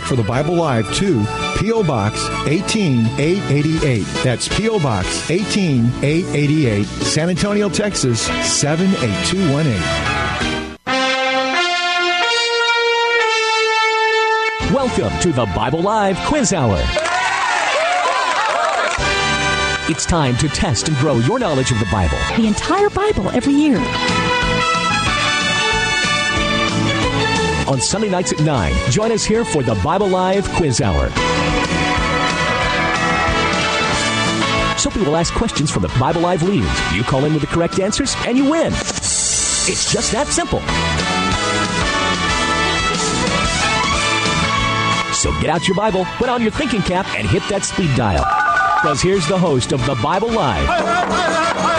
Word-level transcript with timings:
for 0.00 0.16
the 0.16 0.22
Bible 0.22 0.54
Live 0.54 0.90
to 0.94 1.22
P.O. 1.58 1.84
Box 1.84 2.26
18888. 2.46 4.06
That's 4.24 4.48
P.O. 4.48 4.78
Box 4.78 5.30
18888, 5.30 6.86
San 6.86 7.28
Antonio, 7.28 7.68
Texas 7.68 8.22
78218. 8.22 9.74
Welcome 14.72 15.18
to 15.20 15.32
the 15.32 15.44
Bible 15.54 15.82
Live 15.82 16.16
Quiz 16.26 16.54
Hour. 16.54 16.78
It's 19.90 20.06
time 20.06 20.34
to 20.38 20.48
test 20.48 20.88
and 20.88 20.96
grow 20.96 21.16
your 21.16 21.38
knowledge 21.38 21.70
of 21.70 21.78
the 21.78 21.88
Bible. 21.92 22.16
The 22.36 22.46
entire 22.46 22.88
Bible 22.88 23.28
every 23.30 23.52
year. 23.52 23.76
On 27.68 27.80
Sunday 27.80 28.10
nights 28.10 28.32
at 28.32 28.40
9, 28.40 28.90
join 28.90 29.12
us 29.12 29.24
here 29.24 29.44
for 29.44 29.62
the 29.62 29.76
Bible 29.76 30.08
Live 30.08 30.48
Quiz 30.54 30.80
Hour. 30.80 31.08
Soapy 34.76 35.00
will 35.02 35.16
ask 35.16 35.32
questions 35.32 35.70
from 35.70 35.82
the 35.82 35.96
Bible 35.98 36.22
Live 36.22 36.42
leaders. 36.42 36.68
You 36.92 37.04
call 37.04 37.24
in 37.24 37.32
with 37.32 37.42
the 37.42 37.46
correct 37.46 37.78
answers, 37.78 38.16
and 38.26 38.36
you 38.36 38.50
win. 38.50 38.72
It's 38.72 39.92
just 39.92 40.10
that 40.10 40.26
simple. 40.26 40.58
So 45.14 45.30
get 45.40 45.48
out 45.50 45.68
your 45.68 45.76
Bible, 45.76 46.04
put 46.16 46.28
on 46.28 46.42
your 46.42 46.50
thinking 46.50 46.82
cap, 46.82 47.06
and 47.16 47.28
hit 47.28 47.44
that 47.48 47.64
speed 47.64 47.94
dial. 47.96 48.24
Because 48.82 49.00
here's 49.00 49.28
the 49.28 49.38
host 49.38 49.70
of 49.70 49.86
the 49.86 49.94
Bible 50.02 50.32
Live, 50.32 50.66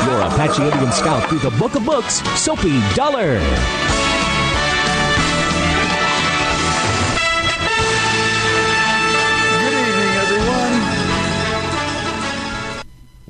your 0.08 0.22
Apache 0.22 0.64
Indian 0.64 0.92
scout 0.94 1.28
through 1.30 1.39
the 1.39 1.52
book 1.58 1.76
of 1.76 1.86
books, 1.86 2.21
Soapy 2.39 2.80
Dollar. 2.95 3.42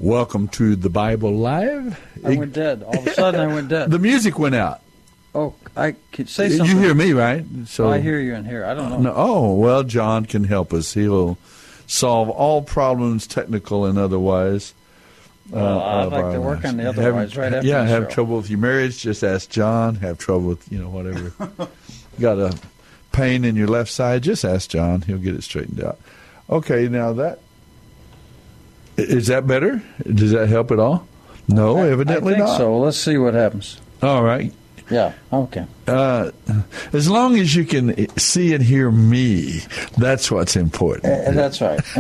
Welcome 0.04 0.50
to 0.50 0.76
the 0.76 0.90
Bible 0.90 1.34
Live. 1.34 1.98
I 2.26 2.36
went 2.36 2.52
dead. 2.52 2.84
All 2.84 2.98
of 3.00 3.08
a 3.08 3.14
sudden, 3.14 3.40
I 3.40 3.48
went 3.48 3.70
dead. 3.70 3.90
The 3.90 4.00
music 4.00 4.38
went 4.38 4.54
out. 4.54 4.82
Oh, 5.34 5.54
I 5.78 5.96
could 6.12 6.28
say 6.28 6.50
something. 6.50 6.76
You 6.76 6.84
hear 6.84 6.94
me, 6.94 7.14
right? 7.14 7.46
So 7.68 7.90
I 7.90 8.02
hear 8.02 8.20
you 8.20 8.36
in 8.36 8.44
here. 8.44 8.66
I 8.66 8.74
don't 8.74 8.90
know. 8.90 8.98
No, 8.98 9.14
oh, 9.16 9.54
well, 9.54 9.84
John 9.84 10.26
can 10.26 10.44
help 10.44 10.74
us. 10.74 10.94
He'll 10.94 11.38
solve 11.88 12.30
all 12.30 12.64
problems, 12.64 13.28
technical 13.28 13.86
and 13.86 13.98
otherwise. 13.98 14.74
Well, 15.50 15.80
uh, 15.80 16.06
I'd 16.06 16.12
like 16.12 16.34
to 16.34 16.42
work 16.42 16.66
on 16.66 16.76
the 16.76 16.90
otherwise 16.90 17.30
have, 17.30 17.38
right 17.38 17.54
after. 17.54 17.66
Yeah, 17.66 17.86
have 17.86 18.04
show. 18.04 18.10
trouble 18.10 18.36
with 18.36 18.50
your 18.50 18.60
marriage? 18.60 19.02
Just 19.02 19.24
ask 19.24 19.50
John. 19.50 19.96
Have 19.96 20.18
trouble 20.18 20.50
with 20.50 20.70
you 20.70 20.80
know 20.80 20.90
whatever. 20.90 21.32
Got 22.20 22.40
a 22.40 22.60
pain 23.14 23.46
in 23.46 23.56
your 23.56 23.68
left 23.68 23.90
side? 23.90 24.24
Just 24.24 24.44
ask 24.44 24.70
John. 24.70 25.04
He'll 25.04 25.18
get 25.18 25.34
it 25.34 25.44
straightened 25.44 25.82
out. 25.82 25.98
Okay, 26.50 26.90
now 26.90 27.14
that 27.14 27.40
is 28.98 29.28
that 29.28 29.48
better? 29.48 29.82
Does 30.04 30.32
that 30.32 30.50
help 30.50 30.72
at 30.72 30.80
all? 30.80 31.08
No, 31.48 31.78
I, 31.80 31.90
evidently 31.90 32.36
I 32.36 32.40
not. 32.40 32.58
So 32.58 32.78
let's 32.78 32.98
see 32.98 33.18
what 33.18 33.34
happens. 33.34 33.80
All 34.02 34.24
right. 34.24 34.54
Yeah. 34.90 35.14
Okay. 35.32 35.66
Uh, 35.88 36.32
as 36.94 37.10
long 37.10 37.38
as 37.38 37.56
you 37.56 37.66
can 37.66 38.08
see 38.18 38.54
and 38.54 38.64
hear 38.64 38.90
me, 38.90 39.60
that's 39.98 40.32
what's 40.32 40.56
important. 40.56 41.06
Uh, 41.06 41.32
that's 41.32 41.60
right. 41.60 41.82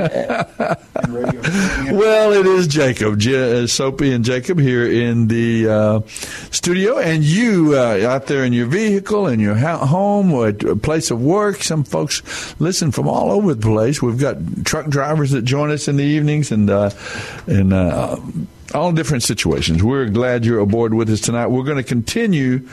well, 1.92 2.34
it 2.34 2.46
is 2.46 2.68
Jacob, 2.68 3.20
J- 3.20 3.68
Soapy 3.68 4.14
and 4.14 4.24
Jacob 4.24 4.60
here 4.60 4.86
in 4.90 5.28
the 5.28 5.68
uh, 5.68 6.00
studio, 6.52 6.98
and 6.98 7.24
you 7.24 7.78
uh, 7.78 8.06
out 8.08 8.28
there 8.28 8.44
in 8.46 8.54
your 8.54 8.68
vehicle, 8.68 9.28
in 9.28 9.40
your 9.40 9.56
ha- 9.56 9.86
home, 9.86 10.32
or 10.32 10.48
at 10.50 10.64
a 10.64 10.76
place 10.76 11.12
of 11.12 11.22
work. 11.22 11.64
Some 11.64 11.84
folks 11.84 12.56
listen 12.60 12.92
from 12.92 13.08
all 13.08 13.32
over 13.32 13.54
the 13.54 13.62
place. 13.62 14.02
We've 14.02 14.20
got 14.20 14.38
truck 14.66 14.88
drivers 14.88 15.32
that 15.32 15.44
join 15.44 15.72
us 15.72 15.88
in 15.88 15.98
the 15.98 16.04
evenings, 16.04 16.52
and 16.52 16.70
uh, 16.70 16.92
and 17.48 17.74
all 18.74 18.92
different 18.92 19.24
situations. 19.24 19.84
We're 19.84 20.10
glad 20.10 20.46
you're 20.46 20.60
aboard 20.60 20.94
with 20.94 21.10
us 21.10 21.22
tonight. 21.22 21.48
We're 21.48 21.64
going 21.64 21.78
to 21.78 21.84
continue. 21.84 22.68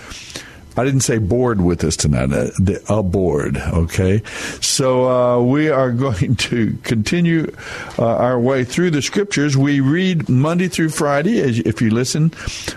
I 0.76 0.84
didn't 0.84 1.00
say 1.00 1.18
bored 1.18 1.60
with 1.60 1.82
us 1.84 1.96
tonight, 1.96 2.32
uh, 2.32 2.50
the, 2.58 2.82
aboard, 2.88 3.56
okay? 3.56 4.22
So 4.60 5.08
uh, 5.08 5.42
we 5.42 5.68
are 5.68 5.90
going 6.00 6.36
to 6.36 6.78
continue 6.82 7.52
uh, 7.98 8.06
our 8.06 8.38
way 8.38 8.64
through 8.64 8.90
the 8.90 9.02
scriptures. 9.02 9.56
We 9.56 9.80
read 9.80 10.28
Monday 10.28 10.68
through 10.68 10.90
Friday, 10.90 11.40
as, 11.40 11.58
if 11.58 11.82
you 11.82 11.90
listen 11.90 12.32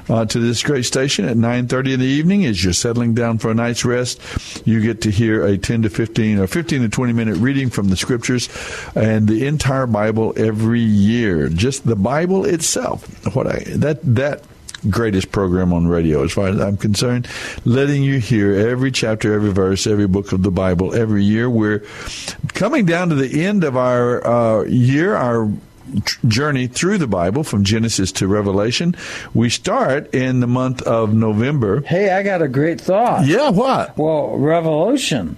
uh, 0.10 0.26
to 0.26 0.40
this 0.40 0.64
great 0.64 0.86
station 0.86 1.26
at 1.26 1.38
9.30 1.38 1.94
in 1.94 2.00
the 2.00 2.06
evening, 2.06 2.46
as 2.46 2.64
you're 2.64 2.74
settling 2.74 3.14
down 3.14 3.38
for 3.38 3.52
a 3.52 3.54
night's 3.54 3.86
rest, 3.86 4.22
you 4.66 4.82
get 4.82 5.02
to 5.02 5.12
hear 5.12 5.46
a 5.46 5.58
10 5.58 5.84
to 5.84 5.90
15 5.90 6.40
or 6.40 6.48
15 6.48 6.82
to 6.82 6.90
20 6.90 7.14
minute 7.14 7.38
reading 7.38 7.70
from 7.70 7.90
the 7.90 7.98
scriptures 7.98 8.50
and 8.96 9.28
the 9.28 9.46
entire 9.46 9.88
Bible 9.88 10.34
every 10.36 10.82
year. 10.82 11.48
Just 11.50 11.86
the 11.86 11.96
Bible 11.96 12.46
itself. 12.46 13.04
What 13.36 13.48
I, 13.48 13.64
that, 13.68 14.00
that 14.04 14.44
greatest 14.90 15.32
program 15.32 15.74
on 15.74 15.88
radio, 15.88 16.24
as 16.24 16.32
far 16.32 16.48
as 16.48 16.60
I'm 16.60 16.78
concerned. 16.78 17.28
Letting 17.66 18.04
you 18.04 18.20
hear 18.20 18.54
every 18.54 18.92
chapter, 18.92 19.34
every 19.34 19.52
verse, 19.52 19.88
every 19.88 20.08
book 20.08 20.32
of 20.32 20.44
the 20.44 20.52
Bible 20.52 20.94
every 20.94 21.24
year. 21.24 21.50
We're 21.50 21.80
coming 22.50 22.86
down 22.86 23.10
to 23.10 23.16
the 23.16 23.44
end 23.44 23.64
of 23.64 23.78
our 23.78 24.26
uh, 24.26 24.64
year, 24.64 25.16
our 25.16 25.52
journey 26.28 26.68
through 26.68 26.98
the 26.98 27.08
Bible 27.08 27.44
from 27.44 27.64
Genesis 27.64 28.12
to 28.14 28.28
Revelation. 28.28 28.96
We 29.34 29.50
start 29.50 30.14
in 30.14 30.40
the 30.40 30.48
month 30.48 30.82
of 30.84 31.14
November. 31.14 31.82
Hey, 31.82 32.12
I 32.12 32.24
got 32.24 32.42
a 32.42 32.48
great 32.48 32.80
thought. 32.80 33.26
Yeah, 33.26 33.50
what? 33.50 33.98
Well, 33.98 34.38
Revolution. 34.38 35.38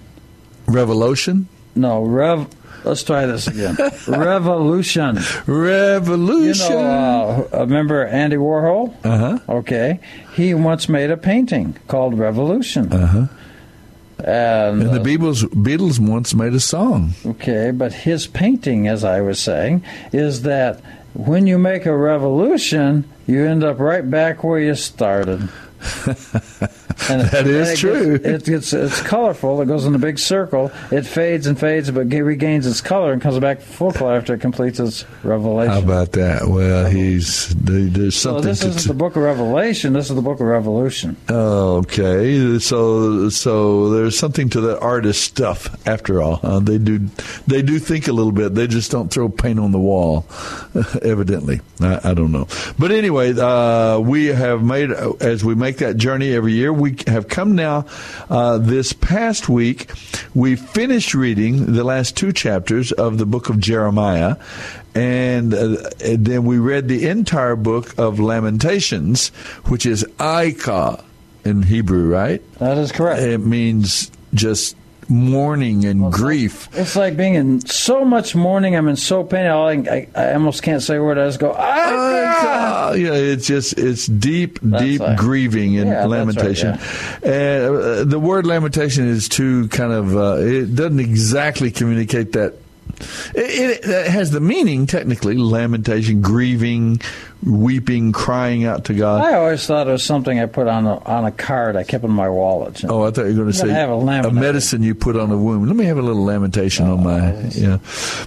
Revolution? 0.66 1.48
No, 1.74 2.02
Rev. 2.02 2.48
Let's 2.86 3.02
try 3.02 3.26
this 3.26 3.48
again. 3.48 3.76
Revolution. 4.08 5.18
Revolution. 5.46 6.70
You 6.70 6.82
know, 6.82 7.48
uh, 7.52 7.60
remember 7.60 8.06
Andy 8.06 8.36
Warhol? 8.36 8.94
Uh 9.04 9.18
huh. 9.18 9.38
Okay. 9.48 9.98
He 10.34 10.54
once 10.54 10.88
made 10.88 11.10
a 11.10 11.16
painting 11.16 11.76
called 11.88 12.16
Revolution. 12.16 12.92
Uh 12.92 13.06
huh. 13.06 13.26
And, 14.18 14.82
and, 14.82 14.94
the 14.94 15.00
Beatles, 15.00 15.42
Beatles 15.52 15.98
once 15.98 16.34
made 16.34 16.54
a 16.54 16.60
song. 16.60 17.12
Okay, 17.26 17.70
but 17.70 17.92
his 17.92 18.26
painting, 18.26 18.88
as 18.88 19.04
I 19.04 19.20
was 19.20 19.38
saying, 19.38 19.84
is 20.10 20.42
that 20.42 20.80
when 21.12 21.46
you 21.46 21.58
make 21.58 21.84
a 21.84 21.96
revolution, 21.96 23.04
you 23.26 23.44
end 23.44 23.62
up 23.62 23.78
right 23.78 24.08
back 24.08 24.42
where 24.42 24.58
you 24.58 24.74
started. 24.74 25.48
And 27.08 27.20
That 27.20 27.46
is 27.46 27.68
and 27.68 27.78
true. 27.78 28.18
Gets, 28.18 28.48
it 28.48 28.50
gets 28.50 28.72
it's 28.72 29.00
colorful. 29.02 29.60
It 29.60 29.66
goes 29.66 29.84
in 29.84 29.94
a 29.94 29.98
big 29.98 30.18
circle. 30.18 30.72
It 30.90 31.02
fades 31.02 31.46
and 31.46 31.58
fades, 31.58 31.90
but 31.90 32.06
regains 32.06 32.66
its 32.66 32.80
color 32.80 33.12
and 33.12 33.20
comes 33.22 33.38
back 33.38 33.60
full 33.60 33.92
color 33.92 34.16
after 34.16 34.34
it 34.34 34.40
completes 34.40 34.80
its 34.80 35.04
revelation. 35.22 35.72
How 35.72 35.80
about 35.80 36.12
that? 36.12 36.48
Well, 36.48 36.86
he's 36.86 37.54
there- 37.54 37.86
there's 37.86 38.16
so 38.16 38.32
something 38.32 38.48
this 38.48 38.60
to. 38.60 38.68
isn't 38.68 38.88
the 38.88 38.94
book 38.94 39.14
of 39.16 39.22
Revelation. 39.22 39.92
This 39.92 40.08
is 40.08 40.16
the 40.16 40.22
book 40.22 40.40
of 40.40 40.46
Revolution. 40.46 41.16
Oh, 41.28 41.76
okay, 41.78 42.58
so 42.58 43.28
so 43.28 43.90
there's 43.90 44.18
something 44.18 44.48
to 44.50 44.60
that 44.62 44.80
artist 44.80 45.22
stuff 45.22 45.68
after 45.86 46.22
all. 46.22 46.40
Uh, 46.42 46.60
they 46.60 46.78
do 46.78 46.98
they 47.46 47.62
do 47.62 47.78
think 47.78 48.08
a 48.08 48.12
little 48.12 48.32
bit. 48.32 48.54
They 48.54 48.66
just 48.66 48.90
don't 48.90 49.10
throw 49.10 49.28
paint 49.28 49.60
on 49.60 49.70
the 49.70 49.78
wall. 49.78 50.26
evidently, 51.02 51.60
I, 51.80 52.10
I 52.10 52.14
don't 52.14 52.32
know. 52.32 52.48
But 52.78 52.90
anyway, 52.90 53.34
uh, 53.38 53.98
we 54.00 54.26
have 54.26 54.62
made 54.62 54.90
as 54.90 55.44
we 55.44 55.54
make 55.66 55.78
that 55.78 55.96
journey 55.96 56.32
every 56.32 56.52
year. 56.52 56.72
We 56.72 56.94
have 57.08 57.26
come 57.26 57.56
now. 57.56 57.86
Uh, 58.30 58.58
this 58.58 58.92
past 58.92 59.48
week, 59.48 59.90
we 60.32 60.54
finished 60.54 61.12
reading 61.12 61.72
the 61.72 61.82
last 61.82 62.16
two 62.16 62.32
chapters 62.32 62.92
of 62.92 63.18
the 63.18 63.26
book 63.26 63.48
of 63.48 63.58
Jeremiah. 63.58 64.36
And, 64.94 65.52
uh, 65.52 65.90
and 66.04 66.24
then 66.24 66.44
we 66.44 66.58
read 66.58 66.86
the 66.86 67.08
entire 67.08 67.56
book 67.56 67.98
of 67.98 68.20
Lamentations, 68.20 69.28
which 69.64 69.86
is 69.86 70.04
Eichah 70.18 71.02
in 71.44 71.62
Hebrew, 71.62 72.12
right? 72.12 72.40
That 72.60 72.78
is 72.78 72.92
correct. 72.92 73.22
It 73.22 73.38
means 73.38 74.12
just 74.34 74.76
mourning 75.08 75.84
and 75.84 76.12
grief. 76.12 76.68
It's 76.72 76.96
like 76.96 77.16
being 77.16 77.34
in 77.34 77.60
so 77.66 78.04
much 78.04 78.34
mourning. 78.34 78.76
I'm 78.76 78.88
in 78.88 78.96
so 78.96 79.24
pain. 79.24 79.46
I, 79.46 79.70
I, 79.72 80.08
I 80.14 80.32
almost 80.34 80.62
can't 80.62 80.82
say 80.82 80.96
a 80.96 81.02
word. 81.02 81.18
I 81.18 81.26
just 81.26 81.38
go, 81.40 81.52
ah, 81.56 82.06
Ah, 82.38 82.92
yeah, 82.92 83.12
it's 83.12 83.46
just 83.46 83.78
it's 83.78 84.06
deep, 84.06 84.58
deep 84.78 85.00
right. 85.00 85.16
grieving 85.18 85.76
and 85.78 85.88
Yeah, 85.88 85.94
that's 85.94 86.02
right, 86.10 86.18
lamentation. 86.18 86.78
And 87.22 87.76
uh, 87.76 88.04
the 88.04 88.18
word 88.20 88.46
lamentation 88.46 89.08
is 89.08 89.28
too 89.28 89.68
kind 89.68 89.92
of 89.92 90.16
uh, 90.16 90.36
it 90.38 90.74
doesn't 90.74 91.00
exactly 91.00 91.70
communicate 91.70 92.32
that. 92.32 92.54
It, 93.34 93.84
it, 93.84 93.88
it 93.88 94.06
has 94.08 94.30
the 94.30 94.40
meaning 94.40 94.86
technically 94.86 95.36
lamentation, 95.36 96.20
grieving, 96.22 97.00
weeping, 97.44 98.12
crying 98.12 98.64
out 98.64 98.86
to 98.86 98.94
God. 98.94 99.22
I 99.22 99.34
always 99.34 99.66
thought 99.66 99.88
it 99.88 99.92
was 99.92 100.02
something 100.02 100.38
I 100.40 100.46
put 100.46 100.66
on 100.66 100.86
a, 100.86 100.98
on 101.04 101.24
a 101.24 101.32
card 101.32 101.76
I 101.76 101.84
kept 101.84 102.04
in 102.04 102.10
my 102.10 102.28
wallet. 102.28 102.82
you 102.82 102.88
know. 102.88 103.02
Oh, 103.02 103.06
I 103.06 103.10
thought 103.10 103.22
you 103.22 103.28
were 103.28 103.42
going 103.42 103.46
to 103.48 103.52
say 103.52 103.68
have 103.68 103.90
a 103.90 103.92
laminate. 103.92 104.34
medicine 104.34 104.82
you 104.82 104.94
put 104.94 105.16
on 105.16 105.30
a 105.30 105.36
wound. 105.36 105.66
Let 105.66 105.76
me 105.76 105.84
have 105.84 105.98
a 105.98 106.02
little 106.02 106.24
lamentation 106.24 106.86
on 106.86 107.04
my 107.04 107.48
yeah. 107.50 107.78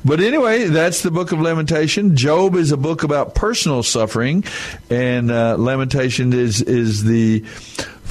But 0.05 0.19
anyway, 0.19 0.65
that's 0.65 1.01
the 1.03 1.11
book 1.11 1.31
of 1.31 1.41
Lamentation. 1.41 2.15
Job 2.15 2.55
is 2.55 2.71
a 2.71 2.77
book 2.77 3.03
about 3.03 3.35
personal 3.35 3.83
suffering, 3.83 4.43
and 4.89 5.31
uh, 5.31 5.55
Lamentation 5.57 6.33
is 6.33 6.61
is 6.61 7.03
the 7.03 7.43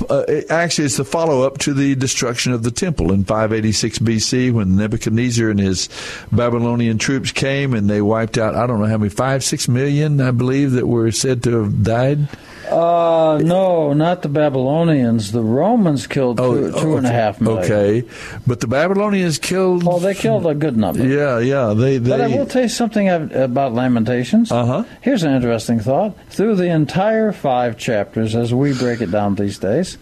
uh, 0.08 0.24
actually 0.50 0.84
it's 0.84 0.96
the 0.96 1.04
follow 1.04 1.42
up 1.42 1.58
to 1.58 1.74
the 1.74 1.94
destruction 1.94 2.52
of 2.52 2.62
the 2.62 2.70
temple 2.70 3.12
in 3.12 3.24
586 3.24 3.98
BC 3.98 4.52
when 4.52 4.76
Nebuchadnezzar 4.76 5.50
and 5.50 5.60
his 5.60 5.88
Babylonian 6.32 6.98
troops 6.98 7.32
came 7.32 7.74
and 7.74 7.88
they 7.88 8.02
wiped 8.02 8.38
out 8.38 8.54
I 8.54 8.66
don't 8.66 8.80
know 8.80 8.86
how 8.86 8.98
many 8.98 9.10
five 9.10 9.44
six 9.44 9.68
million 9.68 10.20
I 10.20 10.30
believe 10.30 10.72
that 10.72 10.86
were 10.86 11.10
said 11.12 11.42
to 11.44 11.62
have 11.62 11.82
died. 11.82 12.28
Uh, 12.66 13.40
no, 13.43 13.93
not 13.93 14.22
the 14.22 14.28
Babylonians. 14.28 15.32
The 15.32 15.43
Romans 15.43 16.06
killed 16.06 16.38
two, 16.38 16.72
two 16.72 16.96
and 16.96 17.06
a 17.06 17.10
half 17.10 17.40
million. 17.40 17.64
Okay, 17.64 18.08
but 18.46 18.60
the 18.60 18.66
Babylonians 18.66 19.38
killed. 19.38 19.87
Oh, 19.87 19.99
they 19.99 20.14
killed 20.14 20.46
a 20.46 20.55
good 20.55 20.76
number. 20.76 21.06
Yeah, 21.06 21.38
yeah. 21.38 21.75
They, 21.75 21.99
they 21.99 22.10
But 22.10 22.20
I 22.20 22.28
will 22.28 22.46
tell 22.46 22.62
you 22.62 22.69
something 22.69 23.08
about 23.08 23.72
Lamentations. 23.75 24.52
Uh 24.52 24.64
huh. 24.64 24.84
Here's 25.00 25.22
an 25.22 25.34
interesting 25.34 25.81
thought. 25.81 26.16
Through 26.31 26.56
the 26.56 26.69
entire 26.70 27.32
five 27.32 27.78
chapters, 27.78 28.34
as 28.34 28.52
we 28.52 28.72
break 28.75 29.00
it 29.00 29.11
down 29.11 29.34
these 29.37 29.58
days, 29.58 29.99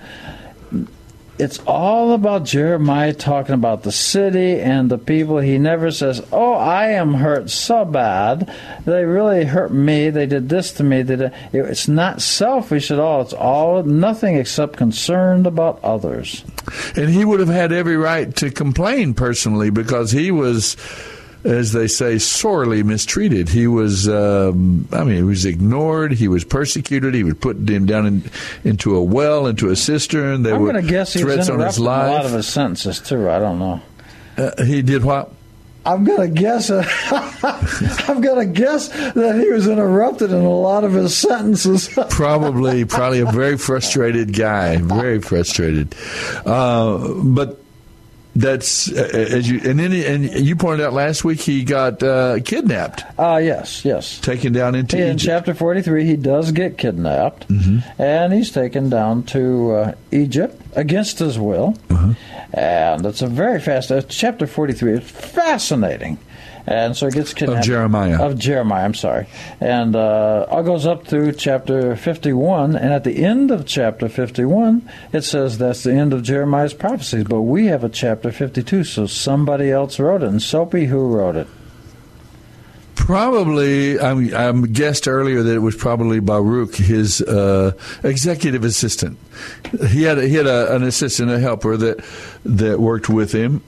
it's 1.39 1.59
all 1.67 2.13
about 2.13 2.45
Jeremiah 2.45 3.13
talking 3.13 3.55
about 3.55 3.83
the 3.83 3.93
city 3.93 4.61
and 4.61 4.91
the 4.91 4.99
people. 4.99 5.39
He 5.39 5.59
never 5.59 5.91
says, 5.91 6.23
"Oh, 6.33 6.55
I 6.55 6.89
am 6.89 7.15
hurt 7.15 7.51
so 7.51 7.85
bad. 7.85 8.51
They 8.85 9.05
really 9.05 9.45
hurt 9.45 9.73
me. 9.73 10.11
They 10.11 10.27
did 10.27 10.49
this 10.49 10.73
to 10.73 10.83
me." 10.83 11.05
It's 11.53 11.89
not 11.89 12.23
selfish 12.23 12.91
at 12.91 12.99
all. 12.99 13.23
It's 13.23 13.33
all 13.33 13.83
nothing 13.83 14.37
except 14.37 14.77
concerned 14.77 15.47
about 15.47 15.79
others. 15.83 16.45
And 16.97 17.11
he 17.11 17.25
would 17.25 17.41
have 17.41 17.49
had 17.49 17.73
every 17.73 17.97
right 17.97 18.35
to 18.37 18.51
complain 18.51 19.15
personally 19.15 19.71
because 19.71 20.11
he 20.11 20.31
was, 20.31 20.77
as 21.47 21.73
they 21.73 21.87
say, 21.87 22.19
sorely 22.19 22.83
mistreated. 22.83 23.49
He 23.49 23.67
was, 23.67 24.09
um, 24.09 24.89
I 24.93 25.05
mean, 25.05 25.17
he 25.17 25.23
was 25.23 25.45
ignored. 25.45 26.13
He 26.13 26.29
was 26.29 26.45
persecuted. 26.45 27.15
He 27.15 27.23
was 27.23 27.35
put 27.35 27.57
him 27.57 27.87
down 27.87 28.07
in, 28.07 28.31
into 28.65 28.97
a 28.97 29.03
well, 29.03 29.47
into 29.47 29.71
a 29.71 29.77
cistern. 29.77 30.43
There 30.43 30.55
I'm 30.55 30.61
were 30.61 30.73
going 30.73 30.85
to 30.85 30.91
guess 30.91 31.13
he 31.13 31.25
was 31.25 31.35
threats 31.35 31.49
on 31.49 31.61
his 31.61 31.79
interrupting 31.79 31.85
a 31.85 32.15
lot 32.17 32.27
of 32.27 32.33
his 32.33 32.47
sentences 32.47 33.01
too. 33.01 33.31
I 33.31 33.39
don't 33.39 33.59
know. 33.59 33.81
Uh, 34.37 34.65
he 34.65 34.83
did 34.83 35.05
what? 35.05 35.33
I'm 35.87 36.03
gonna 36.03 36.27
guess. 36.27 36.69
Uh, 36.69 36.85
I'm 38.09 38.21
gonna 38.21 38.47
guess 38.47 38.89
that 38.89 39.37
he 39.41 39.49
was 39.53 39.69
interrupted 39.69 40.33
in 40.33 40.43
a 40.43 40.51
lot 40.51 40.83
of 40.83 40.93
his 40.93 41.17
sentences. 41.17 41.89
probably 42.11 42.85
probably 42.85 43.21
a 43.21 43.31
very 43.31 43.57
frustrated 43.57 44.35
guy 44.35 44.79
very 44.79 45.21
frustrated 45.21 45.95
uh, 46.45 46.99
but 47.23 47.61
that's 48.37 48.93
uh, 48.93 49.09
as 49.13 49.49
you 49.51 49.61
and 49.69 49.79
then 49.79 49.91
he, 49.93 50.05
and 50.07 50.25
you 50.25 50.55
pointed 50.57 50.85
out 50.87 50.93
last 50.93 51.25
week 51.25 51.41
he 51.41 51.65
got 51.65 52.03
uh, 52.03 52.39
kidnapped 52.45 53.03
Ah, 53.19 53.39
yes, 53.39 53.85
yes. 53.85 54.19
taken 54.21 54.53
down 54.53 54.75
into 54.75 54.97
In 54.97 55.15
Egypt. 55.15 55.23
chapter 55.25 55.55
43, 55.55 56.05
he 56.05 56.17
does 56.17 56.53
get 56.53 56.77
kidnapped, 56.79 57.49
Mm-hmm. 57.49 58.01
and 58.01 58.33
he's 58.33 58.51
taken 58.51 58.89
down 58.91 59.23
to 59.25 59.73
uh, 59.73 59.95
Egypt 60.13 60.61
against 60.77 61.19
his 61.19 61.39
will. 61.39 61.77
Uh-huh. 61.91 62.13
And 62.53 63.05
it's 63.07 63.23
a 63.23 63.27
very 63.27 63.61
fast. 63.61 63.91
Uh, 63.91 64.03
chapter 64.03 64.47
43 64.47 64.93
is 64.93 65.11
fascinating. 65.11 66.19
And 66.67 66.97
so 66.97 67.07
he 67.07 67.13
gets 67.13 67.33
kidnapped. 67.33 67.61
Of 67.61 67.65
Jeremiah. 67.65 68.21
Of 68.21 68.39
Jeremiah, 68.39 68.85
I'm 68.85 68.95
sorry. 68.95 69.29
And 69.61 69.95
uh, 69.95 70.47
all 70.51 70.65
goes 70.65 70.85
up 70.85 71.07
through 71.07 71.33
chapter 71.33 71.95
51. 71.95 72.75
And 72.75 72.93
at 72.93 73.05
the 73.05 73.25
end 73.25 73.51
of 73.51 73.67
chapter 73.67 74.09
51, 74.09 74.89
it 75.13 75.23
says 75.23 75.59
that's 75.59 75.85
the 75.85 75.93
end 75.93 76.13
of 76.13 76.25
Jeremiah's 76.25 76.75
prophecies. 76.75 77.25
But 77.25 77.43
we 77.43 77.67
have 77.67 77.85
a 77.85 77.89
chapter 77.89 78.33
52, 78.33 78.83
so 78.85 79.07
somebody 79.07 79.71
else 79.71 80.01
wrote 80.01 80.23
it. 80.23 80.29
And 80.29 80.43
Soapy, 80.43 80.87
who 80.87 81.07
wrote 81.07 81.37
it? 81.37 81.47
Probably, 82.97 84.01
I'm, 84.01 84.35
I'm 84.35 84.73
guessed 84.73 85.07
earlier 85.07 85.43
that 85.45 85.55
it 85.55 85.61
was 85.61 85.77
probably 85.77 86.19
Baruch, 86.19 86.75
his 86.75 87.21
uh, 87.23 87.73
executive 88.03 88.65
assistant. 88.65 89.19
He 89.91 90.03
had 90.03 90.19
a, 90.19 90.27
he 90.27 90.35
had 90.35 90.47
a, 90.47 90.75
an 90.75 90.83
assistant, 90.83 91.31
a 91.31 91.39
helper 91.39 91.77
that 91.77 92.05
that 92.45 92.81
worked 92.81 93.09
with 93.09 93.31
him. 93.31 93.63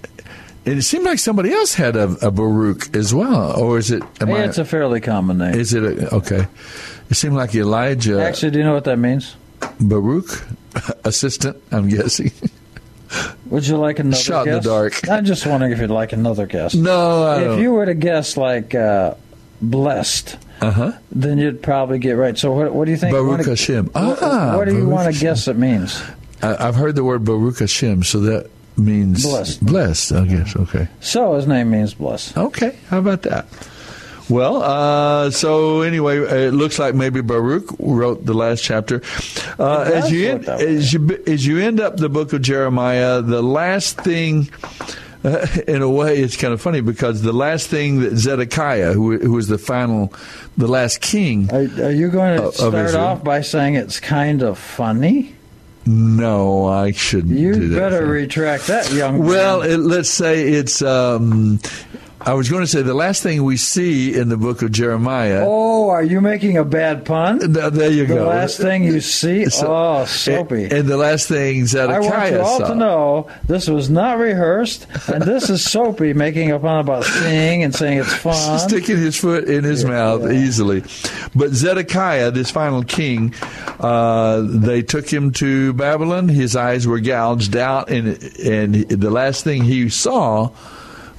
And 0.68 0.78
it 0.78 0.82
seemed 0.82 1.06
like 1.06 1.18
somebody 1.18 1.50
else 1.52 1.72
had 1.74 1.96
a, 1.96 2.04
a 2.26 2.30
Baruch 2.30 2.94
as 2.94 3.14
well, 3.14 3.58
or 3.58 3.78
is 3.78 3.90
it? 3.90 4.02
Am 4.20 4.30
I, 4.30 4.44
it's 4.44 4.58
a 4.58 4.64
fairly 4.66 5.00
common 5.00 5.38
name. 5.38 5.54
is 5.54 5.72
it 5.72 5.82
a, 5.82 6.14
okay? 6.16 6.46
It 7.08 7.14
seemed 7.14 7.36
like 7.36 7.54
Elijah 7.54 8.20
Actually, 8.22 8.50
do 8.50 8.58
you 8.58 8.64
know 8.64 8.74
what 8.74 8.84
that 8.84 8.98
means? 8.98 9.34
Baruch, 9.80 10.46
assistant. 11.04 11.56
I'm 11.72 11.88
guessing. 11.88 12.32
Would 13.46 13.66
you 13.66 13.78
like 13.78 13.98
another 13.98 14.16
Shot 14.22 14.46
in 14.46 14.54
the 14.54 14.60
dark. 14.60 15.08
I'm 15.08 15.24
just 15.24 15.46
wondering 15.46 15.72
if 15.72 15.78
you'd 15.80 15.88
like 15.88 16.12
another 16.12 16.44
guess. 16.46 16.74
No, 16.74 17.24
I 17.24 17.38
if 17.38 17.44
don't. 17.46 17.62
you 17.62 17.72
were 17.72 17.86
to 17.86 17.94
guess 17.94 18.36
like 18.36 18.74
uh, 18.74 19.14
blessed, 19.62 20.36
Uh 20.60 20.70
huh. 20.70 20.92
then 21.12 21.38
you'd 21.38 21.62
probably 21.62 21.98
get 21.98 22.12
right. 22.12 22.36
So 22.36 22.52
what, 22.52 22.74
what 22.74 22.84
do 22.84 22.90
you 22.90 22.98
think? 22.98 23.12
you 23.14 23.18
Baruch 23.18 23.30
wanna- 23.38 23.44
Hashem. 23.48 23.86
What, 23.86 24.18
Ah, 24.22 24.54
what 24.56 24.68
do 24.68 24.76
you 24.76 24.86
want 24.86 25.14
to 25.14 25.18
guess 25.18 25.48
it 25.48 25.56
means? 25.56 26.02
I, 26.42 26.68
I've 26.68 26.74
heard 26.74 26.94
the 26.94 27.04
word 27.04 27.24
Baruch 27.24 27.60
Hashem, 27.60 28.02
so 28.02 28.20
that 28.20 28.50
means 28.78 29.24
Blessed. 29.24 29.64
Blessed, 29.64 30.12
I 30.12 30.24
guess. 30.26 30.56
Okay. 30.56 30.88
So 31.00 31.34
his 31.34 31.46
name 31.46 31.70
means 31.70 31.94
blessed. 31.94 32.36
Okay, 32.36 32.78
how 32.88 32.98
about 32.98 33.22
that? 33.22 33.46
Well, 34.28 34.62
uh, 34.62 35.30
so 35.30 35.80
anyway, 35.80 36.18
it 36.18 36.52
looks 36.52 36.78
like 36.78 36.94
maybe 36.94 37.22
Baruch 37.22 37.64
wrote 37.78 38.26
the 38.26 38.34
last 38.34 38.62
chapter. 38.62 39.00
Uh, 39.58 39.90
as 39.94 40.12
you 40.12 40.28
end, 40.28 40.48
as 40.48 40.92
you 40.92 41.22
as 41.26 41.46
you 41.46 41.58
end 41.58 41.80
up 41.80 41.96
the 41.96 42.10
book 42.10 42.32
of 42.34 42.42
Jeremiah, 42.42 43.22
the 43.22 43.42
last 43.42 44.00
thing. 44.00 44.50
Uh, 45.24 45.44
in 45.66 45.82
a 45.82 45.90
way, 45.90 46.18
it's 46.18 46.36
kind 46.36 46.54
of 46.54 46.60
funny 46.60 46.80
because 46.80 47.22
the 47.22 47.32
last 47.32 47.66
thing 47.66 48.00
that 48.00 48.16
Zedekiah, 48.16 48.92
who, 48.92 49.18
who 49.18 49.32
was 49.32 49.48
the 49.48 49.58
final, 49.58 50.12
the 50.56 50.68
last 50.68 51.00
king, 51.00 51.50
Are, 51.50 51.86
are 51.86 51.90
you 51.90 52.08
going 52.08 52.40
to 52.40 52.52
start 52.52 52.94
off 52.94 53.24
by 53.24 53.40
saying 53.40 53.74
it's 53.74 53.98
kind 53.98 54.42
of 54.42 54.58
funny? 54.58 55.34
No, 55.88 56.66
I 56.66 56.92
shouldn't 56.92 57.38
You 57.38 57.54
do 57.54 57.68
that. 57.68 57.78
better 57.78 58.06
retract 58.06 58.66
that, 58.66 58.92
young 58.92 59.18
man. 59.20 59.26
Well, 59.28 59.62
it, 59.62 59.78
let's 59.78 60.10
say 60.10 60.48
it's 60.50 60.82
um, 60.82 61.60
I 62.20 62.34
was 62.34 62.48
going 62.50 62.62
to 62.62 62.66
say 62.66 62.82
the 62.82 62.94
last 62.94 63.22
thing 63.22 63.44
we 63.44 63.56
see 63.56 64.14
in 64.14 64.28
the 64.28 64.36
book 64.36 64.62
of 64.62 64.72
Jeremiah. 64.72 65.44
Oh, 65.46 65.88
are 65.88 66.02
you 66.02 66.20
making 66.20 66.56
a 66.56 66.64
bad 66.64 67.04
pun? 67.04 67.38
Th- 67.38 67.72
there 67.72 67.90
you 67.90 68.06
the 68.06 68.14
go. 68.14 68.24
The 68.24 68.28
last 68.28 68.58
thing 68.58 68.82
you 68.84 69.00
see? 69.00 69.44
So- 69.50 69.66
oh, 69.68 70.04
Soapy. 70.04 70.64
And, 70.64 70.72
and 70.72 70.88
the 70.88 70.96
last 70.96 71.28
thing 71.28 71.64
Zedekiah 71.66 72.02
saw. 72.02 72.10
I 72.10 72.18
want 72.20 72.32
you 72.32 72.40
all 72.40 72.58
saw. 72.58 72.68
to 72.68 72.74
know 72.74 73.28
this 73.46 73.68
was 73.68 73.88
not 73.88 74.18
rehearsed, 74.18 74.86
and 75.08 75.22
this 75.22 75.48
is 75.48 75.64
Soapy 75.64 76.12
making 76.14 76.50
a 76.50 76.58
pun 76.58 76.80
about 76.80 77.04
seeing 77.04 77.62
and 77.62 77.74
saying 77.74 77.98
it's 77.98 78.12
fun. 78.22 78.58
sticking 78.58 78.96
his 78.96 79.16
foot 79.16 79.44
in 79.44 79.62
his 79.64 79.84
mouth 79.84 80.30
easily. 80.30 80.82
But 81.34 81.50
Zedekiah, 81.52 82.30
this 82.32 82.50
final 82.50 82.82
king, 82.82 83.32
uh, 83.78 84.42
they 84.44 84.82
took 84.82 85.08
him 85.08 85.32
to 85.34 85.72
Babylon. 85.72 86.28
His 86.28 86.56
eyes 86.56 86.86
were 86.86 87.00
gouged 87.00 87.56
out, 87.56 87.90
and 87.90 88.08
and 88.38 88.74
the 88.88 89.10
last 89.10 89.44
thing 89.44 89.62
he 89.64 89.88
saw 89.88 90.50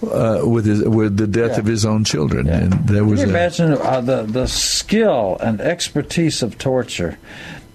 uh, 0.04 0.42
with 0.44 0.66
his 0.66 0.84
with 0.84 1.18
the 1.18 1.28
death 1.28 1.58
of 1.58 1.66
his 1.66 1.86
own 1.86 2.04
children, 2.04 2.48
and 2.48 2.72
there 2.88 3.02
Can 3.02 3.10
was 3.10 3.20
you 3.22 3.28
a, 3.28 3.30
imagine 3.30 3.74
uh, 3.74 4.02
the 4.02 4.24
the 4.24 4.48
skill 4.48 5.38
and 5.42 5.60
expertise 5.62 6.42
of 6.42 6.58
torture? 6.58 7.18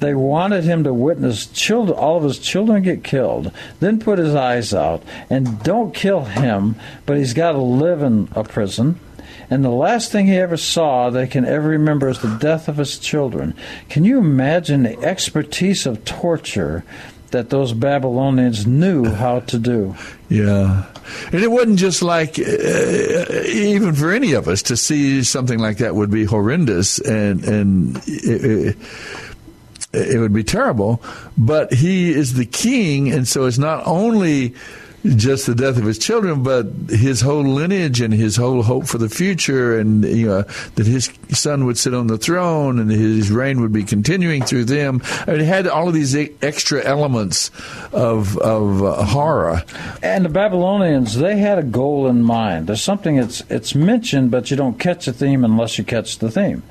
They 0.00 0.14
wanted 0.14 0.64
him 0.64 0.84
to 0.84 0.92
witness 0.92 1.46
children, 1.46 1.96
all 1.96 2.18
of 2.18 2.24
his 2.24 2.38
children 2.38 2.82
get 2.82 3.04
killed, 3.04 3.52
then 3.80 4.00
put 4.00 4.18
his 4.18 4.34
eyes 4.34 4.74
out, 4.74 5.02
and 5.30 5.62
don't 5.62 5.94
kill 5.94 6.24
him, 6.24 6.76
but 7.06 7.16
he's 7.16 7.32
got 7.32 7.52
to 7.52 7.58
live 7.58 8.02
in 8.02 8.28
a 8.32 8.44
prison. 8.44 8.98
And 9.50 9.64
the 9.64 9.70
last 9.70 10.10
thing 10.10 10.26
he 10.26 10.36
ever 10.36 10.56
saw 10.56 11.10
they 11.10 11.26
can 11.26 11.44
ever 11.44 11.68
remember 11.68 12.08
is 12.08 12.20
the 12.20 12.36
death 12.36 12.68
of 12.68 12.78
his 12.78 12.98
children. 12.98 13.54
Can 13.88 14.04
you 14.04 14.18
imagine 14.18 14.82
the 14.82 14.98
expertise 15.00 15.86
of 15.86 16.04
torture 16.04 16.84
that 17.30 17.50
those 17.50 17.72
Babylonians 17.72 18.66
knew 18.66 19.04
how 19.06 19.40
to 19.40 19.58
do? 19.58 19.94
Yeah. 20.28 20.86
And 21.32 21.42
it 21.42 21.50
wasn't 21.50 21.78
just 21.78 22.02
like, 22.02 22.38
uh, 22.38 22.42
even 23.46 23.94
for 23.94 24.12
any 24.12 24.32
of 24.32 24.48
us, 24.48 24.62
to 24.64 24.76
see 24.76 25.22
something 25.22 25.58
like 25.58 25.78
that 25.78 25.94
would 25.94 26.10
be 26.10 26.24
horrendous 26.24 26.98
and, 26.98 27.44
and 27.44 27.96
it, 28.06 28.44
it, 28.44 28.76
it 29.92 30.18
would 30.18 30.32
be 30.32 30.44
terrible. 30.44 31.02
But 31.38 31.72
he 31.72 32.12
is 32.12 32.34
the 32.34 32.46
king, 32.46 33.12
and 33.12 33.26
so 33.26 33.46
it's 33.46 33.58
not 33.58 33.86
only 33.86 34.54
just 35.04 35.46
the 35.46 35.54
death 35.54 35.76
of 35.76 35.84
his 35.84 35.98
children, 35.98 36.42
but 36.42 36.66
his 36.88 37.20
whole 37.20 37.42
lineage 37.42 38.00
and 38.00 38.12
his 38.12 38.36
whole 38.36 38.62
hope 38.62 38.86
for 38.86 38.98
the 38.98 39.08
future, 39.08 39.78
and 39.78 40.04
you 40.04 40.26
know 40.26 40.42
that 40.76 40.86
his 40.86 41.10
son 41.30 41.66
would 41.66 41.76
sit 41.76 41.92
on 41.92 42.06
the 42.06 42.16
throne 42.16 42.78
and 42.78 42.90
his 42.90 43.30
reign 43.30 43.60
would 43.60 43.72
be 43.72 43.84
continuing 43.84 44.42
through 44.42 44.64
them. 44.64 45.02
I 45.26 45.32
mean, 45.32 45.40
it 45.42 45.46
had 45.46 45.66
all 45.66 45.88
of 45.88 45.94
these 45.94 46.14
extra 46.42 46.82
elements 46.82 47.50
of 47.92 48.38
of 48.38 48.82
uh, 48.82 49.04
horror. 49.04 49.62
And 50.02 50.24
the 50.24 50.30
Babylonians, 50.30 51.16
they 51.16 51.36
had 51.38 51.58
a 51.58 51.62
goal 51.62 52.06
in 52.06 52.22
mind. 52.22 52.66
There's 52.66 52.82
something 52.82 53.16
it's 53.16 53.42
it's 53.50 53.74
mentioned, 53.74 54.30
but 54.30 54.50
you 54.50 54.56
don't 54.56 54.78
catch 54.78 55.06
the 55.06 55.12
theme 55.12 55.44
unless 55.44 55.76
you 55.78 55.84
catch 55.84 56.18
the 56.18 56.30
theme. 56.30 56.62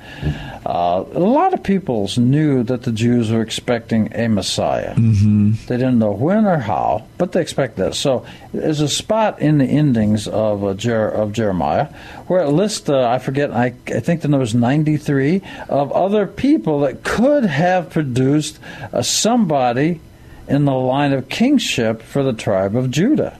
Uh, 0.64 1.04
a 1.12 1.18
lot 1.18 1.52
of 1.52 1.62
peoples 1.62 2.16
knew 2.16 2.62
that 2.62 2.82
the 2.84 2.92
Jews 2.92 3.30
were 3.30 3.42
expecting 3.42 4.10
a 4.14 4.28
Messiah. 4.28 4.94
Mm-hmm. 4.94 5.66
They 5.66 5.76
didn't 5.76 5.98
know 5.98 6.12
when 6.12 6.46
or 6.46 6.56
how, 6.56 7.06
but 7.18 7.32
they 7.32 7.42
expect 7.42 7.76
that. 7.76 7.94
So 7.94 8.24
there's 8.52 8.80
a 8.80 8.88
spot 8.88 9.40
in 9.40 9.58
the 9.58 9.66
endings 9.66 10.26
of 10.26 10.64
uh, 10.64 10.72
Jer- 10.74 11.08
of 11.10 11.32
Jeremiah 11.32 11.88
where 12.28 12.42
it 12.42 12.48
lists, 12.48 12.88
uh, 12.88 13.06
I 13.06 13.18
forget, 13.18 13.50
I, 13.52 13.74
I 13.88 14.00
think 14.00 14.22
the 14.22 14.28
number 14.28 14.44
is 14.44 14.54
93 14.54 15.42
of 15.68 15.92
other 15.92 16.26
people 16.26 16.80
that 16.80 17.04
could 17.04 17.44
have 17.44 17.90
produced 17.90 18.58
uh, 18.92 19.02
somebody 19.02 20.00
in 20.48 20.64
the 20.64 20.72
line 20.72 21.12
of 21.12 21.28
kingship 21.28 22.00
for 22.02 22.22
the 22.22 22.32
tribe 22.32 22.74
of 22.74 22.90
Judah. 22.90 23.38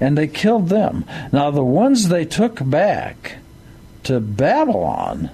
And 0.00 0.18
they 0.18 0.26
killed 0.26 0.68
them. 0.68 1.04
Now, 1.32 1.50
the 1.50 1.64
ones 1.64 2.08
they 2.08 2.24
took 2.24 2.58
back 2.68 3.36
to 4.04 4.20
Babylon, 4.20 5.30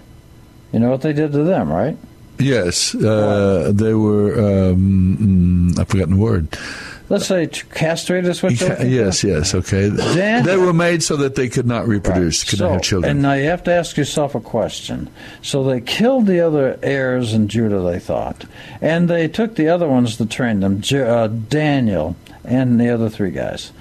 you 0.72 0.80
know 0.80 0.90
what 0.90 1.02
they 1.02 1.12
did 1.12 1.32
to 1.32 1.42
them, 1.44 1.70
right? 1.70 1.96
Yes, 2.38 2.94
uh, 2.94 3.70
they 3.74 3.94
were. 3.94 4.34
Um, 4.70 5.72
mm, 5.74 5.78
I've 5.78 5.88
forgotten 5.88 6.16
the 6.16 6.20
word. 6.20 6.48
Let's 7.08 7.26
say 7.26 7.46
castrated 7.46 8.30
is 8.30 8.42
what 8.42 8.58
looking? 8.58 8.90
Yes, 8.90 9.22
yes, 9.22 9.54
okay. 9.54 9.88
Then- 9.88 10.46
they 10.46 10.56
were 10.56 10.72
made 10.72 11.02
so 11.02 11.16
that 11.16 11.34
they 11.34 11.48
could 11.48 11.66
not 11.66 11.86
reproduce, 11.86 12.42
could 12.42 12.58
So, 12.58 12.66
not 12.68 12.72
have 12.74 12.82
children. 12.82 13.10
And 13.10 13.22
now 13.22 13.34
you 13.34 13.44
have 13.44 13.62
to 13.64 13.72
ask 13.72 13.98
yourself 13.98 14.34
a 14.34 14.40
question. 14.40 15.10
So 15.42 15.62
they 15.62 15.82
killed 15.82 16.26
the 16.26 16.40
other 16.40 16.78
heirs 16.82 17.34
in 17.34 17.48
Judah, 17.48 17.80
they 17.80 17.98
thought, 17.98 18.46
and 18.80 19.10
they 19.10 19.28
took 19.28 19.56
the 19.56 19.68
other 19.68 19.86
ones 19.88 20.16
to 20.16 20.26
train 20.26 20.60
them, 20.60 20.82
uh, 20.90 21.26
Daniel 21.26 22.16
and 22.44 22.80
the 22.80 22.88
other 22.88 23.10
three 23.10 23.30
guys, 23.30 23.72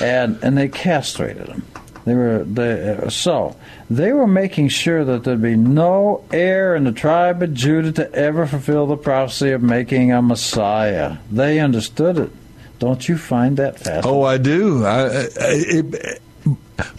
and 0.00 0.38
and 0.42 0.56
they 0.56 0.68
castrated 0.68 1.46
them. 1.48 1.64
They 2.06 2.14
were 2.14 2.44
they, 2.44 2.92
uh, 2.92 3.10
so 3.10 3.56
they 3.90 4.12
were 4.12 4.28
making 4.28 4.68
sure 4.68 5.04
that 5.04 5.24
there'd 5.24 5.42
be 5.42 5.56
no 5.56 6.24
heir 6.32 6.76
in 6.76 6.84
the 6.84 6.92
tribe 6.92 7.42
of 7.42 7.52
Judah 7.52 7.90
to 7.92 8.14
ever 8.14 8.46
fulfill 8.46 8.86
the 8.86 8.96
prophecy 8.96 9.50
of 9.50 9.60
making 9.60 10.12
a 10.12 10.22
Messiah. 10.22 11.16
They 11.32 11.58
understood 11.58 12.16
it. 12.16 12.30
Don't 12.78 13.08
you 13.08 13.18
find 13.18 13.56
that 13.56 13.78
fascinating? 13.80 14.08
Oh, 14.08 14.22
I 14.22 14.38
do. 14.38 14.84
I, 14.84 15.00
I, 15.00 15.28
it, 15.40 16.22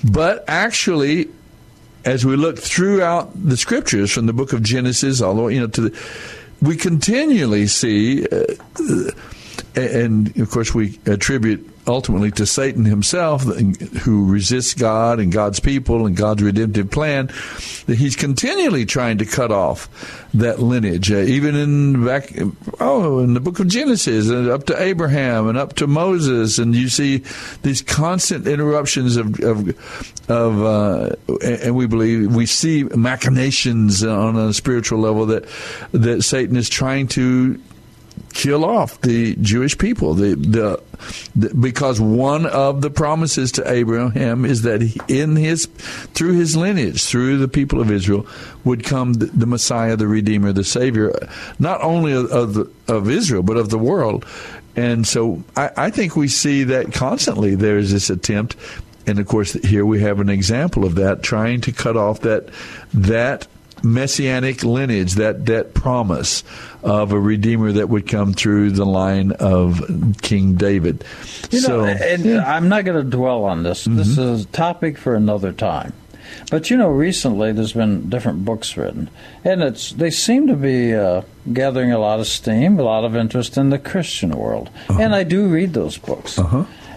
but 0.03 0.43
actually, 0.49 1.29
as 2.03 2.25
we 2.25 2.35
look 2.35 2.59
throughout 2.59 3.31
the 3.33 3.55
scriptures, 3.55 4.11
from 4.11 4.25
the 4.25 4.33
book 4.33 4.51
of 4.51 4.61
Genesis 4.61 5.21
all 5.21 5.35
the 5.35 5.41
way, 5.41 5.53
you 5.53 5.61
know, 5.61 5.67
to 5.67 5.89
the, 5.89 5.99
we 6.61 6.75
continually 6.75 7.67
see, 7.67 8.27
uh, 8.27 8.43
and 9.73 10.37
of 10.37 10.51
course, 10.51 10.73
we 10.73 10.99
attribute 11.05 11.69
ultimately 11.87 12.31
to 12.31 12.45
Satan 12.45 12.85
himself, 12.85 13.43
who 13.43 14.31
resists 14.31 14.73
God 14.73 15.19
and 15.19 15.31
God's 15.31 15.59
people 15.59 16.05
and 16.05 16.15
God's 16.15 16.43
redemptive 16.43 16.91
plan, 16.91 17.27
that 17.85 17.97
he's 17.97 18.15
continually 18.15 18.85
trying 18.85 19.17
to 19.19 19.25
cut 19.25 19.51
off 19.51 19.89
that 20.33 20.59
lineage. 20.59 21.11
Uh, 21.11 21.17
even 21.17 21.55
in 21.55 22.05
back, 22.05 22.33
oh, 22.79 23.19
in 23.19 23.33
the 23.33 23.39
book 23.39 23.59
of 23.59 23.67
Genesis, 23.67 24.29
and 24.29 24.49
up 24.49 24.65
to 24.65 24.81
Abraham 24.81 25.47
and 25.47 25.57
up 25.57 25.73
to 25.75 25.87
Moses, 25.87 26.59
and 26.59 26.75
you 26.75 26.89
see 26.89 27.23
these 27.63 27.81
constant 27.81 28.47
interruptions 28.47 29.15
of 29.15 29.39
of, 29.39 30.29
of 30.29 30.63
uh, 30.63 31.15
and 31.43 31.75
we 31.75 31.87
believe 31.87 32.35
we 32.35 32.45
see 32.45 32.83
machinations 32.83 34.03
on 34.03 34.35
a 34.35 34.53
spiritual 34.53 34.99
level 34.99 35.25
that 35.27 35.45
that 35.91 36.23
Satan 36.23 36.55
is 36.55 36.69
trying 36.69 37.07
to 37.09 37.59
kill 38.37 38.63
off 38.63 39.01
the 39.01 39.35
Jewish 39.37 39.75
people. 39.77 40.13
The, 40.13 40.35
the, 40.35 40.83
the, 41.35 41.53
because 41.55 41.99
one 41.99 42.45
of 42.45 42.81
the 42.81 42.91
promises 42.91 43.51
to 43.53 43.69
Abraham 43.69 44.45
is 44.45 44.61
that 44.61 44.81
in 45.07 45.35
his 45.35 45.65
through 46.13 46.33
his 46.33 46.55
lineage, 46.55 47.03
through 47.03 47.39
the 47.39 47.47
people 47.47 47.81
of 47.81 47.91
Israel, 47.91 48.27
would 48.63 48.83
come 48.83 49.13
the, 49.13 49.25
the 49.25 49.47
Messiah, 49.47 49.95
the 49.95 50.07
Redeemer, 50.07 50.53
the 50.53 50.63
Savior, 50.63 51.13
not 51.57 51.81
only 51.81 52.13
of 52.13 52.31
of, 52.31 52.71
of 52.87 53.09
Israel 53.09 53.41
but 53.41 53.57
of 53.57 53.69
the 53.69 53.79
world. 53.79 54.23
And 54.75 55.07
so 55.07 55.43
I, 55.55 55.71
I 55.75 55.89
think 55.89 56.15
we 56.15 56.27
see 56.27 56.63
that 56.65 56.93
constantly. 56.93 57.55
There 57.55 57.79
is 57.79 57.91
this 57.91 58.11
attempt. 58.11 58.55
And 59.07 59.17
of 59.19 59.25
course, 59.25 59.53
here 59.53 59.85
we 59.85 60.01
have 60.01 60.19
an 60.19 60.29
example 60.29 60.85
of 60.85 60.95
that, 60.95 61.23
trying 61.23 61.61
to 61.61 61.71
cut 61.71 61.97
off 61.97 62.19
that 62.21 62.49
that 62.93 63.47
messianic 63.83 64.63
lineage, 64.63 65.13
that 65.15 65.45
that 65.47 65.73
promise 65.73 66.43
of 66.83 67.11
a 67.11 67.19
redeemer 67.19 67.71
that 67.73 67.89
would 67.89 68.07
come 68.07 68.33
through 68.33 68.71
the 68.71 68.85
line 68.85 69.31
of 69.33 69.81
King 70.21 70.55
David. 70.55 71.03
You 71.51 71.61
know, 71.61 71.67
so, 71.67 71.85
and 71.85 72.39
I'm 72.41 72.69
not 72.69 72.85
going 72.85 73.03
to 73.03 73.09
dwell 73.09 73.43
on 73.45 73.63
this. 73.63 73.85
This 73.85 74.07
Mm-hmm. 74.17 74.21
is 74.35 74.43
a 74.43 74.47
topic 74.47 74.97
for 74.97 75.15
another 75.15 75.51
time. 75.51 75.93
But 76.51 76.69
you 76.69 76.75
know, 76.77 76.89
recently 76.89 77.53
there's 77.53 77.71
been 77.73 78.09
different 78.09 78.43
books 78.43 78.75
written, 78.75 79.09
and 79.45 79.63
it's 79.63 79.91
they 79.93 80.09
seem 80.11 80.47
to 80.47 80.55
be 80.55 80.93
uh, 80.93 81.21
gathering 81.53 81.91
a 81.93 81.99
lot 81.99 82.19
of 82.19 82.27
steam, 82.27 82.77
a 82.79 82.83
lot 82.83 83.05
of 83.05 83.15
interest 83.15 83.57
in 83.57 83.69
the 83.69 83.79
Christian 83.79 84.31
world, 84.31 84.69
Uh-huh. 84.89 84.99
and 85.01 85.15
I 85.15 85.23
do 85.23 85.47
read 85.47 85.73
those 85.73 85.97
books. 85.97 86.37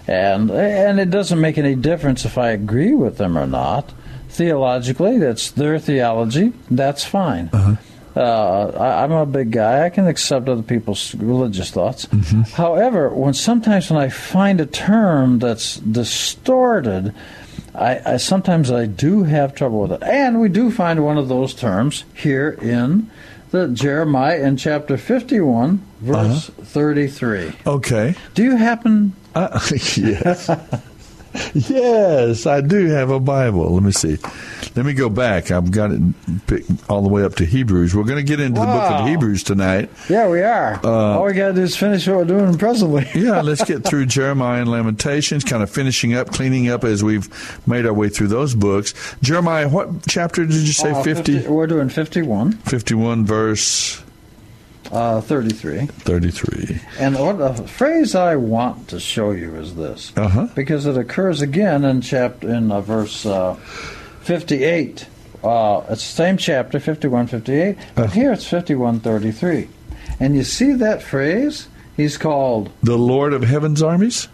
And 0.07 0.51
and 0.51 0.99
it 0.99 1.09
doesn't 1.11 1.39
make 1.39 1.57
any 1.57 1.75
difference 1.75 2.25
if 2.25 2.37
I 2.37 2.49
agree 2.49 2.93
with 2.93 3.17
them 3.17 3.37
or 3.37 3.47
not. 3.47 3.93
Theologically, 4.31 5.17
that's 5.17 5.51
their 5.51 5.77
theology. 5.77 6.53
That's 6.69 7.03
fine. 7.03 7.49
Uh-huh. 7.51 7.75
Uh, 8.15 8.71
I, 8.77 9.03
I'm 9.03 9.11
a 9.11 9.25
big 9.25 9.51
guy. 9.51 9.85
I 9.85 9.89
can 9.89 10.07
accept 10.07 10.49
other 10.49 10.63
people's 10.63 11.15
religious 11.15 11.71
thoughts. 11.71 12.07
However, 12.53 13.09
when 13.09 13.33
sometimes 13.33 13.89
when 13.89 13.99
I 14.01 14.09
find 14.09 14.59
a 14.59 14.65
term 14.65 15.39
that's 15.39 15.77
distorted, 15.77 17.13
I, 17.73 18.13
I 18.13 18.17
sometimes 18.17 18.71
I 18.71 18.85
do 18.85 19.23
have 19.23 19.55
trouble 19.55 19.81
with 19.81 19.93
it. 19.93 20.03
And 20.03 20.41
we 20.41 20.49
do 20.49 20.71
find 20.71 21.03
one 21.05 21.17
of 21.17 21.29
those 21.29 21.53
terms 21.53 22.03
here 22.13 22.49
in 22.61 23.09
the 23.51 23.67
Jeremiah 23.69 24.41
in 24.41 24.57
chapter 24.57 24.97
51, 24.97 25.81
verse 26.01 26.47
33. 26.49 27.53
okay. 27.65 28.15
Do 28.33 28.43
you 28.43 28.55
happen? 28.55 29.13
Uh, 29.35 29.59
yes. 29.71 30.49
Yes, 31.53 32.45
I 32.45 32.61
do 32.61 32.87
have 32.87 33.09
a 33.09 33.19
Bible. 33.19 33.73
Let 33.73 33.83
me 33.83 33.91
see. 33.91 34.17
Let 34.75 34.85
me 34.85 34.93
go 34.93 35.09
back. 35.09 35.51
I've 35.51 35.71
got 35.71 35.91
it 35.91 36.01
all 36.89 37.01
the 37.01 37.09
way 37.09 37.23
up 37.23 37.35
to 37.35 37.45
Hebrews. 37.45 37.93
We're 37.95 38.03
going 38.03 38.17
to 38.17 38.23
get 38.23 38.39
into 38.39 38.59
the 38.59 38.65
book 38.65 38.91
of 38.91 39.07
Hebrews 39.07 39.43
tonight. 39.43 39.89
Yeah, 40.09 40.29
we 40.29 40.41
are. 40.41 40.79
Uh, 40.83 40.89
All 40.89 41.25
we 41.25 41.33
got 41.33 41.49
to 41.49 41.53
do 41.53 41.61
is 41.61 41.75
finish 41.75 42.07
what 42.07 42.17
we're 42.17 42.25
doing 42.25 42.57
presently. 42.57 43.07
Yeah, 43.21 43.41
let's 43.41 43.63
get 43.63 43.83
through 43.83 44.05
Jeremiah 44.07 44.61
and 44.61 44.71
Lamentations, 44.71 45.43
kind 45.43 45.61
of 45.61 45.69
finishing 45.69 46.13
up, 46.15 46.31
cleaning 46.31 46.69
up 46.69 46.83
as 46.83 47.03
we've 47.03 47.29
made 47.67 47.85
our 47.85 47.93
way 47.93 48.09
through 48.09 48.27
those 48.29 48.55
books. 48.55 48.93
Jeremiah, 49.21 49.69
what 49.69 49.89
chapter 50.07 50.45
did 50.45 50.55
you 50.55 50.73
say? 50.73 50.91
Uh, 50.91 51.03
50? 51.03 51.47
We're 51.47 51.67
doing 51.67 51.89
51, 51.89 52.53
51, 52.53 53.25
verse 53.25 54.01
uh, 54.91 55.21
33. 55.21 55.85
33. 55.87 56.79
And 56.99 57.17
what 57.17 57.37
the 57.37 57.53
phrase 57.67 58.13
I 58.15 58.35
want 58.35 58.87
to 58.89 58.99
show 58.99 59.31
you 59.31 59.55
is 59.55 59.75
this, 59.75 60.11
Uh-huh. 60.17 60.47
because 60.55 60.85
it 60.85 60.97
occurs 60.97 61.41
again 61.41 61.83
in 61.85 62.01
chapter 62.01 62.49
in 62.53 62.71
uh, 62.71 62.81
verse 62.81 63.25
uh, 63.25 63.55
58. 64.21 65.07
Uh, 65.43 65.81
it's 65.89 66.07
the 66.07 66.15
same 66.15 66.37
chapter, 66.37 66.79
51, 66.79 67.27
58, 67.27 67.77
but 67.95 68.03
Uh-huh. 68.05 68.13
here 68.13 68.31
it's 68.31 68.45
51, 68.45 68.99
33. 68.99 69.67
And 70.19 70.35
you 70.35 70.43
see 70.43 70.73
that 70.73 71.01
phrase? 71.01 71.67
He's 71.97 72.17
called 72.17 72.69
The 72.83 72.97
Lord 72.97 73.33
of 73.33 73.43
Heaven's 73.43 73.81
armies? 73.81 74.27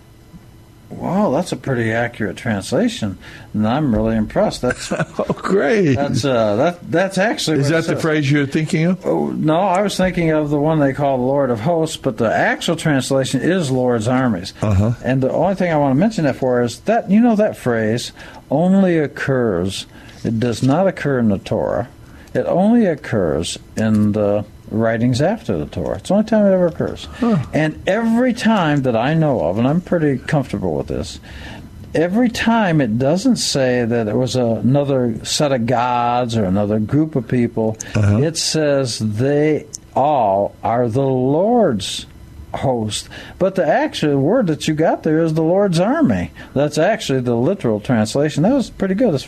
Wow, 0.89 1.31
that's 1.31 1.51
a 1.51 1.57
pretty 1.57 1.91
accurate 1.91 2.37
translation, 2.37 3.17
and 3.53 3.67
I'm 3.67 3.93
really 3.93 4.15
impressed. 4.15 4.61
That's 4.61 4.89
oh, 4.91 5.25
great. 5.33 5.95
That's 5.95 6.23
uh, 6.23 6.55
that 6.55 6.91
that's 6.91 7.17
actually 7.17 7.59
Is 7.59 7.69
that 7.69 7.83
the 7.83 7.93
says. 7.95 8.01
phrase 8.01 8.31
you're 8.31 8.47
thinking 8.47 8.85
of? 8.85 9.05
Oh, 9.05 9.31
no, 9.31 9.59
I 9.59 9.81
was 9.81 9.97
thinking 9.97 10.29
of 10.31 10.49
the 10.49 10.59
one 10.59 10.79
they 10.79 10.93
call 10.93 11.17
the 11.17 11.23
Lord 11.23 11.49
of 11.49 11.59
Hosts, 11.59 11.97
but 11.97 12.17
the 12.17 12.33
actual 12.33 12.77
translation 12.77 13.41
is 13.41 13.69
Lord's 13.69 14.07
armies. 14.07 14.53
Uh-huh. 14.61 14.93
And 15.03 15.21
the 15.21 15.31
only 15.31 15.55
thing 15.55 15.73
I 15.73 15.77
want 15.77 15.91
to 15.91 15.99
mention 15.99 16.23
that 16.23 16.37
for 16.37 16.61
is 16.61 16.79
that 16.81 17.11
you 17.11 17.19
know 17.19 17.35
that 17.35 17.57
phrase 17.57 18.13
only 18.49 18.97
occurs. 18.97 19.87
It 20.23 20.39
does 20.39 20.63
not 20.63 20.87
occur 20.87 21.19
in 21.19 21.27
the 21.29 21.37
Torah. 21.37 21.89
It 22.33 22.45
only 22.45 22.85
occurs 22.85 23.57
in 23.75 24.13
the 24.13 24.45
writings 24.69 25.21
after 25.21 25.57
the 25.57 25.65
Torah. 25.65 25.97
It's 25.97 26.09
the 26.09 26.15
only 26.15 26.27
time 26.27 26.45
it 26.45 26.53
ever 26.53 26.67
occurs. 26.67 27.07
And 27.53 27.81
every 27.87 28.33
time 28.33 28.83
that 28.83 28.95
I 28.95 29.13
know 29.13 29.41
of, 29.41 29.57
and 29.57 29.67
I'm 29.67 29.81
pretty 29.81 30.17
comfortable 30.17 30.75
with 30.75 30.87
this, 30.87 31.19
every 31.93 32.29
time 32.29 32.81
it 32.81 32.99
doesn't 32.99 33.37
say 33.37 33.85
that 33.85 34.07
it 34.07 34.15
was 34.15 34.35
another 34.35 35.23
set 35.25 35.51
of 35.51 35.65
gods 35.65 36.35
or 36.37 36.45
another 36.45 36.79
group 36.79 37.15
of 37.15 37.27
people, 37.27 37.77
uh-huh. 37.95 38.19
it 38.19 38.37
says 38.37 38.99
they 38.99 39.65
all 39.95 40.55
are 40.63 40.87
the 40.87 41.01
Lord's 41.01 42.05
host. 42.53 43.09
But 43.39 43.55
the 43.55 43.65
actual 43.65 44.17
word 44.17 44.47
that 44.47 44.67
you 44.67 44.73
got 44.73 45.03
there 45.03 45.19
is 45.19 45.33
the 45.33 45.43
Lord's 45.43 45.79
army. 45.79 46.31
That's 46.53 46.77
actually 46.77 47.21
the 47.21 47.35
literal 47.35 47.79
translation. 47.79 48.43
That 48.43 48.53
was 48.53 48.69
pretty 48.69 48.95
good. 48.95 49.15
It's 49.15 49.27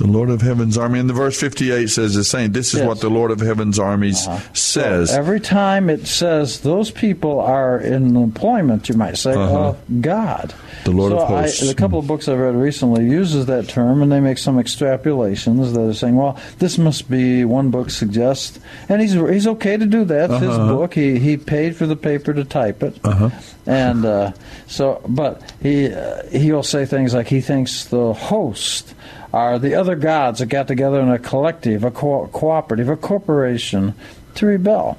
The 0.00 0.06
Lord 0.06 0.30
of 0.30 0.40
Heaven's 0.40 0.78
army. 0.78 0.98
And 0.98 1.10
the 1.10 1.14
verse 1.14 1.38
58 1.38 1.90
says 1.90 2.14
the 2.14 2.24
same. 2.24 2.52
This 2.52 2.72
is 2.72 2.80
Yes. 2.80 2.88
what 2.88 3.00
the 3.00 3.10
Lord 3.10 3.30
of 3.30 3.40
Heaven's 3.40 3.78
armies 3.78 4.26
says. 4.54 5.10
Every 5.12 5.40
time 5.40 5.90
it 5.90 6.06
says 6.06 6.60
those 6.60 6.90
people 6.90 7.38
are 7.38 7.78
in 7.78 8.16
employment, 8.16 8.88
you 8.88 8.94
might 8.94 9.18
say, 9.18 9.32
Uh-huh. 9.34 9.58
of 9.68 9.76
God. 10.00 10.54
The 10.84 10.90
Lord 10.90 11.12
so 11.12 11.18
of 11.18 11.28
hosts. 11.28 11.62
I, 11.62 11.70
a 11.70 11.74
couple 11.74 11.98
of 11.98 12.06
books 12.06 12.28
I've 12.28 12.38
read 12.38 12.54
recently 12.54 13.04
uses 13.04 13.44
that 13.46 13.68
term, 13.68 14.00
and 14.00 14.10
they 14.10 14.20
make 14.20 14.38
some 14.38 14.56
extrapolations 14.56 15.74
that 15.74 15.80
are 15.82 15.92
saying, 15.92 16.16
well, 16.16 16.38
this 16.58 16.78
must 16.78 17.10
be 17.10 17.44
one 17.44 17.68
book 17.68 17.90
suggests, 17.90 18.58
and 18.88 19.02
he's 19.02 19.12
he's 19.12 19.46
okay 19.46 19.76
to 19.76 19.84
do 19.84 20.04
that. 20.06 20.30
It's 20.30 20.40
his 20.40 20.48
Uh-huh. 20.48 20.74
book. 20.76 20.94
He 20.94 21.18
he 21.18 21.36
paid 21.36 21.76
for 21.76 21.86
the 21.86 21.96
paper 21.96 22.32
to 22.32 22.44
type 22.44 22.82
it, 22.82 22.96
Uh-huh. 23.04 23.28
and 23.66 24.06
uh, 24.06 24.32
so, 24.66 25.02
but 25.06 25.42
he 25.62 25.92
uh, 25.92 26.22
he'll 26.32 26.62
say 26.62 26.86
things 26.86 27.12
like 27.12 27.28
he 27.28 27.42
thinks 27.42 27.84
the 27.84 28.14
host 28.14 28.94
are 29.32 29.58
the 29.58 29.74
other 29.74 29.96
gods 29.96 30.40
that 30.40 30.46
got 30.46 30.68
together 30.68 31.00
in 31.00 31.08
a 31.08 31.18
collective, 31.18 31.84
a 31.84 31.90
co- 31.90 32.28
cooperative, 32.32 32.88
a 32.88 32.96
corporation 32.96 33.94
to 34.34 34.46
rebel. 34.46 34.98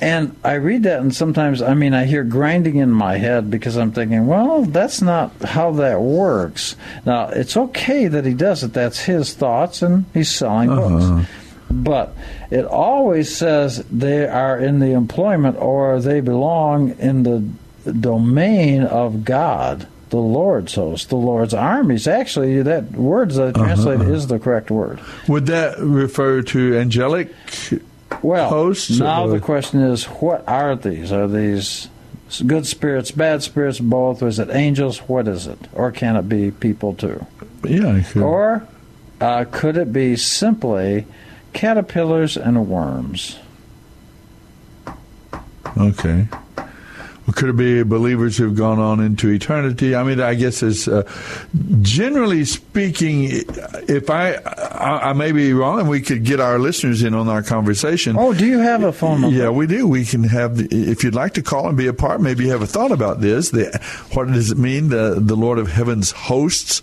And 0.00 0.36
I 0.44 0.54
read 0.54 0.82
that, 0.84 1.00
and 1.00 1.14
sometimes, 1.14 1.62
I 1.62 1.74
mean, 1.74 1.94
I 1.94 2.04
hear 2.04 2.24
grinding 2.24 2.76
in 2.76 2.90
my 2.90 3.16
head 3.16 3.50
because 3.50 3.76
I'm 3.76 3.92
thinking, 3.92 4.26
well, 4.26 4.62
that's 4.62 5.00
not 5.00 5.32
how 5.42 5.72
that 5.72 6.00
works. 6.00 6.76
Now, 7.06 7.28
it's 7.28 7.56
okay 7.56 8.08
that 8.08 8.24
he 8.24 8.34
does 8.34 8.64
it. 8.64 8.72
That's 8.72 9.00
his 9.00 9.34
thoughts, 9.34 9.82
and 9.82 10.04
he's 10.12 10.30
selling 10.30 10.70
uh-huh. 10.70 10.88
books. 10.88 11.30
But 11.70 12.14
it 12.50 12.64
always 12.64 13.34
says 13.34 13.84
they 13.90 14.26
are 14.26 14.58
in 14.58 14.80
the 14.80 14.92
employment 14.92 15.56
or 15.58 16.00
they 16.00 16.20
belong 16.20 16.98
in 16.98 17.22
the 17.22 17.48
domain 17.92 18.82
of 18.82 19.24
God, 19.24 19.86
the 20.14 20.20
Lord's 20.20 20.76
host, 20.76 21.08
the 21.08 21.16
Lord's 21.16 21.54
armies. 21.54 22.06
Actually, 22.06 22.62
that 22.62 22.92
word 22.92 23.32
that 23.32 23.48
I 23.48 23.64
translated 23.64 24.08
is 24.08 24.28
the 24.28 24.38
correct 24.38 24.70
word. 24.70 25.00
Would 25.26 25.46
that 25.46 25.76
refer 25.80 26.40
to 26.42 26.78
angelic 26.78 27.34
Well, 28.22 28.48
hosts? 28.48 28.96
now 29.00 29.24
or- 29.24 29.30
the 29.30 29.40
question 29.40 29.80
is, 29.80 30.04
what 30.04 30.44
are 30.46 30.76
these? 30.76 31.10
Are 31.10 31.26
these 31.26 31.88
good 32.46 32.64
spirits, 32.64 33.10
bad 33.10 33.42
spirits, 33.42 33.80
both? 33.80 34.22
Is 34.22 34.38
it 34.38 34.50
angels? 34.50 34.98
What 35.08 35.26
is 35.26 35.48
it? 35.48 35.58
Or 35.72 35.90
can 35.90 36.14
it 36.14 36.28
be 36.28 36.52
people 36.52 36.94
too? 36.94 37.26
Yeah. 37.64 37.96
it 37.96 38.06
could. 38.06 38.22
Or 38.22 38.68
uh, 39.20 39.46
could 39.50 39.76
it 39.76 39.92
be 39.92 40.14
simply 40.14 41.06
caterpillars 41.54 42.36
and 42.36 42.68
worms? 42.68 43.36
Okay. 45.76 46.28
Could 47.34 47.50
it 47.50 47.56
be 47.56 47.82
believers 47.82 48.36
who've 48.36 48.56
gone 48.56 48.78
on 48.78 49.00
into 49.00 49.28
eternity? 49.28 49.94
I 49.94 50.02
mean, 50.02 50.20
I 50.20 50.34
guess 50.34 50.62
it's 50.62 50.86
uh, 50.86 51.02
generally 51.82 52.44
speaking. 52.44 53.24
If 53.88 54.10
I, 54.10 54.34
I 54.34 55.10
I 55.10 55.12
may 55.12 55.32
be 55.32 55.52
wrong, 55.52 55.80
and 55.80 55.88
we 55.88 56.00
could 56.00 56.24
get 56.24 56.40
our 56.40 56.58
listeners 56.58 57.02
in 57.02 57.14
on 57.14 57.28
our 57.28 57.42
conversation. 57.42 58.16
Oh, 58.18 58.32
do 58.32 58.46
you 58.46 58.58
have 58.58 58.82
a 58.82 58.92
phone 58.92 59.22
number? 59.22 59.36
Yeah, 59.36 59.50
we 59.50 59.66
do. 59.66 59.86
We 59.86 60.04
can 60.04 60.24
have. 60.24 60.56
The, 60.56 60.68
if 60.70 61.02
you'd 61.04 61.14
like 61.14 61.34
to 61.34 61.42
call 61.42 61.68
and 61.68 61.76
be 61.76 61.86
a 61.86 61.92
part, 61.92 62.20
maybe 62.20 62.44
you 62.44 62.50
have 62.50 62.62
a 62.62 62.66
thought 62.66 62.92
about 62.92 63.20
this. 63.20 63.50
The, 63.50 63.80
what 64.12 64.28
does 64.28 64.50
it 64.50 64.58
mean? 64.58 64.88
The 64.88 65.16
the 65.18 65.36
Lord 65.36 65.58
of 65.58 65.68
Heaven's 65.70 66.12
hosts. 66.12 66.82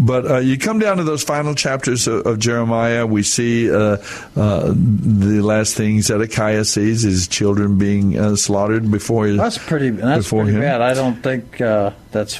But 0.00 0.30
uh, 0.30 0.38
you 0.38 0.58
come 0.58 0.78
down 0.78 0.98
to 0.98 1.04
those 1.04 1.24
final 1.24 1.56
chapters 1.56 2.06
of, 2.06 2.24
of 2.24 2.38
Jeremiah. 2.38 3.04
We 3.04 3.24
see 3.24 3.68
uh, 3.68 3.96
uh, 4.36 4.72
the 4.72 5.40
last 5.42 5.74
thing 5.76 6.00
Zedekiah 6.02 6.64
sees 6.64 7.04
is 7.04 7.26
children 7.26 7.78
being 7.78 8.16
uh, 8.16 8.36
slaughtered 8.36 8.90
before 8.92 9.26
his. 9.26 9.38
That's 9.38 9.58
pretty. 9.58 9.90
That's 9.90 10.28
pretty 10.28 10.52
him. 10.52 10.60
bad. 10.60 10.82
I 10.82 10.94
don't 10.94 11.20
think 11.20 11.60
uh, 11.60 11.90
that's 12.12 12.38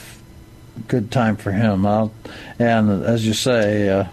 good 0.89 1.11
time 1.11 1.37
for 1.37 1.51
him. 1.53 1.85
I'll, 1.87 2.13
and 2.59 3.05
as 3.05 3.27
you 3.27 3.33
say, 3.35 3.89
uh, 3.89 4.05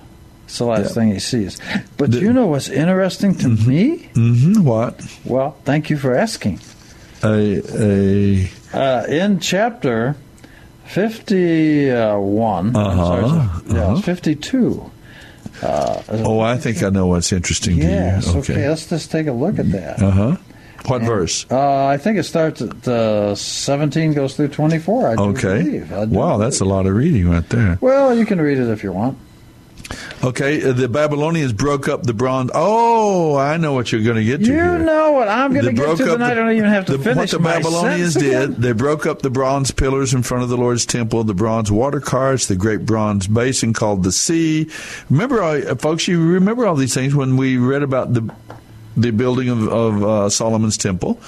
it's 0.46 0.58
the 0.58 0.66
last 0.66 0.88
Yeah. 0.90 0.94
thing 0.94 1.12
he 1.14 1.20
sees. 1.20 1.60
But 1.98 2.14
you 2.14 2.32
know 2.34 2.48
what's 2.48 2.70
interesting 2.70 3.36
to 3.36 3.48
me? 3.50 4.10
Mm-hmm. 4.14 4.64
What? 4.64 5.00
Well, 5.26 5.56
thank 5.66 5.90
you 5.90 5.98
for 5.98 6.16
asking. 6.16 6.60
A 7.24 7.62
a 7.80 8.50
Uh, 8.74 9.06
in 9.08 9.40
chapter 9.40 10.16
fifty-one, 10.86 12.76
I'm 12.76 12.98
sorry, 12.98 13.24
Uh-huh, 13.24 13.62
yeah, 13.68 13.82
uh-huh. 13.84 13.96
it's 13.98 14.06
fifty-two. 14.06 14.92
Uh, 15.64 16.02
oh, 16.10 16.40
I 16.42 16.58
think 16.58 16.84
I 16.84 16.90
know 16.90 17.08
what's 17.08 17.32
interesting 17.32 17.78
yes. 17.78 18.26
to 18.26 18.32
you. 18.34 18.40
Okay. 18.40 18.68
Let's 18.70 18.88
just 18.90 19.10
take 19.12 19.28
a 19.28 19.32
look 19.32 19.58
at 19.58 19.72
that. 19.72 20.02
Uh 20.02 20.12
huh. 20.12 20.36
What 20.88 21.02
verse? 21.02 21.46
Uh, 21.50 21.86
I 21.88 21.98
think 21.98 22.18
it 22.18 22.24
starts 22.24 22.62
at 22.62 22.88
uh, 22.88 23.36
17, 23.36 24.14
goes 24.14 24.36
through 24.36 24.50
24. 24.50 25.08
I 25.10 25.14
Okay. 25.16 25.62
believe. 25.64 25.92
Wow, 26.12 26.38
that's 26.38 26.60
a 26.60 26.66
lot 26.66 26.86
of 26.86 26.96
reading 26.96 27.30
right 27.30 27.48
there. 27.50 27.78
Well, 27.82 28.16
you 28.16 28.26
can 28.26 28.40
read 28.40 28.58
it 28.58 28.70
if 28.70 28.84
you 28.84 28.92
want. 28.92 29.18
Okay, 30.24 30.64
uh, 30.68 30.74
the 30.74 30.88
Babylonians 30.90 31.54
broke 31.54 31.88
up 31.88 32.04
the 32.04 32.14
bronze. 32.14 32.50
Oh, 32.56 33.36
I 33.36 33.58
know 33.58 33.74
what 33.74 33.92
you're 33.92 34.02
going 34.02 34.16
to 34.16 34.24
get 34.24 34.40
to. 34.40 34.46
You 34.48 34.54
here. 34.54 34.80
know 34.80 35.12
what 35.12 35.28
I'm 35.28 35.54
going 35.54 35.66
to 35.66 35.74
get 35.74 35.98
to, 35.98 36.14
and 36.16 36.24
I 36.24 36.34
don't 36.34 36.52
even 36.54 36.70
have 36.70 36.86
to 36.88 36.98
the- 36.98 37.04
finish 37.04 37.18
What 37.34 37.44
the 37.44 37.48
Babylonians 37.48 38.16
did, 38.16 38.56
they 38.56 38.72
broke 38.72 39.06
up 39.06 39.22
the 39.22 39.30
bronze 39.30 39.70
pillars 39.70 40.12
in 40.16 40.24
front 40.24 40.42
of 40.42 40.50
the 40.50 40.58
Lord's 40.58 40.88
temple, 40.88 41.24
the 41.24 41.36
bronze 41.36 41.72
water 41.72 42.00
carts, 42.00 42.48
the 42.48 42.56
great 42.56 42.86
bronze 42.88 43.28
basin 43.28 43.74
called 43.74 44.02
the 44.04 44.12
sea. 44.12 44.72
Remember, 45.12 45.44
uh, 45.44 45.76
folks, 45.76 46.08
you 46.08 46.20
remember 46.34 46.66
all 46.66 46.76
these 46.76 46.94
things 46.96 47.14
when 47.14 47.38
we 47.38 47.58
read 47.58 47.84
about 47.84 48.16
the 48.16 48.34
the 48.98 49.12
building 49.12 49.50
of, 49.50 49.68
of 49.68 50.04
uh, 50.04 50.30
Solomon's 50.30 50.78
temple 50.78 51.20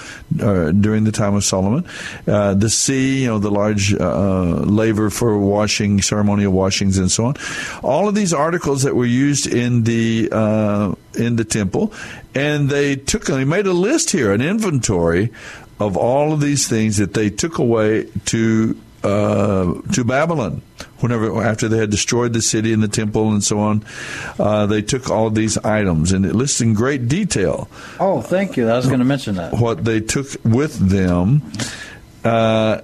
uh, 0.41 0.71
during 0.71 1.03
the 1.03 1.12
time 1.12 1.36
of 1.36 1.43
Solomon. 1.43 1.86
Uh, 2.27 2.53
the 2.53 2.69
sea, 2.69 3.23
you 3.23 3.27
know, 3.27 3.39
the 3.39 3.51
large 3.51 3.93
uh, 3.93 4.43
laver 4.65 5.10
for 5.10 5.38
washing, 5.38 6.01
ceremonial 6.01 6.51
washings, 6.51 6.97
and 6.97 7.12
so 7.12 7.25
on. 7.25 7.36
All 7.84 8.08
of 8.08 8.15
these 8.15 8.34
articles 8.34 8.84
that 8.84 8.95
were 8.95 9.06
used 9.06 9.47
in 9.47 9.84
the 9.84 10.30
uh, 10.32 10.95
in 11.15 11.36
the 11.36 11.45
temple, 11.45 11.93
and 12.34 12.69
they 12.69 12.95
took 12.95 13.25
they 13.25 13.45
made 13.45 13.67
a 13.67 13.73
list 13.73 14.12
here, 14.12 14.32
an 14.32 14.41
inventory 14.41 15.32
of 15.80 15.97
all 15.97 16.34
of 16.34 16.41
these 16.41 16.67
things 16.67 16.97
that 16.97 17.13
they 17.13 17.30
took 17.30 17.58
away 17.58 18.06
to 18.25 18.80
uh, 19.03 19.73
to 19.93 20.03
Babylon. 20.03 20.62
Whenever 21.00 21.44
after 21.44 21.68
they 21.68 21.78
had 21.78 21.92
destroyed 21.92 22.34
the 22.34 22.42
city 22.42 22.74
and 22.74 22.82
the 22.82 22.88
temple 22.88 23.32
and 23.32 23.44
so 23.44 23.60
on, 23.60 23.84
uh, 24.40 24.66
they 24.66 24.82
took 24.82 25.10
all 25.12 25.30
these 25.30 25.58
items 25.60 26.12
and 26.12 26.26
it 26.26 26.34
lists 26.34 26.60
in 26.62 26.74
great 26.74 27.08
detail 27.08 27.70
Oh, 28.00 28.22
thank 28.22 28.58
you. 28.58 28.68
I 28.70 28.76
was 28.76 28.88
going 28.88 29.00
to 29.00 29.06
mention 29.06 29.36
that. 29.36 29.54
what 29.54 29.86
they 29.86 30.00
took 30.00 30.28
with 30.44 30.74
them. 30.90 31.44
Uh, 32.24 32.82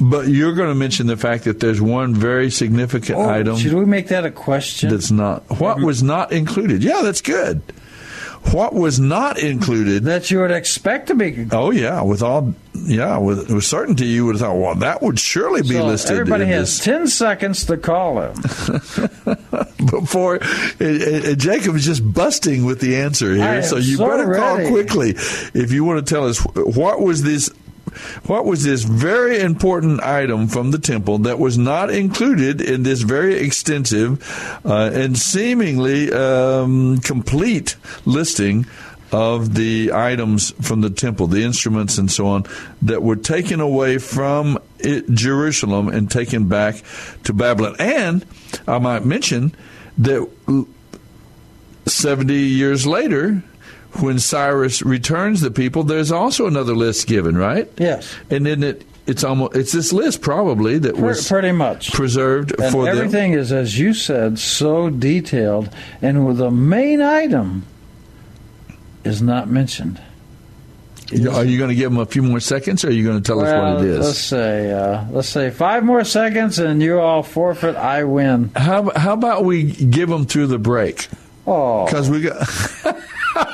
but 0.00 0.28
you're 0.28 0.54
going 0.54 0.70
to 0.70 0.74
mention 0.74 1.06
the 1.06 1.16
fact 1.18 1.44
that 1.44 1.60
there's 1.60 1.80
one 1.80 2.14
very 2.14 2.50
significant 2.50 3.18
Oh, 3.18 3.28
item 3.28 3.56
should 3.58 3.74
we 3.74 3.84
make 3.84 4.08
that 4.08 4.24
a 4.24 4.30
question? 4.30 4.88
that's 4.88 5.10
not 5.10 5.42
what 5.60 5.78
was 5.80 6.02
not 6.02 6.32
included. 6.32 6.82
Yeah, 6.82 7.02
that's 7.02 7.20
good. 7.20 7.60
What 8.52 8.72
was 8.72 8.98
not 8.98 9.38
included? 9.38 10.04
that 10.04 10.30
you 10.30 10.40
would 10.40 10.50
expect 10.50 11.08
to 11.08 11.14
be. 11.14 11.46
Oh 11.52 11.70
yeah, 11.70 12.00
with 12.00 12.22
all 12.22 12.54
yeah, 12.84 13.18
with, 13.18 13.50
with 13.50 13.64
certainty 13.64 14.06
you 14.06 14.26
would 14.26 14.36
have 14.36 14.40
thought, 14.42 14.56
well, 14.56 14.74
that 14.76 15.02
would 15.02 15.18
surely 15.18 15.62
be 15.62 15.74
So 15.74 15.86
listed. 15.86 16.12
everybody 16.12 16.46
has 16.46 16.76
this. 16.76 16.84
10 16.84 17.06
seconds 17.08 17.64
to 17.66 17.76
call 17.76 18.20
him. 18.22 18.34
before 19.90 20.36
uh, 20.42 21.34
Jacob 21.34 21.74
is 21.76 21.84
just 21.84 22.12
busting 22.12 22.64
with 22.64 22.80
the 22.80 22.96
answer 22.96 23.34
here, 23.34 23.62
so 23.62 23.76
you 23.76 23.96
so 23.96 24.06
better 24.08 24.34
call 24.34 24.56
quickly 24.68 25.10
if 25.54 25.72
you 25.72 25.84
want 25.84 26.04
to 26.06 26.14
tell 26.14 26.26
us 26.26 26.38
what 26.54 27.00
was 27.00 27.22
this. 27.22 27.50
What 28.26 28.44
was 28.44 28.62
this 28.62 28.84
very 28.84 29.40
important 29.40 30.00
item 30.00 30.46
from 30.46 30.70
the 30.70 30.78
temple 30.78 31.18
that 31.20 31.40
was 31.40 31.58
not 31.58 31.90
included 31.90 32.60
in 32.60 32.84
this 32.84 33.02
very 33.02 33.34
extensive 33.40 34.22
uh, 34.64 34.90
and 34.94 35.18
seemingly 35.18 36.12
um, 36.12 36.98
complete 36.98 37.74
listing 38.06 38.64
of 39.12 39.54
the 39.54 39.92
items 39.92 40.50
from 40.64 40.80
the 40.82 40.90
temple, 40.90 41.26
the 41.26 41.42
instruments 41.42 41.98
and 41.98 42.10
so 42.10 42.26
on, 42.26 42.44
that 42.82 43.02
were 43.02 43.16
taken 43.16 43.60
away 43.60 43.98
from 43.98 44.58
it, 44.78 45.08
Jerusalem 45.10 45.88
and 45.88 46.10
taken 46.10 46.46
back 46.48 46.82
to 47.24 47.32
Babylon? 47.32 47.76
And 47.78 48.24
I 48.68 48.78
might 48.78 49.04
mention 49.04 49.54
that 49.98 50.28
70 51.86 52.34
years 52.34 52.86
later, 52.86 53.42
when 54.00 54.18
Cyrus 54.18 54.82
returns 54.82 55.40
the 55.40 55.50
people, 55.50 55.82
there's 55.82 56.12
also 56.12 56.46
another 56.46 56.74
list 56.74 57.06
given, 57.06 57.36
right? 57.36 57.68
Yes. 57.78 58.14
And 58.30 58.46
then 58.46 58.62
it 58.62 58.86
it's 59.06 59.24
almost 59.24 59.56
it's 59.56 59.72
this 59.72 59.92
list 59.92 60.20
probably 60.20 60.78
that 60.78 60.96
was 60.96 61.26
pretty 61.26 61.50
much. 61.50 61.90
preserved 61.92 62.52
And 62.60 62.70
for 62.72 62.84
them. 62.84 62.96
everything 62.96 63.32
is, 63.32 63.50
as 63.50 63.76
you 63.76 63.92
said, 63.92 64.38
so 64.38 64.88
detailed, 64.90 65.74
and 66.00 66.26
with 66.26 66.36
the 66.36 66.50
main 66.50 67.02
item 67.02 67.66
is 69.04 69.22
not 69.22 69.48
mentioned. 69.48 70.00
Are 71.12 71.44
you 71.44 71.58
going 71.58 71.70
to 71.70 71.74
give 71.74 71.90
them 71.90 71.98
a 71.98 72.06
few 72.06 72.22
more 72.22 72.38
seconds, 72.38 72.84
or 72.84 72.88
are 72.88 72.92
you 72.92 73.02
going 73.02 73.20
to 73.20 73.26
tell 73.26 73.40
us 73.40 73.52
what 73.52 73.84
it 73.84 73.90
is? 73.90 74.06
let's 74.06 74.18
say 74.18 74.70
uh, 74.70 75.04
let's 75.10 75.28
say 75.28 75.50
five 75.50 75.82
more 75.82 76.04
seconds, 76.04 76.60
and 76.60 76.80
you 76.80 77.00
all 77.00 77.24
forfeit. 77.24 77.74
I 77.74 78.04
win. 78.04 78.52
How 78.54 78.92
how 78.94 79.14
about 79.14 79.44
we 79.44 79.64
give 79.64 80.08
them 80.08 80.24
through 80.24 80.46
the 80.46 80.58
break? 80.58 81.08
Oh, 81.48 81.84
Because 81.86 82.08
we 82.08 82.22
got. 82.22 82.46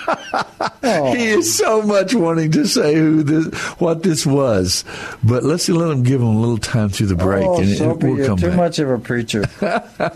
oh. 0.08 1.12
He 1.14 1.26
is 1.26 1.56
so 1.56 1.82
much 1.82 2.14
wanting 2.14 2.52
to 2.52 2.66
say 2.66 2.94
who 2.94 3.22
this, 3.22 3.46
what 3.80 4.02
this 4.02 4.24
was, 4.26 4.84
but 5.24 5.42
let's 5.42 5.68
let 5.68 5.90
him 5.90 6.02
give 6.02 6.20
him 6.20 6.28
a 6.28 6.40
little 6.40 6.58
time 6.58 6.88
through 6.88 7.08
the 7.08 7.14
break, 7.16 7.44
Oh, 7.46 7.60
and 7.60 7.76
Soapy, 7.76 8.06
we'll 8.06 8.16
you're 8.18 8.26
come 8.26 8.38
too 8.38 8.48
back. 8.48 8.56
much 8.56 8.78
of 8.78 8.90
a 8.90 8.98
preacher. 8.98 9.44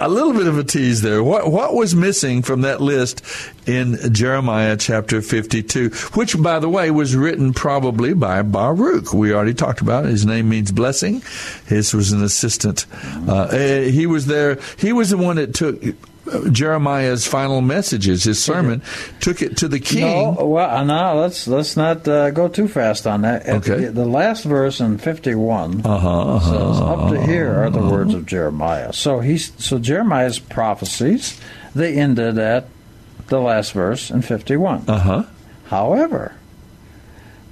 A 0.00 0.08
little 0.08 0.32
bit 0.32 0.46
of 0.46 0.58
a 0.58 0.64
tease 0.64 1.02
there. 1.02 1.22
What 1.22 1.50
what 1.50 1.74
was 1.74 1.94
missing 1.94 2.42
from 2.42 2.60
that 2.62 2.80
list 2.80 3.22
in 3.66 3.96
Jeremiah 4.12 4.76
chapter 4.76 5.20
52, 5.20 5.90
which, 6.14 6.40
by 6.40 6.58
the 6.58 6.68
way, 6.68 6.90
was 6.90 7.16
written 7.16 7.52
probably 7.52 8.14
by 8.14 8.42
Baruch. 8.42 9.12
We 9.12 9.32
already 9.32 9.54
talked 9.54 9.80
about 9.80 10.04
it. 10.04 10.10
His 10.10 10.24
name 10.26 10.48
means 10.48 10.70
blessing. 10.72 11.22
His 11.66 11.92
was 11.94 12.12
an 12.12 12.22
assistant. 12.22 12.86
Uh, 13.28 13.44
eh, 13.50 13.84
he 13.90 14.06
was 14.06 14.26
there. 14.26 14.58
He 14.78 14.92
was 14.92 15.10
the 15.10 15.16
one 15.18 15.36
that 15.36 15.54
took. 15.54 15.80
Jeremiah's 16.52 17.26
final 17.26 17.60
messages, 17.60 18.24
his 18.24 18.42
sermon, 18.42 18.80
took 19.20 19.42
it 19.42 19.56
to 19.56 19.68
the 19.68 19.80
king. 19.80 20.34
No, 20.34 20.44
well, 20.44 20.70
uh, 20.70 20.84
now 20.84 21.14
let's 21.14 21.48
let's 21.48 21.76
not 21.76 22.06
uh, 22.06 22.30
go 22.30 22.48
too 22.48 22.68
fast 22.68 23.06
on 23.06 23.22
that. 23.22 23.48
Okay. 23.48 23.86
The, 23.86 23.90
the 23.90 24.04
last 24.06 24.44
verse 24.44 24.80
in 24.80 24.98
fifty-one 24.98 25.82
Uh-huh, 25.84 26.38
says, 26.40 26.80
"Up 26.80 27.10
to 27.10 27.26
here 27.26 27.52
are 27.52 27.70
the 27.70 27.82
words 27.82 28.14
of 28.14 28.26
Jeremiah." 28.26 28.92
So 28.92 29.18
he's 29.20 29.52
so 29.58 29.78
Jeremiah's 29.80 30.38
prophecies 30.38 31.40
they 31.74 31.96
ended 31.96 32.38
at 32.38 32.68
the 33.26 33.40
last 33.40 33.72
verse 33.72 34.10
in 34.10 34.22
fifty-one. 34.22 34.84
Uh 34.86 34.98
huh. 34.98 35.22
However, 35.66 36.36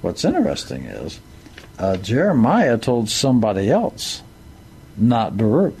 what's 0.01 0.23
interesting 0.23 0.85
is 0.85 1.19
uh, 1.77 1.97
Jeremiah 1.97 2.77
told 2.77 3.09
somebody 3.09 3.69
else, 3.69 4.21
not 4.95 5.35
Baruch, 5.35 5.75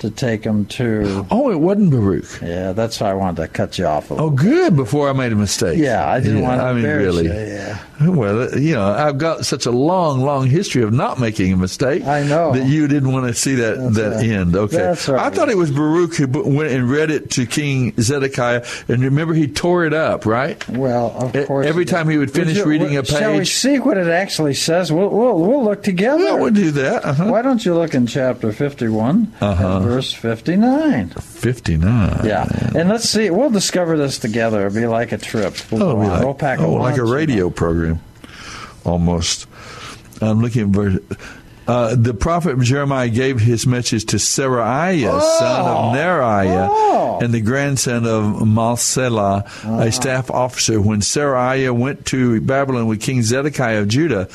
to 0.00 0.10
take 0.10 0.44
him 0.44 0.66
to. 0.66 1.26
Oh, 1.30 1.50
it 1.50 1.56
wasn't 1.60 1.90
Baruch. 1.90 2.40
Yeah, 2.42 2.72
that's 2.72 3.00
why 3.00 3.10
I 3.10 3.14
wanted 3.14 3.42
to 3.42 3.48
cut 3.48 3.78
you 3.78 3.86
off. 3.86 4.10
Oh, 4.10 4.30
good. 4.30 4.76
Before 4.76 5.08
I 5.08 5.12
made 5.12 5.32
a 5.32 5.36
mistake. 5.36 5.78
Yeah, 5.78 6.08
I 6.08 6.20
didn't 6.20 6.42
want 6.42 6.60
to 6.60 6.64
I 6.64 6.72
mean, 6.74 6.84
really. 6.84 7.24
you. 7.24 7.32
Yeah. 7.32 7.78
Well, 8.00 8.58
you 8.58 8.74
know, 8.74 8.84
I've 8.90 9.16
got 9.18 9.46
such 9.46 9.64
a 9.66 9.70
long, 9.70 10.20
long 10.20 10.46
history 10.46 10.82
of 10.82 10.92
not 10.92 11.18
making 11.18 11.52
a 11.52 11.56
mistake. 11.56 12.04
I 12.04 12.22
know. 12.24 12.52
that 12.52 12.66
you 12.66 12.88
didn't 12.88 13.10
want 13.12 13.26
to 13.26 13.34
see 13.34 13.54
that 13.56 13.78
That's 13.78 13.96
that 13.96 14.16
right. 14.16 14.26
end. 14.26 14.54
Okay, 14.56 14.76
That's 14.76 15.08
right. 15.08 15.20
I 15.20 15.30
thought 15.30 15.48
it 15.48 15.56
was 15.56 15.70
Baruch 15.70 16.14
who 16.16 16.26
went 16.28 16.72
and 16.72 16.90
read 16.90 17.10
it 17.10 17.30
to 17.32 17.46
King 17.46 17.94
Zedekiah, 17.98 18.66
and 18.88 19.02
remember 19.02 19.32
he 19.34 19.46
tore 19.48 19.84
it 19.86 19.94
up, 19.94 20.26
right? 20.26 20.66
Well, 20.68 21.10
of 21.34 21.46
course. 21.46 21.66
every 21.66 21.84
time 21.86 22.08
he 22.08 22.18
would 22.18 22.30
finish 22.30 22.56
you- 22.58 22.64
reading 22.66 22.96
a 22.96 23.02
page. 23.02 23.08
Shall 23.18 23.36
we 23.38 23.44
see 23.44 23.78
what 23.78 23.96
it 23.96 24.08
actually 24.08 24.54
says? 24.54 24.92
We'll 24.92 25.08
we'll, 25.08 25.38
we'll 25.38 25.64
look 25.64 25.82
together. 25.82 26.22
Yeah, 26.24 26.34
we'll 26.34 26.50
do 26.52 26.70
that. 26.72 27.04
Uh-huh. 27.04 27.26
Why 27.30 27.42
don't 27.42 27.64
you 27.64 27.74
look 27.74 27.94
in 27.94 28.06
chapter 28.06 28.52
fifty-one, 28.52 29.32
Uh-huh. 29.40 29.80
verse 29.80 30.12
fifty-nine? 30.12 31.10
Fifty-nine. 31.10 32.26
Yeah, 32.26 32.46
and 32.74 32.88
let's 32.88 33.08
see. 33.08 33.30
We'll 33.30 33.50
discover 33.50 33.96
this 33.96 34.18
together. 34.18 34.66
It'll 34.66 34.74
be 34.80 34.86
like 34.86 35.12
a 35.12 35.18
trip. 35.18 35.54
We'll, 35.70 35.82
Oh, 35.82 35.86
go 35.86 35.90
it'll 35.92 36.02
be 36.02 36.08
like, 36.08 36.24
we'll 36.24 36.34
pack 36.34 36.58
oh, 36.60 36.76
a 36.76 36.78
like 36.78 36.96
a 36.96 37.04
radio 37.04 37.50
program, 37.50 37.85
almost. 38.86 39.46
I'm 40.20 40.40
looking 40.40 40.74
at. 40.74 41.18
Uh, 41.68 41.96
the 41.96 42.14
prophet 42.14 42.56
Jeremiah 42.60 43.08
gave 43.08 43.40
his 43.40 43.66
message 43.66 44.04
to 44.06 44.18
Seraiah, 44.18 45.20
son 45.20 45.60
of 45.66 45.94
Neriah, 45.96 46.68
Oh. 46.70 47.18
and 47.20 47.34
the 47.34 47.40
grandson 47.40 48.06
of 48.06 48.22
Mahseiah, 48.46 49.44
Ah. 49.64 49.78
a 49.80 49.90
staff 49.90 50.30
officer. 50.30 50.80
When 50.80 51.00
Seraiah 51.00 51.72
went 51.74 52.06
to 52.06 52.40
Babylon 52.40 52.86
with 52.86 53.00
King 53.00 53.22
Zedekiah 53.22 53.80
of 53.80 53.88
Judah, 53.88 54.28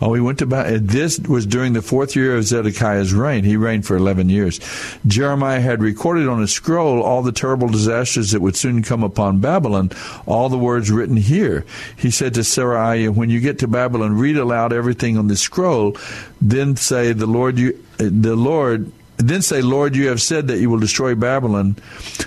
Oh, 0.00 0.14
he 0.14 0.20
went 0.20 0.38
to 0.38 0.46
Babylon. 0.46 0.76
Uh, 0.76 0.78
this 0.82 1.18
was 1.20 1.46
during 1.46 1.74
the 1.74 1.82
fourth 1.82 2.16
year 2.16 2.36
of 2.36 2.44
Zedekiah's 2.44 3.12
reign. 3.12 3.44
He 3.44 3.56
reigned 3.56 3.86
for 3.86 3.96
11 3.96 4.30
years. 4.30 4.60
Jeremiah 5.06 5.60
had 5.60 5.82
recorded 5.82 6.26
on 6.26 6.42
a 6.42 6.48
scroll 6.48 7.02
all 7.02 7.22
the 7.22 7.32
terrible 7.32 7.68
disasters 7.68 8.30
that 8.30 8.40
would 8.40 8.56
soon 8.56 8.82
come 8.82 9.02
upon 9.02 9.40
Babylon, 9.40 9.90
all 10.26 10.48
the 10.48 10.58
words 10.58 10.90
written 10.90 11.16
here. 11.16 11.66
He 11.96 12.10
said 12.10 12.34
to 12.34 12.40
Seraiah, 12.40 13.14
when 13.14 13.30
you 13.30 13.40
get 13.40 13.58
to 13.58 13.68
Babylon, 13.68 14.16
read 14.16 14.36
aloud 14.36 14.72
everything 14.72 15.18
on 15.18 15.26
the 15.26 15.36
scroll, 15.36 15.96
then 16.40 16.76
say, 16.76 17.12
the 17.12 17.26
Lord, 17.26 17.58
you, 17.58 17.82
uh, 17.98 18.08
the 18.10 18.36
Lord, 18.36 18.90
then 19.28 19.42
say, 19.42 19.60
Lord, 19.62 19.96
you 19.96 20.08
have 20.08 20.20
said 20.22 20.48
that 20.48 20.58
you 20.58 20.70
will 20.70 20.78
destroy 20.78 21.14
Babylon 21.14 21.76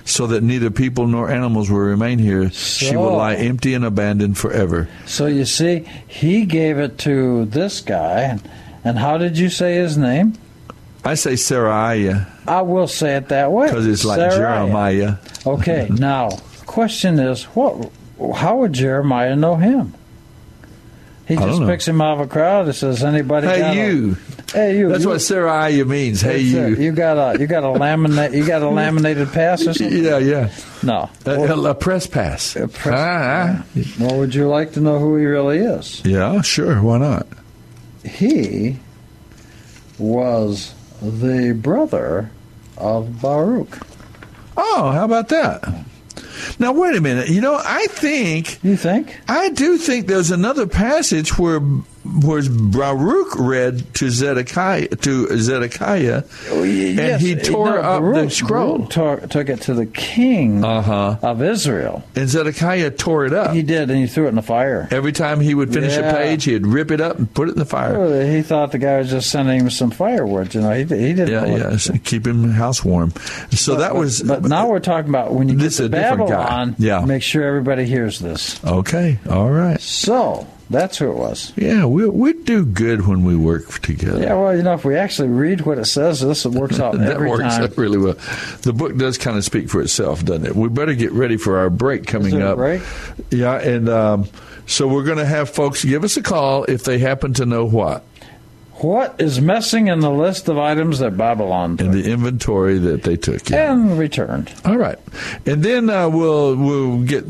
so 0.05 0.27
that 0.27 0.43
neither 0.43 0.69
people 0.69 1.07
nor 1.07 1.29
animals 1.31 1.69
will 1.69 1.79
remain 1.79 2.19
here. 2.19 2.49
she 2.51 2.95
will 2.95 3.15
lie 3.17 3.35
empty 3.35 3.73
and 3.73 3.85
abandoned 3.85 4.37
forever. 4.37 4.89
So 5.05 5.25
you 5.27 5.45
see, 5.45 5.87
he 6.07 6.45
gave 6.45 6.77
it 6.77 6.97
to 6.99 7.45
this 7.45 7.81
guy, 7.81 8.39
and 8.83 8.97
how 8.97 9.17
did 9.17 9.37
you 9.37 9.49
say 9.49 9.75
his 9.75 9.97
name? 9.97 10.33
I 11.05 11.15
say 11.15 11.33
Seraiah. 11.33 12.29
I 12.47 12.61
will 12.61 12.87
say 12.87 13.17
it 13.17 13.27
that 13.29 13.51
way 13.51 13.67
Because 13.67 13.87
it's 13.87 14.05
like. 14.05 14.19
Jeremiah. 14.31 15.15
Okay, 15.45 15.87
now 15.91 16.29
question 16.65 17.19
is, 17.19 17.43
what? 17.43 17.91
How 18.35 18.57
would 18.57 18.73
Jeremiah 18.73 19.35
know 19.35 19.55
him? 19.55 19.93
He 21.27 21.35
just 21.35 21.61
picks 21.61 21.87
him 21.87 22.01
out 22.01 22.13
of 22.15 22.19
a 22.21 22.27
crowd 22.27 22.65
and 22.65 22.75
says, 22.75 23.03
"Anybody?" 23.03 23.47
Hey, 23.47 23.61
a-" 23.61 23.73
you. 23.73 24.17
Hey, 24.53 24.77
you. 24.77 24.87
That's 24.89 25.03
you, 25.03 25.09
what 25.09 25.17
Seraiah 25.17 25.87
means. 25.87 26.21
Hey, 26.21 26.39
you. 26.39 26.67
You 26.75 26.91
got 26.91 27.17
a 27.17 27.39
you 27.39 27.47
got 27.47 27.63
a 27.63 27.67
laminate 27.79 28.33
you 28.33 28.45
got 28.45 28.61
a 28.61 28.69
laminated 28.69 29.31
pass 29.33 29.65
or 29.65 29.73
something? 29.73 30.03
Yeah, 30.03 30.19
yeah. 30.19 30.51
No. 30.83 31.09
A, 31.25 31.69
a 31.69 31.75
press 31.75 32.05
pass. 32.05 32.55
A 32.55 32.67
press, 32.67 32.93
Ah, 32.95 33.63
ah. 33.75 33.79
Well, 33.99 34.19
would 34.19 34.35
you 34.35 34.47
like 34.47 34.73
to 34.73 34.79
know 34.79 34.99
who 34.99 35.15
he 35.17 35.25
really 35.25 35.57
is? 35.57 36.03
Yeah, 36.05 36.41
sure. 36.41 36.81
Why 36.81 36.99
not? 36.99 37.25
He 38.05 38.77
was 39.97 40.73
the 41.01 41.53
brother 41.59 42.29
of 42.77 43.21
Baruch. 43.21 43.79
Oh, 44.55 44.91
how 44.91 45.05
about 45.05 45.29
that? 45.29 45.63
Now 46.59 46.73
wait 46.73 46.95
a 46.95 47.01
minute. 47.01 47.29
You 47.29 47.41
know, 47.41 47.59
I 47.59 47.87
think 47.87 48.63
You 48.63 48.77
think? 48.77 49.19
I 49.27 49.49
do 49.49 49.77
think 49.77 50.07
there's 50.07 50.31
another 50.31 50.67
passage 50.67 51.37
where 51.39 51.59
where 52.03 52.41
Baruch 52.49 53.35
read 53.39 53.93
to 53.95 54.09
Zedekiah 54.09 54.87
to 54.87 55.37
Zedekiah, 55.37 56.23
and 56.51 57.21
he 57.21 57.35
tore 57.35 57.71
no, 57.71 57.81
up 57.81 58.01
Baruch- 58.01 58.15
the 58.25 58.29
scroll, 58.29 58.77
Baruch 58.79 58.89
tore- 58.91 59.19
took 59.29 59.49
it 59.49 59.61
to 59.61 59.73
the 59.73 59.85
king 59.85 60.63
Uh-huh. 60.63 61.15
of 61.21 61.41
Israel. 61.41 62.03
and 62.15 62.27
Zedekiah 62.29 62.91
tore 62.91 63.25
it 63.25 63.33
up. 63.33 63.53
He 63.53 63.63
did, 63.63 63.89
and 63.89 63.99
he 63.99 64.07
threw 64.07 64.25
it 64.25 64.29
in 64.29 64.35
the 64.35 64.41
fire. 64.41 64.87
Every 64.91 65.11
time 65.13 65.39
he 65.39 65.53
would 65.53 65.73
finish 65.73 65.93
Yeah. 65.95 66.09
a 66.11 66.13
page, 66.15 66.43
he'd 66.43 66.67
rip 66.67 66.91
it 66.91 66.99
up 66.99 67.17
and 67.17 67.33
put 67.33 67.47
it 67.49 67.53
in 67.53 67.59
the 67.59 67.65
fire. 67.65 67.97
Well, 67.99 68.25
He 68.25 68.41
thought 68.41 68.71
the 68.71 68.77
guy 68.79 68.97
was 68.99 69.09
just 69.09 69.29
sending 69.29 69.61
him 69.61 69.69
some 69.69 69.91
firewood. 69.91 70.53
You 70.53 70.61
know, 70.61 70.71
he, 70.71 70.79
he 70.83 71.13
didn't. 71.13 71.29
Yeah, 71.29 71.45
yeah, 71.45 71.77
so 71.77 71.93
keep 72.03 72.27
him 72.27 72.49
house 72.51 72.83
warm. 72.83 73.11
So 73.51 73.75
But- 73.75 73.79
that 73.79 73.95
was. 73.95 74.21
But 74.21 74.43
now 74.43 74.67
we're 74.69 74.79
talking 74.79 75.09
about 75.09 75.33
when 75.33 75.47
you 75.49 75.55
This 75.57 75.77
get 75.77 75.89
to 75.89 75.97
a 75.97 76.01
different 76.01 76.29
guy. 76.29 76.35
Babylon. 76.43 76.75
Yeah. 76.79 77.05
Make 77.05 77.23
sure 77.23 77.43
everybody 77.43 77.85
hears 77.85 78.19
this. 78.19 78.59
okay. 78.65 79.19
All 79.29 79.49
right. 79.49 79.79
So 79.79 80.47
that's 80.73 80.97
who 80.97 81.09
it 81.09 81.15
was. 81.17 81.53
Yeah, 81.55 81.85
we 81.85 82.07
we 82.09 82.33
do 82.33 82.65
good 82.65 83.07
when 83.07 83.23
we 83.23 83.37
work 83.37 83.79
together. 83.79 84.19
Yeah, 84.21 84.33
well, 84.35 84.55
you 84.55 84.63
know, 84.63 84.73
if 84.73 84.83
we 84.83 84.97
actually 84.97 85.29
read 85.29 85.61
what 85.61 85.77
it 85.77 85.85
says, 85.85 86.19
this 86.19 86.45
works 86.45 86.79
out 86.81 86.97
that 86.97 87.19
works 87.21 87.43
time. 87.43 87.63
out 87.63 87.77
really 87.77 87.97
well. 87.97 88.15
The 88.63 88.73
book 88.73 88.97
does 88.97 89.17
kind 89.17 89.37
of 89.37 89.45
speak 89.45 89.69
for 89.69 89.81
itself, 89.81 90.25
doesn't 90.25 90.45
it? 90.45 90.55
We 90.55 90.67
better 90.67 90.93
get 90.93 91.13
ready 91.13 91.37
for 91.37 91.59
our 91.59 91.69
break 91.69 92.05
coming 92.07 92.41
up. 92.41 92.57
break? 92.57 92.81
Yeah, 93.31 93.55
and 93.59 93.87
um, 93.87 94.27
so 94.67 94.87
we're 94.87 95.03
going 95.05 95.19
to 95.19 95.25
have 95.25 95.49
folks 95.49 95.85
give 95.85 96.03
us 96.03 96.17
a 96.17 96.21
call 96.21 96.65
if 96.65 96.83
they 96.83 96.97
happen 96.99 97.33
to 97.35 97.45
know 97.45 97.63
what 97.65 98.03
What 98.81 99.15
is 99.21 99.39
missing 99.39 99.87
in 99.87 99.99
the 100.01 100.11
list 100.11 100.49
of 100.49 100.57
items 100.57 100.99
that 100.99 101.15
Babylon 101.15 101.77
in 101.79 101.91
the 101.91 102.11
inventory 102.11 102.77
that 102.79 103.03
they 103.03 103.15
took. 103.15 103.49
Yeah. 103.49 103.71
and 103.71 103.97
returned? 103.97 104.51
All 104.65 104.77
right, 104.77 104.99
and 105.45 105.63
then 105.63 105.89
uh, 105.89 106.09
we'll 106.09 106.55
we'll 106.55 107.03
get. 107.03 107.23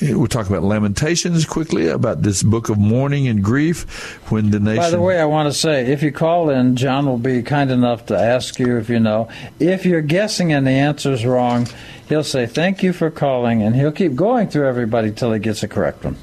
We'll 0.00 0.28
talk 0.28 0.48
about 0.48 0.62
Lamentations 0.62 1.44
quickly 1.44 1.88
about 1.88 2.22
this 2.22 2.42
book 2.42 2.68
of 2.68 2.78
mourning 2.78 3.26
and 3.26 3.42
grief 3.42 4.20
when 4.30 4.50
the 4.50 4.60
nation. 4.60 4.82
By 4.82 4.90
the 4.90 5.00
way, 5.00 5.18
I 5.18 5.24
want 5.24 5.52
to 5.52 5.58
say, 5.58 5.90
if 5.90 6.02
you 6.02 6.12
call 6.12 6.50
in, 6.50 6.76
John 6.76 7.06
will 7.06 7.18
be 7.18 7.42
kind 7.42 7.70
enough 7.70 8.06
to 8.06 8.16
ask 8.16 8.58
you 8.60 8.78
if 8.78 8.88
you 8.88 9.00
know. 9.00 9.28
If 9.58 9.84
you're 9.84 10.02
guessing 10.02 10.52
and 10.52 10.66
the 10.66 10.70
answer's 10.70 11.24
wrong, 11.24 11.66
he'll 12.08 12.24
say, 12.24 12.46
Thank 12.46 12.82
you 12.82 12.92
for 12.92 13.10
calling, 13.10 13.62
and 13.62 13.74
he'll 13.74 13.92
keep 13.92 14.14
going 14.14 14.48
through 14.48 14.68
everybody 14.68 15.10
till 15.10 15.32
he 15.32 15.40
gets 15.40 15.62
a 15.62 15.68
correct 15.68 16.04
one. 16.04 16.16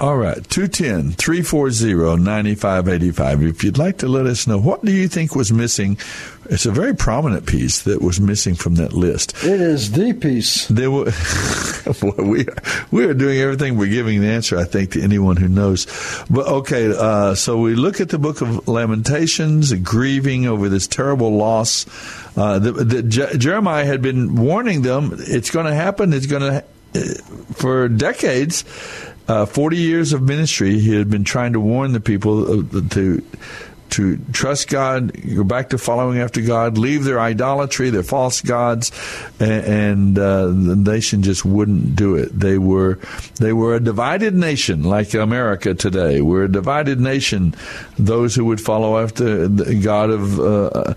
All 0.00 0.16
right, 0.16 0.48
210 0.48 1.12
340 1.14 2.22
9585. 2.22 3.42
If 3.42 3.64
you'd 3.64 3.78
like 3.78 3.98
to 3.98 4.06
let 4.06 4.26
us 4.26 4.46
know, 4.46 4.56
what 4.56 4.84
do 4.84 4.92
you 4.92 5.08
think 5.08 5.34
was 5.34 5.52
missing? 5.52 5.98
It's 6.50 6.64
a 6.64 6.70
very 6.70 6.94
prominent 6.94 7.46
piece 7.46 7.82
that 7.82 8.00
was 8.00 8.20
missing 8.20 8.54
from 8.54 8.76
that 8.76 8.94
list. 8.94 9.34
It 9.44 9.60
is 9.60 9.92
the 9.92 10.14
piece. 10.14 10.66
There 10.68 10.90
were, 10.90 11.12
we, 12.22 12.46
we 12.90 13.04
are 13.04 13.14
doing 13.14 13.38
everything. 13.38 13.76
We're 13.76 13.90
giving 13.90 14.20
the 14.20 14.28
answer, 14.28 14.56
I 14.56 14.64
think, 14.64 14.92
to 14.92 15.02
anyone 15.02 15.36
who 15.36 15.48
knows. 15.48 15.86
But 16.30 16.46
okay, 16.46 16.94
uh, 16.96 17.34
so 17.34 17.58
we 17.58 17.74
look 17.74 18.00
at 18.00 18.08
the 18.08 18.18
book 18.18 18.40
of 18.40 18.66
Lamentations, 18.66 19.72
grieving 19.74 20.46
over 20.46 20.68
this 20.68 20.86
terrible 20.86 21.36
loss. 21.36 21.86
Uh, 22.36 22.58
that 22.58 22.72
that 22.72 23.02
Je- 23.08 23.36
Jeremiah 23.36 23.84
had 23.84 24.00
been 24.00 24.36
warning 24.36 24.82
them 24.82 25.10
it's 25.18 25.50
going 25.50 25.66
to 25.66 25.74
happen. 25.74 26.12
It's 26.12 26.26
going 26.26 26.42
to, 26.42 26.64
for 27.54 27.88
decades, 27.88 28.64
uh, 29.28 29.44
40 29.44 29.76
years 29.76 30.12
of 30.14 30.22
ministry, 30.22 30.78
he 30.78 30.96
had 30.96 31.10
been 31.10 31.24
trying 31.24 31.52
to 31.52 31.60
warn 31.60 31.92
the 31.92 32.00
people 32.00 32.60
uh, 32.60 32.80
to 32.90 33.22
to 33.90 34.18
trust 34.32 34.68
God, 34.68 35.12
go 35.34 35.44
back 35.44 35.70
to 35.70 35.78
following 35.78 36.18
after 36.18 36.40
God, 36.40 36.78
leave 36.78 37.04
their 37.04 37.20
idolatry, 37.20 37.90
their 37.90 38.02
false 38.02 38.40
gods, 38.40 38.92
and, 39.40 39.64
and 39.64 40.18
uh, 40.18 40.46
the 40.46 40.76
nation 40.76 41.22
just 41.22 41.44
wouldn't 41.44 41.96
do 41.96 42.16
it. 42.16 42.38
They 42.38 42.58
were 42.58 42.98
they 43.36 43.52
were 43.52 43.74
a 43.74 43.80
divided 43.80 44.34
nation, 44.34 44.82
like 44.82 45.14
America 45.14 45.74
today. 45.74 46.20
We're 46.20 46.44
a 46.44 46.52
divided 46.52 47.00
nation. 47.00 47.54
Those 47.98 48.34
who 48.34 48.44
would 48.46 48.60
follow 48.60 48.98
after 48.98 49.48
the 49.48 49.74
God 49.74 50.10
of 50.10 50.40
uh, 50.40 50.94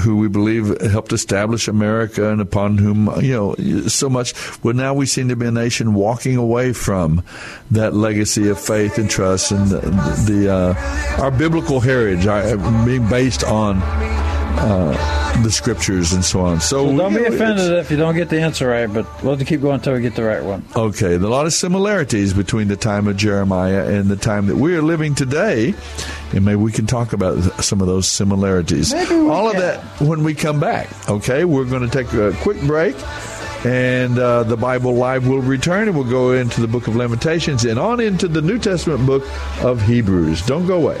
who 0.00 0.16
we 0.16 0.28
believe 0.28 0.80
helped 0.80 1.12
establish 1.12 1.68
America, 1.68 2.30
and 2.30 2.40
upon 2.40 2.78
whom 2.78 3.10
you 3.22 3.32
know 3.32 3.54
so 3.88 4.08
much. 4.08 4.34
Well, 4.62 4.74
now 4.74 4.94
we 4.94 5.06
seem 5.06 5.28
to 5.28 5.36
be 5.36 5.46
a 5.46 5.50
nation 5.50 5.94
walking 5.94 6.36
away 6.36 6.72
from 6.72 7.22
that 7.70 7.94
legacy 7.94 8.48
of 8.48 8.60
faith 8.60 8.98
and 8.98 9.10
trust 9.10 9.52
and 9.52 9.68
the, 9.68 9.80
the 10.26 10.52
uh, 10.52 11.22
our 11.22 11.30
biblical 11.30 11.80
heritage 11.80 12.25
being 12.84 13.08
based 13.08 13.44
on 13.44 13.80
uh, 14.58 15.42
the 15.42 15.50
scriptures 15.50 16.12
and 16.12 16.24
so 16.24 16.40
on. 16.40 16.60
So, 16.60 16.86
So 16.86 16.96
don't 16.96 17.14
be 17.14 17.24
offended 17.24 17.72
if 17.72 17.90
you 17.90 17.96
don't 17.96 18.14
get 18.14 18.30
the 18.30 18.40
answer 18.40 18.68
right, 18.68 18.86
but 18.86 19.06
we'll 19.22 19.36
keep 19.38 19.60
going 19.60 19.74
until 19.74 19.94
we 19.94 20.00
get 20.00 20.14
the 20.14 20.24
right 20.24 20.42
one. 20.42 20.64
Okay, 20.74 21.16
there 21.16 21.24
are 21.24 21.26
a 21.26 21.28
lot 21.28 21.46
of 21.46 21.52
similarities 21.52 22.32
between 22.32 22.68
the 22.68 22.76
time 22.76 23.06
of 23.06 23.16
Jeremiah 23.16 23.86
and 23.86 24.08
the 24.08 24.16
time 24.16 24.46
that 24.46 24.56
we 24.56 24.74
are 24.76 24.82
living 24.82 25.14
today, 25.14 25.74
and 26.32 26.44
maybe 26.44 26.56
we 26.56 26.72
can 26.72 26.86
talk 26.86 27.12
about 27.12 27.38
some 27.62 27.80
of 27.80 27.86
those 27.86 28.08
similarities. 28.08 28.92
Maybe 28.92 29.14
we 29.14 29.28
All 29.28 29.50
of 29.50 29.56
that 29.56 29.82
when 30.00 30.24
we 30.24 30.34
come 30.34 30.58
back. 30.58 30.88
Okay, 31.08 31.44
we're 31.44 31.64
going 31.64 31.88
to 31.88 31.90
take 31.90 32.12
a 32.14 32.32
quick 32.42 32.60
break, 32.62 32.96
and 33.64 34.18
uh, 34.18 34.42
the 34.44 34.56
Bible 34.56 34.94
Live 34.94 35.26
will 35.26 35.42
return, 35.42 35.88
and 35.88 35.96
we'll 35.96 36.10
go 36.10 36.32
into 36.32 36.60
the 36.60 36.68
Book 36.68 36.88
of 36.88 36.96
Lamentations 36.96 37.64
and 37.64 37.78
on 37.78 38.00
into 38.00 38.26
the 38.26 38.40
New 38.42 38.58
Testament 38.58 39.04
book 39.06 39.24
of 39.62 39.82
Hebrews. 39.82 40.44
Don't 40.46 40.66
go 40.66 40.76
away. 40.76 41.00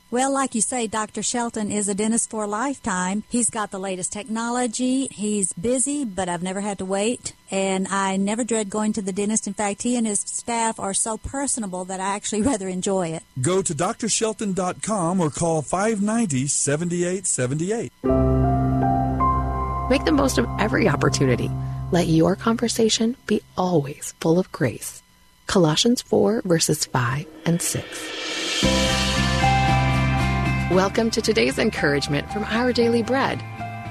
Well, 0.11 0.33
like 0.33 0.55
you 0.55 0.61
say, 0.61 0.87
Dr. 0.87 1.23
Shelton 1.23 1.71
is 1.71 1.87
a 1.87 1.95
dentist 1.95 2.29
for 2.29 2.43
a 2.43 2.47
lifetime. 2.47 3.23
He's 3.29 3.49
got 3.49 3.71
the 3.71 3.79
latest 3.79 4.11
technology. 4.11 5.07
He's 5.07 5.53
busy, 5.53 6.03
but 6.03 6.27
I've 6.27 6.43
never 6.43 6.59
had 6.59 6.79
to 6.79 6.85
wait. 6.85 7.31
And 7.49 7.87
I 7.87 8.17
never 8.17 8.43
dread 8.43 8.69
going 8.69 8.91
to 8.93 9.01
the 9.01 9.13
dentist. 9.13 9.47
In 9.47 9.53
fact, 9.53 9.83
he 9.83 9.95
and 9.95 10.05
his 10.05 10.19
staff 10.19 10.81
are 10.81 10.93
so 10.93 11.17
personable 11.17 11.85
that 11.85 12.01
I 12.01 12.13
actually 12.13 12.41
rather 12.51 12.67
enjoy 12.67 13.09
it. 13.09 13.23
Go 13.41 13.61
to 13.61 13.73
drshelton.com 13.73 15.21
or 15.21 15.29
call 15.29 15.61
590 15.61 16.45
7878. 16.45 17.93
Make 19.89 20.03
the 20.03 20.11
most 20.11 20.37
of 20.37 20.45
every 20.59 20.89
opportunity. 20.89 21.49
Let 21.91 22.07
your 22.07 22.35
conversation 22.35 23.15
be 23.27 23.41
always 23.55 24.13
full 24.19 24.39
of 24.39 24.51
grace. 24.51 25.01
Colossians 25.47 26.01
4, 26.01 26.41
verses 26.43 26.85
5 26.85 27.25
and 27.45 27.61
6. 27.61 29.00
Welcome 30.71 31.11
to 31.11 31.21
today's 31.21 31.59
encouragement 31.59 32.31
from 32.31 32.45
Our 32.45 32.71
Daily 32.71 33.03
Bread. 33.03 33.43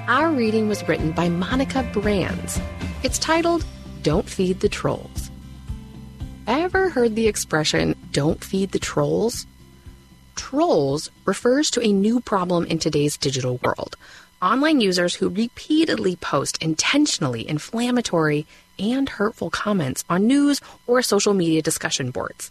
Our 0.09 0.31
reading 0.31 0.67
was 0.67 0.89
written 0.89 1.13
by 1.13 1.29
Monica 1.29 1.83
Brands. 1.93 2.59
It's 3.03 3.19
titled, 3.19 3.67
Don't 4.03 4.27
Feed 4.27 4.61
the 4.61 4.69
Trolls. 4.71 5.31
Ever 6.47 6.89
heard 6.89 7.17
the 7.17 7.29
expression, 7.29 7.95
don't 8.13 8.43
feed 8.43 8.73
the 8.73 8.79
trolls? 8.79 9.47
Trolls 10.37 11.11
refers 11.27 11.71
to 11.73 11.83
a 11.83 11.93
new 11.93 12.19
problem 12.19 12.65
in 12.65 12.79
today's 12.79 13.19
digital 13.19 13.61
world 13.63 13.99
online 14.41 14.81
users 14.81 15.15
who 15.15 15.29
repeatedly 15.29 16.17
post 16.17 16.63
intentionally 16.63 17.47
inflammatory 17.47 18.47
and 18.79 19.07
hurtful 19.07 19.51
comments 19.51 20.03
on 20.09 20.27
news 20.27 20.63
or 20.87 21.03
social 21.03 21.35
media 21.35 21.61
discussion 21.61 22.11
boards. 22.11 22.51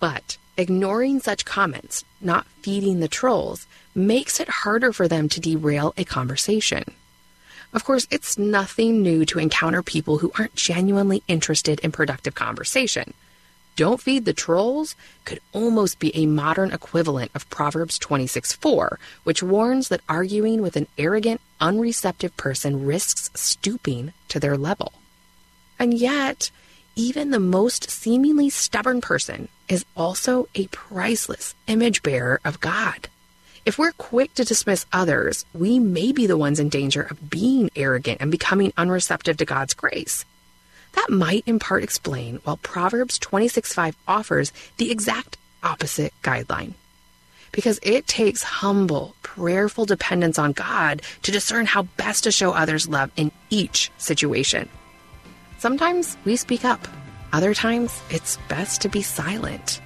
But 0.00 0.38
ignoring 0.58 1.20
such 1.20 1.44
comments, 1.44 2.04
not 2.20 2.46
feeding 2.62 3.00
the 3.00 3.08
trolls, 3.08 3.66
makes 3.94 4.40
it 4.40 4.48
harder 4.48 4.92
for 4.92 5.08
them 5.08 5.28
to 5.30 5.40
derail 5.40 5.94
a 5.96 6.04
conversation. 6.04 6.84
Of 7.72 7.84
course, 7.84 8.08
it's 8.10 8.38
nothing 8.38 9.02
new 9.02 9.24
to 9.26 9.38
encounter 9.38 9.82
people 9.82 10.18
who 10.18 10.32
aren't 10.38 10.54
genuinely 10.54 11.22
interested 11.28 11.80
in 11.80 11.92
productive 11.92 12.34
conversation. 12.34 13.14
Don't 13.76 14.00
feed 14.00 14.24
the 14.24 14.32
trolls 14.32 14.96
could 15.24 15.38
almost 15.52 16.00
be 16.00 16.14
a 16.16 16.26
modern 16.26 16.72
equivalent 16.72 17.30
of 17.34 17.48
Proverbs 17.48 17.96
26 17.96 18.54
4, 18.54 18.98
which 19.22 19.42
warns 19.42 19.88
that 19.88 20.00
arguing 20.08 20.62
with 20.62 20.74
an 20.74 20.88
arrogant, 20.98 21.40
unreceptive 21.60 22.36
person 22.36 22.84
risks 22.84 23.30
stooping 23.34 24.12
to 24.28 24.40
their 24.40 24.56
level. 24.56 24.92
And 25.78 25.94
yet, 25.94 26.50
even 26.98 27.30
the 27.30 27.38
most 27.38 27.88
seemingly 27.88 28.50
stubborn 28.50 29.00
person 29.00 29.48
is 29.68 29.84
also 29.96 30.48
a 30.56 30.66
priceless 30.66 31.54
image 31.68 32.02
bearer 32.02 32.40
of 32.44 32.60
God. 32.60 33.08
If 33.64 33.78
we're 33.78 33.92
quick 33.92 34.34
to 34.34 34.44
dismiss 34.44 34.84
others, 34.92 35.44
we 35.54 35.78
may 35.78 36.10
be 36.10 36.26
the 36.26 36.36
ones 36.36 36.58
in 36.58 36.68
danger 36.68 37.02
of 37.02 37.30
being 37.30 37.70
arrogant 37.76 38.20
and 38.20 38.32
becoming 38.32 38.72
unreceptive 38.72 39.36
to 39.36 39.44
God's 39.44 39.74
grace. 39.74 40.24
That 40.94 41.08
might 41.08 41.44
in 41.46 41.60
part 41.60 41.84
explain 41.84 42.40
why 42.42 42.56
Proverbs 42.64 43.16
26:5 43.20 43.94
offers 44.08 44.52
the 44.78 44.90
exact 44.90 45.36
opposite 45.62 46.12
guideline. 46.24 46.72
Because 47.52 47.78
it 47.84 48.08
takes 48.08 48.42
humble, 48.42 49.14
prayerful 49.22 49.84
dependence 49.84 50.36
on 50.36 50.50
God 50.50 51.02
to 51.22 51.30
discern 51.30 51.66
how 51.66 51.82
best 51.96 52.24
to 52.24 52.32
show 52.32 52.50
others 52.50 52.88
love 52.88 53.12
in 53.14 53.30
each 53.50 53.92
situation. 53.98 54.68
Sometimes 55.58 56.16
we 56.24 56.36
speak 56.36 56.64
up, 56.64 56.86
other 57.32 57.52
times 57.52 58.00
it's 58.10 58.38
best 58.48 58.80
to 58.82 58.88
be 58.88 59.02
silent. 59.02 59.80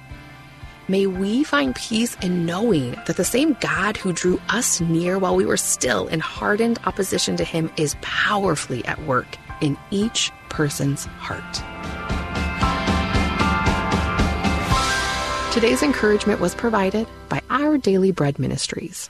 May 0.87 1.07
we 1.07 1.43
find 1.43 1.73
peace 1.75 2.15
in 2.21 2.45
knowing 2.45 2.91
that 3.07 3.17
the 3.17 3.23
same 3.23 3.57
God 3.59 3.97
who 3.97 4.13
drew 4.13 4.39
us 4.49 4.81
near 4.81 5.17
while 5.17 5.35
we 5.35 5.47
were 5.47 5.57
still 5.57 6.07
in 6.09 6.19
hardened 6.19 6.79
opposition 6.85 7.37
to 7.37 7.43
Him 7.43 7.71
is 7.75 7.95
powerfully 8.01 8.85
at 8.85 9.01
work 9.05 9.25
in 9.61 9.75
each 9.89 10.31
person's 10.49 11.05
heart. 11.05 11.41
Today's 15.55 15.81
encouragement 15.81 16.39
was 16.39 16.53
provided 16.53 17.07
by 17.29 17.41
Our 17.49 17.79
Daily 17.79 18.11
Bread 18.11 18.37
Ministries. 18.37 19.09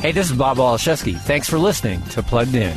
Hey, 0.00 0.12
this 0.12 0.30
is 0.30 0.36
Bob 0.36 0.58
Waliszewski. 0.58 1.18
Thanks 1.18 1.48
for 1.48 1.58
listening 1.58 2.02
to 2.10 2.22
Plugged 2.22 2.54
In. 2.54 2.76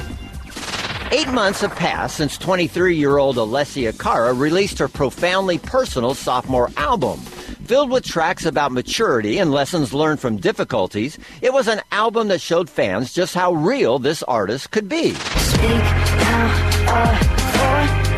Eight 1.11 1.27
months 1.27 1.59
have 1.61 1.75
passed 1.75 2.15
since 2.15 2.37
23 2.37 2.95
year 2.95 3.17
old 3.17 3.35
Alessia 3.35 3.91
Cara 3.99 4.33
released 4.33 4.79
her 4.79 4.87
profoundly 4.87 5.57
personal 5.57 6.13
sophomore 6.13 6.69
album. 6.77 7.19
Filled 7.65 7.91
with 7.91 8.05
tracks 8.05 8.45
about 8.45 8.71
maturity 8.71 9.37
and 9.37 9.51
lessons 9.51 9.93
learned 9.93 10.21
from 10.21 10.37
difficulties, 10.37 11.19
it 11.41 11.51
was 11.51 11.67
an 11.67 11.81
album 11.91 12.29
that 12.29 12.39
showed 12.39 12.69
fans 12.69 13.13
just 13.13 13.35
how 13.35 13.53
real 13.53 13.99
this 13.99 14.23
artist 14.23 14.71
could 14.71 14.87
be. 14.87 15.13
Speak 15.13 15.61
now 15.61 16.47
or 16.87 17.17
forever, 17.51 18.09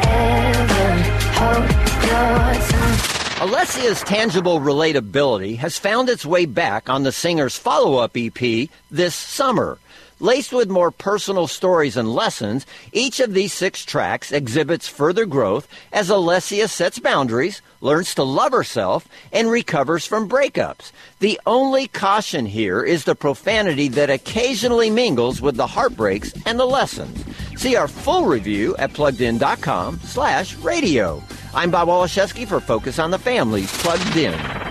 Alessia's 3.42 4.02
tangible 4.02 4.60
relatability 4.60 5.58
has 5.58 5.76
found 5.76 6.10
its 6.10 6.24
way 6.24 6.46
back 6.46 6.90
on 6.90 7.02
the 7.02 7.12
singer's 7.12 7.58
follow 7.58 7.98
up 7.98 8.12
EP 8.16 8.70
this 8.92 9.16
summer. 9.16 9.80
Laced 10.22 10.54
with 10.54 10.70
more 10.70 10.92
personal 10.92 11.48
stories 11.48 11.98
and 11.98 12.14
lessons, 12.14 12.68
each 12.94 13.20
of 13.20 13.34
these 13.34 13.52
six 13.52 13.84
tracks 13.84 14.32
exhibits 14.32 14.88
further 14.88 15.26
growth 15.26 15.68
as 15.92 16.12
Alessia 16.12 16.70
sets 16.70 17.00
boundaries, 17.00 17.64
learns 17.82 18.14
to 18.14 18.22
love 18.22 18.52
herself, 18.52 19.08
and 19.34 19.50
recovers 19.50 20.06
from 20.06 20.30
breakups. 20.30 20.92
The 21.22 21.42
only 21.48 21.88
caution 21.88 22.46
here 22.46 22.84
is 22.84 23.04
the 23.04 23.16
profanity 23.16 23.88
that 23.88 24.12
occasionally 24.12 24.92
mingles 24.92 25.42
with 25.42 25.56
the 25.56 25.66
heartbreaks 25.66 26.34
and 26.46 26.60
the 26.60 26.66
lessons. 26.66 27.26
See 27.60 27.76
our 27.76 27.88
full 27.88 28.26
review 28.26 28.76
at 28.78 28.94
pluggedin.com 28.94 30.02
slash 30.02 30.56
radio. 30.58 31.24
I'm 31.56 31.72
Bob 31.72 31.88
Waliszewski 31.88 32.48
for 32.48 32.60
Focus 32.60 33.00
on 33.00 33.10
the 33.10 33.18
Family's 33.18 33.76
Plugged 33.82 34.16
In. 34.16 34.71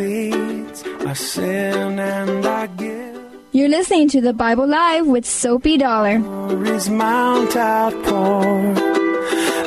exceeds 0.00 0.84
our 1.06 1.14
sin 1.14 1.98
and 1.98 2.46
our 2.46 2.66
guilt. 2.68 3.16
You're 3.52 3.68
listening 3.68 4.08
to 4.10 4.20
the 4.20 4.32
Bible 4.32 4.66
Live 4.66 5.06
with 5.06 5.26
Soapy 5.26 5.76
Dollar. 5.76 6.18
Mount 6.18 7.56
outpour, 7.56 8.74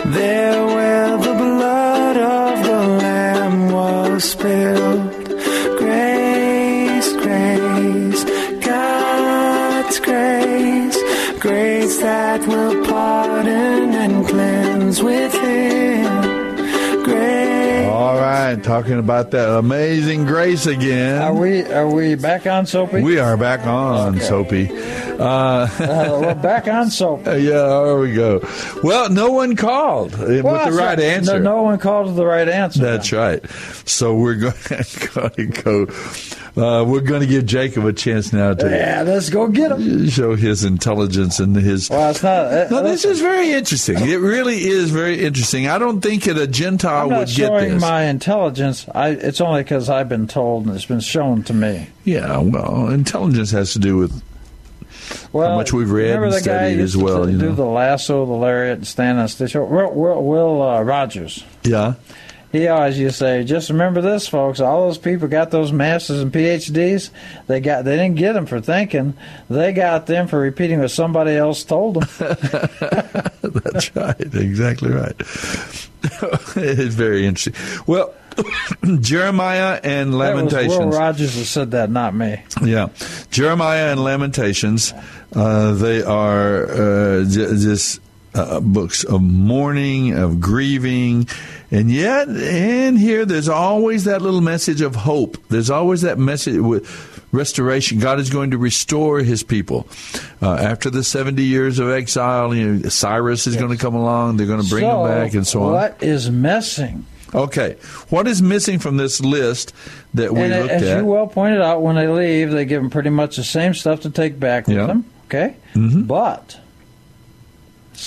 there 0.05 0.65
where 0.65 1.17
the 1.17 1.33
blood 1.33 2.17
of 2.17 2.65
the 2.65 2.87
Lamb 3.03 3.71
was 3.71 4.23
spilled. 4.23 5.13
Grace, 5.77 7.13
grace, 7.23 8.23
God's 8.65 9.99
grace, 9.99 10.97
grace 11.39 11.97
that 11.99 12.47
will 12.47 12.85
pardon 12.85 13.93
and 13.93 14.25
cleanse 14.25 15.03
within. 15.03 15.92
Talking 18.33 18.97
about 18.97 19.29
that 19.31 19.47
amazing 19.59 20.25
grace 20.25 20.65
again. 20.65 21.21
Are 21.21 21.33
we 21.35 21.61
are 21.65 21.87
we 21.87 22.15
back 22.15 22.47
on 22.47 22.65
Soapy? 22.65 23.01
We 23.01 23.19
are 23.19 23.37
back 23.37 23.65
on 23.67 24.15
Okay. 24.15 24.23
Soapy. 24.25 24.69
Uh, 24.71 25.23
Uh, 25.23 25.67
we're 26.19 26.33
back 26.41 26.67
on 26.67 26.89
Soapy. 26.89 27.23
yeah, 27.43 27.67
there 27.83 27.97
we 27.99 28.11
go. 28.15 28.41
Well, 28.83 29.09
no 29.11 29.31
one 29.31 29.55
called 29.55 30.15
uh, 30.15 30.41
Well, 30.43 30.65
with 30.65 30.73
the 30.73 30.79
right 30.81 30.97
No, 30.97 31.03
answer. 31.05 31.39
no 31.39 31.61
one 31.61 31.77
called 31.77 32.07
with 32.07 32.15
the 32.15 32.25
right 32.25 32.49
answer. 32.49 32.79
That's 32.81 33.11
right. 33.11 33.45
So 33.85 34.15
we're 34.15 34.35
going 34.39 34.53
to 34.53 35.45
go. 35.63 35.85
Uh, 36.55 36.85
we're 36.87 37.01
going 37.01 37.21
to 37.21 37.25
give 37.27 37.47
Jacob 37.47 37.83
a 37.85 37.91
chance 37.93 38.31
now 38.31 38.53
to 38.53 38.69
Yeah, 38.69 39.01
let's 39.03 39.31
go 39.31 39.47
get 39.47 39.71
him. 39.71 40.07
show 40.07 40.35
his 40.35 40.63
intelligence 40.63 41.39
and 41.39 41.55
his. 41.55 41.89
Well, 41.89 42.11
it's 42.11 42.21
not. 42.21 42.45
Uh, 42.45 42.67
No, 42.69 42.83
this 42.83 43.05
is 43.05 43.21
very 43.21 43.51
interesting. 43.53 43.97
It 44.07 44.17
really 44.17 44.63
is 44.63 44.91
very 44.91 45.25
interesting. 45.25 45.67
I 45.67 45.79
don't 45.79 46.01
think 46.01 46.25
that 46.25 46.37
a 46.37 46.45
Gentile 46.45 47.09
would 47.09 47.27
get 47.27 47.47
showing 47.47 47.71
this. 47.73 47.81
my 47.81 48.03
intelligence. 48.03 48.85
I, 48.93 49.09
it's 49.09 49.41
only 49.41 49.63
because 49.63 49.89
I've 49.89 50.09
been 50.09 50.27
told 50.27 50.67
and 50.67 50.75
it's 50.75 50.85
been 50.85 50.99
shown 50.99 51.41
to 51.43 51.53
me. 51.53 51.87
yeah, 52.03 52.37
well, 52.37 52.87
intelligence 52.89 53.49
has 53.49 53.73
to 53.73 53.79
do 53.79 53.97
with 53.97 54.21
Well, 55.31 55.49
how 55.49 55.55
much 55.57 55.73
we've 55.73 55.89
read 55.89 56.15
and 56.21 56.33
studied 56.35 56.79
as 56.79 56.95
well. 56.95 57.25
To 57.25 57.31
You 57.31 57.39
do 57.39 57.53
the 57.53 57.65
lasso, 57.65 58.27
the 58.27 58.31
lariat, 58.33 58.77
and 58.77 58.87
stand 58.87 59.17
on 59.19 59.27
stage. 59.27 59.55
Will, 59.55 59.91
Will, 59.91 60.23
Will 60.23 60.61
uh, 60.61 60.81
Rogers. 60.83 61.43
yeah. 61.63 61.95
He 62.53 62.67
always 62.67 62.99
used 62.99 63.17
to 63.17 63.25
say, 63.25 63.43
"Just 63.43 63.71
remember 63.71 63.99
this, 63.99 64.27
folks. 64.27 64.59
All 64.59 64.85
those 64.85 64.99
people 64.99 65.27
got 65.27 65.49
those 65.49 65.71
masters 65.71 66.19
and 66.21 66.31
PhDs. 66.31 67.09
They 67.47 67.59
got. 67.59 67.83
They 67.83 67.97
didn't 67.97 68.15
get 68.15 68.33
them 68.33 68.45
for 68.45 68.61
thinking. 68.61 69.15
They 69.49 69.73
got 69.73 70.05
them 70.05 70.27
for 70.27 70.39
repeating 70.39 70.79
what 70.79 70.91
somebody 70.91 71.31
else 71.31 71.63
told 71.63 71.95
them." 71.95 72.07
That's 73.41 73.95
right. 73.95 74.15
Exactly 74.19 74.91
right. 74.91 75.15
it's 76.55 76.93
very 76.93 77.25
interesting. 77.25 77.55
Well, 77.87 78.13
Jeremiah 78.99 79.79
and 79.83 80.13
That 80.13 80.35
was 80.35 80.53
Lamentations. 80.53 80.77
Will 80.77 80.91
Rogers 80.91 81.35
that 81.35 81.45
said 81.45 81.71
that, 81.71 81.89
not 81.89 82.13
me. 82.13 82.39
Yeah, 82.61 82.89
Jeremiah 83.31 83.91
and 83.91 84.03
Lamentations. 84.03 84.93
Uh, 85.35 85.73
they 85.73 86.03
are 86.03 86.65
uh, 86.65 87.23
j- 87.23 87.57
just 87.57 87.99
uh, 88.35 88.59
books 88.59 89.03
of 89.03 89.21
mourning, 89.21 90.17
of 90.17 90.39
grieving, 90.39 91.27
and 91.71 91.91
yet 91.91 92.27
in 92.27 92.95
here 92.95 93.25
there's 93.25 93.49
always 93.49 94.03
that 94.05 94.21
little 94.21 94.41
message 94.41 94.81
of 94.81 94.95
hope. 94.95 95.37
There's 95.49 95.69
always 95.69 96.01
that 96.01 96.17
message 96.17 96.57
with 96.59 96.87
restoration. 97.31 97.99
God 97.99 98.19
is 98.19 98.29
going 98.29 98.51
to 98.51 98.57
restore 98.57 99.19
His 99.19 99.43
people 99.43 99.87
uh, 100.41 100.53
after 100.55 100.89
the 100.89 101.03
seventy 101.03 101.43
years 101.43 101.79
of 101.79 101.89
exile. 101.89 102.53
You 102.55 102.73
know, 102.75 102.89
Cyrus 102.89 103.47
is 103.47 103.55
going 103.55 103.71
to 103.71 103.77
come 103.77 103.95
along. 103.95 104.37
They're 104.37 104.47
going 104.47 104.61
to 104.63 104.69
bring 104.69 104.83
so, 104.83 105.03
them 105.05 105.23
back, 105.23 105.33
and 105.33 105.45
so 105.47 105.63
on. 105.63 105.71
What 105.73 106.01
is 106.03 106.29
missing? 106.29 107.05
Okay, 107.35 107.77
what 108.09 108.27
is 108.27 108.43
missing 108.43 108.77
from 108.77 108.97
this 108.97 109.19
list 109.19 109.73
that 110.13 110.31
we 110.31 110.41
and 110.41 110.51
looked 110.53 110.71
as 110.71 110.83
at? 110.83 110.97
you 110.99 111.05
well 111.05 111.25
pointed 111.25 111.61
out, 111.61 111.81
when 111.81 111.95
they 111.95 112.07
leave, 112.07 112.51
they 112.51 112.63
give 112.65 112.79
them 112.79 112.91
pretty 112.91 113.09
much 113.09 113.37
the 113.37 113.43
same 113.43 113.73
stuff 113.73 114.01
to 114.01 114.11
take 114.11 114.39
back 114.39 114.67
with 114.67 114.77
Yeah. 114.77 114.85
them. 114.85 115.05
Okay, 115.25 115.55
Mhm. 115.73 116.05
but 116.05 116.59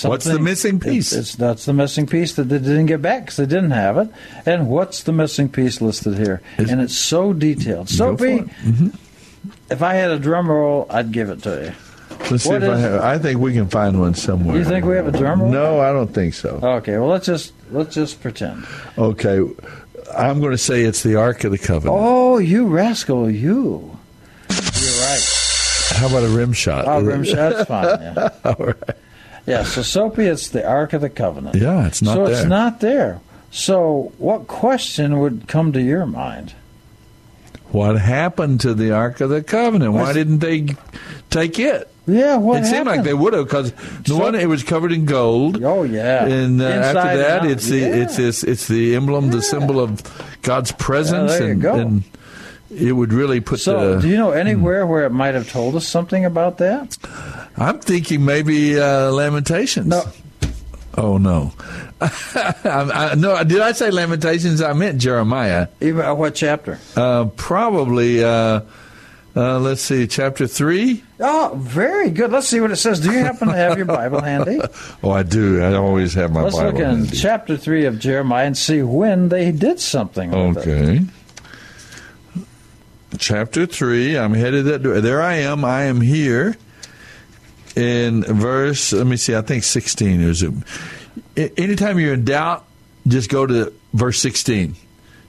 What's 0.03 0.25
the 0.25 0.39
missing 0.39 0.79
piece? 0.79 1.11
It's, 1.13 1.31
it's- 1.31 1.35
that's 1.35 1.65
the 1.65 1.73
missing 1.73 2.05
piece 2.07 2.33
that 2.33 2.43
they 2.45 2.59
didn't 2.59 2.87
get 2.87 3.01
back 3.01 3.23
because 3.25 3.37
they 3.37 3.45
didn't 3.45 3.71
have 3.71 3.97
it. 3.97 4.09
And 4.45 4.67
what's 4.69 5.03
the 5.03 5.11
missing 5.13 5.49
piece 5.49 5.81
listed 5.81 6.17
here? 6.17 6.41
and 6.57 6.81
it's 6.81 6.95
so 6.97 7.33
detailed. 7.33 7.87
Go 7.87 7.93
Soapy, 8.15 8.37
for 8.39 8.43
it. 8.43 8.49
Mhm. 8.65 8.95
if 9.71 9.81
I 9.81 9.93
had 9.95 10.11
a 10.11 10.19
drum 10.19 10.49
roll, 10.49 10.85
I'd 10.89 11.11
give 11.11 11.29
it 11.29 11.41
to 11.43 11.49
you. 11.65 11.71
Let's 12.31 12.43
see 12.43 12.49
What 12.49 12.63
if 12.63 12.69
I 12.71 12.77
have. 12.79 13.01
I 13.01 13.17
think 13.17 13.39
we 13.39 13.53
can 13.53 13.67
find 13.67 13.99
one 13.99 14.13
somewhere. 14.15 14.57
You 14.57 14.65
think 14.65 14.85
we 14.85 14.95
have 14.95 15.07
a 15.07 15.17
drum 15.17 15.41
roll? 15.41 15.51
No, 15.51 15.79
I 15.79 15.91
don't 15.91 16.13
think 16.13 16.33
so. 16.33 16.59
Okay, 16.61 16.97
well 16.97 17.09
let's 17.09 17.25
just 17.25 17.53
let's 17.71 17.93
just 17.93 18.21
pretend. 18.21 18.65
Okay, 18.97 19.39
I'm 20.17 20.39
going 20.39 20.51
to 20.51 20.57
say 20.57 20.81
it's 20.83 21.03
the 21.03 21.15
Ark 21.15 21.43
of 21.43 21.51
the 21.51 21.57
Covenant. 21.57 21.97
Oh, 21.99 22.37
you 22.39 22.65
rascal, 22.67 23.29
you! 23.29 23.97
You're 24.49 24.99
right. 25.01 25.23
How 25.95 26.07
about 26.07 26.23
a 26.23 26.29
rim 26.29 26.53
shot? 26.53 26.85
Oh, 26.87 27.01
rim 27.01 27.23
shot's 27.23 27.67
fine. 27.67 27.85
Yeah. 28.01 28.29
All 28.45 28.55
right. 28.65 28.75
Yeah, 29.47 29.63
so 29.63 29.81
Soapy, 29.81 30.25
it's 30.25 30.49
the 30.49 30.67
Ark 30.67 30.93
of 30.93 31.01
the 31.01 31.09
Covenant. 31.09 31.55
Yeah, 31.55 31.87
it's 31.87 32.01
not 32.01 32.15
there. 32.17 32.25
so 32.25 32.31
there. 32.31 32.41
it's 32.41 32.49
not 32.49 32.79
there. 32.81 33.21
So, 33.49 34.11
what 34.17 34.47
question 34.47 35.19
would 35.19 35.47
come 35.47 35.71
to 35.73 35.81
your 35.81 36.05
mind? 36.05 36.53
What 37.71 37.97
happened 37.99 38.61
to 38.61 38.73
the 38.73 38.91
Ark 38.91 39.19
of 39.21 39.29
the 39.29 39.41
Covenant? 39.43 39.93
Why 39.93 40.13
didn't 40.13 40.39
they 40.39 40.75
take 41.29 41.59
it? 41.59 41.89
Yeah, 42.05 42.37
what 42.37 42.63
it 42.63 42.65
seemed 42.67 42.87
like 42.87 43.03
they 43.03 43.13
would 43.13 43.33
have 43.33 43.45
because 43.45 43.71
the 43.73 44.09
So- 44.15 44.17
one 44.17 44.35
it 44.35 44.47
was 44.47 44.63
covered 44.63 44.93
in 44.93 45.03
gold. 45.05 45.61
Oh 45.63 45.83
yeah, 45.83 46.25
And 46.25 46.61
uh, 46.61 46.65
after 46.65 47.17
that, 47.17 47.41
out. 47.41 47.45
it's 47.51 47.67
the 47.67 47.79
Yeah. 47.79 47.87
it's 47.95 48.17
it's 48.19 48.43
it's 48.45 48.67
the 48.69 48.95
emblem, 48.95 49.31
the 49.31 49.41
symbol 49.41 49.79
of 49.81 50.01
God's 50.41 50.71
presence, 50.71 51.33
there 51.33 51.47
you 51.47 51.51
and, 51.51 51.61
go. 51.61 51.73
and 51.75 52.03
it 52.73 52.93
would 52.93 53.11
really 53.11 53.41
put 53.41 53.59
So, 53.59 53.95
the. 53.95 54.01
do 54.01 54.07
you 54.07 54.15
know 54.15 54.31
anywhere 54.31 54.85
where 54.87 55.05
it 55.05 55.11
might 55.11 55.35
have 55.35 55.49
told 55.51 55.75
us 55.75 55.85
something 55.85 56.23
about 56.23 56.59
that? 56.59 56.97
I'm 57.57 57.79
thinking 57.79 58.23
maybe 58.23 58.79
uh, 58.79 59.09
Lamentations. 59.11 59.87
No. 59.87 60.03
Oh 60.99 61.17
no, 61.19 61.53
I, 62.01 62.53
I, 62.63 63.15
no! 63.15 63.43
Did 63.43 63.61
I 63.61 63.71
say 63.73 63.91
Lamentations? 63.91 64.63
I 64.63 64.73
meant 64.73 64.99
Jeremiah. 64.99 65.67
Even 65.79 66.03
uh, 66.03 66.15
what 66.15 66.33
chapter? 66.33 66.79
Uh, 66.95 67.25
probably. 67.35 68.23
Uh, 68.23 68.61
uh, 69.35 69.59
let's 69.59 69.83
see, 69.83 70.07
chapter 70.07 70.47
three. 70.47 71.03
Oh, 71.19 71.53
very 71.55 72.09
good. 72.09 72.31
Let's 72.31 72.47
see 72.47 72.59
what 72.59 72.71
it 72.71 72.77
says. 72.77 72.99
Do 72.99 73.11
you 73.11 73.19
happen 73.19 73.47
to 73.49 73.53
have 73.53 73.77
your 73.77 73.85
Bible 73.85 74.21
handy? 74.21 74.59
Oh, 75.03 75.11
I 75.11 75.21
do. 75.21 75.61
I 75.61 75.75
always 75.75 76.15
have 76.15 76.31
my 76.31 76.41
Let's 76.41 76.55
Bible. 76.55 76.71
look 76.71 76.79
in 76.79 76.85
handy. 76.85 77.15
chapter 77.15 77.55
three 77.55 77.85
of 77.85 77.99
Jeremiah 77.99 78.47
and 78.47 78.57
see 78.57 78.81
when 78.81 79.29
they 79.29 79.51
did 79.51 79.79
something. 79.79 80.33
Okay. 80.33 81.01
Chapter 83.19 83.65
3, 83.65 84.17
I'm 84.17 84.33
headed 84.33 84.65
that 84.65 84.83
door. 84.83 84.99
There 85.01 85.21
I 85.21 85.35
am. 85.35 85.63
I 85.63 85.83
am 85.83 86.01
here 86.01 86.57
in 87.77 88.23
verse, 88.23 88.91
let 88.93 89.05
me 89.05 89.17
see, 89.17 89.35
I 89.35 89.41
think 89.41 89.63
16. 89.63 90.21
Is 90.21 90.43
it, 90.43 90.53
a- 91.37 91.59
anytime 91.59 91.99
you're 91.99 92.13
in 92.13 92.25
doubt, 92.25 92.65
just 93.07 93.29
go 93.29 93.45
to 93.45 93.71
verse 93.93 94.19
16. 94.19 94.75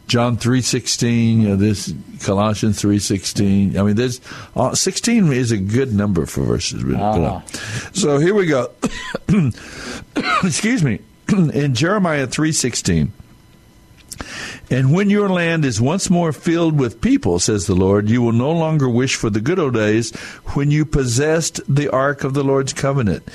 John 0.07 0.38
3.16, 0.38 1.42
you 1.42 1.49
know, 1.49 1.57
this 1.57 1.92
Colossians 2.22 2.80
3.16. 2.80 3.76
I 3.76 3.82
mean, 3.82 3.94
there's, 3.94 4.22
uh, 4.57 4.74
16 4.74 5.30
is 5.32 5.53
a 5.53 5.59
good 5.59 5.94
number 5.94 6.24
for 6.24 6.44
verses. 6.44 6.82
Ah. 6.96 7.42
so 7.92 8.16
here 8.18 8.34
we 8.34 8.46
go. 8.46 8.70
Excuse 10.42 10.82
me. 10.82 11.01
in 11.28 11.74
Jeremiah 11.74 12.26
3.16. 12.26 13.11
And 14.70 14.92
when 14.92 15.08
your 15.08 15.28
land 15.30 15.64
is 15.64 15.80
once 15.80 16.10
more 16.10 16.32
filled 16.32 16.78
with 16.78 17.00
people, 17.00 17.38
says 17.38 17.66
the 17.66 17.74
Lord, 17.74 18.10
you 18.10 18.20
will 18.20 18.32
no 18.32 18.52
longer 18.52 18.88
wish 18.88 19.16
for 19.16 19.30
the 19.30 19.40
good 19.40 19.58
old 19.58 19.74
days 19.74 20.14
when 20.54 20.70
you 20.70 20.84
possessed 20.84 21.60
the 21.74 21.88
ark 21.88 22.22
of 22.22 22.34
the 22.34 22.44
Lord's 22.44 22.74
covenant. 22.74 23.26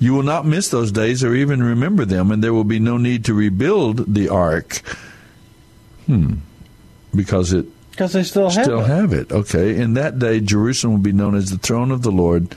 You 0.00 0.14
will 0.14 0.22
not 0.24 0.46
miss 0.46 0.68
those 0.68 0.90
days 0.90 1.22
or 1.22 1.34
even 1.34 1.62
remember 1.62 2.04
them, 2.04 2.30
and 2.32 2.42
there 2.42 2.54
will 2.54 2.64
be 2.64 2.80
no 2.80 2.96
need 2.96 3.24
to 3.26 3.34
rebuild 3.34 4.14
the 4.14 4.28
ark. 4.30 4.80
Hmm. 6.06 6.34
Because 7.14 7.52
it 7.52 7.66
Because 7.92 8.12
they 8.12 8.22
still 8.22 8.50
have 8.50 8.64
still 8.64 8.80
it. 8.80 8.86
have 8.86 9.12
it. 9.12 9.30
Okay. 9.30 9.76
In 9.76 9.94
that 9.94 10.18
day, 10.18 10.40
Jerusalem 10.40 10.94
will 10.94 11.00
be 11.02 11.12
known 11.12 11.34
as 11.34 11.50
the 11.50 11.58
throne 11.58 11.90
of 11.90 12.02
the 12.02 12.10
Lord, 12.12 12.54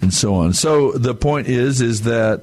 and 0.00 0.12
so 0.12 0.34
on. 0.34 0.52
So 0.54 0.92
the 0.92 1.14
point 1.14 1.48
is, 1.48 1.80
is 1.80 2.02
that 2.02 2.42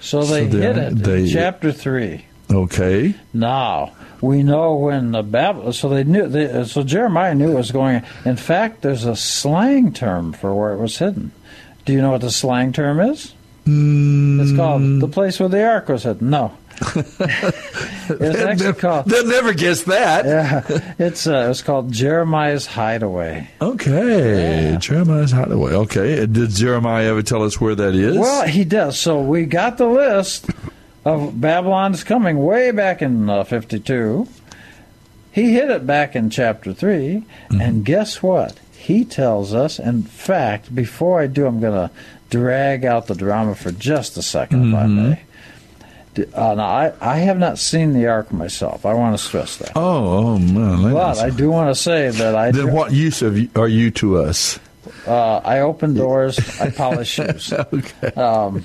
So 0.00 0.22
they 0.24 0.50
So 0.50 0.56
hit 0.58 0.76
it. 0.78 0.96
they- 1.02 1.20
in 1.24 1.28
chapter 1.28 1.72
three. 1.72 2.24
okay. 2.50 3.14
Now 3.34 3.92
we 4.20 4.42
know 4.42 4.74
when 4.74 5.12
the 5.12 5.22
Babylon. 5.22 5.72
So 5.72 5.88
they 5.88 6.04
knew. 6.04 6.28
They, 6.28 6.64
so 6.64 6.82
Jeremiah 6.82 7.34
knew 7.34 7.52
it 7.52 7.56
was 7.56 7.70
going. 7.70 8.02
In 8.24 8.36
fact, 8.36 8.82
there's 8.82 9.04
a 9.04 9.16
slang 9.16 9.92
term 9.92 10.32
for 10.32 10.54
where 10.54 10.72
it 10.72 10.78
was 10.78 10.98
hidden. 10.98 11.32
Do 11.84 11.92
you 11.92 12.00
know 12.00 12.10
what 12.10 12.20
the 12.20 12.30
slang 12.30 12.72
term 12.72 13.00
is? 13.00 13.34
It's 13.66 14.56
called 14.56 15.00
the 15.00 15.08
place 15.08 15.38
where 15.38 15.48
the 15.48 15.64
ark 15.64 15.88
was 15.88 16.02
hidden. 16.02 16.30
No. 16.30 16.56
it's 16.96 18.38
actually 18.40 18.72
called. 18.72 19.04
They'll 19.04 19.26
never 19.26 19.52
guess 19.52 19.82
that. 19.82 20.24
Yeah, 20.24 20.92
it's 20.98 21.26
uh, 21.26 21.48
it's 21.50 21.60
called 21.60 21.92
Jeremiah's 21.92 22.64
Hideaway. 22.64 23.50
Okay, 23.60 24.78
Jeremiah's 24.80 25.30
hideaway. 25.30 25.74
Okay, 25.74 26.24
did 26.24 26.50
Jeremiah 26.50 27.10
ever 27.10 27.22
tell 27.22 27.42
us 27.42 27.60
where 27.60 27.74
that 27.74 27.94
is? 27.94 28.16
Well, 28.16 28.46
he 28.46 28.64
does. 28.64 28.98
So 28.98 29.20
we 29.20 29.44
got 29.44 29.76
the 29.76 29.88
list 29.88 30.48
of 31.04 31.40
Babylon's 31.40 32.04
coming 32.04 32.44
way 32.44 32.70
back 32.70 33.02
in 33.02 33.28
uh, 33.30 33.44
52. 33.44 34.28
He 35.32 35.52
hit 35.52 35.70
it 35.70 35.86
back 35.86 36.16
in 36.16 36.28
chapter 36.30 36.72
3. 36.74 37.24
And 37.50 37.84
guess 37.84 38.22
what? 38.22 38.58
He 38.72 39.04
tells 39.04 39.54
us, 39.54 39.78
in 39.78 40.02
fact, 40.02 40.74
before 40.74 41.20
I 41.20 41.26
do, 41.26 41.46
I'm 41.46 41.60
going 41.60 41.88
to 41.88 41.94
drag 42.30 42.84
out 42.84 43.06
the 43.06 43.14
drama 43.14 43.54
for 43.54 43.70
just 43.72 44.16
a 44.16 44.20
2nd 44.20 44.68
if 44.70 44.74
I 44.74 44.86
may. 44.86 45.20
D- 46.14 46.24
Uh, 46.34 46.54
now, 46.54 46.64
I, 46.66 46.92
I 47.00 47.16
have 47.18 47.38
not 47.38 47.58
seen 47.58 47.92
the 47.92 48.08
ark 48.08 48.32
myself. 48.32 48.84
I 48.84 48.94
want 48.94 49.16
to 49.16 49.24
stress 49.24 49.56
that. 49.58 49.72
oh, 49.76 50.34
oh 50.34 50.38
man. 50.38 50.92
But 50.92 51.18
I 51.18 51.30
do 51.30 51.50
want 51.50 51.70
to 51.74 51.80
say 51.80 52.10
that 52.10 52.34
I 52.34 52.50
then 52.50 52.72
what 52.72 52.92
use 52.92 53.22
of 53.22 53.38
are 53.56 53.68
you 53.68 53.92
to 53.92 54.18
us? 54.18 54.58
uh, 55.06 55.36
I 55.44 55.60
open 55.60 55.94
doors, 55.94 56.38
I 56.60 56.70
polish 56.70 57.10
shoes. 57.10 57.52
okay. 57.72 58.08
Um, 58.20 58.64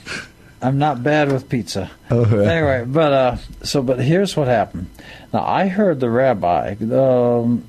I'm 0.66 0.78
not 0.78 1.04
bad 1.04 1.32
with 1.32 1.48
pizza. 1.50 1.92
Okay. 2.12 2.48
Anyway, 2.48 2.86
but 2.86 3.14
uh, 3.14 3.38
so 3.64 3.82
but 3.82 4.00
here's 4.00 4.36
what 4.36 4.48
happened. 4.48 4.88
Now 5.34 5.46
I 5.46 5.68
heard 5.68 6.00
the 6.00 6.10
rabbi 6.10 6.76
um, 6.92 7.64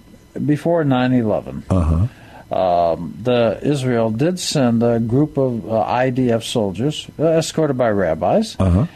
before 0.45 0.85
9/11. 0.85 1.63
Uh-huh. 1.71 2.07
Um, 2.49 3.19
the 3.23 3.59
Israel 3.63 4.11
did 4.11 4.39
send 4.39 4.83
a 4.83 5.01
group 5.01 5.37
of 5.37 5.69
uh, 5.69 5.85
IDF 5.85 6.45
soldiers, 6.45 7.07
uh, 7.19 7.25
escorted 7.25 7.77
by 7.77 7.91
rabbis, 7.91 8.55
Uh-huh. 8.61 8.87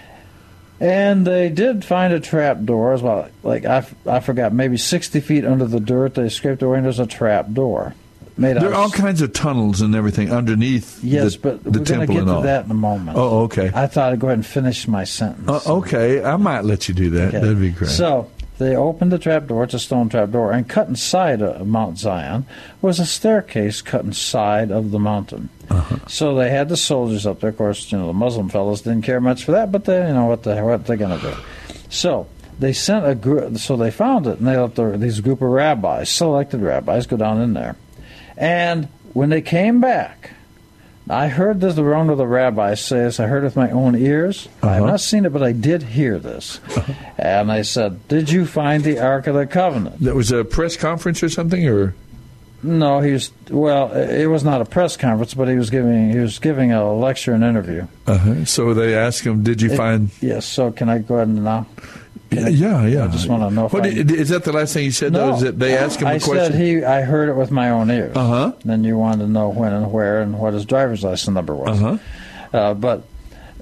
and 0.78 1.26
they 1.26 1.48
did 1.48 1.84
find 1.84 2.12
a 2.14 2.20
trap 2.20 2.62
door. 2.62 2.92
As 2.92 3.02
well, 3.02 3.28
like 3.42 3.64
I, 3.64 3.78
f- 3.78 3.94
I 4.06 4.20
forgot, 4.20 4.52
maybe 4.52 4.76
60 4.76 5.18
feet 5.20 5.44
under 5.44 5.66
the 5.66 5.80
dirt. 5.80 6.14
They 6.14 6.28
scraped 6.28 6.62
away, 6.62 6.76
and 6.78 6.84
there's 6.86 7.00
a 7.00 7.06
trap 7.06 7.52
door 7.52 7.94
made 8.40 8.56
There 8.56 8.70
are 8.70 8.74
all 8.74 8.90
kinds 8.90 9.22
of 9.22 9.32
tunnels 9.32 9.80
and 9.80 9.94
everything 9.94 10.32
underneath 10.32 11.02
Yes, 11.04 11.34
the, 11.34 11.38
but 11.40 11.64
the 11.64 11.70
we're 11.70 11.72
going 11.72 11.84
to 11.84 11.92
temple 11.92 12.14
get 12.16 12.24
to 12.24 12.32
all. 12.32 12.42
that 12.42 12.64
in 12.64 12.70
a 12.70 12.74
moment. 12.74 13.16
Oh, 13.18 13.42
okay. 13.42 13.70
I 13.74 13.86
thought 13.86 14.12
I'd 14.12 14.18
go 14.20 14.28
ahead 14.28 14.38
and 14.38 14.46
finish 14.46 14.88
my 14.88 15.04
sentence. 15.04 15.48
Uh, 15.48 15.60
okay, 15.78 16.22
I 16.24 16.36
might 16.36 16.64
let 16.64 16.88
you 16.88 16.94
do 16.94 17.10
that. 17.10 17.28
Okay. 17.28 17.40
That'd 17.40 17.60
be 17.60 17.70
great. 17.70 17.90
So 17.90 18.30
they 18.58 18.76
opened 18.76 19.10
the 19.12 19.18
trap 19.18 19.46
door. 19.46 19.64
It's 19.64 19.74
a 19.74 19.78
stone 19.78 20.08
trap 20.08 20.30
door, 20.30 20.52
and 20.52 20.68
cut 20.68 20.88
inside 20.88 21.40
of 21.40 21.66
Mount 21.66 21.98
Zion 21.98 22.44
was 22.82 23.00
a 23.00 23.06
staircase 23.06 23.80
cut 23.82 24.04
inside 24.04 24.70
of 24.70 24.90
the 24.90 24.98
mountain. 24.98 25.48
Uh-huh. 25.70 25.96
So 26.08 26.34
they 26.34 26.50
had 26.50 26.68
the 26.68 26.76
soldiers 26.76 27.26
up 27.26 27.40
there. 27.40 27.50
Of 27.50 27.56
course, 27.56 27.90
you 27.90 27.98
know 27.98 28.06
the 28.06 28.12
Muslim 28.12 28.48
fellows 28.48 28.82
didn't 28.82 29.02
care 29.02 29.20
much 29.20 29.44
for 29.44 29.52
that, 29.52 29.72
but 29.72 29.84
they, 29.86 30.06
you 30.06 30.12
know 30.14 30.26
what 30.26 30.42
the 30.42 30.56
what 30.62 30.84
they're 30.86 30.96
going 30.96 31.18
to 31.18 31.30
do. 31.30 31.36
So 31.88 32.26
they 32.58 32.74
sent 32.74 33.06
a 33.06 33.14
group. 33.14 33.56
So 33.56 33.76
they 33.76 33.90
found 33.90 34.26
it, 34.26 34.38
and 34.38 34.46
they 34.46 34.56
let 34.58 34.74
the, 34.74 34.96
these 34.98 35.20
group 35.20 35.40
of 35.40 35.48
rabbis, 35.48 36.10
selected 36.10 36.60
rabbis, 36.60 37.06
go 37.06 37.16
down 37.16 37.40
in 37.40 37.54
there, 37.54 37.76
and 38.40 38.88
when 39.12 39.28
they 39.28 39.42
came 39.42 39.80
back. 39.80 40.30
I 41.08 41.26
heard 41.26 41.60
this, 41.60 41.74
the 41.74 41.82
one 41.82 42.08
of 42.08 42.18
the 42.18 42.26
rabbis 42.26 42.84
says, 42.84 43.18
I 43.18 43.26
heard 43.26 43.42
it 43.42 43.46
with 43.46 43.56
my 43.56 43.70
own 43.72 43.96
ears. 43.96 44.48
I 44.62 44.74
have 44.74 44.82
Uh-huh. 44.82 44.90
not 44.92 45.00
seen 45.00 45.24
it, 45.24 45.32
but 45.32 45.42
I 45.42 45.50
did 45.50 45.82
hear 45.82 46.20
this. 46.20 46.60
And 47.18 47.50
I 47.50 47.62
said, 47.62 48.06
Did 48.06 48.30
you 48.30 48.46
find 48.46 48.84
the 48.84 49.00
Ark 49.00 49.26
of 49.26 49.34
the 49.34 49.44
Covenant? 49.46 49.98
that 50.00 50.14
was 50.14 50.30
a 50.30 50.44
press 50.44 50.76
conference 50.76 51.20
or 51.24 51.28
something, 51.28 51.66
or 51.66 51.94
No, 52.62 53.00
he 53.00 53.10
was, 53.12 53.32
well, 53.50 53.90
it 53.92 54.26
was 54.26 54.44
not 54.44 54.60
a 54.60 54.64
press 54.64 54.96
conference, 54.96 55.34
but 55.34 55.48
he 55.48 55.56
was 55.56 55.68
giving, 55.70 56.10
he 56.12 56.18
was 56.18 56.38
giving 56.38 56.70
a 56.70 56.92
lecture 56.94 57.32
and 57.32 57.42
interview. 57.42 57.88
uh-huh. 58.06 58.44
so 58.44 58.72
they 58.72 58.94
asked 58.94 59.24
him, 59.26 59.42
"Did 59.42 59.60
you 59.62 59.72
It- 59.72 59.76
find?" 59.76 60.10
Yes, 60.20 60.44
so 60.46 60.70
can 60.70 60.88
I 60.88 60.98
go 60.98 61.16
ahead 61.16 61.26
and 61.28 61.42
now? 61.42 61.66
Yeah, 62.30 62.48
yeah, 62.48 62.86
yeah. 62.86 63.04
I 63.04 63.08
just 63.08 63.28
want 63.28 63.42
to 63.42 63.50
know 63.50 63.66
if 63.66 63.72
What 63.72 63.84
I, 63.84 63.88
is 63.88 64.28
that 64.28 64.44
the 64.44 64.52
last 64.52 64.74
thing 64.74 64.84
he 64.84 64.90
said? 64.92 65.12
though? 65.12 65.30
No. 65.30 65.34
Is 65.36 65.40
that 65.42 65.58
they 65.58 65.76
asked 65.76 66.00
him 66.00 66.06
I 66.06 66.14
a 66.14 66.20
question? 66.20 66.38
I 66.38 66.48
said 66.48 66.54
he, 66.54 66.84
I 66.84 67.02
heard 67.02 67.28
it 67.28 67.34
with 67.34 67.50
my 67.50 67.70
own 67.70 67.90
ears. 67.90 68.14
Uh 68.16 68.26
huh. 68.26 68.52
Then 68.64 68.84
you 68.84 68.96
wanted 68.96 69.24
to 69.24 69.30
know 69.30 69.48
when 69.48 69.72
and 69.72 69.92
where 69.92 70.20
and 70.20 70.38
what 70.38 70.54
his 70.54 70.64
driver's 70.64 71.02
license 71.02 71.34
number 71.34 71.54
was. 71.54 71.82
Uh-huh. 71.82 71.98
Uh, 72.56 72.74
but 72.74 73.02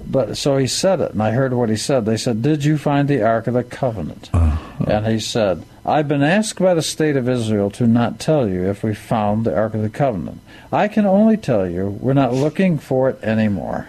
but 0.05 0.37
so 0.37 0.57
he 0.57 0.67
said 0.67 1.01
it, 1.01 1.11
and 1.11 1.21
I 1.21 1.31
heard 1.31 1.53
what 1.53 1.69
he 1.69 1.75
said. 1.75 2.05
They 2.05 2.17
said, 2.17 2.41
"Did 2.41 2.63
you 2.63 2.77
find 2.77 3.07
the 3.07 3.23
Ark 3.23 3.47
of 3.47 3.55
the 3.55 3.63
Covenant?" 3.63 4.29
Uh-huh. 4.33 4.85
And 4.87 5.07
he 5.07 5.19
said, 5.19 5.63
I've 5.85 6.07
been 6.07 6.23
asked 6.23 6.59
by 6.59 6.73
the 6.73 6.81
state 6.81 7.15
of 7.17 7.27
Israel 7.27 7.69
to 7.71 7.87
not 7.87 8.19
tell 8.19 8.47
you 8.47 8.69
if 8.69 8.83
we 8.83 8.93
found 8.93 9.45
the 9.45 9.55
Ark 9.55 9.73
of 9.73 9.81
the 9.81 9.89
Covenant. 9.89 10.39
I 10.71 10.87
can 10.87 11.05
only 11.05 11.35
tell 11.35 11.67
you 11.67 11.87
we're 11.89 12.13
not 12.13 12.33
looking 12.33 12.77
for 12.77 13.09
it 13.09 13.21
anymore. 13.23 13.87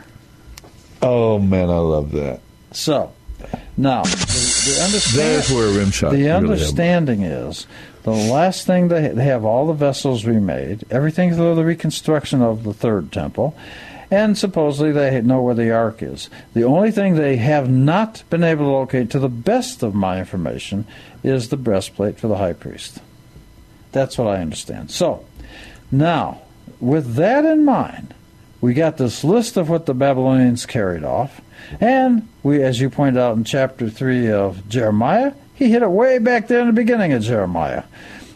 Oh 1.03 1.39
man, 1.39 1.71
I 1.71 1.79
love 1.79 2.13
that. 2.13 2.41
So, 2.73 3.13
now 3.77 4.03
the, 4.03 4.11
the 4.11 4.83
understand- 4.85 5.19
There's 5.19 5.51
where 5.53 5.69
Rimshot 5.69 6.11
The 6.11 6.17
really 6.17 6.31
understanding 6.31 7.23
is 7.23 7.67
the 8.03 8.11
last 8.11 8.67
thing 8.67 8.89
they 8.89 9.09
they 9.09 9.25
have 9.25 9.45
all 9.45 9.67
the 9.67 9.73
vessels 9.75 10.25
remade, 10.25 10.85
everything 10.91 11.35
through 11.35 11.55
the 11.55 11.65
reconstruction 11.65 12.43
of 12.43 12.65
the 12.65 12.73
third 12.75 13.13
temple, 13.13 13.57
and 14.11 14.37
supposedly 14.37 14.93
they 14.93 15.21
know 15.21 15.43
where 15.43 15.55
the 15.55 15.71
ark 15.71 16.03
is. 16.03 16.31
The 16.55 16.65
only 16.65 16.91
thing 16.91 17.15
they 17.15 17.37
have 17.37 17.71
not 17.71 18.23
been 18.31 18.43
able 18.43 18.65
to 18.65 18.71
locate, 18.71 19.11
to 19.11 19.19
the 19.19 19.29
best 19.29 19.83
of 19.83 19.95
my 19.95 20.19
information, 20.19 20.87
is 21.23 21.49
the 21.49 21.57
breastplate 21.57 22.19
for 22.19 22.29
the 22.29 22.37
high 22.39 22.55
priest. 22.55 23.01
That's 23.93 24.17
what 24.19 24.29
I 24.29 24.41
understand. 24.41 24.91
So, 24.91 25.25
now, 25.93 26.43
with 26.81 27.15
that 27.17 27.45
in 27.45 27.65
mind, 27.65 28.15
we 28.61 28.75
got 28.75 28.97
this 28.97 29.25
list 29.25 29.57
of 29.57 29.69
what 29.69 29.87
the 29.87 29.95
Babylonians 29.95 30.67
carried 30.67 31.05
off, 31.05 31.41
and 31.81 32.27
we, 32.43 32.63
as 32.63 32.81
you 32.81 32.91
point 32.91 33.19
out 33.19 33.37
in 33.37 33.45
chapter 33.45 33.89
3 33.91 34.31
of 34.31 34.69
Jeremiah, 34.69 35.33
he 35.55 35.71
hit 35.71 35.83
it 35.83 35.91
way 35.91 36.19
back 36.19 36.49
there 36.49 36.61
in 36.61 36.67
the 36.67 36.73
beginning 36.73 37.13
of 37.13 37.23
Jeremiah. 37.23 37.85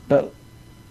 But 0.08 0.32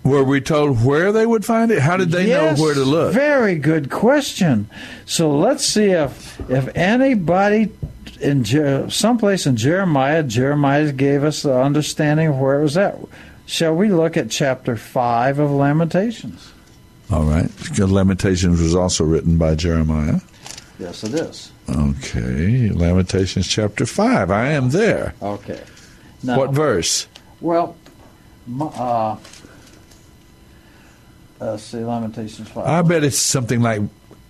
Were 0.04 0.24
we 0.24 0.42
told 0.42 0.84
where 0.84 1.12
they 1.12 1.26
would 1.26 1.46
find 1.46 1.72
it? 1.72 1.80
How 1.80 1.96
did 1.98 2.10
they 2.12 2.28
Yes, 2.28 2.58
know 2.58 2.64
where 2.64 2.74
to 2.74 2.84
look? 2.84 3.14
Very 3.14 3.56
good 3.56 3.90
question. 3.92 4.68
So 5.06 5.32
let's 5.38 5.64
see 5.66 5.92
if 5.92 6.40
if 6.50 6.70
anybody 6.76 7.72
in 8.20 8.44
Je- 8.44 8.90
someplace 8.90 9.46
in 9.46 9.56
Jeremiah, 9.58 10.24
Jeremiah 10.24 10.92
gave 10.92 11.24
us 11.24 11.44
the 11.44 11.58
understanding 11.58 12.30
of 12.30 12.38
where 12.40 12.60
it 12.60 12.64
was 12.64 12.78
at. 12.78 12.98
Shall 13.46 13.76
we 13.76 13.90
look 13.90 14.18
at 14.18 14.30
chapter 14.32 14.76
five 14.76 15.38
of 15.40 15.52
Lamentations? 15.52 16.52
All 17.12 17.26
right. 17.26 17.50
Because 17.58 17.92
Lamentations 17.92 18.60
was 18.62 18.74
also 18.74 19.04
written 19.04 19.38
by 19.38 19.54
Jeremiah. 19.56 20.22
Yes, 20.84 21.04
it 21.06 21.14
is. 21.14 21.52
Okay. 21.70 22.70
Lamentations 22.70 23.48
chapter 23.48 23.86
5. 23.86 24.30
I 24.30 24.52
am 24.52 24.70
there. 24.72 25.14
Okay. 25.22 25.62
Now, 26.22 26.38
what 26.38 26.52
verse? 26.52 27.08
Well, 27.40 27.76
uh, 28.60 29.16
uh, 31.40 31.58
see, 31.58 31.80
Lamentations 31.80 32.50
five. 32.50 32.66
I 32.68 32.82
bet 32.82 33.04
it's 33.06 33.18
something 33.18 33.62
like 33.62 33.82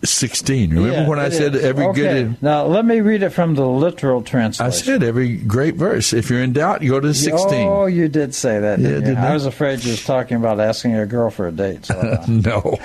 16. 0.03 0.69
Remember 0.71 0.91
Yeah, 0.91 1.07
when 1.07 1.17
I 1.19 1.29
said 1.29 1.55
is. 1.55 1.63
every 1.63 1.85
okay. 1.85 2.01
good. 2.01 2.41
Now 2.43 2.65
let 2.65 2.85
me 2.85 2.99
read 3.01 3.23
it 3.23 3.29
from 3.31 3.55
the 3.55 3.65
literal 3.65 4.21
translation. 4.21 4.65
I 4.65 4.69
said 4.71 5.01
every 5.03 5.37
great 5.37 5.75
verse. 5.75 6.13
If 6.13 6.29
you're 6.29 6.41
in 6.43 6.53
doubt, 6.53 6.81
you 6.83 6.91
go 6.91 6.99
to 6.99 7.13
16. 7.13 7.67
Oh, 7.67 7.85
you 7.87 8.07
did 8.09 8.35
say 8.35 8.59
that. 8.59 8.79
Yeah, 8.79 8.87
Didn't 8.89 9.01
you? 9.01 9.07
didn't 9.09 9.23
I? 9.23 9.29
I 9.29 9.33
was 9.33 9.45
afraid 9.45 9.83
you 9.83 9.91
was 9.91 10.03
talking 10.05 10.37
about 10.37 10.59
asking 10.59 10.91
your 10.91 11.05
girl 11.07 11.29
for 11.31 11.47
a 11.47 11.51
date. 11.51 11.85
So 11.85 11.95
uh, 11.97 12.25
no. 12.27 12.77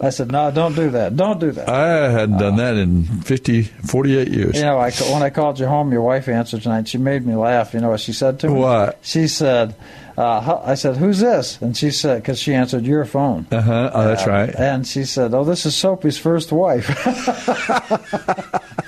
I 0.00 0.10
said, 0.10 0.30
no, 0.30 0.50
don't 0.52 0.76
do 0.76 0.90
that. 0.90 1.16
Don't 1.16 1.40
do 1.40 1.50
that. 1.50 1.68
I 1.68 2.10
hadn't 2.10 2.38
done 2.38 2.56
that 2.56 2.76
in 2.76 3.04
50, 3.22 3.62
48 3.62 4.28
years. 4.28 4.56
You 4.56 4.62
know, 4.62 4.78
I, 4.78 4.90
when 4.90 5.22
I 5.22 5.30
called 5.30 5.58
you 5.58 5.66
home, 5.66 5.90
your 5.90 6.02
wife 6.02 6.28
answered 6.28 6.62
tonight. 6.62 6.86
She 6.86 6.98
made 6.98 7.26
me 7.26 7.34
laugh. 7.34 7.74
You 7.74 7.80
know 7.80 7.90
what 7.90 8.00
she 8.00 8.12
said 8.12 8.38
to 8.40 8.48
me? 8.48 8.54
What? 8.54 8.98
She 9.02 9.26
said, 9.26 9.74
uh, 10.16 10.60
I 10.64 10.76
said, 10.76 10.96
who's 10.96 11.18
this? 11.18 11.60
And 11.60 11.76
she 11.76 11.90
said, 11.90 12.22
because 12.22 12.38
she 12.38 12.54
answered 12.54 12.86
your 12.86 13.04
phone. 13.06 13.46
Uh 13.50 13.60
huh. 13.60 13.90
Oh, 13.92 14.04
that's 14.04 14.26
Uh, 14.26 14.30
right. 14.30 14.54
And 14.54 14.86
she 14.86 15.04
said, 15.04 15.34
oh, 15.34 15.44
this 15.44 15.66
is 15.66 15.74
Soapy's 15.74 16.18
first 16.18 16.52
wife. 16.52 16.86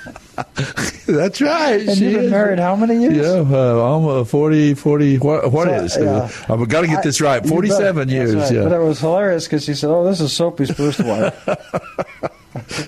That's 1.07 1.41
right. 1.41 1.81
and 1.87 1.97
she 1.97 2.05
you've 2.05 2.13
been 2.15 2.25
is. 2.25 2.31
married 2.31 2.59
how 2.59 2.75
many 2.75 2.97
years? 3.01 3.17
Yeah, 3.17 3.43
uh, 3.57 3.75
almost 3.79 4.31
40, 4.31 4.73
40, 4.75 5.17
what, 5.17 5.51
what 5.51 5.67
So, 5.67 5.73
is? 5.73 5.97
yeah. 5.97 6.29
I've 6.49 6.67
got 6.69 6.81
to 6.81 6.87
get 6.87 7.03
this 7.03 7.19
right. 7.21 7.45
47 7.45 8.09
years, 8.09 8.35
right. 8.35 8.51
yeah. 8.51 8.63
But 8.63 8.73
it 8.73 8.79
was 8.79 8.99
hilarious 8.99 9.45
because 9.45 9.63
she 9.65 9.73
said, 9.73 9.89
oh, 9.89 10.03
this 10.03 10.19
is 10.21 10.31
Soapy's 10.33 10.71
first 10.71 10.99
wife. 11.03 11.35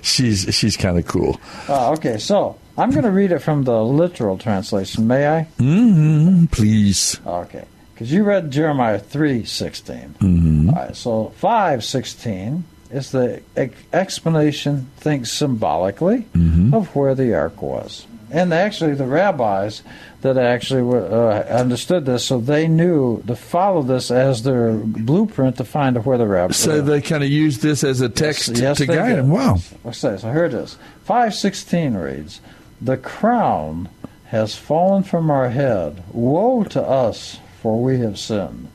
She's 0.01 0.53
she's 0.53 0.75
kind 0.75 0.97
of 0.99 1.07
cool. 1.07 1.39
Oh, 1.69 1.93
okay, 1.93 2.17
so 2.17 2.57
I'm 2.77 2.91
going 2.91 3.03
to 3.05 3.11
read 3.11 3.31
it 3.31 3.39
from 3.39 3.63
the 3.63 3.81
literal 3.83 4.37
translation. 4.37 5.07
May 5.07 5.25
I? 5.27 5.47
Mm-hmm. 5.57 6.45
Please. 6.47 7.19
Okay, 7.25 7.63
because 7.93 8.11
you 8.11 8.23
read 8.23 8.51
Jeremiah 8.51 8.99
three 8.99 9.45
sixteen. 9.45 10.15
Mm-hmm. 10.19 10.69
All 10.69 10.75
right, 10.75 10.95
so 10.95 11.29
five 11.37 11.83
sixteen 11.85 12.65
is 12.93 13.11
the 13.11 13.41
ex- 13.57 13.75
explanation. 13.91 14.89
Think 14.97 15.25
symbolically 15.25 16.27
Mm-hmm. 16.35 16.73
of 16.73 16.95
where 16.95 17.15
the 17.15 17.33
ark 17.33 17.61
was, 17.61 18.05
and 18.31 18.53
actually 18.53 18.93
the 18.95 19.05
rabbis 19.05 19.81
that 20.21 20.37
actually 20.37 20.81
were, 20.83 21.05
uh, 21.05 21.43
understood 21.59 22.05
this, 22.05 22.23
so 22.25 22.39
they 22.39 22.67
knew 22.67 23.21
to 23.27 23.35
follow 23.35 23.81
this 23.81 24.09
as 24.09 24.43
their 24.43 24.71
blueprint 24.71 25.57
to 25.57 25.65
find 25.65 25.97
where 26.05 26.17
the 26.17 26.25
rabbis. 26.27 26.55
So 26.55 26.81
they 26.81 27.01
kind 27.01 27.23
of 27.23 27.29
use 27.29 27.59
this 27.59 27.83
as 27.83 27.99
a 27.99 28.07
text 28.07 28.57
Yes, 28.57 28.77
to 28.77 28.85
they 28.85 28.95
guide 28.95 29.09
did. 29.09 29.17
them. 29.17 29.29
Wow. 29.31 29.57
What's? 29.83 29.97
So 29.99 30.15
here 30.17 30.45
it 30.45 30.53
is. 30.53 30.77
516 31.03 31.95
reads, 31.95 32.39
The 32.81 32.95
crown 32.97 33.89
has 34.27 34.55
fallen 34.55 35.03
from 35.03 35.29
our 35.29 35.49
head. 35.49 36.01
Woe 36.13 36.63
to 36.63 36.81
us, 36.81 37.37
for 37.61 37.81
we 37.83 37.99
have 37.99 38.17
sinned. 38.17 38.69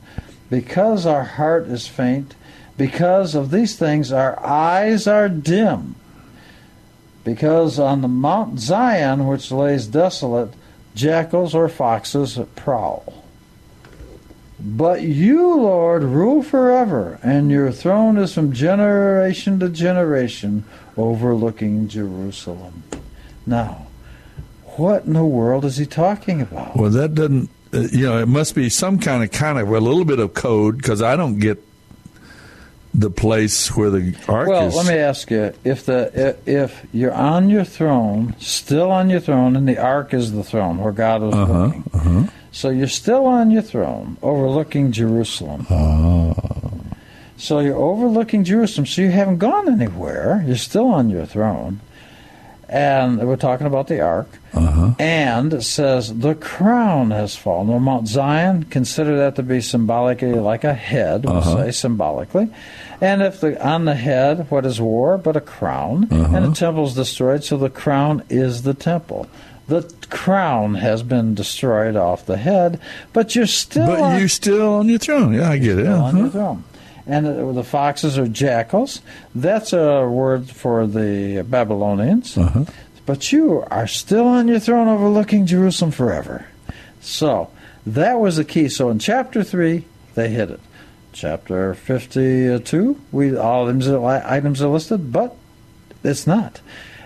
Because 0.49 1.05
our 1.05 1.23
heart 1.23 1.67
is 1.67 1.87
faint, 1.87 2.35
because 2.79 3.35
of 3.35 3.51
these 3.51 3.75
things 3.75 4.09
our 4.09 4.39
eyes 4.39 5.05
are 5.05 5.27
dim. 5.27 5.95
Because 7.25 7.77
on 7.77 8.01
the 8.01 8.07
Mount 8.07 8.57
Zion, 8.57 9.27
which 9.27 9.51
lays 9.51 9.85
desolate, 9.85 10.53
jackals 10.95 11.53
or 11.53 11.67
foxes 11.67 12.39
prowl. 12.55 13.25
But 14.57 15.01
you, 15.01 15.55
Lord, 15.55 16.03
rule 16.03 16.41
forever, 16.41 17.19
and 17.21 17.51
your 17.51 17.69
throne 17.71 18.17
is 18.17 18.33
from 18.33 18.53
generation 18.53 19.59
to 19.59 19.67
generation, 19.67 20.63
overlooking 20.95 21.89
Jerusalem. 21.89 22.83
Now, 23.45 23.87
what 24.77 25.03
in 25.03 25.13
the 25.13 25.25
world 25.25 25.65
is 25.65 25.75
he 25.75 25.85
talking 25.85 26.41
about? 26.41 26.77
Well, 26.77 26.91
that 26.91 27.13
doesn't. 27.13 27.49
Uh, 27.73 27.81
you 27.91 28.05
know, 28.05 28.17
it 28.19 28.27
must 28.27 28.55
be 28.55 28.69
some 28.69 28.99
kind 28.99 29.21
of 29.21 29.31
kind 29.31 29.59
of 29.59 29.69
a 29.69 29.79
little 29.79 30.05
bit 30.05 30.19
of 30.19 30.33
code 30.33 30.77
because 30.77 31.01
I 31.01 31.17
don't 31.17 31.39
get 31.39 31.61
the 32.99 33.09
place 33.09 33.75
where 33.75 33.89
the 33.89 34.13
ark 34.27 34.47
Well, 34.49 34.67
is. 34.67 34.75
Well, 34.75 34.83
let 34.83 34.93
me 34.93 34.99
ask 34.99 35.31
you: 35.31 35.53
if 35.63 35.85
the 35.85 36.11
if, 36.13 36.47
if 36.47 36.85
you're 36.91 37.13
on 37.13 37.49
your 37.49 37.63
throne, 37.63 38.35
still 38.39 38.91
on 38.91 39.09
your 39.09 39.21
throne, 39.21 39.55
and 39.55 39.67
the 39.67 39.77
ark 39.77 40.13
is 40.13 40.31
the 40.33 40.43
throne 40.43 40.77
where 40.79 40.91
God 40.91 41.21
was 41.21 41.33
Uh-huh, 41.33 41.71
looking, 41.93 42.29
so 42.51 42.69
you're 42.69 42.87
still 42.87 43.25
on 43.25 43.51
your 43.51 43.61
throne, 43.61 44.17
overlooking 44.21 44.91
Jerusalem. 44.91 45.65
Ah. 45.69 46.33
So 47.37 47.59
you're 47.59 47.77
overlooking 47.77 48.43
Jerusalem. 48.43 48.85
So 48.85 49.01
you 49.01 49.11
haven't 49.11 49.37
gone 49.37 49.69
anywhere. 49.71 50.43
You're 50.45 50.57
still 50.57 50.87
on 50.87 51.09
your 51.09 51.25
throne, 51.25 51.79
and 52.69 53.19
we're 53.27 53.35
talking 53.35 53.67
about 53.67 53.87
the 53.87 53.99
ark. 54.01 54.27
Uh-huh. 54.53 54.93
And 54.99 55.53
it 55.53 55.63
says 55.63 56.17
the 56.19 56.35
crown 56.35 57.11
has 57.11 57.35
fallen. 57.35 57.69
On 57.69 57.81
Mount 57.81 58.07
Zion, 58.07 58.63
consider 58.63 59.17
that 59.17 59.35
to 59.35 59.43
be 59.43 59.59
symbolically 59.61 60.33
like 60.33 60.63
a 60.63 60.73
head. 60.73 61.25
We'll 61.25 61.37
Uh-huh. 61.37 61.65
say 61.65 61.71
symbolically. 61.71 62.49
And 63.01 63.21
if 63.21 63.41
the 63.41 63.61
on 63.65 63.85
the 63.85 63.95
head, 63.95 64.45
what 64.49 64.65
is 64.65 64.79
war 64.81 65.17
but 65.17 65.35
a 65.35 65.41
crown, 65.41 66.07
Uh-huh. 66.11 66.35
and 66.35 66.45
the 66.45 66.55
temple 66.55 66.85
is 66.85 66.95
destroyed, 66.95 67.43
so 67.43 67.57
the 67.57 67.69
crown 67.69 68.23
is 68.29 68.61
the 68.63 68.73
temple. 68.73 69.27
The 69.67 69.87
crown 70.09 70.75
has 70.75 71.03
been 71.03 71.35
destroyed 71.35 71.95
off 71.95 72.25
the 72.25 72.37
head, 72.37 72.79
but 73.13 73.35
you're 73.35 73.45
still. 73.45 73.85
but 73.85 73.99
on- 73.99 74.19
you're 74.19 74.27
still 74.27 74.73
on 74.75 74.89
your 74.89 74.97
throne. 74.97 75.33
Yeah, 75.33 75.51
I 75.51 75.57
get 75.59 75.77
it. 75.77 75.85
on 75.87 75.99
Uh-huh. 76.09 76.17
your 76.17 76.29
throne. 76.29 76.63
And 77.09 77.57
the 77.57 77.63
foxes 77.63 78.19
are 78.19 78.27
jackals. 78.27 79.01
That's 79.33 79.73
a 79.73 80.07
word 80.07 80.47
for 80.49 80.85
the 80.85 81.41
Babylonians. 81.41 82.37
Uh-huh. 82.37 82.65
But 83.07 83.31
you 83.31 83.63
are 83.71 83.87
still 83.87 84.27
on 84.27 84.47
your 84.47 84.59
throne 84.59 84.87
overlooking 84.87 85.47
Jerusalem 85.47 85.89
forever. 85.89 86.45
So 87.01 87.49
that 87.83 88.19
was 88.19 88.37
the 88.37 88.45
key. 88.45 88.69
So 88.69 88.89
in 88.91 88.99
chapter 88.99 89.43
3, 89.43 89.83
they 90.13 90.29
hit 90.29 90.51
it. 90.51 90.59
Chapter 91.11 91.73
52, 91.73 93.01
we 93.11 93.35
all 93.35 93.67
items 93.67 93.87
are, 93.87 94.05
items 94.23 94.61
are 94.61 94.67
listed, 94.69 95.11
but 95.11 95.35
it's 96.03 96.27
not. 96.27 96.61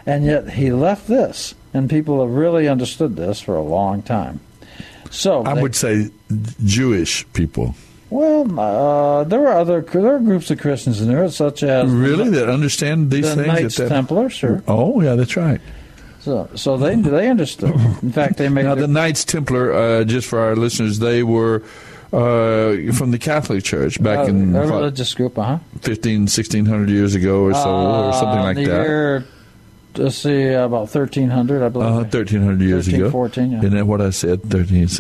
And 0.06 0.26
yet 0.26 0.49
he 0.49 0.74
left 0.74 1.08
this, 1.08 1.56
and 1.74 1.89
people 1.89 2.20
have 2.20 2.36
really 2.36 2.68
understood 2.68 3.16
this 3.16 3.39
for 3.39 3.56
a 3.56 3.62
long 3.64 4.01
time. 4.01 4.41
So 5.10 5.45
I 5.45 5.56
they- 5.56 5.62
would 5.62 5.76
say 5.76 6.10
Jewish 6.66 7.26
people. 7.32 7.76
Well, 8.14 8.59
uh, 8.59 9.24
there 9.24 9.39
were 9.39 9.51
other 9.51 9.82
there 9.82 10.16
are 10.16 10.20
groups 10.20 10.51
of 10.51 10.59
Christians 10.59 11.01
in 11.01 11.07
there, 11.07 11.28
such 11.30 11.64
as 11.64 11.89
Really, 11.91 12.30
that 12.30 12.49
understand 12.49 13.11
these 13.11 13.24
the 13.36 13.43
things? 13.43 13.47
Knights 13.47 13.80
at 13.80 13.89
that- 13.89 13.95
Templar, 13.95 14.30
sure. 14.30 14.64
Oh, 14.68 15.01
yeah, 15.01 15.16
that's 15.16 15.36
right. 15.36 15.59
So, 16.20 16.49
so 16.55 16.78
they 16.78 16.95
they 16.95 17.30
understood. 17.30 17.72
In 18.01 18.11
fact, 18.11 18.38
they 18.38 18.47
made 18.49 18.64
Now, 18.66 18.76
the 18.76 18.88
Knights 18.88 19.26
Templar, 19.26 19.74
uh, 19.74 20.03
just 20.05 20.28
for 20.28 20.39
our 20.39 20.55
listeners, 20.55 20.99
they 20.99 21.22
were 21.24 21.64
uh, 22.14 22.93
from 22.93 23.11
the 23.11 23.20
Catholic 23.20 23.64
Church 23.64 24.01
back 24.01 24.20
uh, 24.20 24.24
in 24.26 24.53
what, 24.53 24.68
religious 24.68 25.14
group, 25.16 25.38
uh 25.38 25.43
huh. 25.43 25.59
15, 25.82 26.22
1600 26.22 26.89
years 26.89 27.16
ago 27.16 27.41
or 27.41 27.53
so, 27.53 27.70
or 27.70 28.14
something 28.14 28.39
like 28.41 28.55
the 28.55 28.66
that. 28.68 28.82
Year 28.86 29.26
let's 29.98 30.18
see, 30.18 30.48
about 30.48 30.94
1300, 30.94 31.64
I 31.64 31.70
believe. 31.70 31.88
Uh, 31.89 31.94
1300 32.04 32.62
years 32.62 32.86
13, 32.86 33.00
ago. 33.02 33.12
14, 33.12 33.52
yeah. 33.52 33.58
Isn't 33.60 33.70
that 33.76 33.86
what 33.88 34.02
I 34.02 34.10
said? 34.12 34.41
13. 34.44 34.88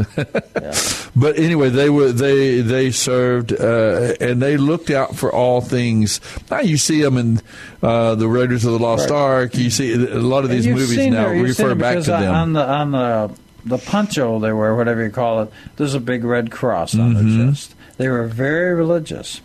But 1.15 1.37
anyway, 1.37 1.69
they 1.69 1.91
were 1.91 2.11
they 2.11 2.61
they 2.61 2.89
served 2.89 3.51
uh, 3.53 4.13
and 4.19 4.41
they 4.41 4.57
looked 4.57 4.89
out 4.89 5.15
for 5.15 5.31
all 5.31 5.61
things. 5.61 6.19
Now 6.49 6.61
you 6.61 6.77
see 6.77 7.03
them 7.03 7.17
in 7.17 7.39
uh, 7.83 8.15
the 8.15 8.27
Raiders 8.27 8.65
of 8.65 8.71
the 8.71 8.79
Lost 8.79 9.11
Right. 9.11 9.15
Ark. 9.15 9.55
You 9.55 9.69
see 9.69 9.93
a 9.93 9.97
lot 10.17 10.43
of 10.43 10.49
these 10.49 10.65
movies 10.67 10.97
now 10.97 11.27
their- 11.29 11.43
refer 11.43 11.75
back 11.75 11.97
to 12.05 12.09
them. 12.09 12.33
On 12.33 12.53
the 12.53 12.67
on 12.67 12.91
the 12.91 13.31
the 13.63 13.77
poncho 13.77 14.39
they 14.39 14.51
wear, 14.51 14.73
whatever 14.75 15.03
you 15.03 15.11
call 15.11 15.43
it, 15.43 15.51
there's 15.75 15.93
a 15.93 15.99
big 15.99 16.23
red 16.23 16.49
cross 16.49 16.95
on 16.95 17.13
Mhm. 17.13 17.37
their 17.37 17.47
chest. 17.51 17.75
They 17.97 18.09
were 18.09 18.25
very 18.25 18.73
religious, 18.73 19.39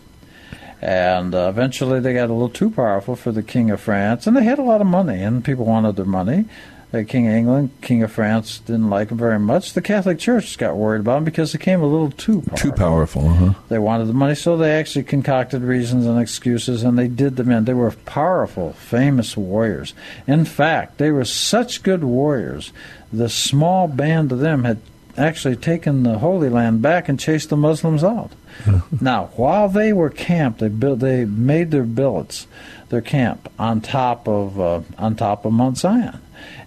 and 0.80 1.34
uh, 1.34 1.48
eventually 1.48 2.00
they 2.00 2.14
got 2.14 2.30
a 2.30 2.32
little 2.32 2.48
too 2.48 2.70
powerful 2.70 3.16
for 3.16 3.32
the 3.32 3.42
King 3.42 3.70
of 3.70 3.80
France, 3.80 4.26
and 4.26 4.36
they 4.36 4.44
had 4.44 4.58
a 4.58 4.62
lot 4.62 4.80
of 4.80 4.86
money, 4.86 5.22
and 5.22 5.44
people 5.44 5.64
wanted 5.64 5.96
their 5.96 6.04
money. 6.04 6.44
The 6.90 7.04
King 7.04 7.26
of 7.28 7.34
England, 7.34 7.70
King 7.82 8.02
of 8.02 8.10
France 8.10 8.60
didn't 8.60 8.88
like 8.88 9.10
them 9.10 9.18
very 9.18 9.38
much. 9.38 9.74
The 9.74 9.82
Catholic 9.82 10.18
Church 10.18 10.56
got 10.56 10.74
worried 10.74 11.00
about 11.00 11.16
them 11.16 11.24
because 11.24 11.52
they 11.52 11.58
came 11.58 11.82
a 11.82 11.86
little 11.86 12.10
too 12.10 12.40
powerful. 12.40 12.70
Too 12.70 12.72
powerful, 12.72 13.28
huh? 13.28 13.52
They 13.68 13.78
wanted 13.78 14.06
the 14.06 14.14
money, 14.14 14.34
so 14.34 14.56
they 14.56 14.72
actually 14.72 15.02
concocted 15.02 15.60
reasons 15.60 16.06
and 16.06 16.18
excuses, 16.18 16.82
and 16.84 16.98
they 16.98 17.08
did 17.08 17.36
them 17.36 17.50
in. 17.50 17.66
They 17.66 17.74
were 17.74 17.90
powerful, 17.90 18.72
famous 18.72 19.36
warriors. 19.36 19.92
In 20.26 20.46
fact, 20.46 20.96
they 20.96 21.10
were 21.10 21.26
such 21.26 21.82
good 21.82 22.04
warriors. 22.04 22.72
The 23.12 23.28
small 23.28 23.86
band 23.86 24.32
of 24.32 24.38
them 24.38 24.64
had 24.64 24.78
actually 25.18 25.56
taken 25.56 26.04
the 26.04 26.20
Holy 26.20 26.48
Land 26.48 26.80
back 26.80 27.10
and 27.10 27.20
chased 27.20 27.50
the 27.50 27.56
Muslims 27.56 28.02
out. 28.02 28.32
now, 29.00 29.26
while 29.36 29.68
they 29.68 29.92
were 29.92 30.10
camped, 30.10 30.60
they 30.60 30.68
built, 30.68 31.00
they 31.00 31.24
made 31.24 31.70
their 31.70 31.84
billets, 31.84 32.46
their 32.88 33.00
camp 33.00 33.50
on 33.58 33.80
top 33.80 34.28
of 34.28 34.60
uh, 34.60 34.80
on 34.96 35.16
top 35.16 35.44
of 35.44 35.52
Mount 35.52 35.78
Zion. 35.78 36.20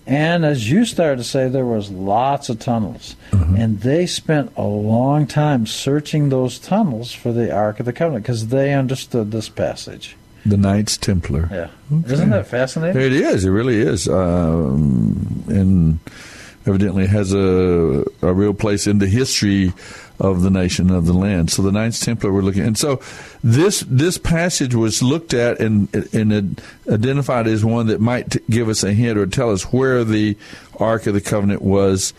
And 0.08 0.44
as 0.44 0.70
you 0.70 0.84
started 0.86 1.18
to 1.18 1.24
say, 1.24 1.48
there 1.48 1.66
was 1.66 1.92
lots 1.92 2.50
of 2.50 2.60
tunnels, 2.60 3.16
and 3.32 3.82
they 3.82 4.08
spent 4.08 4.52
a 4.58 4.64
long 4.64 5.28
time 5.28 5.68
searching 5.68 6.30
those 6.30 6.58
tunnels 6.58 7.14
for 7.14 7.32
the 7.32 7.54
Ark 7.54 7.80
of 7.80 7.86
the 7.86 7.94
Covenant 7.94 8.24
because 8.24 8.48
they 8.48 8.74
understood 8.74 9.32
this 9.32 9.48
passage. 9.48 10.18
The 10.46 10.58
Knights 10.58 10.98
Templar. 10.98 11.48
Yeah, 11.52 11.70
isn't 12.08 12.32
that 12.32 12.48
fascinating? 12.48 13.00
It 13.00 13.14
is. 13.14 13.46
It 13.46 13.52
really 13.52 13.80
is. 13.80 14.10
Um, 14.10 15.44
and 15.48 16.00
evidently 16.66 17.06
has 17.08 17.34
a 17.34 18.04
a 18.22 18.34
real 18.34 18.54
place 18.54 18.88
in 18.88 19.00
the 19.00 19.08
history 19.08 19.74
of 20.22 20.44
the 20.44 20.52
nation 20.52 20.92
of 20.92 21.08
the 21.08 21.14
land. 21.14 21.50
So 21.50 21.64
the 21.64 21.72
Knights 21.72 22.00
Templar 22.00 22.32
were 22.32 22.44
looking, 22.44 22.64
and 22.64 22.78
so 22.78 23.02
this 23.44 23.82
this 23.82 24.20
passage 24.20 24.76
was 24.76 25.02
looked 25.02 25.34
at 25.34 25.60
and 25.60 25.94
and 26.14 26.62
identified 26.88 27.48
as 27.48 27.66
one 27.66 27.88
that 27.88 28.00
might 28.00 28.32
t- 28.32 28.40
give 28.50 28.70
us 28.70 28.84
a 28.84 28.94
hint 28.94 29.18
or 29.18 29.26
tell 29.26 29.52
us 29.52 29.64
where 29.74 30.04
the 30.04 30.38
Ark 30.80 31.08
of 31.08 31.16
the 31.16 31.22
Covenant 31.22 31.64
was 31.64 32.14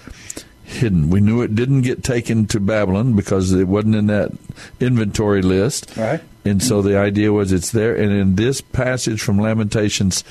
hidden. 0.64 1.10
We 1.10 1.20
knew 1.20 1.42
it 1.42 1.54
didn't 1.54 1.82
get 1.82 2.02
taken 2.02 2.46
to 2.48 2.58
Babylon 2.58 3.14
because 3.14 3.52
it 3.52 3.68
wasn't 3.68 3.94
in 3.94 4.08
that 4.08 4.32
inventory 4.80 5.42
list. 5.42 5.96
Right. 5.96 6.20
And 6.44 6.60
so 6.60 6.82
the 6.82 6.98
idea 6.98 7.32
was 7.32 7.52
it's 7.52 7.70
there. 7.70 7.94
And 7.94 8.10
in 8.10 8.34
this 8.34 8.60
passage 8.60 9.22
from 9.22 9.38
Lamentations 9.38 10.24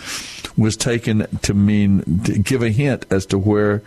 was 0.57 0.75
taken 0.75 1.25
to 1.43 1.53
mean, 1.53 2.21
to 2.23 2.37
give 2.37 2.61
a 2.61 2.69
hint 2.69 3.05
as 3.09 3.25
to 3.27 3.37
where 3.37 3.81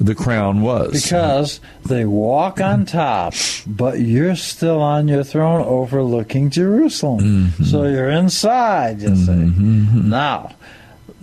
the 0.00 0.14
crown 0.14 0.62
was. 0.62 1.02
Because 1.02 1.60
they 1.84 2.04
walk 2.04 2.60
on 2.60 2.86
top, 2.86 3.34
but 3.66 4.00
you're 4.00 4.36
still 4.36 4.80
on 4.80 5.08
your 5.08 5.24
throne 5.24 5.62
overlooking 5.62 6.50
Jerusalem. 6.50 7.20
Mm-hmm. 7.20 7.64
So 7.64 7.84
you're 7.84 8.10
inside, 8.10 9.02
you 9.02 9.16
see. 9.16 9.32
Mm-hmm. 9.32 10.08
Now, 10.08 10.54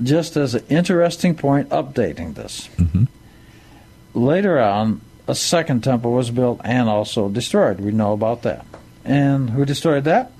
just 0.03 0.35
as 0.35 0.55
an 0.55 0.63
interesting 0.69 1.35
point, 1.35 1.69
updating 1.69 2.35
this. 2.35 2.67
Mm-hmm. 2.77 3.05
Later 4.13 4.59
on, 4.59 5.01
a 5.27 5.35
second 5.35 5.83
temple 5.83 6.11
was 6.11 6.31
built 6.31 6.61
and 6.63 6.89
also 6.89 7.29
destroyed. 7.29 7.79
We 7.79 7.91
know 7.91 8.13
about 8.13 8.43
that. 8.43 8.65
And 9.03 9.49
who 9.49 9.65
destroyed 9.65 10.03
that? 10.05 10.31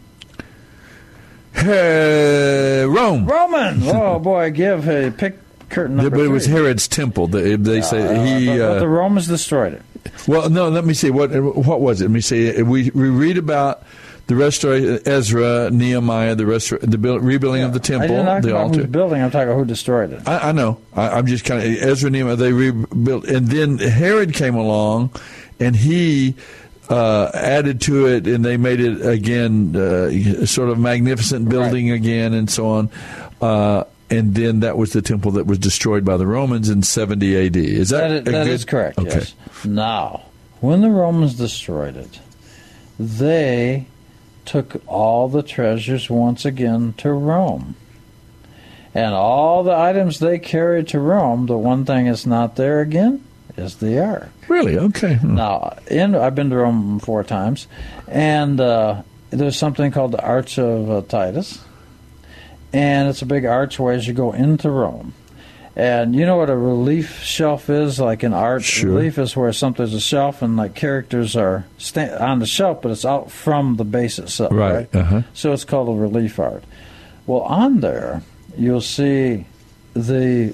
Rome. 1.64 3.26
Roman. 3.26 3.82
Oh 3.86 4.20
boy, 4.20 4.52
give 4.52 4.88
a 4.90 5.12
pick 5.12 5.40
curtain 5.70 5.96
number 5.98 6.10
but 6.12 6.20
it 6.22 6.28
was 6.30 6.46
three. 6.46 6.56
Herod's 6.56 6.88
temple. 6.88 7.28
They, 7.28 7.56
they 7.56 7.82
say 7.82 8.04
Uh, 8.04 8.24
he. 8.26 8.46
but, 8.48 8.58
but 8.58 8.62
uh, 8.78 8.80
the 8.80 8.88
Romans 8.88 9.28
destroyed 9.28 9.74
it. 9.74 9.82
Well, 10.28 10.50
no. 10.50 10.70
Let 10.70 10.86
me 10.86 10.94
see. 10.94 11.10
What 11.12 11.32
what 11.32 11.82
was 11.82 12.02
it? 12.02 12.06
Let 12.06 12.12
me 12.12 12.22
see. 12.22 12.62
We 12.62 12.90
we 12.92 13.10
read 13.10 13.38
about 13.38 13.84
the 14.28 14.36
restoration, 14.36 15.00
Ezra, 15.06 15.70
Nehemiah, 15.72 16.34
the 16.36 16.44
restor- 16.46 16.80
the 16.82 16.98
build, 16.98 17.24
rebuilding 17.24 17.62
of 17.64 17.74
the 17.74 17.80
temple, 17.80 18.06
I 18.06 18.08
didn't 18.10 18.26
talk 18.26 18.42
the 18.44 18.50
about 18.52 18.62
altar. 18.64 18.80
who's 18.82 18.88
building. 18.90 19.22
I'm 19.22 19.30
talking 19.32 19.50
about 19.50 19.58
who 19.60 19.66
destroyed 19.66 20.14
it. 20.14 20.28
I, 20.28 20.50
I 20.50 20.52
know. 20.52 20.80
I, 20.96 21.10
I'm 21.10 21.26
just 21.28 21.46
kind 21.46 21.62
of 21.62 21.68
Ezra, 21.68 22.10
Nehemiah. 22.10 22.36
They 22.36 22.52
rebuilt, 22.54 23.26
and 23.26 23.48
then 23.48 23.78
Herod 23.78 24.34
came 24.34 24.56
along, 24.56 25.12
and 25.60 25.76
he. 25.76 26.36
Uh, 26.88 27.32
added 27.34 27.82
to 27.82 28.06
it, 28.06 28.28
and 28.28 28.46
they 28.46 28.58
made 28.58 28.80
it 28.80 29.04
again, 29.04 29.76
uh, 29.76 30.46
sort 30.46 30.70
of 30.70 30.78
magnificent 30.78 31.50
building 31.50 31.90
again, 31.90 32.32
and 32.36 32.48
so 32.48 32.68
on. 32.68 32.92
Uh, 33.42 33.86
and 34.10 34.36
then 34.36 34.60
that 34.62 34.78
was 34.78 34.94
the 34.94 35.02
temple 35.02 35.32
that 35.32 35.46
was 35.48 35.58
destroyed 35.58 36.06
by 36.06 36.18
the 36.18 36.28
Romans 36.28 36.70
in 36.70 36.84
70 36.84 37.48
AD. 37.48 37.56
Is 37.58 37.90
that, 37.90 38.08
That 38.10 38.26
that 38.26 38.44
good- 38.46 38.48
is 38.54 38.66
correct. 38.66 39.00
Okay. 39.00 39.10
Yes. 39.10 39.34
Now, 39.66 40.24
when 40.62 40.82
the 40.82 40.90
Romans 40.90 41.36
destroyed 41.36 41.96
it, 41.98 42.20
they 43.00 43.88
took 44.46 44.82
all 44.88 45.28
the 45.28 45.42
treasures 45.44 46.10
once 46.10 46.46
again 46.46 46.94
to 46.98 47.12
Rome. 47.12 47.76
And 48.94 49.14
all 49.14 49.64
the 49.64 49.76
items 49.76 50.20
they 50.20 50.40
carried 50.40 50.88
to 50.90 51.00
Rome, 51.00 51.48
the 51.48 51.58
one 51.58 51.84
thing 51.84 52.06
that's 52.06 52.26
not 52.26 52.56
there 52.56 52.80
again 52.80 53.24
is 53.58 53.76
the 53.78 54.00
ark. 54.02 54.30
Really? 54.48 54.78
Okay. 54.78 55.16
Hmm. 55.16 55.36
Now, 55.36 55.78
in 55.90 56.16
I've 56.16 56.36
been 56.36 56.50
to 56.52 56.58
Rome 56.58 57.00
four 57.00 57.24
times, 57.24 57.68
and 58.08 58.60
uh, 58.62 59.02
there's 59.32 59.58
something 59.58 59.92
called 59.92 60.12
the 60.14 60.22
Arch 60.24 60.58
of 60.60 60.90
uh, 60.90 61.02
Titus, 61.02 61.60
and 62.76 63.08
it's 63.10 63.22
a 63.22 63.26
big 63.26 63.46
archway 63.46 63.96
as 63.96 64.06
you 64.08 64.14
go 64.14 64.34
into 64.34 64.70
Rome. 64.70 65.14
And 65.78 66.16
you 66.16 66.26
know 66.26 66.38
what 66.38 66.50
a 66.50 66.56
relief 66.58 67.22
shelf 67.24 67.70
is? 67.70 68.00
Like 68.00 68.24
an 68.24 68.34
art 68.34 68.64
Sure. 68.64 68.92
relief 68.92 69.18
is 69.18 69.36
where 69.36 69.52
something's 69.54 69.94
a 69.94 70.00
shelf 70.00 70.42
and 70.42 70.56
like 70.58 70.74
characters 70.74 71.36
are 71.36 71.66
sta- 71.78 72.18
on 72.20 72.40
the 72.40 72.46
shelf, 72.46 72.82
but 72.82 72.92
it's 72.92 73.04
out 73.06 73.30
from 73.32 73.76
the 73.76 73.84
base 73.86 74.18
itself. 74.20 74.52
Right, 74.54 74.74
Right. 74.74 74.96
uh-huh. 74.96 75.22
So 75.34 75.52
it's 75.54 75.66
called 75.66 75.90
a 75.90 75.92
relief 75.94 76.40
art. 76.40 76.64
Well, 77.28 77.42
on 77.42 77.80
there 77.82 78.22
you'll 78.58 78.80
see 78.82 79.46
the 79.94 80.54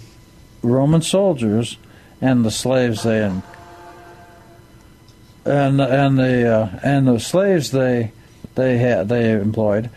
Roman 0.64 1.02
soldiers 1.02 1.78
and 2.22 2.44
the 2.46 2.52
slaves 2.52 3.04
they 3.04 3.22
en- 3.24 3.44
and 5.46 5.82
and 5.82 6.20
the 6.20 6.48
uh, 6.48 6.80
and 6.84 7.08
the 7.08 7.20
slaves 7.20 7.72
they 7.72 8.12
they 8.56 8.78
had 8.78 9.10
they 9.10 9.32
employed 9.34 9.90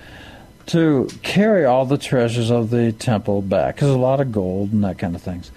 to 0.67 1.09
carry 1.23 1.65
all 1.65 1.87
the 1.87 1.99
treasures 1.99 2.51
of 2.51 2.71
the 2.71 2.93
temple 2.93 3.43
back 3.43 3.77
because 3.77 3.91
a 3.91 3.99
lot 3.99 4.21
of 4.21 4.33
gold 4.33 4.73
and 4.73 4.85
that 4.85 4.99
kind 4.99 5.15
of 5.15 5.23
things. 5.23 5.51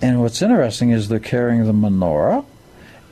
And 0.00 0.20
what's 0.20 0.40
interesting 0.42 0.90
is 0.90 1.08
they're 1.08 1.18
carrying 1.18 1.64
the 1.64 1.72
menorah 1.72 2.44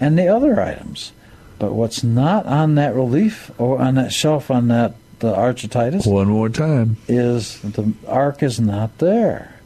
and 0.01 0.19
the 0.19 0.29
other 0.29 0.61
items, 0.61 1.13
but 1.59 1.73
what's 1.73 2.05
not 2.05 2.47
on 2.47 2.75
that 2.77 2.95
relief 2.95 3.51
or 3.59 3.81
on 3.81 3.95
that 3.97 4.13
shelf 4.13 4.51
on 4.51 4.69
that 4.69 4.95
the 5.19 5.35
Arch 5.35 5.65
of 5.65 5.71
Titus 5.71 6.05
One 6.07 6.29
more 6.29 6.49
time. 6.51 6.99
is 7.09 7.61
the 7.63 7.95
ark 8.07 8.43
is 8.43 8.61
not 8.61 8.99
there. 8.99 9.59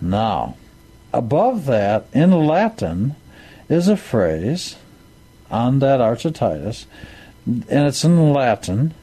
Now, 0.00 0.56
above 1.12 1.66
that, 1.66 2.06
in 2.12 2.30
Latin, 2.30 3.16
is 3.68 3.88
a 3.88 3.96
phrase 3.96 4.76
on 5.50 5.80
that 5.80 6.00
Arch 6.00 6.24
of 6.24 6.34
Titus, 6.34 6.86
and 7.46 7.64
it's 7.68 8.04
in 8.04 8.32
Latin, 8.32 8.94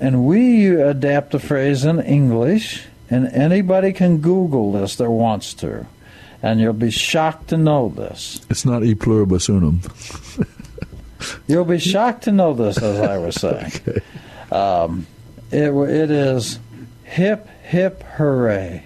and 0.00 0.26
we 0.26 0.68
adapt 0.74 1.32
the 1.32 1.38
phrase 1.38 1.84
in 1.84 2.00
English, 2.00 2.84
and 3.10 3.26
anybody 3.28 3.92
can 3.92 4.18
Google 4.18 4.72
this 4.72 4.96
that 4.96 5.10
wants 5.10 5.54
to, 5.54 5.86
and 6.42 6.60
you'll 6.60 6.72
be 6.72 6.90
shocked 6.90 7.48
to 7.48 7.56
know 7.56 7.88
this. 7.88 8.44
It's 8.50 8.64
not 8.64 8.84
e 8.84 8.94
pluribus 8.94 9.48
unum. 9.48 9.80
You'll 11.46 11.64
be 11.64 11.78
shocked 11.78 12.24
to 12.24 12.32
know 12.32 12.54
this, 12.54 12.78
as 12.78 13.00
I 13.00 13.18
was 13.18 13.36
saying. 13.36 13.72
um, 14.52 15.06
it, 15.50 15.72
it 15.72 16.10
is 16.10 16.58
hip, 17.04 17.48
hip, 17.62 18.02
hooray. 18.02 18.84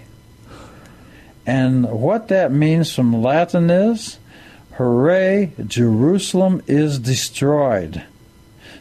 And 1.45 1.89
what 1.89 2.27
that 2.27 2.51
means 2.51 2.93
from 2.93 3.21
Latin 3.21 3.69
is, 3.69 4.19
hooray, 4.73 5.53
Jerusalem 5.65 6.61
is 6.67 6.99
destroyed. 6.99 8.03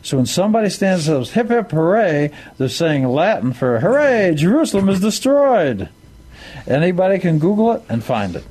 So 0.09 0.17
when 0.17 0.25
somebody 0.25 0.71
stands 0.71 1.07
up, 1.07 1.27
hip, 1.27 1.51
hip, 1.51 1.71
hooray, 1.71 2.31
they're 2.57 2.71
saying 2.71 3.07
Latin 3.07 3.53
for 3.53 3.79
hooray, 3.79 4.35
Jerusalem 4.35 4.89
is 4.89 5.01
destroyed. 5.01 5.91
Anybody 6.67 7.19
can 7.19 7.39
Google 7.39 7.73
it 7.73 7.83
and 7.91 8.03
find 8.03 8.35
it. 8.35 8.45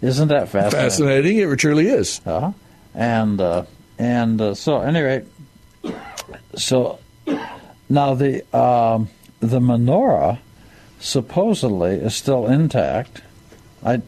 Isn't 0.00 0.28
that 0.28 0.48
fascinating? 0.48 0.78
Fascinating. 0.78 1.38
It 1.38 1.56
truly 1.56 1.88
is. 1.88 2.20
Uh-huh. 2.24 2.52
And 2.94 3.40
uh, 3.40 3.64
and 3.98 4.40
uh, 4.40 4.54
so, 4.54 4.80
at 4.80 4.94
any 4.94 5.00
rate, 5.00 5.24
so 6.54 7.00
now 7.88 8.14
the 8.14 8.42
um, 8.56 9.08
the 9.40 9.58
menorah 9.58 10.38
supposedly 11.00 11.96
is 11.96 12.14
still 12.14 12.46
intact, 12.46 13.22
I, 13.84 14.02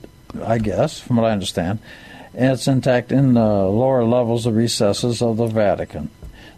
I 0.45 0.59
guess, 0.59 1.01
from 1.01 1.17
what 1.17 1.27
I 1.27 1.33
understand. 1.33 1.81
And 2.37 2.53
it's 2.53 2.66
intact 2.66 3.12
in 3.12 3.35
the 3.35 3.41
lower 3.41 4.05
levels, 4.05 4.45
the 4.45 4.53
recesses 4.53 5.22
of 5.22 5.37
the 5.37 5.47
Vatican. 5.47 6.11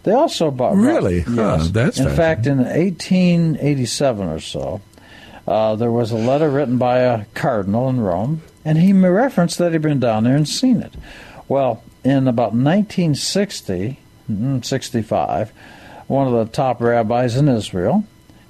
They 0.05 0.13
also 0.13 0.51
bought. 0.51 0.77
Really? 0.77 1.23
Brought, 1.23 1.37
Huh, 1.37 1.57
yes. 1.65 1.71
that's 1.71 1.99
in 1.99 2.09
fact, 2.09 2.47
in 2.47 2.59
1887 2.59 4.29
or 4.29 4.41
so, 4.41 4.81
uh, 5.47 5.77
there 5.77 5.91
was 5.91 6.13
a 6.13 6.17
letter 6.17 6.49
written 6.51 6.79
by 6.79 6.99
a 7.01 7.25
cardinal 7.35 7.89
in 7.89 8.01
Rome, 8.01 8.43
and 8.65 8.79
he 8.79 8.93
referenced 8.93 9.59
that 9.59 9.73
he'd 9.73 9.83
been 9.83 10.01
down 10.01 10.25
there 10.25 10.37
and 10.37 10.49
seen 10.49 10.81
it. 10.81 10.95
Well, 11.49 11.83
in 12.05 12.29
about 12.29 12.55
1960, 12.55 13.99
mm, 14.31 14.65
65, 14.65 15.53
one 16.07 16.27
of 16.27 16.33
the 16.33 16.53
top 16.53 16.81
rabbis 16.81 17.37
in 17.37 17.49
Israel 17.49 18.05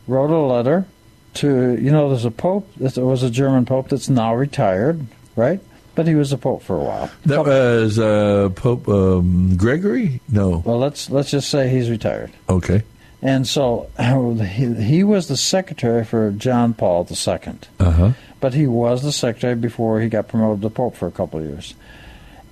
wrote 0.07 0.31
a 0.31 0.39
letter 0.39 0.87
to, 1.35 1.77
you 1.81 1.91
know, 1.91 2.09
there's 2.09 2.25
a 2.25 2.31
pope, 2.31 2.71
there 2.77 3.05
was 3.05 3.23
a 3.23 3.31
German 3.31 3.65
pope 3.67 3.89
that's 3.89 4.09
now 4.09 4.35
retired, 4.35 5.07
right? 5.37 5.61
But 5.97 6.07
he 6.07 6.15
was 6.15 6.31
a 6.31 6.39
pope 6.39 6.63
for 6.63 6.77
a 6.77 6.85
while. 6.85 7.11
That 7.25 7.45
was 7.45 7.99
uh, 7.99 8.51
Pope 8.55 8.87
um, 8.87 9.57
Gregory? 9.57 10.21
No. 10.29 10.63
Well, 10.65 10.79
let's 10.79 11.11
let's 11.11 11.31
just 11.31 11.49
say 11.51 11.69
he's 11.69 11.91
retired. 11.91 12.31
Okay. 12.49 12.85
And 13.23 13.49
so 13.49 13.91
he, 13.99 14.75
he 14.75 15.03
was 15.03 15.29
the 15.29 15.39
secretary 15.39 16.05
for 16.05 16.31
John 16.33 16.75
Paul 16.75 17.09
II. 17.11 17.55
Uh 17.81 17.91
huh. 17.91 18.13
But 18.41 18.53
he 18.53 18.67
was 18.67 19.03
the 19.03 19.11
secretary 19.11 19.55
before 19.55 20.01
he 20.01 20.09
got 20.09 20.29
promoted 20.29 20.63
to 20.63 20.71
pope 20.71 20.95
for 20.95 21.09
a 21.09 21.11
couple 21.11 21.41
of 21.41 21.47
years. 21.47 21.75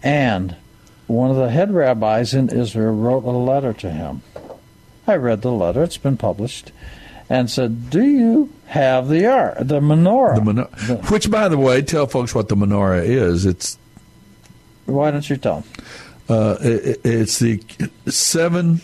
And 0.02 0.56
one 1.06 1.30
of 1.30 1.36
the 1.36 1.50
head 1.50 1.70
rabbis 1.72 2.32
in 2.32 2.48
Israel 2.48 2.94
wrote 2.94 3.24
a 3.24 3.30
letter 3.30 3.74
to 3.74 3.90
him. 3.90 4.22
I 5.06 5.16
read 5.16 5.42
the 5.42 5.52
letter, 5.52 5.82
it's 5.82 5.98
been 5.98 6.16
published, 6.16 6.72
and 7.28 7.50
said, 7.50 7.90
Do 7.90 8.02
you 8.02 8.53
have 8.66 9.08
the 9.08 9.26
ar- 9.26 9.56
the 9.60 9.80
menorah? 9.80 10.36
The 10.36 10.40
menor- 10.52 11.10
Which, 11.10 11.30
by 11.30 11.48
the 11.48 11.58
way, 11.58 11.82
tell 11.82 12.06
folks 12.06 12.34
what 12.34 12.48
the 12.48 12.56
menorah 12.56 13.04
is. 13.04 13.46
It's 13.46 13.78
Why 14.86 15.10
don't 15.10 15.28
you 15.28 15.36
tell 15.36 15.60
them? 15.60 15.84
uh, 16.28 16.56
it, 16.60 17.00
it's 17.04 17.38
the 17.38 17.62
seven. 18.06 18.80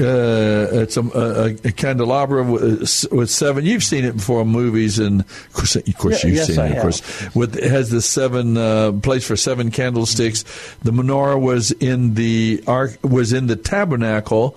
Uh, 0.00 0.68
it's 0.70 0.96
a, 0.96 1.02
a, 1.02 1.44
a 1.64 1.72
candelabra 1.72 2.44
with, 2.44 3.04
with 3.10 3.28
seven. 3.28 3.64
You've 3.64 3.82
seen 3.82 4.04
it 4.04 4.12
before 4.14 4.42
in 4.42 4.48
movies, 4.48 5.00
and 5.00 5.22
of 5.22 5.52
course, 5.52 5.74
of 5.74 5.96
course 5.98 6.22
Yeah, 6.22 6.28
you've 6.28 6.36
yes, 6.36 6.46
seen 6.46 6.58
I 6.60 6.66
it. 6.66 6.68
Of 6.68 6.74
have. 6.74 6.82
course, 6.82 7.34
with 7.34 7.56
it 7.56 7.68
has 7.68 7.90
the 7.90 8.00
seven 8.00 8.56
uh, 8.56 8.92
place 8.92 9.26
for 9.26 9.34
seven 9.36 9.72
candlesticks. 9.72 10.44
The 10.84 10.92
menorah 10.92 11.40
was 11.40 11.72
in 11.72 12.14
the 12.14 12.62
ark 12.68 12.96
was 13.02 13.32
in 13.32 13.48
the 13.48 13.56
tabernacle, 13.56 14.56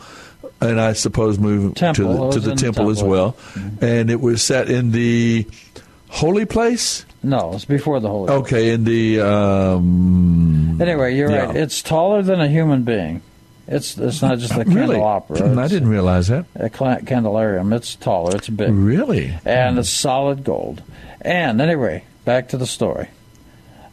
and 0.62 0.80
I 0.80 0.94
suppose 0.94 1.40
moved 1.40 1.78
Temple. 1.78 2.32
to 2.32 2.40
the, 2.40 2.46
to 2.46 2.50
the 2.52 2.56
temple, 2.56 2.86
the 2.86 2.92
as 2.92 2.98
temple, 3.00 3.12
well, 3.12 3.38
and 3.82 4.10
it 4.10 4.22
was 4.22 4.42
set 4.42 4.70
in 4.70 4.92
the 4.92 5.48
holy 6.10 6.46
place. 6.46 7.06
No, 7.24 7.54
it's 7.54 7.66
before 7.66 8.00
the 8.00 8.10
holy. 8.10 8.30
Okay, 8.32 8.72
in 8.72 8.84
the 8.84 9.20
um, 9.22 10.82
Anyway, 10.82 11.16
you're 11.16 11.30
yeah. 11.30 11.46
right. 11.46 11.56
It's 11.56 11.82
taller 11.82 12.22
than 12.24 12.42
a 12.42 12.48
human 12.48 12.84
being. 12.84 13.22
It's 13.68 13.98
it's 13.98 14.22
not 14.22 14.40
just 14.40 14.54
a 14.54 14.64
Really? 14.66 14.96
candelabra. 14.96 15.62
I 15.64 15.68
didn't 15.68 15.90
realize 15.90 16.28
that. 16.30 16.46
A 16.56 16.70
candelarium. 16.70 17.74
It's 17.76 17.96
taller. 17.96 18.36
It's 18.36 18.50
big. 18.50 18.70
Really? 18.72 19.34
And 19.46 19.78
it's 19.78 19.90
solid 19.90 20.44
gold. 20.44 20.82
And 21.22 21.62
anyway, 21.62 22.04
back 22.26 22.50
to 22.50 22.58
the 22.58 22.66
story. 22.66 23.08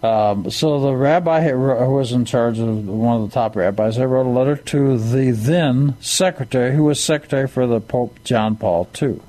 Um, 0.02 0.48
so 0.50 0.80
the 0.80 0.94
rabbi 0.94 1.40
who 1.48 1.58
was 1.58 2.12
in 2.12 2.24
charge 2.24 2.58
of 2.60 2.86
one 2.86 3.20
of 3.20 3.28
the 3.28 3.34
top 3.34 3.56
rabbis, 3.56 3.98
I 3.98 4.04
wrote 4.04 4.26
a 4.26 4.28
letter 4.30 4.54
to 4.56 4.96
the 4.96 5.32
then 5.32 5.96
secretary, 6.00 6.74
who 6.74 6.84
was 6.84 7.02
secretary 7.02 7.48
for 7.48 7.66
the 7.66 7.80
Pope 7.80 8.18
John 8.22 8.54
Paul 8.56 8.88
II. 9.02 9.20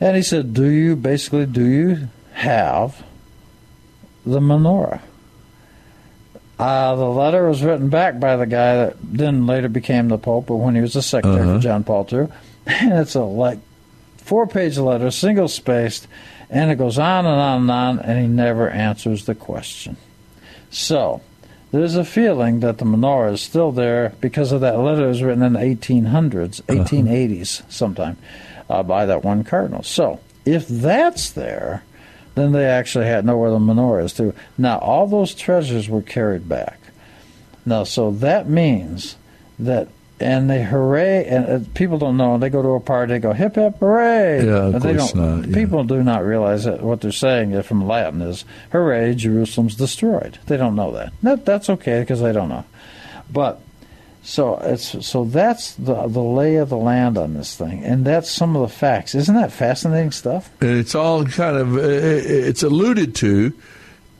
And 0.00 0.16
he 0.16 0.22
said, 0.22 0.52
"Do 0.54 0.64
you 0.68 0.96
basically 0.96 1.46
do 1.46 1.64
you 1.64 2.08
have 2.32 3.04
the 4.26 4.40
menorah?" 4.40 5.00
Uh, 6.58 6.94
the 6.96 7.04
letter 7.08 7.48
was 7.48 7.62
written 7.62 7.88
back 7.88 8.18
by 8.20 8.36
the 8.36 8.46
guy 8.46 8.76
that 8.76 8.96
then 9.02 9.46
later 9.46 9.68
became 9.68 10.08
the 10.08 10.18
Pope, 10.18 10.46
but 10.46 10.56
when 10.56 10.74
he 10.74 10.80
was 10.80 10.92
the 10.94 11.02
secretary 11.02 11.42
Uh-huh. 11.42 11.54
for 11.56 11.62
John 11.62 11.84
Paul 11.84 12.06
II, 12.12 12.26
and 12.66 12.92
it's 12.94 13.14
a 13.14 13.22
like 13.22 13.58
four-page 14.18 14.76
letter, 14.78 15.10
single 15.10 15.48
spaced, 15.48 16.06
and 16.50 16.70
it 16.70 16.76
goes 16.76 16.98
on 16.98 17.24
and 17.24 17.40
on 17.40 17.60
and 17.62 17.70
on, 17.70 17.98
and 18.00 18.20
he 18.20 18.26
never 18.26 18.68
answers 18.68 19.24
the 19.24 19.34
question. 19.34 19.96
So 20.70 21.22
there's 21.70 21.96
a 21.96 22.04
feeling 22.04 22.60
that 22.60 22.78
the 22.78 22.84
menorah 22.84 23.34
is 23.34 23.40
still 23.40 23.72
there 23.72 24.14
because 24.20 24.52
of 24.52 24.60
that 24.60 24.78
letter 24.78 25.02
that 25.02 25.08
was 25.08 25.22
written 25.22 25.42
in 25.42 25.52
the 25.54 25.60
1800s, 25.60 26.62
1880s, 26.62 27.62
sometime, 27.70 28.18
uh, 28.68 28.82
by 28.82 29.06
that 29.06 29.24
one 29.24 29.44
cardinal. 29.44 29.82
So 29.82 30.20
if 30.44 30.66
that's 30.66 31.30
there, 31.30 31.84
then 32.34 32.52
they 32.52 32.66
actually 32.66 33.06
had 33.06 33.24
know 33.24 33.36
where 33.36 33.50
the 33.50 33.58
menorah 33.58 34.04
is 34.04 34.12
too. 34.12 34.34
Now 34.58 34.78
all 34.78 35.06
those 35.06 35.34
treasures 35.34 35.88
were 35.88 36.02
carried 36.02 36.48
back. 36.48 36.80
Now, 37.66 37.84
so 37.84 38.10
that 38.12 38.48
means 38.48 39.16
that, 39.58 39.88
and 40.20 40.50
they 40.50 40.62
hooray, 40.62 41.24
and 41.24 41.46
uh, 41.48 41.68
people 41.74 41.98
don't 41.98 42.16
know. 42.16 42.36
They 42.38 42.50
go 42.50 42.62
to 42.62 42.68
a 42.70 42.80
party, 42.80 43.14
they 43.14 43.18
go 43.18 43.32
hip 43.32 43.54
hip 43.56 43.78
hooray. 43.78 44.44
Yeah, 44.44 44.52
of 44.66 44.72
But 44.74 44.82
they 44.82 44.94
course 44.96 45.12
don't. 45.12 45.40
not, 45.40 45.48
yeah. 45.48 45.54
People 45.54 45.84
do 45.84 46.02
not 46.02 46.24
realize 46.24 46.64
that 46.64 46.82
what 46.82 47.00
they're 47.00 47.10
saying 47.12 47.60
from 47.62 47.86
Latin 47.86 48.20
is 48.22 48.44
hooray, 48.72 49.14
Jerusalem's 49.14 49.74
destroyed. 49.76 50.38
They 50.46 50.56
don't 50.56 50.76
know 50.76 50.92
that. 50.92 51.12
that 51.22 51.44
that's 51.46 51.70
okay 51.70 52.00
because 52.00 52.20
they 52.20 52.32
don't 52.32 52.48
know. 52.50 52.64
But 53.32 53.60
so 54.22 54.58
it's 54.58 55.06
so 55.06 55.24
that's 55.24 55.72
the 55.74 56.06
the 56.06 56.22
lay 56.22 56.56
of 56.56 56.68
the 56.68 56.76
land 56.76 57.16
on 57.16 57.32
this 57.34 57.56
thing, 57.56 57.82
and 57.84 58.04
that's 58.04 58.30
some 58.30 58.54
of 58.56 58.62
the 58.62 58.74
facts. 58.74 59.14
Isn't 59.14 59.34
that 59.36 59.50
fascinating 59.52 60.10
stuff? 60.10 60.50
It's 60.60 60.94
all 60.94 61.24
kind 61.24 61.56
of 61.56 61.78
it's 61.78 62.62
alluded 62.62 63.14
to 63.16 63.54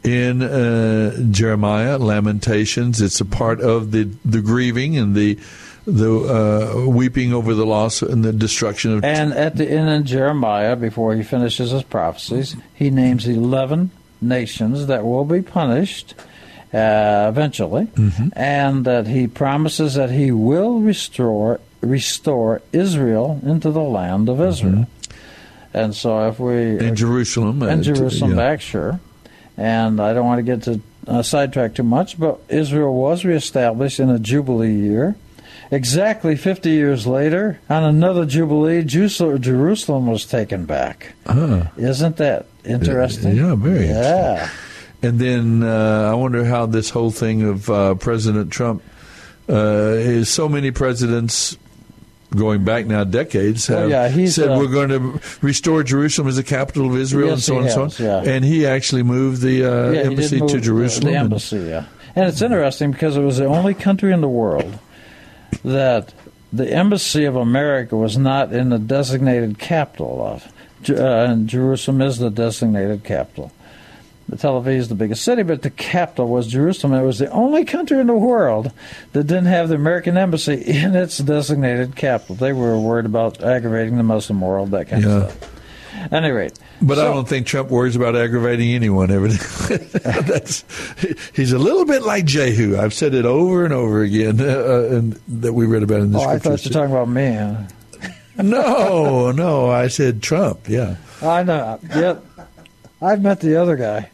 in 0.02 0.40
uh, 0.40 1.14
Jeremiah 1.30 1.98
Lamentations. 1.98 3.02
It's 3.02 3.20
a 3.20 3.26
part 3.26 3.60
of 3.60 3.90
the 3.90 4.04
the 4.24 4.40
grieving 4.40 4.96
and 4.96 5.14
the 5.14 5.38
the 5.96 6.84
uh, 6.84 6.86
weeping 6.86 7.32
over 7.32 7.54
the 7.54 7.66
loss 7.66 8.02
and 8.02 8.24
the 8.24 8.32
destruction 8.32 8.92
of. 8.98 9.04
And 9.04 9.32
at 9.32 9.56
the 9.56 9.70
end 9.70 9.88
in 9.88 10.04
Jeremiah, 10.04 10.76
before 10.76 11.14
he 11.14 11.22
finishes 11.22 11.70
his 11.70 11.82
prophecies, 11.82 12.56
he 12.74 12.90
names 12.90 13.26
11 13.26 13.90
nations 14.20 14.86
that 14.86 15.04
will 15.04 15.24
be 15.24 15.42
punished 15.42 16.14
uh, 16.72 17.26
eventually, 17.28 17.88
and 18.34 18.84
that 18.84 19.06
he 19.06 19.26
promises 19.26 19.94
that 19.94 20.10
he 20.10 20.30
will 20.30 20.80
restore 20.80 21.60
restore 21.80 22.60
Israel 22.72 23.40
into 23.44 23.70
the 23.70 23.82
land 23.82 24.28
of 24.28 24.40
Israel. 24.40 24.86
And 25.72 25.94
so, 25.94 26.28
if 26.28 26.38
we 26.38 26.78
in 26.78 26.94
Jerusalem 26.94 27.62
and 27.62 27.80
uh, 27.80 27.84
Jerusalem 27.84 28.32
yeah. 28.32 28.36
back, 28.36 28.60
sure. 28.60 29.00
And 29.56 30.00
I 30.00 30.12
don't 30.12 30.26
want 30.26 30.38
to 30.38 30.42
get 30.42 30.62
to 30.64 30.80
uh, 31.06 31.22
sidetrack 31.22 31.74
too 31.74 31.82
much, 31.82 32.18
but 32.18 32.40
Israel 32.48 32.94
was 32.94 33.24
reestablished 33.24 34.00
in 34.00 34.10
a 34.10 34.18
Jubilee 34.18 34.74
year. 34.74 35.16
Exactly 35.72 36.34
50 36.36 36.70
years 36.70 37.06
later, 37.06 37.60
on 37.68 37.84
another 37.84 38.26
Jubilee, 38.26 38.82
Jerusalem 38.82 40.06
was 40.08 40.26
taken 40.26 40.64
back. 40.66 41.12
Huh. 41.26 41.66
Isn't 41.76 42.16
that 42.16 42.46
interesting? 42.64 43.36
Yeah, 43.36 43.54
very 43.54 43.86
Yeah. 43.86 44.48
And 45.02 45.18
then 45.18 45.62
uh, 45.62 46.10
I 46.10 46.14
wonder 46.14 46.44
how 46.44 46.66
this 46.66 46.90
whole 46.90 47.10
thing 47.12 47.42
of 47.42 47.70
uh, 47.70 47.94
President 47.94 48.50
Trump 48.52 48.82
uh, 49.48 49.94
is 49.96 50.28
so 50.28 50.48
many 50.48 50.72
presidents 50.72 51.56
going 52.36 52.64
back 52.64 52.86
now 52.86 53.02
decades 53.04 53.68
Oh, 53.70 53.88
have 53.88 53.90
yeah, 54.16 54.26
said 54.26 54.50
uh, 54.50 54.58
we're 54.58 54.66
going 54.68 54.88
to 54.90 55.20
restore 55.40 55.82
Jerusalem 55.82 56.28
as 56.28 56.36
the 56.36 56.44
capital 56.44 56.86
of 56.90 56.96
Israel 56.96 57.32
and 57.32 57.42
so 57.42 57.56
on 57.56 57.62
and 57.62 57.70
so 57.72 57.82
on. 57.84 57.90
yeah. 58.24 58.30
And 58.32 58.44
he 58.44 58.66
actually 58.66 59.02
moved 59.02 59.40
the 59.40 59.64
uh, 59.64 59.90
Yeah, 59.90 60.00
embassy 60.02 60.38
move 60.40 60.50
to 60.50 60.56
the- 60.58 60.62
Jerusalem. 60.62 61.04
The, 61.12 61.18
and- 61.18 61.24
embassy, 61.26 61.58
yeah. 61.58 61.86
And 62.16 62.26
it's 62.26 62.42
interesting 62.42 62.90
because 62.90 63.16
it 63.16 63.20
was 63.22 63.38
the 63.38 63.46
only 63.46 63.72
country 63.72 64.12
in 64.12 64.20
the 64.20 64.28
world 64.28 64.78
that 65.64 66.12
the 66.52 66.72
embassy 66.72 67.24
of 67.24 67.36
America 67.36 67.96
was 67.96 68.16
not 68.18 68.52
in 68.52 68.70
the 68.70 68.78
designated 68.78 69.58
capital 69.58 70.22
of. 70.24 70.52
Uh, 70.88 70.94
and 70.94 71.48
Jerusalem 71.48 72.00
is 72.02 72.18
the 72.18 72.30
designated 72.30 73.04
capital. 73.04 73.52
The 74.28 74.36
Tel 74.36 74.62
Aviv 74.62 74.76
is 74.76 74.88
the 74.88 74.94
biggest 74.94 75.24
city, 75.24 75.42
but 75.42 75.62
the 75.62 75.70
capital 75.70 76.28
was 76.28 76.46
Jerusalem. 76.46 76.94
It 76.94 77.02
was 77.04 77.18
the 77.18 77.28
only 77.30 77.64
country 77.64 77.98
in 77.98 78.06
the 78.06 78.14
world 78.14 78.70
that 79.12 79.24
didn't 79.26 79.46
have 79.46 79.68
the 79.68 79.74
American 79.74 80.16
embassy 80.16 80.54
in 80.66 80.94
its 80.94 81.18
designated 81.18 81.96
capital. 81.96 82.36
They 82.36 82.52
were 82.52 82.78
worried 82.78 83.06
about 83.06 83.42
aggravating 83.42 83.96
the 83.96 84.02
Muslim 84.04 84.40
world, 84.40 84.70
that 84.70 84.88
kind 84.88 85.02
Yeah. 85.04 85.10
of 85.24 85.30
stuff. 85.32 85.59
At 85.94 86.12
any 86.12 86.30
rate, 86.30 86.52
But 86.80 86.98
I 86.98 87.04
don't 87.04 87.28
think 87.28 87.46
Trump 87.46 87.68
worries 87.70 87.96
about 87.96 88.14
aggravating 88.16 88.72
anyone. 88.74 89.10
Everything. 89.10 89.88
That's 90.24 90.64
he's 91.34 91.52
a 91.52 91.58
little 91.58 91.84
bit 91.84 92.02
like 92.02 92.24
Jehu. 92.24 92.78
I've 92.78 92.94
said 92.94 93.14
it 93.14 93.24
over 93.24 93.64
and 93.64 93.74
over 93.74 94.02
again, 94.02 94.40
uh, 94.40 94.88
and 94.90 95.12
that 95.28 95.52
we 95.52 95.66
read 95.66 95.82
about 95.82 96.00
in 96.00 96.12
the 96.12 96.18
Oh, 96.18 96.22
I 96.28 96.38
thought 96.38 96.64
you 96.64 96.70
were 96.70 96.74
talking 96.74 96.92
about 96.94 97.08
me. 97.08 97.34
huh? 97.34 98.42
no, 98.42 99.30
no, 99.32 99.70
I 99.70 99.88
said 99.88 100.22
Trump. 100.22 100.68
Yeah. 100.68 100.96
I 101.22 101.42
know. 101.42 101.78
Yep. 101.94 102.24
I've 103.02 103.22
met 103.22 103.40
the 103.40 103.56
other 103.56 103.76
guy. 103.76 104.10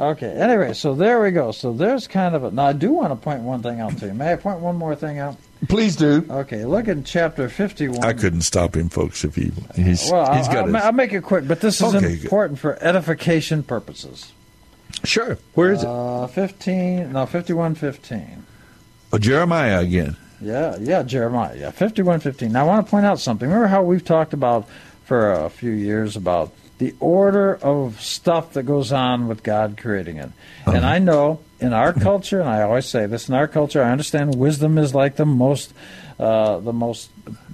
Okay. 0.00 0.30
Anyway, 0.32 0.72
so 0.72 0.94
there 0.94 1.20
we 1.20 1.30
go. 1.30 1.52
So 1.52 1.72
there's 1.74 2.06
kind 2.08 2.34
of 2.34 2.42
a. 2.44 2.50
Now 2.50 2.66
I 2.66 2.72
do 2.72 2.90
want 2.90 3.10
to 3.12 3.16
point 3.16 3.42
one 3.42 3.62
thing 3.62 3.80
out 3.80 3.98
to 3.98 4.06
you. 4.06 4.14
May 4.14 4.32
I 4.32 4.36
point 4.36 4.60
one 4.60 4.76
more 4.76 4.96
thing 4.96 5.18
out? 5.18 5.36
Please 5.68 5.94
do. 5.94 6.24
Okay. 6.30 6.64
Look 6.64 6.88
at 6.88 7.04
chapter 7.04 7.48
51. 7.50 8.02
I 8.02 8.14
couldn't 8.14 8.40
stop 8.42 8.76
him, 8.76 8.88
folks. 8.88 9.24
If 9.24 9.34
he 9.36 9.52
he's 9.76 10.10
well, 10.10 10.34
he's 10.34 10.48
I'll, 10.48 10.54
got 10.54 10.56
I'll, 10.60 10.66
his, 10.66 10.74
I'll 10.76 10.92
make 10.92 11.12
it 11.12 11.22
quick, 11.22 11.46
but 11.46 11.60
this 11.60 11.82
is 11.82 11.94
Okay, 11.94 12.16
good. 12.16 12.24
important 12.24 12.58
for 12.58 12.82
edification 12.82 13.62
purposes. 13.62 14.32
Sure. 15.04 15.38
Where 15.54 15.72
is 15.72 15.82
it? 15.82 15.88
Uh, 15.88 16.26
15. 16.26 17.12
No, 17.12 17.26
5115. 17.26 18.44
Oh, 19.12 19.18
Jeremiah 19.18 19.80
again. 19.80 20.16
Yeah, 20.40 20.76
yeah, 20.80 21.02
Jeremiah. 21.02 21.54
Yeah, 21.56 21.70
fifty-one 21.70 22.20
fifteen. 22.20 22.52
Now, 22.52 22.64
I 22.64 22.66
want 22.66 22.86
to 22.86 22.90
point 22.90 23.04
out 23.04 23.20
something. 23.20 23.46
Remember 23.46 23.66
how 23.66 23.82
we've 23.82 24.04
talked 24.04 24.32
about 24.32 24.66
for 25.04 25.32
a 25.32 25.50
few 25.50 25.70
years 25.72 26.16
about 26.16 26.50
the 26.80 26.94
order 26.98 27.54
of 27.56 28.00
stuff 28.00 28.54
that 28.54 28.62
goes 28.62 28.90
on 28.90 29.28
with 29.28 29.42
God 29.42 29.76
creating 29.76 30.16
it. 30.16 30.30
And 30.64 30.86
I 30.86 30.98
know 30.98 31.40
in 31.60 31.74
our 31.74 31.92
culture, 31.92 32.40
and 32.40 32.48
I 32.48 32.62
always 32.62 32.86
say 32.86 33.04
this 33.04 33.28
in 33.28 33.34
our 33.34 33.46
culture, 33.46 33.82
I 33.82 33.92
understand 33.92 34.34
wisdom 34.34 34.78
is 34.78 34.94
like 34.94 35.16
the 35.16 35.26
most, 35.26 35.74
uh, 36.18 36.58
the 36.58 36.72
most 36.72 37.10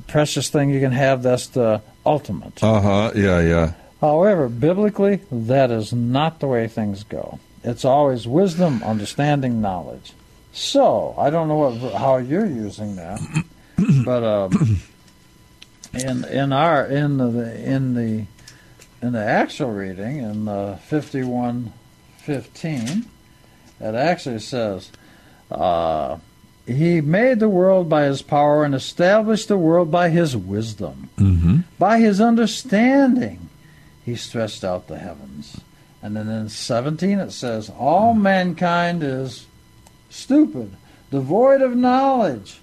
precious 0.06 0.48
thing 0.48 0.70
you 0.70 0.78
can 0.78 0.92
have. 0.92 1.24
That's 1.24 1.48
the 1.48 1.82
ultimate. 2.06 2.62
Uh 2.62 2.80
huh. 2.80 3.12
Yeah, 3.16 3.40
yeah. 3.40 3.72
However, 4.00 4.48
biblically, 4.48 5.22
that 5.32 5.72
is 5.72 5.92
not 5.92 6.38
the 6.38 6.46
way 6.46 6.68
things 6.68 7.02
go. 7.02 7.40
It's 7.64 7.84
always 7.84 8.28
wisdom, 8.28 8.80
understanding, 8.84 9.60
knowledge. 9.60 10.12
So 10.52 11.16
I 11.18 11.30
don't 11.30 11.48
know 11.48 11.56
what, 11.56 11.94
how 11.94 12.18
you're 12.18 12.46
using 12.46 12.94
that, 12.94 13.20
but 14.04 14.22
um, 14.22 14.80
in 15.94 16.24
in 16.26 16.52
our 16.52 16.86
in 16.86 17.16
the 17.16 17.60
in 17.60 17.94
the 17.94 18.26
in 19.06 19.12
the 19.12 19.24
actual 19.24 19.70
reading 19.70 20.18
in 20.18 20.44
the 20.46 20.78
fifty 20.86 21.22
one 21.22 21.72
fifteen, 22.18 23.06
it 23.80 23.94
actually 23.94 24.38
says, 24.40 24.90
uh, 25.50 26.18
"He 26.66 27.00
made 27.00 27.38
the 27.40 27.48
world 27.48 27.88
by 27.88 28.04
His 28.04 28.22
power 28.22 28.64
and 28.64 28.74
established 28.74 29.48
the 29.48 29.56
world 29.58 29.90
by 29.90 30.08
His 30.10 30.36
wisdom, 30.36 31.08
Mm-hmm. 31.16 31.58
by 31.78 31.98
His 32.00 32.20
understanding." 32.20 33.48
He 34.04 34.14
stretched 34.14 34.62
out 34.64 34.86
the 34.86 34.98
heavens. 34.98 35.60
And 36.02 36.14
then 36.16 36.28
in 36.28 36.48
17 36.48 37.18
it 37.18 37.32
says, 37.32 37.68
All 37.76 38.14
mankind 38.14 39.02
is 39.02 39.46
stupid, 40.10 40.70
devoid 41.10 41.60
of 41.60 41.74
knowledge. 41.74 42.60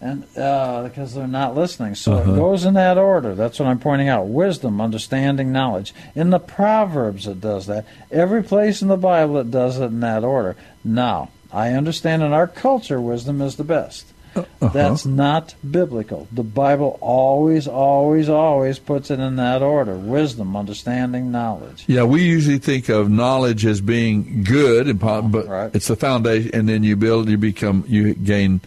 And 0.00 0.24
uh, 0.36 0.84
because 0.84 1.14
they're 1.14 1.26
not 1.26 1.56
listening. 1.56 1.94
So 1.96 2.14
Uh-huh. 2.14 2.32
it 2.32 2.36
goes 2.36 2.64
in 2.64 2.74
that 2.74 2.98
order. 2.98 3.34
That's 3.34 3.58
what 3.58 3.66
I'm 3.68 3.80
pointing 3.80 4.08
out. 4.08 4.28
Wisdom, 4.28 4.80
understanding, 4.80 5.50
knowledge. 5.50 5.92
In 6.14 6.30
the 6.30 6.38
Proverbs 6.38 7.26
it 7.26 7.40
does 7.40 7.66
that. 7.66 7.84
Every 8.10 8.42
place 8.42 8.80
in 8.80 8.88
the 8.88 8.96
Bible 8.96 9.38
it 9.38 9.50
does 9.50 9.80
it 9.80 9.86
in 9.86 10.00
that 10.00 10.22
order. 10.22 10.54
Now, 10.84 11.30
I 11.52 11.72
understand 11.72 12.22
in 12.22 12.32
our 12.32 12.46
culture 12.46 13.00
wisdom 13.00 13.40
is 13.42 13.56
the 13.56 13.64
best. 13.64 14.06
Uh-huh. 14.36 14.68
That's 14.68 15.04
not 15.04 15.54
biblical. 15.68 16.28
The 16.30 16.44
Bible 16.44 16.96
always, 17.00 17.66
always, 17.66 18.28
always 18.28 18.78
puts 18.78 19.10
it 19.10 19.18
in 19.18 19.34
that 19.36 19.62
order 19.62 19.96
wisdom, 19.96 20.54
understanding, 20.54 21.32
knowledge. 21.32 21.84
Yeah, 21.88 22.04
we 22.04 22.22
usually 22.22 22.58
think 22.58 22.88
of 22.88 23.10
knowledge 23.10 23.66
as 23.66 23.80
being 23.80 24.44
good, 24.44 25.00
but 25.00 25.74
it's 25.74 25.88
the 25.88 25.96
foundation, 25.96 26.50
and 26.54 26.68
then 26.68 26.84
you 26.84 26.94
build, 26.94 27.28
you 27.28 27.38
become, 27.38 27.82
you 27.88 28.14
gain 28.14 28.60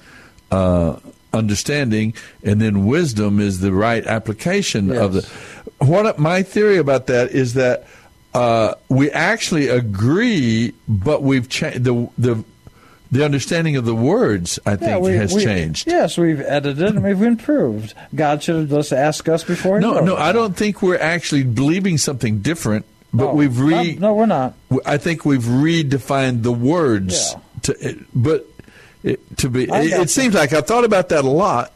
uh, 0.49 0.97
understanding, 1.33 2.13
and 2.43 2.61
then 2.61 2.85
wisdom 2.85 3.39
is 3.39 3.59
the 3.59 3.71
right 3.73 4.05
application 4.05 4.91
of 4.95 5.13
the. 5.13 5.29
What 5.79 6.19
my 6.19 6.43
theory 6.43 6.77
about 6.77 7.07
that 7.07 7.31
is 7.31 7.55
that 7.55 7.85
uh, 8.33 8.75
we 8.89 9.09
actually 9.11 9.67
agree, 9.67 10.73
but 10.87 11.23
we've 11.23 11.49
changed 11.49 11.83
the 11.83 12.09
the 12.17 12.43
the 13.11 13.25
understanding 13.25 13.75
of 13.75 13.83
the 13.83 13.95
words. 13.95 14.57
I 14.65 14.77
think 14.77 14.89
Yeah, 14.91 14.97
we- 14.99 15.13
has 15.17 15.33
we- 15.33 15.43
changed. 15.43 15.85
Yes, 15.87 16.17
we've 16.17 16.39
edited 16.41 16.95
and 16.95 17.03
we've 17.03 17.21
improved. 17.21 17.93
God 18.15 18.41
should 18.41 18.55
have 18.55 18.69
just 18.69 18.93
asked 18.93 19.27
us 19.27 19.43
before. 19.43 19.81
No, 19.81 19.99
no. 19.99 20.15
I 20.15 20.31
don't 20.31 20.55
think 20.55 20.81
we're 20.81 20.97
actually 20.99 21.43
believing 21.43 21.97
something 21.97 22.39
different, 22.39 22.85
but 23.13 23.25
No, 23.25 23.33
we've 23.33 23.59
re. 23.59 23.95
no, 23.99 24.13
we're 24.13 24.27
not. 24.27 24.53
I 24.85 24.95
think 24.97 25.25
we've 25.25 25.43
redefined 25.43 26.43
the 26.43 26.53
words. 26.53 27.35
To, 27.63 28.05
but 28.15 28.47
it, 29.03 29.37
to 29.37 29.49
be, 29.49 29.63
it, 29.63 29.69
it 30.01 30.09
seems 30.09 30.33
like 30.35 30.53
I've 30.53 30.67
thought 30.67 30.83
about 30.83 31.09
that 31.09 31.23
a 31.25 31.29
lot, 31.29 31.75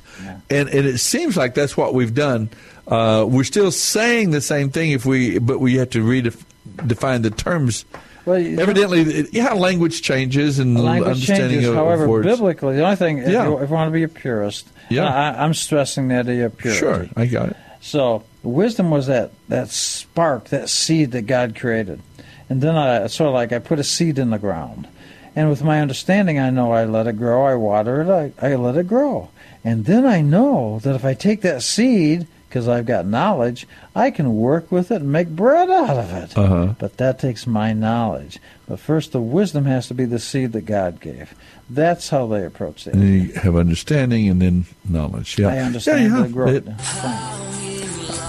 and 0.49 0.69
and 0.69 0.85
it 0.87 0.99
seems 0.99 1.35
like 1.37 1.53
that's 1.55 1.75
what 1.75 1.93
we've 1.93 2.13
done. 2.13 2.49
Uh, 2.87 3.25
we're 3.27 3.43
still 3.43 3.71
saying 3.71 4.31
the 4.31 4.41
same 4.41 4.69
thing 4.69 4.91
if 4.91 5.05
we, 5.05 5.39
but 5.39 5.59
we 5.59 5.75
have 5.77 5.89
to 5.91 6.03
redefine 6.03 7.23
the 7.23 7.31
terms. 7.31 7.85
Well, 8.25 8.37
Evidently, 8.37 9.01
it, 9.01 9.33
yeah, 9.33 9.53
language 9.53 10.01
changes 10.01 10.57
and 10.57 10.81
Language 10.83 11.07
understanding 11.13 11.49
changes. 11.49 11.69
of, 11.69 11.75
However, 11.75 12.07
words. 12.07 12.25
biblically, 12.27 12.75
the 12.75 12.83
only 12.83 12.95
thing, 12.95 13.19
if, 13.19 13.27
you, 13.29 13.57
if 13.59 13.69
you 13.69 13.75
want 13.75 13.87
to 13.87 13.91
be 13.93 14.01
a 14.01 14.07
purist, 14.07 14.67
Yeah. 14.89 15.05
I, 15.05 15.43
I'm 15.43 15.53
stressing 15.53 16.07
that 16.07 16.27
idea 16.27 16.47
of 16.47 16.57
purity. 16.57 16.79
Sure, 16.79 17.07
I 17.15 17.27
got 17.27 17.49
it. 17.49 17.57
So 17.81 18.23
wisdom 18.41 18.89
was 18.89 19.05
that 19.07 19.29
that 19.49 19.69
spark, 19.69 20.45
that 20.45 20.69
seed 20.69 21.11
that 21.11 21.23
God 21.23 21.55
created, 21.55 22.01
and 22.49 22.61
then 22.61 22.75
I 22.75 23.05
sort 23.07 23.27
of 23.27 23.35
like 23.35 23.51
I 23.51 23.59
put 23.59 23.77
a 23.77 23.83
seed 23.83 24.17
in 24.17 24.31
the 24.31 24.39
ground, 24.39 24.87
and 25.35 25.49
with 25.49 25.63
my 25.63 25.81
understanding, 25.81 26.39
I 26.39 26.49
know 26.49 26.71
I 26.71 26.85
let 26.85 27.07
it 27.07 27.17
grow, 27.17 27.45
I 27.45 27.55
water 27.55 28.01
it, 28.01 28.33
I, 28.41 28.51
I 28.51 28.55
let 28.55 28.77
it 28.77 28.87
grow, 28.87 29.29
and 29.63 29.85
then 29.85 30.05
I 30.05 30.21
know 30.21 30.79
that 30.83 30.95
if 30.95 31.03
I 31.03 31.13
take 31.13 31.41
that 31.41 31.61
seed, 31.61 32.27
because 32.55 32.69
I've 32.69 32.85
got 32.85 33.05
knowledge, 33.05 33.67
I 33.93 34.11
can 34.11 34.37
work 34.37 34.71
with 34.71 34.89
it 34.89 35.01
and 35.01 35.11
make 35.11 35.27
bread 35.27 35.69
out 35.69 35.97
of 35.97 36.13
it. 36.13 36.37
Uh-huh. 36.37 36.73
But 36.79 36.95
that 36.95 37.19
takes 37.19 37.45
my 37.45 37.73
knowledge. 37.73 38.39
But 38.65 38.79
first, 38.79 39.11
the 39.11 39.19
wisdom 39.19 39.65
has 39.65 39.89
to 39.89 39.93
be 39.93 40.05
the 40.05 40.19
seed 40.19 40.53
that 40.53 40.61
God 40.65 41.01
gave. 41.01 41.35
That's 41.69 42.07
how 42.07 42.27
they 42.27 42.45
approach 42.45 42.87
it. 42.87 42.93
And 42.93 43.01
then 43.03 43.11
you 43.27 43.33
have 43.33 43.57
understanding 43.57 44.29
and 44.29 44.41
then 44.41 44.67
knowledge. 44.87 45.37
Yeah, 45.37 45.49
I 45.49 45.57
understand 45.57 46.03
Yeah, 46.13 46.15
yeah. 46.17 46.23
the 46.23 46.29
growth. 46.29 46.65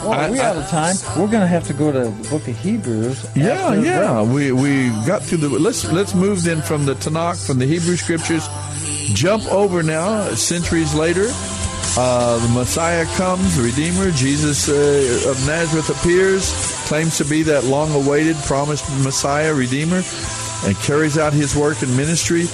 Well, 0.05 0.13
I- 0.13 0.29
we 0.31 0.41
I- 0.41 0.47
out 0.51 0.57
of 0.57 0.69
time. 0.71 0.97
We're 1.17 1.29
going 1.29 1.43
to 1.43 1.47
have 1.47 1.69
to 1.69 1.73
go 1.73 1.93
to 1.93 2.11
the 2.11 2.29
Book 2.29 2.49
of 2.49 2.59
Hebrews. 2.59 3.29
Yeah, 3.37 3.75
yeah. 3.75 4.25
break. 4.25 4.35
We 4.35 4.51
we 4.51 4.89
got 5.07 5.23
through 5.23 5.39
the. 5.39 5.49
Let's 5.51 5.85
let's 5.93 6.17
move 6.17 6.43
then 6.43 6.63
from 6.63 6.85
the 6.85 6.95
Tanakh, 6.95 7.47
from 7.47 7.61
the 7.61 7.67
Hebrew 7.67 7.95
Scriptures, 7.95 8.49
jump 9.15 9.45
over 9.53 9.85
now 9.85 10.31
centuries 10.35 10.97
later. 10.97 11.29
Uh, 11.99 12.39
the 12.47 12.53
Messiah 12.53 13.07
comes, 13.17 13.57
the 13.57 13.63
Redeemer, 13.63 14.11
Jesus 14.11 14.69
uh, 14.69 15.31
of 15.31 15.47
Nazareth 15.47 15.89
appears, 15.89 16.53
claims 16.87 17.17
to 17.17 17.25
be 17.25 17.43
that 17.45 17.65
long-awaited, 17.65 18.37
promised 18.45 18.85
Messiah, 19.03 19.55
Redeemer, 19.55 20.03
and 20.65 20.77
carries 20.77 21.17
out 21.17 21.33
his 21.33 21.57
work 21.57 21.81
and 21.81 21.97
ministry. 21.97 22.49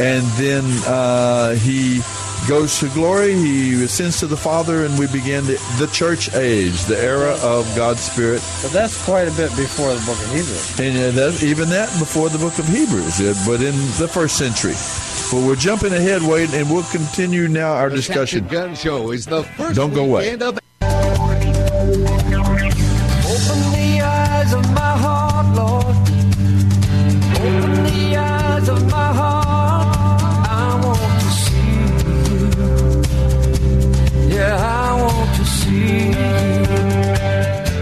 And 0.00 0.26
then 0.32 0.64
uh, 0.86 1.54
he 1.54 2.02
goes 2.48 2.78
to 2.80 2.88
glory. 2.90 3.34
He 3.34 3.82
ascends 3.84 4.18
to 4.20 4.26
the 4.26 4.36
Father, 4.36 4.84
and 4.84 4.98
we 4.98 5.06
begin 5.08 5.44
the, 5.46 5.58
the 5.78 5.88
church 5.92 6.34
age, 6.34 6.84
the 6.84 6.98
era 6.98 7.36
of 7.42 7.64
God's 7.76 8.00
Spirit. 8.00 8.42
But 8.62 8.72
that's 8.72 9.02
quite 9.04 9.28
a 9.28 9.32
bit 9.32 9.54
before 9.56 9.92
the 9.94 10.00
Book 10.06 10.18
of 10.18 10.26
Hebrews. 10.26 10.80
And 10.80 10.96
uh, 10.96 11.10
that, 11.12 11.42
even 11.42 11.68
that 11.70 11.88
before 11.98 12.28
the 12.28 12.38
book 12.38 12.58
of 12.58 12.66
Hebrews, 12.66 13.20
uh, 13.20 13.34
but 13.46 13.60
in 13.60 13.74
the 13.98 14.08
first 14.08 14.36
century. 14.36 14.74
But 15.30 15.46
we're 15.46 15.56
jumping 15.56 15.92
ahead, 15.92 16.22
Wade, 16.22 16.50
and 16.54 16.68
we'll 16.70 16.82
continue 16.84 17.46
now 17.48 17.72
our 17.72 17.88
discussion. 17.88 18.46
Gun 18.48 18.74
Show 18.74 19.12
is 19.12 19.26
the 19.26 19.44
first 19.44 19.76
Don't 19.76 19.94
go 19.94 20.04
away. 20.04 20.22
weekend 20.24 20.42
of 20.42 20.58
Open 23.30 23.60
the 23.72 24.00
eyes 24.02 24.52
of 24.52 24.64
my 24.72 24.80
heart, 24.98 25.29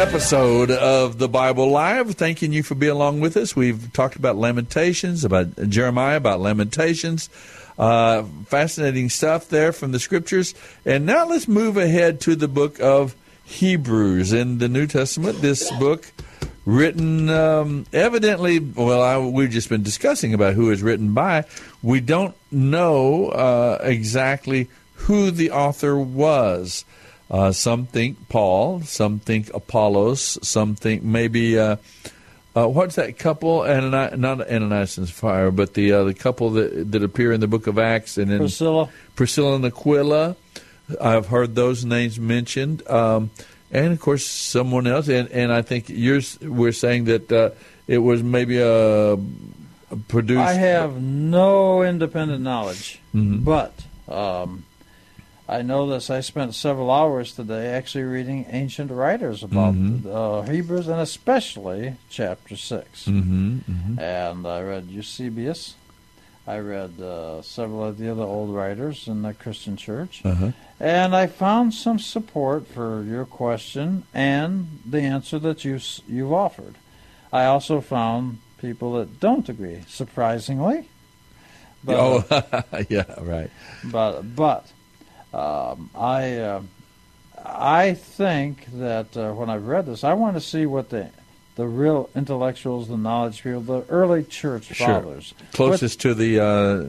episode 0.00 0.70
of 0.70 1.18
the 1.18 1.28
Bible 1.28 1.68
Live. 1.68 2.14
Thanking 2.14 2.54
you 2.54 2.62
for 2.62 2.74
being 2.74 2.92
along 2.92 3.20
with 3.20 3.36
us. 3.36 3.54
We've 3.54 3.92
talked 3.92 4.16
about 4.16 4.36
Lamentations, 4.36 5.26
about 5.26 5.68
Jeremiah, 5.68 6.16
about 6.16 6.40
Lamentations. 6.40 7.28
Uh, 7.78 8.22
fascinating 8.46 9.10
stuff 9.10 9.50
there 9.50 9.72
from 9.72 9.92
the 9.92 10.00
scriptures. 10.00 10.54
And 10.86 11.04
now 11.04 11.26
let's 11.26 11.46
move 11.46 11.76
ahead 11.76 12.18
to 12.22 12.34
the 12.34 12.48
book 12.48 12.80
of 12.80 13.14
Hebrews 13.44 14.32
in 14.32 14.56
the 14.56 14.70
New 14.70 14.86
Testament. 14.86 15.42
This 15.42 15.70
book 15.72 16.10
written 16.64 17.28
um, 17.28 17.84
evidently 17.92 18.58
well 18.58 19.02
I, 19.02 19.18
we've 19.18 19.50
just 19.50 19.68
been 19.68 19.82
discussing 19.82 20.32
about 20.32 20.54
who 20.54 20.70
is 20.70 20.82
written 20.82 21.14
by 21.14 21.44
we 21.82 22.00
don't 22.00 22.34
know 22.50 23.28
uh, 23.28 23.78
exactly 23.82 24.68
who 24.94 25.30
the 25.30 25.50
author 25.50 25.98
was. 25.98 26.86
Uh, 27.30 27.52
some 27.52 27.86
think 27.86 28.28
Paul, 28.28 28.80
some 28.82 29.20
think 29.20 29.52
Apollos, 29.54 30.36
some 30.42 30.74
think 30.74 31.02
maybe 31.04 31.56
uh, 31.58 31.76
uh, 32.56 32.66
what's 32.66 32.96
that 32.96 33.16
couple? 33.18 33.60
Anani- 33.60 34.18
not 34.18 34.40
Ananias 34.50 34.98
and 34.98 35.06
Sapphira, 35.08 35.52
but 35.52 35.74
the 35.74 35.92
uh, 35.92 36.04
the 36.04 36.14
couple 36.14 36.50
that 36.50 36.90
that 36.90 37.02
appear 37.04 37.32
in 37.32 37.40
the 37.40 37.46
Book 37.46 37.68
of 37.68 37.78
Acts 37.78 38.18
and 38.18 38.32
in 38.32 38.38
Priscilla. 38.38 38.88
Priscilla 39.14 39.54
and 39.56 39.64
Aquila. 39.64 40.34
I've 41.00 41.26
heard 41.28 41.54
those 41.54 41.84
names 41.84 42.18
mentioned, 42.18 42.82
um, 42.90 43.30
and 43.70 43.92
of 43.92 44.00
course 44.00 44.26
someone 44.26 44.88
else. 44.88 45.06
And, 45.08 45.28
and 45.30 45.52
I 45.52 45.62
think 45.62 45.84
you're 45.88 46.22
we're 46.42 46.72
saying 46.72 47.04
that 47.04 47.30
uh, 47.30 47.50
it 47.86 47.98
was 47.98 48.24
maybe 48.24 48.58
a, 48.58 49.12
a 49.12 49.18
produced. 50.08 50.40
I 50.40 50.54
have 50.54 51.00
no 51.00 51.84
independent 51.84 52.42
knowledge, 52.42 52.98
Mhm. 53.14 53.44
but 53.44 53.72
um, 54.08 54.64
I 55.50 55.62
know 55.62 55.88
this. 55.88 56.10
I 56.10 56.20
spent 56.20 56.54
several 56.54 56.92
hours 56.92 57.32
today 57.34 57.66
actually 57.74 58.04
reading 58.04 58.46
ancient 58.50 58.90
writers 58.92 59.42
about 59.42 59.74
Mhm. 59.74 60.06
uh, 60.06 60.42
Hebrews 60.42 60.86
and 60.86 61.00
especially 61.00 61.96
chapter 62.08 62.56
6 62.56 63.06
Mhm, 63.06 63.62
mhm. 63.68 63.98
And 64.00 64.46
I 64.46 64.60
read 64.62 64.84
Eusebius. 64.88 65.74
I 66.46 66.58
read 66.58 67.00
uh, 67.00 67.42
several 67.42 67.84
of 67.84 67.98
the 67.98 68.08
other 68.10 68.22
old 68.22 68.54
writers 68.54 69.08
in 69.08 69.22
the 69.22 69.34
Christian 69.34 69.76
church. 69.76 70.22
Uh-huh. 70.24 70.52
And 70.78 71.16
I 71.16 71.26
found 71.26 71.74
some 71.74 71.98
support 71.98 72.68
for 72.68 73.02
your 73.02 73.24
question 73.24 74.04
and 74.14 74.78
the 74.88 75.00
answer 75.02 75.38
that 75.40 75.64
you, 75.64 75.80
you've 76.08 76.32
offered. 76.32 76.76
I 77.32 77.44
also 77.46 77.80
found 77.80 78.38
people 78.58 78.92
that 78.94 79.18
don't 79.18 79.48
agree, 79.48 79.80
surprisingly. 79.88 80.88
But, 81.82 81.96
oh, 81.98 82.24
yeah, 82.88 83.04
right. 83.20 83.50
but 83.84 84.22
but 84.36 84.66
um, 85.32 85.90
I 85.94 86.36
uh, 86.38 86.62
I 87.44 87.94
think 87.94 88.66
that 88.72 89.16
uh, 89.16 89.32
when 89.32 89.48
I've 89.50 89.66
read 89.66 89.86
this, 89.86 90.04
I 90.04 90.14
want 90.14 90.36
to 90.36 90.40
see 90.40 90.66
what 90.66 90.90
the 90.90 91.10
the 91.56 91.66
real 91.66 92.08
intellectuals, 92.14 92.88
the 92.88 92.96
knowledge 92.96 93.42
people, 93.42 93.60
the 93.60 93.84
early 93.88 94.24
church 94.24 94.72
fathers, 94.72 95.34
Sure. 95.36 95.48
Closest 95.52 96.00
to 96.00 96.14
the 96.14 96.40
uh, 96.40 96.84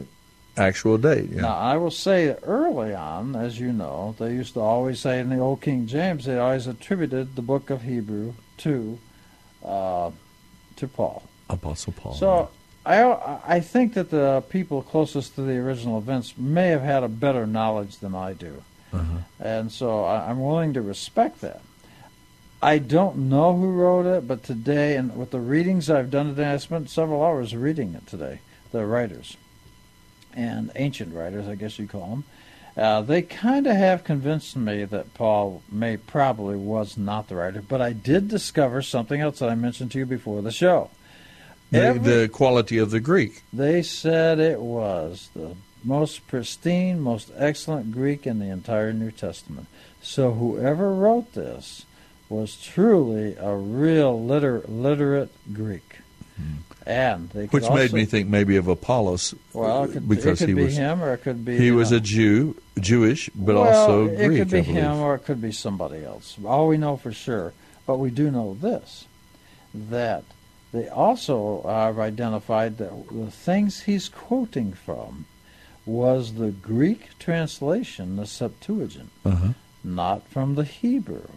actual 0.56 0.96
date. 0.98 1.28
Yeah. 1.30 1.42
Now, 1.42 1.56
I 1.56 1.76
will 1.76 1.90
say 1.90 2.34
early 2.42 2.94
on, 2.94 3.36
as 3.36 3.58
you 3.60 3.72
know, 3.72 4.14
they 4.18 4.32
used 4.32 4.54
to 4.54 4.60
always 4.60 5.00
say 5.00 5.20
in 5.20 5.28
the 5.28 5.38
Old 5.38 5.60
King 5.60 5.86
James, 5.86 6.24
they 6.24 6.38
always 6.38 6.66
attributed 6.66 7.36
the 7.36 7.42
book 7.42 7.70
of 7.70 7.82
Hebrew 7.82 8.34
to 8.58 8.98
uh, 9.64 10.10
to 10.76 10.88
Paul. 10.88 11.22
Apostle 11.50 11.92
Paul. 11.92 12.14
So 12.14 12.50
I 12.84 13.38
I 13.46 13.60
think 13.60 13.94
that 13.94 14.10
the 14.10 14.42
people 14.48 14.82
closest 14.82 15.34
to 15.36 15.42
the 15.42 15.56
original 15.58 15.98
events 15.98 16.34
may 16.36 16.68
have 16.68 16.82
had 16.82 17.02
a 17.02 17.08
better 17.08 17.46
knowledge 17.46 17.98
than 17.98 18.14
I 18.14 18.32
do, 18.32 18.62
Uh-huh. 18.92 19.18
and 19.40 19.70
so 19.70 20.04
I, 20.04 20.28
I'm 20.30 20.40
willing 20.42 20.74
to 20.74 20.82
respect 20.82 21.40
that. 21.42 21.60
I 22.60 22.78
don't 22.78 23.28
know 23.28 23.56
who 23.56 23.70
wrote 23.72 24.06
it, 24.06 24.28
but 24.28 24.42
today, 24.44 24.96
and 24.96 25.16
with 25.16 25.30
the 25.32 25.40
readings 25.40 25.90
I've 25.90 26.10
done 26.12 26.28
today, 26.28 26.52
I 26.52 26.56
spent 26.58 26.90
several 26.90 27.22
hours 27.24 27.54
reading 27.56 27.94
it 27.94 28.06
today. 28.06 28.38
The 28.70 28.86
writers 28.86 29.36
and 30.34 30.70
ancient 30.76 31.12
writers, 31.14 31.46
I 31.48 31.56
guess 31.56 31.78
you 31.78 31.86
call 31.88 32.08
them, 32.08 32.24
uh, 32.76 33.02
they 33.02 33.20
kind 33.20 33.66
of 33.66 33.76
have 33.76 34.02
convinced 34.04 34.56
me 34.56 34.84
that 34.84 35.12
Paul 35.12 35.62
may 35.70 35.96
probably 35.96 36.56
was 36.56 36.96
not 36.96 37.28
the 37.28 37.36
writer. 37.36 37.60
But 37.60 37.82
I 37.82 37.92
did 37.92 38.28
discover 38.28 38.80
something 38.80 39.20
else 39.20 39.40
that 39.40 39.50
I 39.50 39.54
mentioned 39.56 39.90
to 39.92 39.98
you 39.98 40.06
before 40.06 40.40
the 40.40 40.52
show. 40.52 40.90
The, 41.72 41.78
Every- 41.82 42.00
the 42.22 42.28
quality 42.28 42.78
of 42.78 42.90
the 42.90 43.00
Greek. 43.00 43.42
they 43.52 43.82
said 43.82 44.38
it 44.38 44.60
was 44.60 45.30
the 45.34 45.56
most 45.82 46.26
pristine, 46.28 47.00
most 47.00 47.30
excellent 47.36 47.90
Greek 47.92 48.26
in 48.26 48.38
the 48.38 48.46
entire 48.50 48.92
New 48.92 49.10
Testament. 49.10 49.66
So 50.02 50.32
whoever 50.32 50.94
wrote 50.94 51.32
this 51.34 51.84
was 52.28 52.56
truly 52.56 53.34
a 53.40 53.54
real 53.56 54.22
liter- 54.24 54.62
literate 54.68 55.30
Greek. 55.52 55.96
And 56.86 57.30
Hmm. 57.30 57.38
Which 57.50 57.68
made 57.70 57.92
me 57.92 58.04
think 58.04 58.28
maybe 58.28 58.56
of 58.56 58.66
Apollos, 58.68 59.34
Well, 59.52 59.84
it 59.84 59.92
could, 59.92 60.08
because 60.08 60.40
he 60.40 60.46
be 60.54 60.64
was 60.64 60.76
him, 60.76 61.00
or 61.02 61.12
it 61.14 61.18
could 61.22 61.44
be 61.44 61.56
he 61.56 61.70
was 61.70 61.90
know. 61.92 61.98
a 61.98 62.00
Jew, 62.00 62.56
Jewish, 62.80 63.30
but 63.36 63.54
well, 63.54 63.64
also 63.64 64.06
Greek. 64.08 64.20
it 64.32 64.36
could 64.38 64.50
be 64.50 64.62
him, 64.62 64.98
or 64.98 65.14
it 65.14 65.24
could 65.24 65.40
be 65.40 65.52
somebody 65.52 66.04
else. 66.04 66.36
All 66.44 66.66
we 66.68 66.78
know 66.78 66.96
for 66.96 67.12
sure, 67.12 67.52
but 67.86 67.98
we 67.98 68.10
do 68.10 68.30
know 68.32 68.56
this: 68.60 69.04
that 69.74 70.24
they 70.72 70.88
also 70.88 71.62
have 71.66 71.98
identified 71.98 72.78
that 72.78 72.92
the 73.10 73.30
things 73.30 73.82
he's 73.82 74.08
quoting 74.08 74.72
from 74.72 75.26
was 75.84 76.34
the 76.34 76.50
Greek 76.50 77.18
translation, 77.18 78.16
the 78.16 78.26
Septuagint, 78.26 79.10
Uh-huh. 79.24 79.48
not 79.84 80.26
from 80.28 80.54
the 80.54 80.64
Hebrew. 80.64 81.28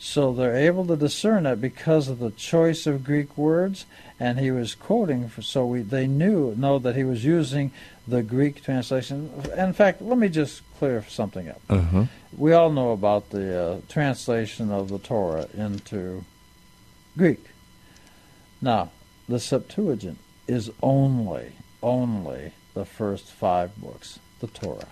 So 0.00 0.32
they're 0.32 0.54
able 0.56 0.86
to 0.86 0.96
discern 0.96 1.44
it 1.46 1.60
because 1.60 2.06
of 2.08 2.20
the 2.20 2.30
choice 2.30 2.86
of 2.86 3.02
Greek 3.02 3.36
words, 3.36 3.84
and 4.20 4.38
he 4.38 4.50
was 4.52 4.76
quoting. 4.76 5.28
For, 5.28 5.42
so 5.42 5.66
we 5.66 5.82
they 5.82 6.06
knew 6.06 6.54
know 6.56 6.78
that 6.78 6.94
he 6.94 7.02
was 7.02 7.24
using 7.24 7.72
the 8.06 8.22
Greek 8.22 8.62
translation. 8.62 9.30
In 9.56 9.72
fact, 9.72 10.00
let 10.00 10.16
me 10.18 10.28
just 10.28 10.62
clear 10.78 11.04
something 11.08 11.48
up. 11.48 11.60
Uh-huh. 11.68 12.04
We 12.36 12.52
all 12.52 12.70
know 12.70 12.92
about 12.92 13.30
the 13.30 13.60
uh, 13.60 13.80
translation 13.88 14.70
of 14.70 14.88
the 14.88 14.98
Torah 15.00 15.48
into 15.56 16.24
Greek. 17.16 17.44
Now, 18.60 18.90
the 19.28 19.38
Septuagint 19.40 20.18
is 20.46 20.70
only 20.82 21.52
only 21.82 22.52
the 22.74 22.84
first 22.84 23.30
five 23.30 23.76
books, 23.80 24.18
the 24.40 24.46
Torah, 24.48 24.88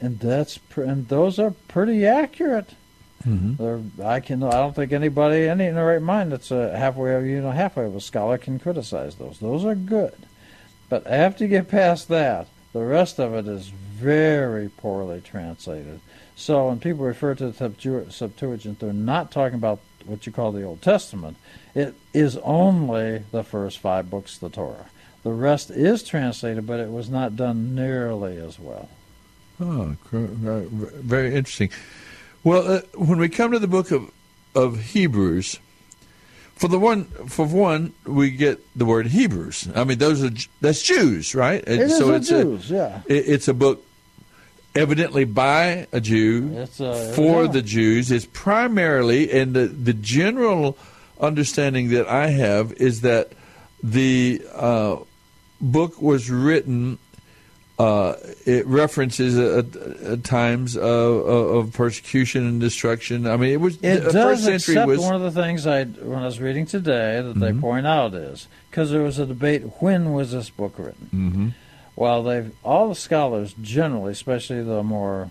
and 0.00 0.18
that's 0.20 0.58
pr- 0.58 0.82
and 0.82 1.08
those 1.08 1.38
are 1.38 1.52
pretty 1.68 2.06
accurate. 2.06 2.70
Mhm. 3.26 4.00
I 4.04 4.20
can. 4.20 4.42
I 4.42 4.50
don't 4.52 4.74
think 4.76 4.92
anybody, 4.92 5.48
any 5.48 5.66
in 5.66 5.74
their 5.74 5.86
right 5.86 6.02
mind, 6.02 6.30
that's 6.30 6.50
a 6.52 6.76
halfway, 6.76 7.28
you 7.28 7.40
know, 7.40 7.50
halfway 7.50 7.86
of 7.86 7.96
a 7.96 8.00
scholar 8.00 8.38
can 8.38 8.58
criticize 8.60 9.16
those. 9.16 9.38
Those 9.40 9.64
are 9.64 9.74
good, 9.74 10.14
but 10.88 11.06
after 11.06 11.44
you 11.44 11.50
get 11.50 11.66
past 11.68 12.08
that, 12.08 12.46
the 12.72 12.84
rest 12.84 13.18
of 13.18 13.34
it 13.34 13.48
is 13.48 13.68
very 13.68 14.68
poorly 14.68 15.20
translated. 15.22 16.00
So 16.36 16.68
when 16.68 16.78
people 16.78 17.04
refer 17.06 17.34
to 17.34 17.50
the 17.50 18.06
Septuagint, 18.10 18.78
they're 18.78 18.92
not 18.92 19.30
talking 19.32 19.56
about 19.56 19.80
what 20.06 20.26
you 20.26 20.32
call 20.32 20.52
the 20.52 20.62
Old 20.62 20.82
Testament. 20.82 21.36
It 21.74 21.94
is 22.14 22.36
only 22.38 23.22
the 23.30 23.42
first 23.44 23.78
five 23.78 24.08
books 24.10 24.34
of 24.34 24.40
the 24.40 24.48
Torah. 24.56 24.86
The 25.22 25.32
rest 25.32 25.70
is 25.70 26.02
translated, 26.02 26.66
but 26.66 26.78
it 26.80 26.90
was 26.90 27.08
not 27.10 27.36
done 27.36 27.74
nearly 27.74 28.36
as 28.38 28.58
well. 28.58 28.88
Oh, 29.60 29.96
very 30.12 31.34
interesting. 31.34 31.70
Well, 32.44 32.70
uh, 32.76 32.80
when 32.94 33.18
we 33.18 33.28
come 33.28 33.52
to 33.52 33.58
the 33.58 33.66
book 33.68 33.90
of 33.90 34.10
of 34.54 34.78
Hebrews, 34.80 35.58
for 36.54 36.68
the 36.68 36.78
one 36.78 37.04
for 37.28 37.46
one, 37.46 37.92
we 38.04 38.30
get 38.30 38.60
the 38.78 38.84
word 38.84 39.08
Hebrews. 39.08 39.68
I 39.74 39.84
mean, 39.84 39.98
those 39.98 40.22
are 40.22 40.30
that's 40.60 40.82
Jews, 40.82 41.34
right? 41.34 41.62
It 41.66 41.80
is 41.80 41.98
so 41.98 42.10
a 42.10 42.16
it's 42.16 42.28
Jews, 42.28 42.70
yeah. 42.70 43.00
it- 43.06 43.28
it's 43.28 43.48
a 43.48 43.54
book 43.54 43.84
evidently 44.76 45.24
by 45.24 45.86
a 45.92 46.00
Jew 46.00 46.56
uh, 46.56 46.66
for 47.12 47.44
yeah. 47.44 47.50
the 47.50 47.62
Jews. 47.62 48.10
It's 48.10 48.26
primarily, 48.26 49.30
and 49.32 49.54
the 49.54 49.66
the 49.66 49.92
general 49.92 50.76
understanding 51.20 51.90
that 51.90 52.06
I 52.08 52.28
have 52.28 52.72
is 52.74 53.00
that 53.00 53.32
the 53.82 54.42
uh, 54.54 54.96
book 55.60 56.00
was 56.00 56.30
written. 56.30 56.98
Uh, 57.78 58.14
it 58.46 58.66
references 58.66 59.36
at, 59.36 59.76
at 59.76 60.24
times 60.24 60.78
of, 60.78 60.82
of, 60.86 61.72
persecution 61.74 62.46
and 62.46 62.58
destruction. 62.58 63.26
I 63.26 63.36
mean, 63.36 63.50
it 63.50 63.60
was 63.60 63.76
It 63.82 63.98
the 63.98 64.12
does, 64.12 64.14
first 64.14 64.44
century 64.44 64.76
except 64.76 64.88
was 64.88 65.00
one 65.00 65.14
of 65.14 65.20
the 65.20 65.30
things 65.30 65.66
I 65.66 65.84
when 65.84 66.20
I 66.20 66.24
was 66.24 66.40
reading 66.40 66.64
today 66.64 67.20
that 67.20 67.38
they 67.38 67.52
Mhm. 67.52 67.60
point 67.60 67.86
out 67.86 68.14
is 68.14 68.48
because 68.70 68.90
there 68.92 69.02
was 69.02 69.18
a 69.18 69.26
debate 69.26 69.62
when 69.82 70.14
was 70.14 70.32
this 70.32 70.48
book 70.48 70.78
written. 70.78 71.10
Mhm. 71.14 71.52
Well, 71.96 72.22
they've 72.22 72.52
all 72.62 72.88
the 72.90 72.94
scholars 72.94 73.54
generally, 73.60 74.12
especially 74.12 74.62
the 74.62 74.82
more 74.82 75.30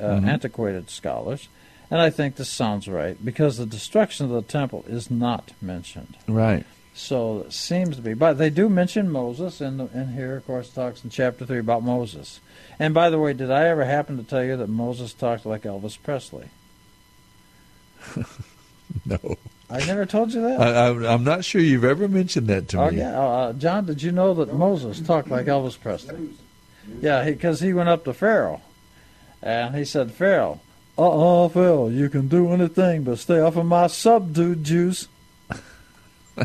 uh, 0.00 0.02
Mhm. 0.04 0.26
antiquated 0.28 0.90
scholars, 0.90 1.48
and 1.90 2.00
I 2.00 2.08
think 2.10 2.36
this 2.36 2.48
sounds 2.48 2.88
right 2.88 3.22
because 3.24 3.56
the 3.58 3.66
destruction 3.66 4.26
of 4.26 4.32
the 4.32 4.42
temple 4.42 4.84
is 4.88 5.10
not 5.10 5.52
mentioned. 5.60 6.16
right. 6.26 6.64
So 6.94 7.42
it 7.46 7.52
seems 7.52 7.94
to 7.94 8.02
be, 8.02 8.14
but 8.14 8.38
they 8.38 8.50
do 8.50 8.68
mention 8.68 9.08
Moses, 9.08 9.60
and 9.60 9.80
and 9.80 10.14
here, 10.14 10.36
of 10.36 10.46
course, 10.46 10.68
talks 10.68 11.04
in 11.04 11.10
chapter 11.10 11.46
three 11.46 11.58
about 11.60 11.84
Moses. 11.84 12.40
And 12.78 12.92
by 12.92 13.08
the 13.10 13.18
way, 13.20 13.32
did 13.34 13.50
I 13.52 13.68
ever 13.68 13.84
happen 13.84 14.16
to 14.16 14.24
tell 14.24 14.42
you 14.42 14.56
that 14.56 14.68
Moses 14.68 15.12
talked 15.12 15.46
like 15.46 15.62
Elvis 15.62 15.96
Presley? 16.02 16.46
No, 19.04 19.36
I 19.70 19.84
never 19.84 20.06
told 20.06 20.32
you 20.32 20.40
that. 20.42 20.60
I, 20.60 20.86
I, 20.88 21.12
I'm 21.12 21.24
not 21.24 21.44
sure 21.44 21.60
you've 21.60 21.84
ever 21.84 22.08
mentioned 22.08 22.46
that 22.48 22.68
to 22.68 22.80
Oh 22.80 22.90
me. 22.90 22.98
yeah, 22.98 23.20
uh, 23.20 23.52
John. 23.52 23.84
Did 23.84 24.02
you 24.02 24.12
know 24.12 24.32
that 24.34 24.54
Moses 24.54 24.98
talked 25.00 25.28
like 25.28 25.46
Elvis 25.46 25.78
Presley? 25.78 26.30
Yeah, 27.02 27.22
because 27.24 27.60
he, 27.60 27.74
went 27.74 27.90
up 27.90 28.04
to 28.04 28.14
Pharaoh, 28.14 28.62
and 29.42 29.74
he 29.76 29.84
said, 29.84 30.10
"Pharaoh, 30.12 30.60
uh, 30.96 31.44
uh 31.44 31.48
Pharaoh, 31.50 31.88
you 31.88 32.08
can 32.08 32.28
do 32.28 32.48
anything 32.50 33.02
but 33.04 33.18
stay 33.18 33.40
off 33.40 33.56
of 33.56 33.66
my 33.66 33.88
subdued 33.88 34.64
juice." 34.64 35.06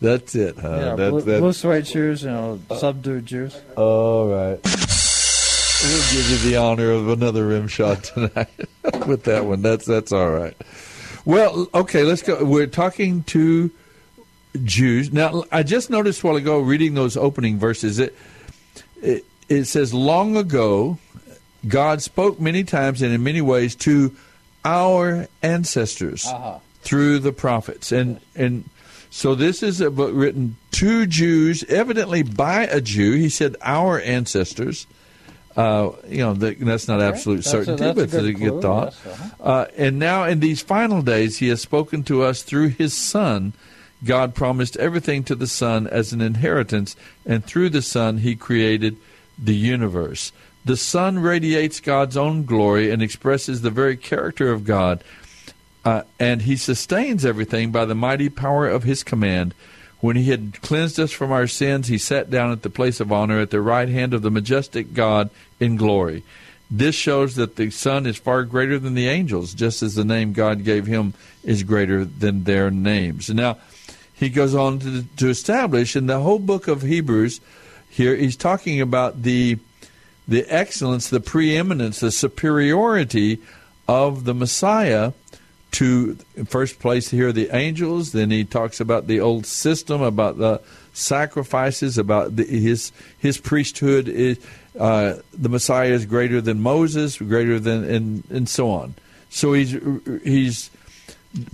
That's 0.00 0.34
it, 0.34 0.56
huh? 0.58 0.68
yeah, 0.68 0.94
That's 0.96 1.10
blue, 1.10 1.20
that. 1.20 1.40
blue 1.40 1.52
suede 1.52 1.86
shoes, 1.86 2.24
you 2.24 2.30
know, 2.30 2.60
subdued 2.76 3.24
juice. 3.26 3.60
All 3.76 4.26
right. 4.28 4.58
we'll 4.64 6.02
give 6.10 6.30
you 6.30 6.38
the 6.50 6.56
honor 6.56 6.90
of 6.90 7.08
another 7.08 7.46
rim 7.46 7.68
shot 7.68 8.02
tonight 8.02 8.48
with 9.06 9.22
that 9.24 9.44
one. 9.44 9.62
That's 9.62 9.86
that's 9.86 10.10
all 10.10 10.30
right. 10.30 10.56
Well, 11.24 11.68
okay, 11.72 12.02
let's 12.02 12.22
go. 12.22 12.44
We're 12.44 12.66
talking 12.66 13.22
to 13.24 13.70
Jews 14.64 15.12
now. 15.12 15.44
I 15.52 15.62
just 15.62 15.88
noticed 15.88 16.24
while 16.24 16.36
ago 16.36 16.58
reading 16.60 16.94
those 16.94 17.16
opening 17.16 17.58
verses. 17.58 17.98
It 17.98 18.14
it, 19.00 19.24
it 19.48 19.64
says, 19.64 19.94
"Long 19.94 20.36
ago, 20.36 20.98
God 21.68 22.02
spoke 22.02 22.40
many 22.40 22.64
times 22.64 23.02
and 23.02 23.12
in 23.14 23.22
many 23.22 23.40
ways 23.40 23.74
to 23.76 24.14
our 24.64 25.28
ancestors 25.42 26.26
Uh-huh. 26.26 26.58
through 26.82 27.20
the 27.20 27.32
prophets." 27.32 27.92
And 27.92 28.20
and 28.34 28.68
so 29.10 29.34
this 29.36 29.62
is 29.62 29.80
a 29.80 29.90
book 29.90 30.10
written 30.14 30.56
to 30.72 31.06
Jews, 31.06 31.62
evidently 31.68 32.22
by 32.22 32.64
a 32.64 32.80
Jew. 32.80 33.12
He 33.14 33.28
said, 33.28 33.54
"Our 33.62 34.00
ancestors." 34.00 34.86
Uh, 35.56 35.92
you 36.08 36.18
know, 36.18 36.34
that, 36.34 36.58
that's 36.60 36.88
not 36.88 37.00
absolute 37.00 37.44
certainty, 37.44 37.84
a 37.84 37.94
but 37.94 38.04
it's 38.04 38.14
a 38.14 38.22
good 38.22 38.38
good 38.38 38.62
thought. 38.62 38.94
yes, 39.04 39.06
uh-huh. 39.06 39.42
Uh, 39.42 39.66
and 39.76 39.98
now, 39.98 40.24
in 40.24 40.40
these 40.40 40.62
final 40.62 41.02
days, 41.02 41.38
he 41.38 41.48
has 41.48 41.60
spoken 41.60 42.02
to 42.04 42.22
us 42.22 42.42
through 42.42 42.68
his 42.68 42.94
Son. 42.94 43.52
God 44.04 44.34
promised 44.34 44.76
everything 44.78 45.22
to 45.24 45.34
the 45.34 45.46
Son 45.46 45.86
as 45.86 46.12
an 46.12 46.20
inheritance, 46.20 46.96
and 47.26 47.44
through 47.44 47.70
the 47.70 47.82
Son, 47.82 48.18
he 48.18 48.34
created 48.34 48.96
the 49.38 49.54
universe. 49.54 50.32
The 50.64 50.76
Son 50.76 51.18
radiates 51.18 51.80
God's 51.80 52.16
own 52.16 52.44
glory 52.44 52.90
and 52.90 53.02
expresses 53.02 53.62
the 53.62 53.70
very 53.70 53.96
character 53.96 54.52
of 54.52 54.64
God, 54.64 55.02
uh, 55.84 56.02
and 56.18 56.42
he 56.42 56.56
sustains 56.56 57.24
everything 57.24 57.72
by 57.72 57.84
the 57.84 57.94
mighty 57.94 58.28
power 58.28 58.68
of 58.68 58.84
his 58.84 59.02
command. 59.02 59.54
When 60.02 60.16
he 60.16 60.30
had 60.30 60.60
cleansed 60.62 60.98
us 60.98 61.12
from 61.12 61.30
our 61.30 61.46
sins, 61.46 61.86
he 61.86 61.96
sat 61.96 62.28
down 62.28 62.50
at 62.50 62.62
the 62.62 62.70
place 62.70 62.98
of 62.98 63.12
honor 63.12 63.38
at 63.38 63.50
the 63.50 63.60
right 63.60 63.88
hand 63.88 64.12
of 64.12 64.22
the 64.22 64.32
majestic 64.32 64.94
God 64.94 65.30
in 65.60 65.76
glory. 65.76 66.24
This 66.68 66.96
shows 66.96 67.36
that 67.36 67.54
the 67.54 67.70
Son 67.70 68.04
is 68.04 68.16
far 68.16 68.42
greater 68.42 68.80
than 68.80 68.94
the 68.94 69.06
angels, 69.06 69.54
just 69.54 69.80
as 69.80 69.94
the 69.94 70.04
name 70.04 70.32
God 70.32 70.64
gave 70.64 70.86
him 70.86 71.14
is 71.44 71.62
greater 71.62 72.04
than 72.04 72.42
their 72.42 72.68
names. 72.68 73.30
Now, 73.30 73.58
he 74.12 74.28
goes 74.28 74.56
on 74.56 74.80
to, 74.80 75.04
to 75.18 75.28
establish 75.28 75.94
in 75.94 76.06
the 76.06 76.18
whole 76.18 76.40
book 76.40 76.66
of 76.66 76.82
Hebrews 76.82 77.40
here, 77.92 78.16
he's 78.16 78.36
talking 78.36 78.80
about 78.80 79.22
the 79.22 79.58
the 80.26 80.46
excellence, 80.48 81.10
the 81.10 81.20
preeminence, 81.20 82.00
the 82.00 82.10
superiority 82.10 83.38
of 83.86 84.24
the 84.24 84.32
Messiah 84.32 85.12
to 85.72 86.14
first 86.46 86.78
place 86.78 87.10
here 87.10 87.32
the 87.32 87.54
angels. 87.54 88.12
Then 88.12 88.30
he 88.30 88.44
talks 88.44 88.80
about 88.80 89.06
the 89.06 89.20
old 89.20 89.46
system, 89.46 90.02
about 90.02 90.38
the 90.38 90.60
sacrifices, 90.92 91.98
about 91.98 92.36
the, 92.36 92.44
his 92.44 92.92
his 93.18 93.38
priesthood. 93.38 94.08
Is, 94.08 94.38
uh, 94.78 95.16
the 95.32 95.48
Messiah 95.48 95.90
is 95.92 96.06
greater 96.06 96.40
than 96.40 96.60
Moses, 96.60 97.18
greater 97.18 97.58
than 97.58 97.84
and 97.84 98.24
and 98.30 98.48
so 98.48 98.70
on. 98.70 98.94
So 99.30 99.52
he's 99.54 99.76
he's 100.22 100.70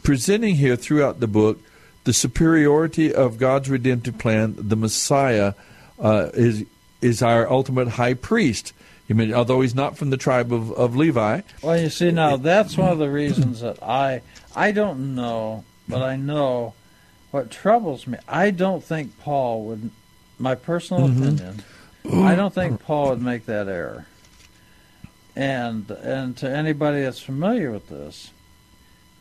presenting 0.02 0.56
here 0.56 0.76
throughout 0.76 1.20
the 1.20 1.28
book 1.28 1.60
the 2.04 2.12
superiority 2.12 3.14
of 3.14 3.38
God's 3.38 3.68
redemptive 3.68 4.18
plan. 4.18 4.54
The 4.56 4.76
Messiah 4.76 5.54
uh, 5.98 6.30
is 6.34 6.64
is 7.00 7.22
our 7.22 7.50
ultimate 7.50 7.88
high 7.88 8.14
priest. 8.14 8.72
Mean, 9.14 9.32
although 9.32 9.62
he's 9.62 9.74
not 9.74 9.96
from 9.96 10.10
the 10.10 10.16
tribe 10.18 10.52
of, 10.52 10.70
of 10.72 10.94
Levi, 10.94 11.40
Well, 11.62 11.80
you 11.80 11.88
see, 11.88 12.10
now 12.10 12.36
that's 12.36 12.76
one 12.76 12.92
of 12.92 12.98
the 12.98 13.10
reasons 13.10 13.60
that 13.62 13.82
I 13.82 14.20
I 14.54 14.70
don't 14.72 15.14
know, 15.14 15.64
but 15.88 16.02
I 16.02 16.16
know 16.16 16.74
what 17.30 17.50
troubles 17.50 18.06
me. 18.06 18.18
I 18.28 18.50
don't 18.50 18.82
think 18.84 19.18
Paul 19.18 19.64
would. 19.64 19.90
My 20.38 20.54
personal 20.54 21.08
Mhm. 21.08 21.16
opinion, 21.22 21.62
I 22.26 22.34
don't 22.34 22.54
think 22.54 22.80
Paul 22.82 23.08
would 23.10 23.22
make 23.22 23.46
that 23.46 23.66
error. 23.68 24.06
And 25.36 25.90
and 25.90 26.36
to 26.38 26.48
anybody 26.50 27.02
that's 27.02 27.20
familiar 27.20 27.70
with 27.70 27.88
this, 27.88 28.30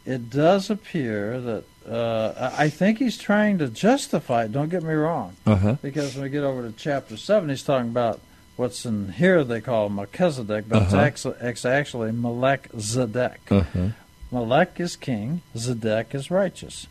it 0.05 0.29
does 0.29 0.69
appear 0.69 1.39
that 1.39 1.63
uh, 1.89 2.51
I 2.57 2.65
I 2.65 2.69
think 2.69 2.99
he's 2.99 3.17
trying 3.17 3.57
to 3.59 3.67
justify 3.67 4.45
it. 4.45 4.51
Don't 4.51 4.69
get 4.69 4.83
me 4.83 4.93
wrong, 4.93 5.35
Uh-huh. 5.45 5.75
because 5.81 6.15
when 6.15 6.23
we 6.23 6.29
get 6.29 6.43
over 6.43 6.61
to 6.67 6.73
chapter 6.75 7.15
seven, 7.17 7.49
he's 7.49 7.63
talking 7.63 7.89
about 7.89 8.19
what's 8.57 8.85
in 8.85 9.13
here 9.13 9.43
they 9.43 9.61
call 9.61 9.87
Melchizedek, 9.89 10.65
but 10.67 10.75
Uh-huh. 10.77 10.85
it's, 10.85 10.93
actually, 10.93 11.35
it's 11.41 11.65
actually 11.65 12.11
Melech 12.11 12.69
Zedek. 12.73 13.37
Uh-huh. 13.49 13.89
Melech 14.31 14.79
is 14.79 14.95
king, 14.97 15.41
Zedek 15.55 16.13
is 16.13 16.29
righteous. 16.29 16.87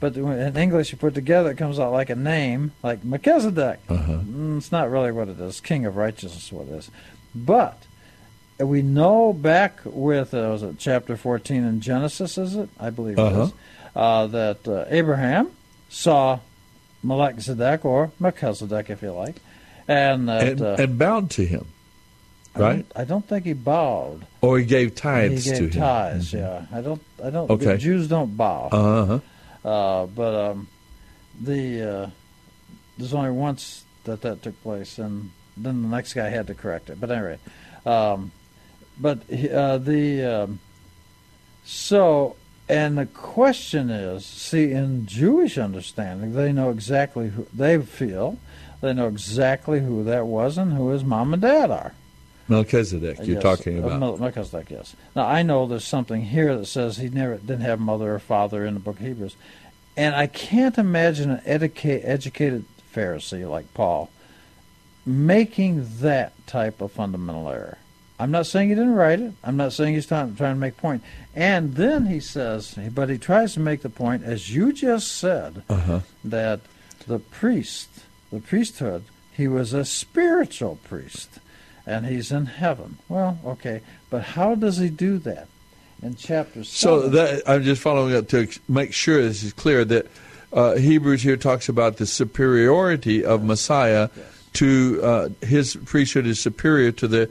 But 0.00 0.16
in 0.16 0.56
English, 0.56 0.92
you 0.92 0.98
put 0.98 1.14
together, 1.14 1.50
it 1.50 1.58
comes 1.58 1.78
out 1.78 1.92
like 1.92 2.08
a 2.10 2.16
name, 2.16 2.72
like 2.82 3.04
Melchizedek. 3.04 3.80
Uh-huh. 3.88 4.12
Mm, 4.24 4.56
it's 4.58 4.72
not 4.72 4.90
really 4.90 5.12
what 5.12 5.28
it 5.28 5.38
is. 5.38 5.60
King 5.60 5.84
of 5.86 5.96
righteousness 5.96 6.46
is 6.46 6.52
what 6.52 6.66
it 6.68 6.72
is. 6.72 6.90
But 7.34 7.76
we 8.58 8.80
know 8.82 9.32
back 9.34 9.80
with, 9.84 10.32
uh, 10.34 10.48
was 10.50 10.62
it 10.62 10.76
chapter 10.78 11.16
14 11.18 11.64
in 11.64 11.80
Genesis, 11.82 12.38
is 12.38 12.56
it? 12.56 12.70
I 12.80 12.88
believe 12.90 13.18
it 13.18 13.20
Uh-huh. 13.22 13.42
is. 13.42 13.52
Uh, 13.94 14.26
that 14.28 14.66
uh, 14.66 14.84
Abraham 14.88 15.50
saw 15.90 16.38
Melchizedek, 17.02 17.84
or 17.84 18.10
Melchizedek, 18.18 18.88
if 18.90 19.02
you 19.02 19.12
like. 19.12 19.36
And, 19.90 20.28
that, 20.28 20.48
and, 20.48 20.60
uh, 20.62 20.76
and 20.78 20.98
bound 20.98 21.30
to 21.32 21.44
him, 21.44 21.66
I 22.54 22.58
don't- 22.58 22.68
right? 22.68 22.86
I 22.94 23.04
don't 23.04 23.26
think 23.26 23.44
he 23.44 23.52
bowed. 23.54 24.24
Or 24.40 24.58
he 24.58 24.64
gave 24.64 24.94
tithes 24.94 25.44
he 25.44 25.50
to 25.50 25.60
gave 25.62 25.74
him. 25.74 25.80
tithes, 25.82 26.32
yeah. 26.32 26.66
I 26.72 26.80
don't. 26.80 27.02
I 27.22 27.30
don't. 27.30 27.50
Okay. 27.50 27.64
The 27.72 27.78
Jews 27.78 28.06
don't 28.08 28.36
bow. 28.36 28.68
Uh-huh. 28.70 29.68
Uh, 29.68 30.06
but 30.06 30.34
um, 30.50 30.68
the 31.40 31.82
uh, 31.82 32.10
there's 32.96 33.12
only 33.14 33.30
once 33.32 33.84
that 34.04 34.22
that 34.22 34.42
took 34.42 34.60
place, 34.62 34.98
and 34.98 35.30
then 35.56 35.82
the 35.82 35.88
next 35.88 36.14
guy 36.14 36.28
had 36.28 36.46
to 36.46 36.54
correct 36.54 36.88
it. 36.88 37.00
But 37.00 37.10
anyway, 37.10 37.38
um, 37.84 38.30
but 38.98 39.18
uh, 39.30 39.78
the 39.78 40.22
um, 40.24 40.60
so 41.64 42.36
and 42.68 42.96
the 42.96 43.06
question 43.06 43.90
is, 43.90 44.24
see, 44.24 44.70
in 44.70 45.06
Jewish 45.06 45.58
understanding, 45.58 46.32
they 46.34 46.52
know 46.52 46.70
exactly 46.70 47.28
who 47.30 47.46
they 47.52 47.78
feel. 47.82 48.38
They 48.80 48.92
know 48.92 49.08
exactly 49.08 49.80
who 49.80 50.04
that 50.04 50.26
was 50.26 50.56
and 50.58 50.72
who 50.72 50.88
his 50.90 51.04
mom 51.04 51.32
and 51.34 51.42
dad 51.42 51.70
are. 51.70 51.92
Melchizedek, 52.48 53.18
you're 53.18 53.34
Yes, 53.34 53.42
talking 53.42 53.76
uh, 53.82 53.86
about. 53.86 54.00
Mel- 54.00 54.16
Melchizedek, 54.18 54.70
yes. 54.70 54.96
Now 55.14 55.26
I 55.26 55.42
know 55.42 55.66
there's 55.66 55.84
something 55.84 56.22
here 56.22 56.56
that 56.56 56.66
says 56.66 56.96
he 56.96 57.08
never 57.08 57.36
didn't 57.36 57.60
have 57.60 57.78
mother 57.78 58.14
or 58.14 58.18
father 58.18 58.64
in 58.66 58.74
the 58.74 58.80
book 58.80 58.98
of 58.98 59.06
Hebrews, 59.06 59.36
and 59.96 60.14
I 60.16 60.26
can't 60.26 60.76
imagine 60.78 61.30
an 61.30 61.42
educate, 61.44 62.02
educated 62.02 62.64
Pharisee 62.94 63.48
like 63.48 63.72
Paul 63.74 64.10
making 65.06 65.86
that 66.00 66.32
type 66.46 66.80
of 66.80 66.92
fundamental 66.92 67.48
error. 67.48 67.78
I'm 68.18 68.30
not 68.30 68.46
saying 68.46 68.68
he 68.68 68.74
didn't 68.74 68.94
write 68.96 69.20
it. 69.20 69.32
I'm 69.42 69.56
not 69.56 69.72
saying 69.72 69.94
he's 69.94 70.06
trying, 70.06 70.36
trying 70.36 70.54
to 70.56 70.60
make 70.60 70.74
a 70.76 70.80
point. 70.80 71.02
And 71.34 71.74
then 71.74 72.06
he 72.06 72.20
says, 72.20 72.76
but 72.92 73.08
he 73.08 73.16
tries 73.16 73.54
to 73.54 73.60
make 73.60 73.80
the 73.80 73.88
point, 73.88 74.24
as 74.24 74.54
you 74.54 74.72
just 74.72 75.12
said, 75.12 75.62
Uh-huh. 75.70 76.00
that 76.24 76.60
the 77.06 77.18
priest, 77.18 77.88
the 78.30 78.40
priesthood, 78.40 79.04
he 79.32 79.48
was 79.48 79.72
a 79.72 79.84
spiritual 79.84 80.78
priest, 80.84 81.38
and 81.86 82.06
he's 82.06 82.30
in 82.30 82.46
heaven. 82.46 82.98
Well, 83.08 83.38
okay, 83.44 83.80
but 84.10 84.22
how 84.22 84.54
does 84.54 84.78
he 84.78 84.88
do 84.88 85.18
that? 85.18 85.48
In 86.02 86.16
chapter 86.16 86.64
So 86.64 87.00
seven, 87.00 87.12
that 87.12 87.42
I'm 87.46 87.62
just 87.62 87.82
following 87.82 88.14
up 88.14 88.28
to 88.28 88.48
make 88.68 88.94
sure 88.94 89.20
this 89.20 89.42
is 89.42 89.52
clear 89.52 89.84
that 89.84 90.06
uh, 90.52 90.76
Hebrews 90.76 91.22
here 91.22 91.36
talks 91.36 91.68
about 91.68 91.98
the 91.98 92.06
superiority 92.06 93.24
of 93.24 93.44
Messiah 93.44 94.08
to 94.54 95.00
uh, 95.02 95.28
his 95.42 95.76
priesthood 95.76 96.26
is 96.26 96.40
superior 96.40 96.90
to 96.92 97.06
the 97.06 97.30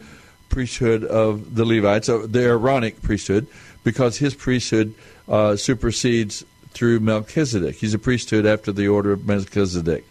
priesthood 0.49 1.03
of 1.03 1.55
the 1.55 1.65
Levites, 1.65 2.09
uh, 2.09 2.25
the 2.27 2.43
Aaronic 2.43 3.01
priesthood, 3.01 3.47
because 3.83 4.17
his 4.17 4.35
priesthood 4.35 4.93
uh, 5.27 5.55
supersedes 5.55 6.45
through 6.71 6.99
Melchizedek. 6.99 7.75
He's 7.75 7.93
a 7.93 7.99
priesthood 7.99 8.45
after 8.45 8.71
the 8.71 8.87
order 8.87 9.11
of 9.11 9.27
Melchizedek. 9.27 10.05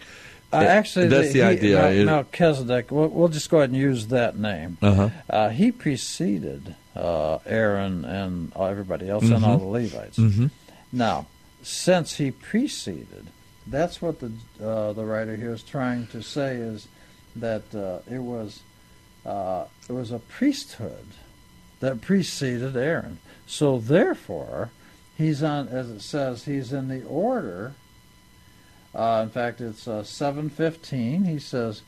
Uh, 0.53 0.57
actually, 0.57 1.09
that's 1.09 1.29
the, 1.33 1.41
he- 1.41 1.43
idea. 1.43 1.77
Mel- 1.77 1.91
It- 1.93 2.05
Melchizedek. 2.07 2.91
We'll, 2.91 3.09
we'll 3.09 3.29
just 3.29 3.51
go 3.51 3.59
ahead 3.59 3.71
and 3.71 3.79
use 3.79 4.07
that 4.09 4.39
name. 4.39 4.79
Uh-huh. 4.83 5.11
Uh, 5.29 5.49
he 5.51 5.71
preceded 5.73 6.75
uh, 6.97 7.39
Aaron 7.47 8.05
and 8.05 8.53
everybody 8.57 9.09
else 9.09 9.25
and 9.25 9.45
all 9.45 9.57
Mhm. 9.59 9.61
the 9.61 9.67
Levites. 9.67 10.19
Mhm. 10.19 10.51
Now, 10.93 11.27
since 11.63 12.17
he 12.17 12.31
preceded, 12.31 13.27
that's 13.67 14.01
what 14.01 14.21
the 14.21 14.33
uh, 14.63 14.93
the 14.95 15.05
writer 15.05 15.37
here 15.37 15.53
is 15.53 15.63
trying 15.63 16.07
to 16.09 16.23
say 16.23 16.57
is 16.57 16.89
that 17.37 17.63
uh, 17.75 17.99
it 18.11 18.19
was 18.23 18.61
uh, 19.27 19.65
it 19.89 19.93
was 19.93 20.11
a 20.11 20.19
priesthood 20.19 21.07
that 21.81 22.01
preceded 22.01 22.77
Aaron. 22.77 23.19
So 23.47 23.79
therefore, 23.79 24.71
he's 25.17 25.43
on 25.43 25.69
as 25.69 25.91
it 25.91 26.01
says 26.01 26.47
he's 26.47 26.73
in 26.73 26.89
the 26.89 27.05
order. 27.05 27.75
Uh, 28.95 29.21
in 29.23 29.31
fact, 29.31 29.61
it's 29.61 29.87
uh, 29.87 30.03
seven 30.03 30.49
fifteen. 30.51 31.25
He 31.25 31.39
says, 31.39 31.83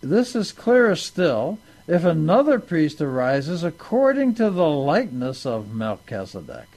"This 0.00 0.34
is 0.34 0.52
clearer 0.52 0.96
still." 0.96 1.58
If 1.86 2.04
another 2.04 2.58
priest 2.60 3.00
arises 3.00 3.64
according 3.64 4.34
to 4.36 4.50
the 4.50 4.68
likeness 4.68 5.44
of 5.44 5.74
Melchizedek, 5.74 6.68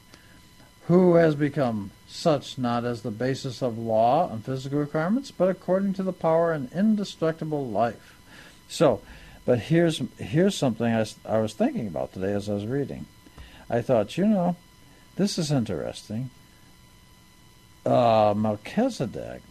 who 0.88 1.16
has 1.16 1.36
become 1.36 1.92
such 2.08 2.58
not 2.58 2.84
as 2.84 3.02
the 3.02 3.12
basis 3.12 3.62
of 3.62 3.78
law 3.78 4.32
and 4.32 4.44
physical 4.44 4.80
requirements, 4.80 5.32
but 5.32 5.50
according 5.50 5.94
to 5.94 6.04
the 6.04 6.14
power 6.14 6.52
and 6.52 6.72
indestructible 6.74 7.68
life. 7.68 8.20
So, 8.68 9.02
But 9.46 9.60
here's 9.60 10.02
here's 10.18 10.56
something 10.56 10.88
I, 10.94 11.06
I 11.26 11.40
was 11.40 11.54
thinking 11.54 11.88
about 11.88 12.14
today 12.14 12.34
as 12.34 12.50
I 12.50 12.54
was 12.54 12.66
reading. 12.66 13.06
I 13.70 13.82
thought, 13.82 14.18
you 14.18 14.26
know, 14.26 14.56
this 15.16 15.38
is 15.38 15.52
interesting. 15.52 16.30
Uh, 17.86 18.34
Melchizedek, 18.36 19.42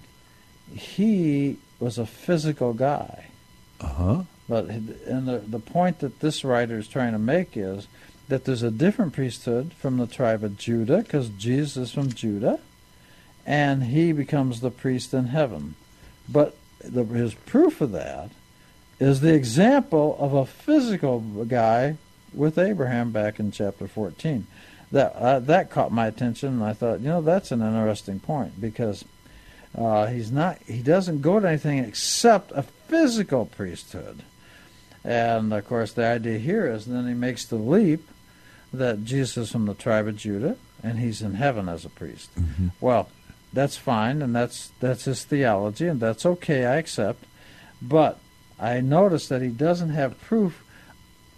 he 0.74 1.58
was 1.78 1.98
a 1.98 2.06
physical 2.06 2.72
guy. 2.72 3.26
Uh 3.80 3.86
huh. 3.86 4.22
But 4.48 4.66
and 4.66 5.28
the 5.28 5.38
the 5.38 5.58
point 5.58 6.00
that 6.00 6.20
this 6.20 6.44
writer 6.44 6.78
is 6.78 6.88
trying 6.88 7.12
to 7.12 7.18
make 7.18 7.56
is 7.56 7.88
that 8.28 8.44
there's 8.44 8.62
a 8.62 8.70
different 8.70 9.12
priesthood 9.12 9.72
from 9.74 9.98
the 9.98 10.06
tribe 10.06 10.42
of 10.42 10.56
Judah, 10.56 10.98
because 10.98 11.28
Jesus 11.30 11.76
is 11.76 11.92
from 11.92 12.12
Judah, 12.12 12.60
and 13.44 13.84
he 13.84 14.12
becomes 14.12 14.60
the 14.60 14.70
priest 14.70 15.12
in 15.12 15.26
heaven. 15.26 15.74
But 16.28 16.56
the, 16.80 17.04
his 17.04 17.34
proof 17.34 17.80
of 17.80 17.92
that 17.92 18.30
is 18.98 19.20
the 19.20 19.34
example 19.34 20.16
of 20.18 20.32
a 20.32 20.46
physical 20.46 21.20
guy 21.20 21.96
with 22.32 22.58
Abraham 22.58 23.10
back 23.10 23.38
in 23.38 23.50
chapter 23.50 23.86
14. 23.86 24.46
That 24.92 25.14
uh, 25.14 25.40
that 25.40 25.70
caught 25.70 25.90
my 25.90 26.06
attention, 26.06 26.50
and 26.50 26.64
I 26.64 26.74
thought, 26.74 27.00
you 27.00 27.08
know, 27.08 27.22
that's 27.22 27.50
an 27.50 27.62
interesting 27.62 28.20
point 28.20 28.60
because 28.60 29.04
uh, 29.76 30.06
he's 30.06 30.30
not 30.30 30.58
he 30.66 30.82
doesn't 30.82 31.22
go 31.22 31.40
to 31.40 31.48
anything 31.48 31.78
except 31.78 32.52
a 32.52 32.62
physical 32.62 33.46
priesthood. 33.46 34.22
And 35.04 35.52
of 35.52 35.66
course, 35.66 35.92
the 35.92 36.06
idea 36.06 36.38
here 36.38 36.66
is 36.66 36.86
then 36.86 37.08
he 37.08 37.14
makes 37.14 37.44
the 37.44 37.56
leap 37.56 38.08
that 38.72 39.04
Jesus 39.04 39.36
is 39.36 39.52
from 39.52 39.66
the 39.66 39.74
tribe 39.74 40.06
of 40.06 40.16
Judah 40.16 40.56
and 40.82 40.98
he's 40.98 41.22
in 41.22 41.34
heaven 41.34 41.68
as 41.68 41.84
a 41.84 41.88
priest. 41.88 42.30
Well, 42.80 43.08
that's 43.52 43.76
fine, 43.76 44.22
and 44.22 44.34
that's 44.34 44.72
that's 44.80 45.04
his 45.04 45.24
theology, 45.24 45.86
and 45.86 46.00
that's 46.00 46.26
okay. 46.26 46.64
I 46.64 46.76
accept. 46.76 47.24
But 47.80 48.18
I 48.58 48.80
notice 48.80 49.28
that 49.28 49.42
he 49.42 49.48
doesn't 49.48 49.90
have 49.90 50.20
proof 50.20 50.64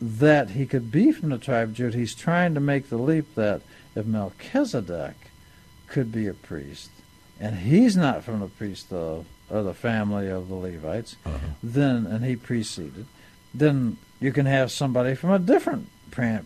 that 0.01 0.51
he 0.51 0.67
could 0.67 0.91
be 0.91 1.13
from 1.13 1.31
the 1.31 1.39
tribe 1.39 1.69
of 1.71 1.75
Judah. 1.75 1.97
He's 1.97 2.15
trying 2.15 2.55
to 2.55 2.61
make 2.61 2.89
the 2.89 2.99
leap 2.99 3.35
that 3.35 3.63
if 3.95 4.05
Melchizedek 4.07 5.15
could 5.87 6.11
be 6.13 6.27
a 6.27 6.35
priest, 6.35 6.91
and 7.41 7.59
he's 7.59 7.97
not 7.97 8.25
from 8.25 8.41
the 8.41 8.49
priest 8.49 8.93
of 8.93 9.27
or 9.51 9.63
the 9.63 9.75
family 9.75 10.29
of 10.29 10.49
the 10.49 10.55
Levites, 10.55 11.17
then 11.63 12.07
and 12.07 12.25
he 12.25 12.35
preceded, 12.37 13.07
then 13.53 13.97
you 14.21 14.33
can 14.33 14.47
have 14.47 14.73
somebody 14.73 15.15
from 15.15 15.31
a 15.31 15.39
different 15.39 15.89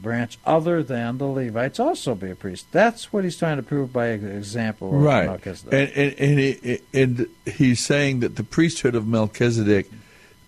branch 0.03 0.39
other 0.47 0.83
than 0.83 1.19
the 1.19 1.27
Levites 1.27 1.79
also 1.79 2.15
be 2.15 2.31
a 2.31 2.35
priest. 2.35 2.67
That's 2.73 3.13
what 3.13 3.25
he's 3.25 3.37
trying 3.37 3.59
to 3.59 3.63
prove 3.63 3.93
by 3.93 4.09
example 4.09 4.89
of 4.97 5.03
Right, 5.03 5.27
Melchizedek. 5.27 5.73
and 5.73 6.19
and 6.19 6.21
and, 6.21 6.39
he, 6.39 6.81
and 6.95 7.27
he's 7.47 7.81
saying 7.81 8.21
that 8.21 8.37
the 8.37 8.45
priesthood 8.45 8.95
of 8.95 9.07
Melchizedek 9.07 9.91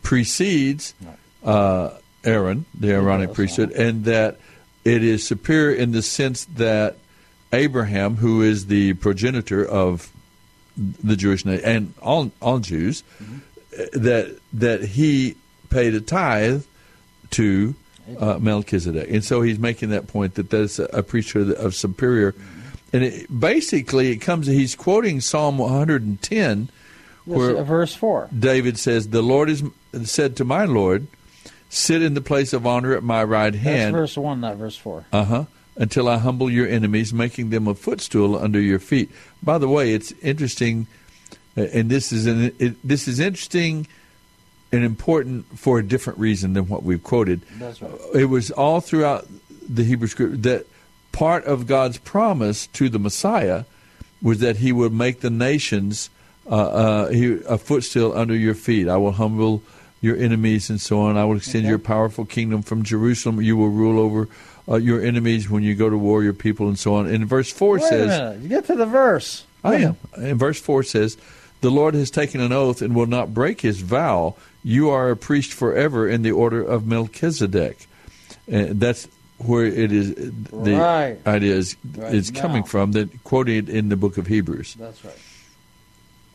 precedes 0.02 0.94
uh, 1.44 1.90
Aaron, 2.24 2.66
the 2.78 2.92
Aaronic 2.92 3.34
priesthood, 3.34 3.72
and 3.72 4.04
that 4.04 4.38
it 4.84 5.04
is 5.04 5.26
superior 5.26 5.74
in 5.74 5.92
the 5.92 6.02
sense 6.02 6.44
that 6.56 6.96
Abraham, 7.52 8.16
who 8.16 8.42
is 8.42 8.66
the 8.66 8.94
progenitor 8.94 9.64
of 9.64 10.10
the 10.76 11.16
Jewish 11.16 11.44
nation 11.44 11.64
and 11.64 11.94
all 12.00 12.30
all 12.40 12.58
Jews, 12.58 13.02
that 13.92 14.38
that 14.52 14.82
he 14.82 15.36
paid 15.68 15.94
a 15.94 16.00
tithe 16.00 16.64
to 17.30 17.74
uh, 18.18 18.38
Melchizedek, 18.38 19.08
and 19.10 19.24
so 19.24 19.42
he's 19.42 19.58
making 19.58 19.90
that 19.90 20.06
point 20.06 20.34
that 20.34 20.50
that's 20.50 20.78
a, 20.78 20.84
a 20.84 21.02
priesthood 21.02 21.52
of 21.52 21.74
superior, 21.74 22.34
and 22.92 23.04
it, 23.04 23.40
basically 23.40 24.10
it 24.10 24.18
comes. 24.18 24.46
He's 24.46 24.74
quoting 24.74 25.20
Psalm 25.20 25.58
110, 25.58 26.70
where 27.24 27.62
verse 27.62 27.94
four. 27.94 28.28
David 28.36 28.78
says, 28.78 29.08
"The 29.08 29.22
Lord 29.22 29.50
is 29.50 29.62
said 30.04 30.36
to 30.36 30.44
my 30.44 30.64
Lord, 30.64 31.06
sit 31.70 32.02
in 32.02 32.12
the 32.12 32.20
place 32.20 32.52
of 32.52 32.66
honor 32.66 32.94
at 32.94 33.02
my 33.02 33.24
right 33.24 33.52
That's 33.52 33.64
hand." 33.64 33.94
verse 33.94 34.18
one, 34.18 34.40
not 34.42 34.56
verse 34.56 34.76
four. 34.76 35.06
Uh 35.10 35.24
huh. 35.24 35.44
Until 35.76 36.08
I 36.08 36.18
humble 36.18 36.50
your 36.50 36.68
enemies, 36.68 37.14
making 37.14 37.48
them 37.48 37.66
a 37.66 37.74
footstool 37.74 38.36
under 38.36 38.60
your 38.60 38.78
feet. 38.78 39.10
By 39.42 39.56
the 39.56 39.68
way, 39.68 39.94
it's 39.94 40.12
interesting, 40.20 40.86
uh, 41.56 41.62
and 41.62 41.88
this 41.88 42.12
is 42.12 42.26
an, 42.26 42.52
it, 42.58 42.76
this 42.86 43.08
is 43.08 43.18
interesting 43.18 43.86
and 44.72 44.84
important 44.84 45.58
for 45.58 45.78
a 45.78 45.82
different 45.82 46.18
reason 46.18 46.52
than 46.52 46.68
what 46.68 46.82
we've 46.82 47.02
quoted. 47.02 47.40
That's 47.58 47.80
right. 47.80 47.92
It 48.14 48.26
was 48.26 48.50
all 48.50 48.80
throughout 48.80 49.26
the 49.66 49.84
Hebrew 49.84 50.08
script 50.08 50.42
that 50.42 50.66
part 51.12 51.44
of 51.44 51.66
God's 51.66 51.98
promise 51.98 52.66
to 52.68 52.88
the 52.88 52.98
Messiah 52.98 53.64
was 54.20 54.40
that 54.40 54.56
He 54.56 54.72
would 54.72 54.92
make 54.92 55.20
the 55.20 55.30
nations 55.30 56.10
uh, 56.46 56.54
uh, 56.54 57.08
he, 57.10 57.38
a 57.48 57.56
footstool 57.58 58.12
under 58.12 58.34
your 58.34 58.54
feet. 58.54 58.88
I 58.88 58.96
will 58.96 59.12
humble 59.12 59.62
your 60.00 60.16
enemies 60.16 60.70
and 60.70 60.80
so 60.80 61.00
on. 61.00 61.16
I 61.16 61.24
will 61.24 61.36
extend 61.36 61.66
your 61.66 61.78
powerful 61.78 62.24
kingdom 62.24 62.62
from 62.62 62.82
Jerusalem. 62.82 63.40
You 63.42 63.56
will 63.56 63.68
rule 63.68 63.98
over 64.00 64.28
uh, 64.68 64.76
your 64.76 65.02
enemies 65.02 65.50
when 65.50 65.62
you 65.62 65.74
go 65.74 65.90
to 65.90 65.98
war, 65.98 66.22
your 66.22 66.32
people, 66.32 66.68
and 66.68 66.78
so 66.78 66.94
on. 66.94 67.06
And 67.06 67.26
verse 67.26 67.52
four 67.52 67.74
Wait 67.74 67.82
says. 67.84 68.42
You 68.42 68.48
get 68.48 68.66
to 68.66 68.74
the 68.76 68.86
verse. 68.86 69.44
I 69.62 69.76
am. 69.76 69.96
And 70.16 70.38
verse 70.38 70.58
4 70.58 70.82
says, 70.84 71.18
The 71.60 71.70
Lord 71.70 71.92
has 71.94 72.10
taken 72.10 72.40
an 72.40 72.50
oath 72.50 72.80
and 72.80 72.94
will 72.96 73.04
not 73.04 73.34
break 73.34 73.60
his 73.60 73.82
vow. 73.82 74.36
You 74.64 74.88
are 74.88 75.10
a 75.10 75.16
priest 75.16 75.52
forever 75.52 76.08
in 76.08 76.22
the 76.22 76.32
order 76.32 76.62
of 76.62 76.86
Melchizedek. 76.86 77.86
And 78.48 78.80
that's 78.80 79.06
where 79.36 79.66
it 79.66 79.92
is 79.92 80.14
the 80.14 80.76
Right. 80.76 81.18
idea 81.26 81.56
is, 81.56 81.76
Right 81.94 82.14
is 82.14 82.30
coming 82.30 82.62
from, 82.62 82.92
that 82.92 83.22
quoted 83.24 83.68
in 83.68 83.90
the 83.90 83.96
book 83.96 84.16
of 84.16 84.26
Hebrews. 84.26 84.76
That's 84.78 85.04
right. 85.04 85.14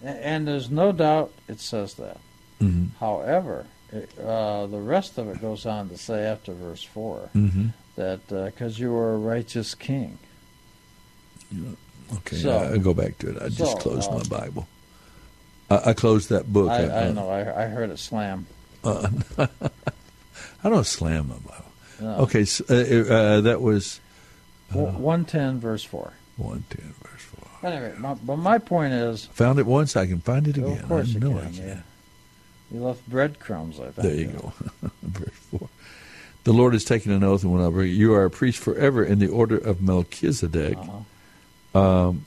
And 0.04 0.48
there's 0.48 0.70
no 0.70 0.92
doubt 0.92 1.32
it 1.48 1.60
says 1.60 1.96
that. 1.96 2.18
Mhm. 2.62 2.90
However, 3.00 3.66
it, 3.92 4.10
uh, 4.20 4.66
the 4.68 4.80
rest 4.80 5.18
of 5.18 5.28
it 5.30 5.42
goes 5.42 5.66
on 5.66 5.90
to 5.90 5.98
say 5.98 6.24
after 6.26 6.54
verse 6.54 6.84
4 6.84 7.30
Mhm. 7.36 7.74
that 7.96 8.28
because 8.28 8.80
you 8.80 8.94
are 8.96 9.14
a 9.14 9.18
righteous 9.18 9.76
king. 9.76 10.18
Okay, 12.18 12.38
So- 12.38 12.58
I, 12.58 12.74
I 12.74 12.78
go 12.78 12.94
back 12.94 13.18
to 13.20 13.30
it. 13.30 13.42
I 13.42 13.50
just 13.50 13.72
so, 13.74 13.78
closed 13.78 14.10
uh, 14.12 14.18
my 14.18 14.24
Bible. 14.24 14.68
I, 15.70 15.90
I 15.90 15.94
closed 15.94 16.30
that 16.30 16.52
book. 16.52 16.70
I, 16.70 16.84
uh, 16.86 17.06
I 17.08 17.12
know, 17.12 17.30
I, 17.30 17.64
I 17.64 17.68
heard 17.68 17.90
it 17.90 17.98
slam. 18.00 18.46
Uh, 18.84 19.10
I 20.64 20.70
don't 20.70 20.86
slam 20.86 21.30
my 21.30 21.36
Bible. 21.36 21.66
No. 22.02 22.16
Okay, 22.24 22.46
so, 22.46 22.64
uh, 22.70 23.14
uh, 23.14 23.42
that 23.42 23.62
was 23.62 24.00
W 24.74 24.86
110, 24.98 25.60
verse 25.60 25.84
4. 25.84 26.12
110, 26.38 26.94
verse 27.02 27.22
4. 27.62 27.72
Anyway, 27.72 27.94
my, 27.98 28.14
but 28.16 28.36
my 28.38 28.58
point 28.60 28.94
is. 28.94 29.26
Found 29.34 29.58
it 29.60 29.66
once, 29.66 29.96
I 29.96 30.06
can 30.06 30.20
find 30.20 30.48
it 30.48 30.58
again. 30.58 30.78
Of 30.80 30.88
course 30.88 31.08
I 31.10 31.12
you 31.14 31.20
know 31.20 31.30
can. 31.30 31.38
I 31.40 31.52
can. 31.52 31.54
Yeah. 31.68 31.80
You 32.72 32.84
left 32.84 33.08
breadcrumbs, 33.08 33.80
I 33.80 33.92
think. 33.92 33.96
There 33.96 34.16
you 34.16 34.28
go. 34.28 34.54
Verse 35.04 35.60
4. 35.60 35.70
The 36.46 36.54
Lord 36.54 36.74
has 36.74 36.84
taken 36.84 37.12
an 37.12 37.24
oath 37.24 37.44
and 37.44 37.52
will 37.52 37.62
not 37.62 37.72
break 37.72 37.92
it. 37.92 37.96
You 37.96 38.14
are 38.14 38.26
a 38.26 38.30
priest 38.30 38.60
forever 38.60 39.04
in 39.04 39.20
the 39.20 39.28
order 39.28 39.58
of 39.58 39.82
Melchizedek. 39.82 40.78
Uh-huh. 40.78 41.80
Um, 41.80 42.26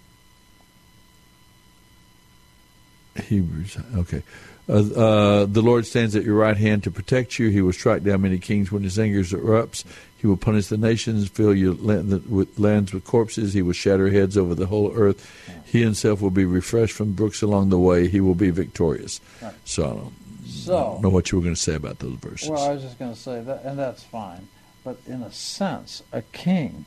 Hebrews. 3.16 3.76
Okay. 3.96 4.22
Uh, 4.68 4.72
uh, 4.72 5.46
the 5.46 5.62
Lord 5.62 5.86
stands 5.86 6.14
at 6.14 6.24
your 6.24 6.34
right 6.34 6.56
hand 6.56 6.84
to 6.84 6.90
protect 6.90 7.38
you. 7.38 7.48
He 7.48 7.62
will 7.62 7.72
strike 7.72 8.04
down 8.04 8.22
many 8.22 8.38
kings 8.38 8.70
when 8.70 8.82
his 8.82 8.98
anger 8.98 9.22
erupts. 9.22 9.84
He 10.18 10.26
will 10.26 10.36
punish 10.36 10.66
the 10.66 10.76
nations, 10.76 11.28
fill 11.28 11.54
your 11.54 11.74
land, 11.74 12.28
with 12.28 12.58
lands 12.58 12.92
with 12.92 13.04
corpses. 13.04 13.54
He 13.54 13.62
will 13.62 13.72
shatter 13.72 14.10
heads 14.10 14.36
over 14.36 14.54
the 14.54 14.66
whole 14.66 14.92
earth. 14.94 15.24
He 15.64 15.80
himself 15.80 16.20
will 16.20 16.30
be 16.30 16.44
refreshed 16.44 16.94
from 16.94 17.12
brooks 17.12 17.40
along 17.40 17.70
the 17.70 17.78
way. 17.78 18.08
He 18.08 18.20
will 18.20 18.34
be 18.34 18.50
victorious. 18.50 19.20
Right. 19.40 19.54
So 19.64 19.84
I 19.84 19.88
don't, 19.88 20.12
I 20.17 20.17
So, 20.48 20.72
don't 20.94 21.02
know 21.02 21.08
what 21.10 21.30
you 21.30 21.38
were 21.38 21.42
going 21.44 21.54
to 21.54 21.60
say 21.60 21.74
about 21.74 21.98
those 21.98 22.14
verses. 22.16 22.48
well, 22.48 22.68
I 22.70 22.72
was 22.72 22.82
just 22.82 22.98
going 22.98 23.12
to 23.12 23.18
say 23.20 23.40
that, 23.42 23.64
and 23.64 23.78
that's 23.78 24.02
fine. 24.02 24.48
But 24.84 24.98
in 25.06 25.22
a 25.22 25.30
sense, 25.32 26.02
a 26.12 26.22
king 26.22 26.86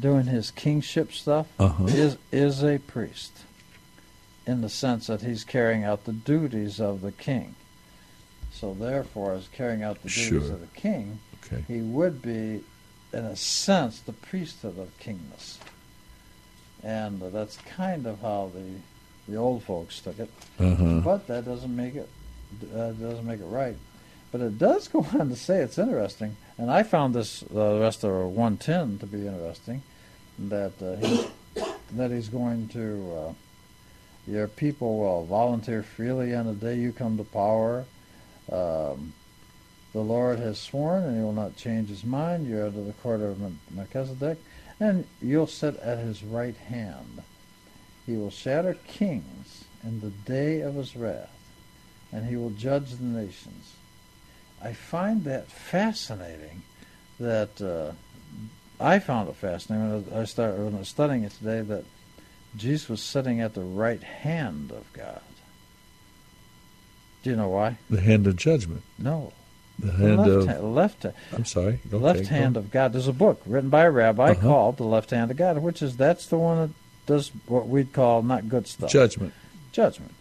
doing 0.00 0.24
his 0.26 0.50
kingship 0.50 1.12
stuff 1.12 1.46
Uh-huh. 1.58 1.84
is 1.84 2.16
is 2.30 2.62
a 2.64 2.78
priest, 2.78 3.32
in 4.46 4.62
the 4.62 4.68
sense 4.70 5.06
that 5.08 5.20
he's 5.20 5.44
carrying 5.44 5.84
out 5.84 6.04
the 6.04 6.12
duties 6.14 6.80
of 6.80 7.02
the 7.02 7.12
king. 7.12 7.54
So 8.52 8.72
therefore, 8.74 9.34
as 9.34 9.48
carrying 9.48 9.82
out 9.82 10.02
the 10.02 10.08
duties 10.08 10.26
Sure. 10.28 10.38
of 10.54 10.60
the 10.60 10.66
king, 10.80 11.18
Okay. 11.44 11.64
he 11.68 11.80
would 11.80 12.22
be, 12.22 12.62
in 13.12 13.24
a 13.24 13.36
sense, 13.36 13.98
the 14.00 14.12
priesthood 14.12 14.78
of 14.78 14.88
kingness. 14.98 15.58
And 16.82 17.20
that's 17.20 17.58
kind 17.58 18.06
of 18.06 18.20
how 18.22 18.50
the 18.54 18.80
the 19.30 19.36
old 19.36 19.62
folks 19.62 20.00
took 20.00 20.18
it. 20.18 20.30
Uh-huh. 20.58 21.00
But 21.04 21.26
that 21.28 21.44
doesn't 21.44 21.74
make 21.74 21.94
it 21.94 22.08
uh, 22.74 22.92
doesn't 22.92 23.26
make 23.26 23.40
it 23.40 23.46
right. 23.46 23.76
But 24.30 24.40
it 24.40 24.58
does 24.58 24.88
go 24.88 25.06
on 25.18 25.28
to 25.28 25.36
say 25.36 25.58
it's 25.58 25.78
interesting, 25.78 26.36
and 26.58 26.70
I 26.70 26.82
found 26.82 27.14
this 27.14 27.44
uh, 27.54 27.80
rest 27.80 28.04
of 28.04 28.12
110 28.12 28.98
to 28.98 29.06
be 29.06 29.26
interesting. 29.26 29.82
That 30.38 30.72
uh, 30.82 30.96
he, 30.96 31.26
that 31.92 32.10
he's 32.10 32.28
going 32.28 32.68
to 32.68 33.14
uh, 33.16 33.32
your 34.26 34.46
people 34.46 34.98
will 34.98 35.24
volunteer 35.24 35.82
freely 35.82 36.34
on 36.34 36.46
the 36.46 36.54
day 36.54 36.76
you 36.76 36.92
come 36.92 37.16
to 37.18 37.24
power. 37.24 37.84
Um, 38.50 39.14
the 39.92 40.00
Lord 40.00 40.38
has 40.38 40.58
sworn, 40.58 41.04
and 41.04 41.16
He 41.16 41.22
will 41.22 41.32
not 41.32 41.56
change 41.56 41.88
His 41.88 42.04
mind. 42.04 42.46
You're 42.46 42.66
under 42.66 42.82
the 42.82 42.92
court 42.94 43.20
of 43.20 43.38
Mel- 43.38 43.52
Melchizedek, 43.70 44.38
and 44.80 45.06
you'll 45.20 45.46
sit 45.46 45.76
at 45.76 45.98
His 45.98 46.22
right 46.22 46.56
hand. 46.56 47.22
He 48.06 48.16
will 48.16 48.30
shatter 48.30 48.76
kings 48.86 49.64
in 49.82 50.00
the 50.00 50.10
day 50.10 50.60
of 50.60 50.74
His 50.74 50.96
wrath, 50.96 51.30
and 52.12 52.26
He 52.26 52.36
will 52.36 52.50
judge 52.50 52.90
the 52.92 53.04
nations. 53.04 53.72
I 54.62 54.72
find 54.74 55.24
that 55.24 55.48
fascinating. 55.50 56.62
That 57.18 57.60
uh, 57.60 57.92
I 58.82 58.98
found 58.98 59.28
it 59.28 59.36
fascinating 59.36 60.04
when 60.10 60.20
I 60.20 60.24
started 60.24 60.64
when 60.64 60.74
I 60.74 60.78
was 60.80 60.88
studying 60.88 61.24
it 61.24 61.32
today. 61.32 61.60
That 61.62 61.84
Jesus 62.56 62.88
was 62.88 63.02
sitting 63.02 63.40
at 63.40 63.54
the 63.54 63.62
right 63.62 64.02
hand 64.02 64.72
of 64.72 64.92
God. 64.92 65.20
Do 67.22 67.30
you 67.30 67.36
know 67.36 67.48
why? 67.48 67.78
The 67.88 68.00
hand 68.00 68.26
of 68.26 68.36
judgment. 68.36 68.82
No. 68.98 69.32
The 69.78 69.92
hand 69.92 70.16
left 70.18 70.30
of. 70.30 70.46
hand, 70.48 70.74
left. 70.74 71.06
I'm 71.32 71.44
sorry. 71.44 71.80
The 71.88 71.96
Okay, 71.96 72.04
left 72.04 72.26
hand 72.26 72.56
on. 72.56 72.64
of 72.64 72.70
God. 72.70 72.92
There's 72.92 73.08
a 73.08 73.12
book 73.12 73.40
written 73.46 73.70
by 73.70 73.82
a 73.84 73.90
rabbi 73.90 74.30
Uh-huh. 74.32 74.40
called 74.40 74.76
The 74.76 74.84
Left 74.84 75.10
Hand 75.10 75.30
of 75.30 75.36
God, 75.36 75.58
which 75.58 75.82
is 75.82 75.96
that's 75.96 76.26
the 76.26 76.38
one 76.38 76.58
that 76.58 76.70
does 77.06 77.30
what 77.46 77.68
we'd 77.68 77.92
call 77.92 78.22
not 78.22 78.48
good 78.48 78.66
stuff. 78.66 78.90
Judgment. 78.90 79.32
Judgment. 79.72 80.12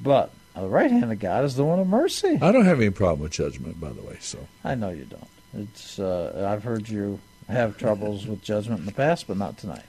But 0.00 0.32
the 0.60 0.68
right 0.68 0.90
hand 0.90 1.12
of 1.12 1.18
God 1.18 1.44
is 1.44 1.56
the 1.56 1.64
one 1.64 1.78
of 1.78 1.86
mercy. 1.86 2.38
I 2.40 2.52
don't 2.52 2.64
have 2.64 2.80
any 2.80 2.90
problem 2.90 3.20
with 3.20 3.32
judgment, 3.32 3.80
by 3.80 3.90
the 3.90 4.02
way. 4.02 4.16
So 4.20 4.38
I 4.64 4.74
know 4.74 4.90
you 4.90 5.04
don't. 5.04 5.28
It's 5.54 5.98
uh, 5.98 6.48
I've 6.50 6.64
heard 6.64 6.88
you 6.88 7.20
have 7.48 7.78
troubles 7.78 8.26
with 8.26 8.42
judgment 8.42 8.80
in 8.80 8.86
the 8.86 8.92
past, 8.92 9.26
but 9.26 9.36
not 9.36 9.56
tonight. 9.58 9.84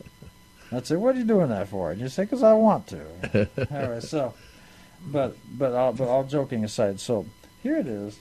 I'd 0.72 0.86
say, 0.86 0.96
"What 0.96 1.14
are 1.14 1.18
you 1.18 1.24
doing 1.24 1.48
that 1.48 1.68
for?" 1.68 1.90
And 1.90 2.00
you 2.00 2.08
say, 2.08 2.24
"Because 2.24 2.42
I 2.42 2.52
want 2.54 2.86
to." 2.88 3.48
all 3.70 3.90
right. 3.90 4.02
So, 4.02 4.34
but 5.06 5.36
but 5.56 5.72
all, 5.72 5.92
but 5.92 6.08
all 6.08 6.24
joking 6.24 6.64
aside, 6.64 7.00
so 7.00 7.26
here 7.62 7.76
it 7.76 7.86
is. 7.86 8.18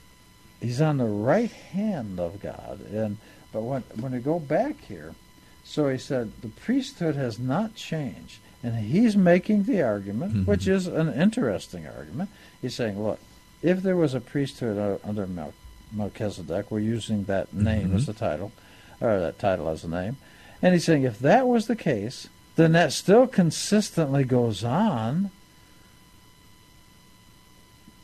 He's 0.60 0.82
on 0.82 0.98
the 0.98 1.06
right 1.06 1.52
hand 1.52 2.20
of 2.20 2.42
God, 2.42 2.82
and 2.92 3.18
but 3.52 3.62
when 3.62 3.84
when 4.00 4.12
we 4.12 4.20
go 4.20 4.40
back 4.40 4.82
here, 4.82 5.16
so 5.64 5.90
he 5.90 5.98
said 5.98 6.32
the 6.42 6.50
priesthood 6.50 7.16
has 7.16 7.40
not 7.40 7.76
changed, 7.76 8.40
and 8.64 8.76
he's 8.78 9.16
making 9.18 9.64
the 9.64 9.82
argument, 9.82 10.48
which 10.48 10.68
is 10.68 10.88
an 10.88 11.14
interesting 11.14 11.88
argument. 11.88 12.30
He's 12.62 12.76
saying, 12.76 13.02
look, 13.02 13.20
if 13.62 13.82
there 13.82 13.96
was 13.96 14.14
a 14.14 14.20
priesthood 14.22 15.00
under 15.04 15.28
Mel- 15.28 15.54
Melchizedek, 15.92 16.72
we're 16.72 16.80
using 16.80 17.26
that 17.26 17.54
name 17.54 17.96
as 17.96 18.06
Mhm. 18.06 18.10
a 18.10 18.14
title, 18.14 18.52
or 19.00 19.20
that 19.20 19.40
title 19.40 19.68
as 19.70 19.84
a 19.84 19.90
name, 19.90 20.18
and 20.62 20.74
he's 20.74 20.86
saying 20.86 21.04
if 21.04 21.20
that 21.20 21.48
was 21.48 21.68
the 21.68 21.76
case, 21.76 22.28
then 22.56 22.72
that 22.74 22.92
still 22.94 23.28
consistently 23.28 24.24
goes 24.24 24.64
on. 24.64 25.32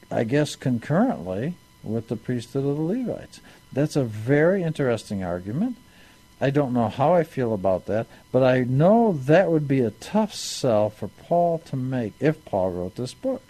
I 0.09 0.23
guess 0.23 0.55
concurrently 0.55 1.55
with 1.83 2.07
the 2.07 2.15
priesthood 2.15 2.65
of 2.65 2.77
the 2.77 2.81
Levites. 2.81 3.41
That's 3.73 3.95
a 3.95 4.03
very 4.03 4.63
interesting 4.63 5.23
argument. 5.23 5.77
I 6.39 6.49
don't 6.51 6.73
know 6.73 6.87
how 6.89 7.13
I 7.13 7.23
feel 7.23 7.53
about 7.53 7.85
that, 7.87 8.05
but 8.31 8.43
I 8.43 8.59
know 8.61 9.13
that 9.13 9.49
would 9.49 9.67
be 9.67 9.79
a 9.81 9.89
tough 9.91 10.33
sell 10.33 10.89
for 10.89 11.07
Paul 11.07 11.59
to 11.65 11.75
make 11.75 12.13
if 12.19 12.43
Paul 12.45 12.71
wrote 12.71 12.95
this 12.95 13.13
book. 13.13 13.41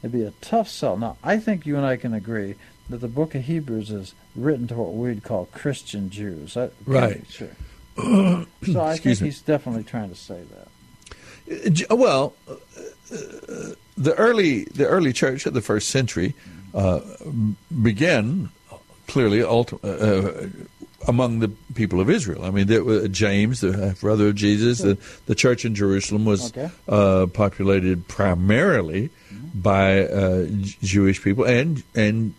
It'd 0.00 0.12
be 0.12 0.22
a 0.22 0.30
tough 0.40 0.68
sell. 0.68 0.96
Now, 0.96 1.16
I 1.24 1.38
think 1.38 1.66
you 1.66 1.76
and 1.76 1.84
I 1.84 1.96
can 1.96 2.14
agree 2.14 2.54
that 2.88 2.98
the 2.98 3.08
book 3.08 3.34
of 3.34 3.42
Hebrews 3.44 3.90
is 3.90 4.14
written 4.36 4.68
to 4.68 4.74
what 4.74 4.94
we'd 4.94 5.24
call 5.24 5.46
Christian 5.46 6.08
Jews. 6.10 6.56
I, 6.56 6.70
Right. 6.84 7.24
Sure. 7.28 7.48
so 7.96 8.46
I 8.76 8.92
Excuse 8.92 9.00
think 9.00 9.20
me. 9.22 9.26
he's 9.28 9.40
definitely 9.40 9.82
trying 9.84 10.10
to 10.10 10.14
say 10.14 10.42
that. 10.52 10.68
Uh, 11.90 11.96
Well, 11.96 12.34
uh, 12.48 12.52
uh, 12.52 13.74
the 13.96 14.14
early 14.16 14.64
the 14.64 14.86
early 14.86 15.12
church 15.12 15.46
of 15.46 15.54
the 15.54 15.62
first 15.62 15.88
century 15.88 16.34
uh, 16.74 17.00
began 17.82 18.50
clearly 19.08 19.38
ulti- 19.38 19.80
uh, 19.82 20.48
among 21.06 21.38
the 21.38 21.48
people 21.74 22.00
of 22.00 22.10
Israel. 22.10 22.44
I 22.44 22.50
mean, 22.50 22.66
there 22.66 22.82
was 22.84 23.08
James, 23.08 23.60
the 23.60 23.76
half 23.76 24.00
brother 24.00 24.28
of 24.28 24.34
Jesus. 24.34 24.78
The, 24.78 24.98
the 25.26 25.34
church 25.34 25.64
in 25.64 25.74
Jerusalem 25.74 26.24
was 26.24 26.50
Okay. 26.50 26.70
uh, 26.88 27.26
populated 27.32 28.08
primarily 28.08 29.10
by 29.54 30.06
uh, 30.08 30.46
Jewish 30.82 31.22
people 31.22 31.44
and 31.44 31.82
and 31.94 32.34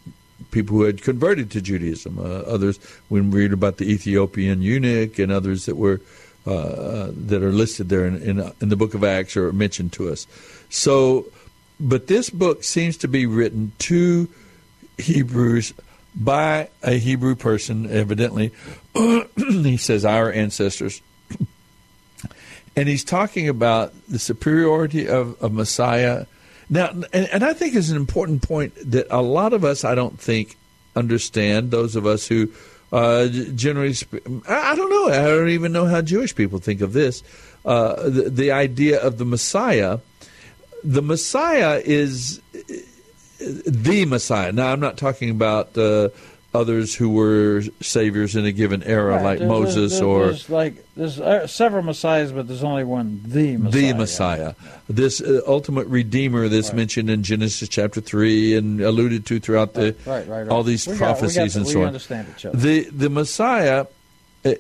people 0.52 0.78
who 0.78 0.84
had 0.84 1.02
converted 1.02 1.50
to 1.52 1.62
Judaism. 1.62 2.20
Uh, 2.20 2.24
others, 2.46 2.78
when 3.10 3.32
we 3.32 3.42
read 3.42 3.54
about 3.54 3.78
the 3.78 3.86
Ethiopian 3.92 4.62
eunuch 4.62 5.18
and 5.20 5.32
others 5.32 5.66
that 5.66 5.76
were 5.78 6.00
uh, 6.46 6.52
uh, 6.52 7.12
that 7.28 7.44
are 7.44 7.52
listed 7.52 7.90
there 7.90 8.06
in, 8.06 8.22
in 8.22 8.52
in 8.62 8.70
the 8.70 8.76
book 8.76 8.94
of 8.94 9.04
Acts 9.04 9.36
or 9.36 9.52
mentioned 9.52 9.94
to 9.94 10.10
us. 10.10 10.28
So, 10.70 11.26
but 11.80 12.08
this 12.08 12.30
book 12.30 12.64
seems 12.64 12.98
to 12.98 13.08
be 13.08 13.26
written 13.26 13.72
to 13.80 14.28
Hebrews 14.98 15.74
by 16.18 16.70
a 16.82 16.98
Hebrew 16.98 17.36
person, 17.36 17.90
evidently. 17.90 18.52
he 19.36 19.78
says 19.78 20.04
our 20.04 20.32
ancestors. 20.32 21.02
And 22.76 22.88
he's 22.88 23.04
talking 23.04 23.48
about 23.50 23.94
the 24.08 24.20
superiority 24.20 25.08
of, 25.08 25.42
of 25.42 25.54
Messiah. 25.54 26.26
Now, 26.70 26.90
and, 26.90 27.30
and 27.30 27.44
I 27.44 27.54
think 27.54 27.76
is 27.76 27.92
an 27.92 27.98
important 27.98 28.42
point 28.42 28.74
that 28.92 29.08
a 29.10 29.22
lot 29.22 29.54
of 29.54 29.64
us, 29.64 29.84
I 29.84 29.96
don't 29.96 30.20
think, 30.20 30.58
understand. 30.96 31.72
Those 31.72 31.96
of 31.96 32.06
us 32.06 32.28
who 32.28 32.52
uh, 32.92 33.28
generally, 33.28 33.96
I 34.48 34.76
don't 34.76 34.90
know. 34.90 35.10
I 35.10 35.26
don't 35.26 35.50
even 35.50 35.72
know 35.72 35.86
how 35.86 36.02
Jewish 36.02 36.36
people 36.36 36.60
think 36.60 36.82
of 36.82 36.94
this. 36.94 37.24
Uh, 37.66 38.10
the, 38.10 38.30
the 38.30 38.52
idea 38.52 39.02
of 39.02 39.18
the 39.18 39.26
Messiah. 39.26 40.00
The 40.84 41.02
Messiah 41.02 41.82
is 41.84 42.42
the 43.40 44.06
Messiah. 44.06 44.52
Now, 44.52 44.72
I'm 44.72 44.80
not 44.80 44.98
talking 44.98 45.30
about 45.30 45.78
uh, 45.78 46.10
others 46.54 46.96
who 46.96 47.10
were 47.10 47.62
saviors 47.82 48.36
in 48.36 48.46
a 48.46 48.52
given 48.52 48.82
era, 48.84 49.16
Right, 49.16 49.24
like 49.24 49.40
there- 49.40 49.48
Moses 49.48 50.00
there- 50.00 50.08
or 50.08 50.26
there's 50.28 50.50
like 50.50 50.86
there's 50.96 51.20
uh, 51.20 51.46
several 51.46 51.84
messiahs, 51.84 52.32
but 52.32 52.48
there's 52.48 52.64
only 52.64 52.84
one 52.84 53.22
the 53.26 53.58
Messiah. 53.58 53.82
the 53.82 53.94
Messiah, 53.94 54.54
this 54.90 55.22
uh, 55.22 55.42
ultimate 55.46 55.86
Redeemer 55.88 56.48
that's 56.48 56.74
mentioned 56.74 57.10
in 57.12 57.22
Genesis 57.22 57.70
chapter 57.70 58.02
three 58.02 58.56
and 58.56 58.82
alluded 58.82 59.26
to 59.28 59.40
throughout 59.40 59.74
the 59.76 59.96
Right, 60.06 60.28
right, 60.28 60.42
right. 60.44 60.48
all 60.50 60.64
these 60.64 60.88
We 60.88 60.94
got- 60.94 61.00
got 61.00 61.06
prophecies 61.20 61.54
the- 61.54 61.60
and 61.60 61.68
so 61.70 61.82
on. 61.82 61.88
understand 61.88 62.28
each 62.36 62.46
other. 62.46 62.58
The 62.58 62.84
the 62.90 63.10
Messiah, 63.10 63.86
uh, 64.44 64.54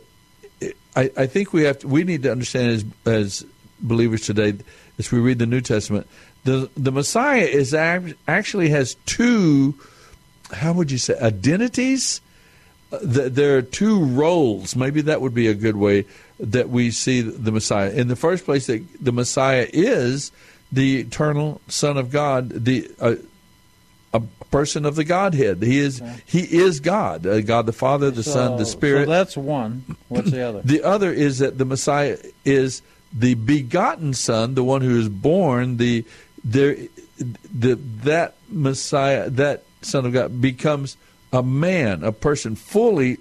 I, 0.95 1.11
I 1.17 1.25
think 1.27 1.53
we 1.53 1.63
have 1.63 1.79
to, 1.79 1.87
we 1.87 2.03
need 2.03 2.23
to 2.23 2.31
understand 2.31 2.71
as 2.71 2.85
as 3.11 3.45
believers 3.79 4.21
today, 4.21 4.53
as 4.99 5.11
we 5.11 5.19
read 5.19 5.39
the 5.39 5.45
New 5.45 5.61
Testament, 5.61 6.07
the 6.47 6.69
the 6.77 6.93
Messiah 6.93 7.43
is 7.43 7.73
actually 7.73 8.69
has 8.69 8.95
two, 9.05 9.75
how 10.51 10.71
would 10.73 10.89
you 10.89 10.97
say, 10.97 11.19
identities. 11.19 12.21
Uh, 12.89 12.99
there 13.01 13.57
are 13.57 13.61
two 13.61 14.05
roles. 14.05 14.73
Maybe 14.73 15.01
that 15.01 15.19
would 15.19 15.33
be 15.33 15.47
a 15.47 15.53
good 15.53 15.75
way 15.75 16.05
that 16.39 16.69
we 16.69 16.91
see 16.91 17.19
the 17.19 17.51
Messiah. 17.51 17.91
In 17.91 18.07
the 18.07 18.15
first 18.15 18.45
place, 18.45 18.67
that 18.67 18.81
the 19.01 19.11
Messiah 19.11 19.67
is 19.73 20.31
the 20.71 21.01
eternal 21.01 21.59
Son 21.67 21.97
of 21.97 22.11
God, 22.11 22.49
the 22.49 22.89
uh, 22.97 23.15
a 24.13 24.21
person 24.49 24.85
of 24.85 24.95
the 24.95 25.03
Godhead. 25.03 25.61
He 25.61 25.79
is 25.79 26.01
he 26.25 26.43
is 26.43 26.79
God, 26.79 27.27
uh, 27.27 27.41
God 27.41 27.65
the 27.65 27.73
Father, 27.73 28.09
the 28.09 28.23
Son, 28.23 28.57
the 28.57 28.65
Spirit. 28.65 29.07
So 29.07 29.11
that's 29.11 29.35
one. 29.35 29.97
What's 30.07 30.31
the 30.31 30.47
other? 30.47 30.61
The 30.65 30.83
other 30.83 31.11
is 31.11 31.39
that 31.39 31.57
the 31.57 31.65
Messiah 31.65 32.17
is 32.45 32.81
the 33.11 33.33
begotten 33.33 34.13
Son, 34.13 34.55
the 34.55 34.63
one 34.63 34.81
who 34.81 34.97
is 34.97 35.09
born. 35.09 35.75
The 35.75 36.05
there, 36.47 36.75
the 37.53 37.75
that 38.03 38.35
Messiah, 38.49 39.29
that 39.31 39.63
Son 39.81 40.05
of 40.05 40.13
God, 40.13 40.41
becomes 40.41 40.97
a 41.33 41.43
man, 41.43 42.03
a 42.03 42.11
person, 42.11 42.55
fully, 42.55 43.17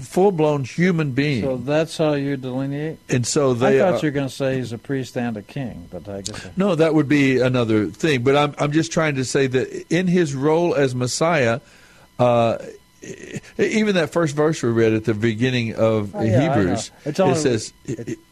full 0.00 0.32
blown 0.32 0.64
human 0.64 1.12
being. 1.12 1.44
So 1.44 1.56
that's 1.56 1.96
how 1.96 2.14
you 2.14 2.36
delineate. 2.36 2.98
and 3.08 3.26
so 3.26 3.54
they 3.54 3.80
I 3.80 3.84
thought 3.84 3.94
are, 3.94 4.06
you 4.06 4.08
were 4.08 4.14
going 4.14 4.28
to 4.28 4.34
say 4.34 4.56
he's 4.56 4.72
a 4.72 4.78
priest 4.78 5.16
and 5.16 5.36
a 5.36 5.42
king, 5.42 5.88
but 5.90 6.08
I 6.08 6.22
guess. 6.22 6.48
no, 6.56 6.74
that 6.74 6.94
would 6.94 7.08
be 7.08 7.40
another 7.40 7.86
thing. 7.86 8.22
But 8.22 8.36
I'm 8.36 8.54
I'm 8.58 8.72
just 8.72 8.92
trying 8.92 9.14
to 9.16 9.24
say 9.24 9.46
that 9.46 9.86
in 9.88 10.06
his 10.06 10.34
role 10.34 10.74
as 10.74 10.94
Messiah, 10.94 11.60
uh, 12.18 12.58
even 13.56 13.94
that 13.94 14.10
first 14.10 14.34
verse 14.34 14.62
we 14.62 14.70
read 14.70 14.92
at 14.92 15.04
the 15.04 15.14
beginning 15.14 15.74
of 15.76 16.14
Oh, 16.14 16.22
yeah, 16.22 16.54
Hebrews, 16.54 16.90
it 17.04 17.16
says 17.16 17.72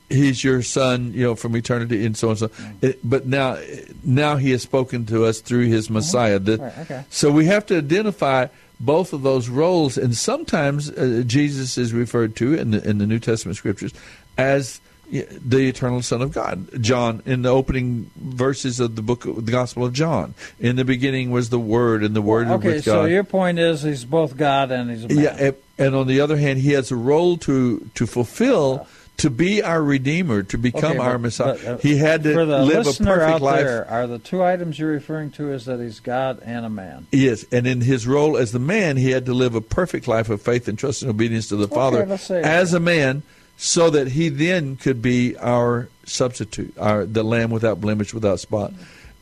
he's 0.08 0.42
your 0.44 0.62
son, 0.62 1.12
you 1.14 1.22
know, 1.24 1.34
from 1.34 1.56
eternity, 1.56 2.04
and 2.06 2.16
so 2.16 2.28
on. 2.28 2.30
And 2.32 2.38
so, 2.38 2.50
It- 2.82 3.00
but 3.02 3.26
now, 3.26 3.58
now 4.04 4.36
he 4.36 4.50
has 4.52 4.62
spoken 4.62 5.06
to 5.06 5.24
us 5.24 5.40
through 5.40 5.66
his 5.66 5.90
Messiah. 5.90 6.38
The-. 6.38 6.58
Right, 6.58 6.78
okay. 6.78 7.04
So 7.10 7.30
we 7.30 7.46
have 7.46 7.66
to 7.66 7.78
identify 7.78 8.46
both 8.78 9.12
of 9.12 9.22
those 9.22 9.48
roles, 9.48 9.96
and 9.96 10.14
sometimes 10.16 10.90
uh, 10.90 11.22
Jesus 11.26 11.78
is 11.78 11.92
referred 11.92 12.36
to 12.36 12.54
in 12.54 12.72
the 12.72 12.88
in 12.88 12.98
the 12.98 13.06
New 13.06 13.18
Testament 13.18 13.56
scriptures 13.56 13.92
as 14.36 14.80
the 15.10 15.68
eternal 15.68 16.02
Son 16.02 16.20
of 16.20 16.32
God. 16.32 16.82
John, 16.82 17.22
in 17.24 17.42
the 17.42 17.48
opening 17.48 18.10
verses 18.16 18.80
of 18.80 18.96
the 18.96 19.02
book, 19.02 19.24
of 19.24 19.46
the 19.46 19.52
Gospel 19.52 19.84
of 19.84 19.92
John, 19.92 20.34
in 20.58 20.76
the 20.76 20.84
beginning 20.84 21.30
was 21.30 21.48
the 21.50 21.60
Word, 21.60 22.02
and 22.02 22.14
the 22.14 22.20
Word 22.20 22.48
Okay, 22.48 22.74
with 22.74 22.84
so 22.84 23.04
your 23.04 23.24
point 23.24 23.58
is 23.58 23.82
he's 23.82 24.04
both 24.04 24.36
God 24.36 24.70
and 24.70 24.90
he's 24.90 25.04
a 25.04 25.08
man. 25.08 25.18
Yeah, 25.18 25.36
and, 25.38 25.56
and 25.78 25.94
on 25.94 26.06
the 26.06 26.20
other 26.20 26.36
hand, 26.36 26.58
he 26.58 26.72
has 26.72 26.90
a 26.90 26.96
role 26.96 27.36
to 27.38 27.88
to 27.94 28.06
fulfill. 28.06 28.86
To 29.18 29.30
be 29.30 29.62
our 29.62 29.82
redeemer, 29.82 30.42
to 30.42 30.58
become 30.58 30.84
Okay, 30.84 30.98
our 30.98 31.18
Messiah, 31.18 31.54
but, 31.54 31.64
uh, 31.64 31.78
he 31.78 31.96
had 31.96 32.22
to 32.24 32.44
live 32.44 32.86
a 32.86 32.92
perfect 32.92 33.08
out 33.08 33.40
life. 33.40 33.64
There, 33.64 33.90
are 33.90 34.06
the 34.06 34.18
two 34.18 34.42
items 34.42 34.78
you're 34.78 34.90
referring 34.90 35.30
to 35.32 35.52
is 35.52 35.64
that 35.64 35.80
he's 35.80 36.00
God 36.00 36.40
and 36.44 36.66
a 36.66 36.68
man? 36.68 37.06
Yes, 37.12 37.44
and 37.50 37.66
in 37.66 37.80
his 37.80 38.06
role 38.06 38.36
as 38.36 38.52
the 38.52 38.58
man, 38.58 38.98
he 38.98 39.10
had 39.10 39.24
to 39.26 39.32
live 39.32 39.54
a 39.54 39.62
perfect 39.62 40.06
life 40.06 40.28
of 40.28 40.42
faith 40.42 40.68
and 40.68 40.78
trust 40.78 41.00
and 41.00 41.10
obedience 41.10 41.48
to 41.48 41.56
the 41.56 41.66
Father 41.68 42.04
let's 42.04 42.24
say- 42.24 42.42
as 42.42 42.74
a 42.74 42.80
man, 42.80 43.22
so 43.56 43.88
that 43.88 44.08
he 44.08 44.28
then 44.28 44.76
could 44.76 45.00
be 45.00 45.34
our 45.38 45.88
substitute, 46.04 46.74
our 46.78 47.06
the 47.06 47.22
Lamb 47.22 47.50
without 47.50 47.80
blemish, 47.80 48.12
without 48.12 48.38
spot. 48.38 48.72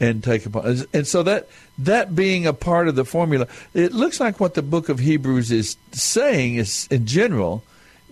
and 0.00 0.24
take 0.24 0.44
upon. 0.44 0.84
And 0.92 1.06
so 1.06 1.22
that 1.22 1.48
that 1.78 2.16
being 2.16 2.48
a 2.48 2.52
part 2.52 2.88
of 2.88 2.96
the 2.96 3.04
formula, 3.04 3.46
it 3.74 3.92
looks 3.92 4.18
like 4.18 4.40
what 4.40 4.54
the 4.54 4.62
book 4.62 4.88
of 4.88 4.98
Hebrews 4.98 5.52
is 5.52 5.76
saying 5.92 6.56
is 6.56 6.88
in 6.90 7.06
general 7.06 7.62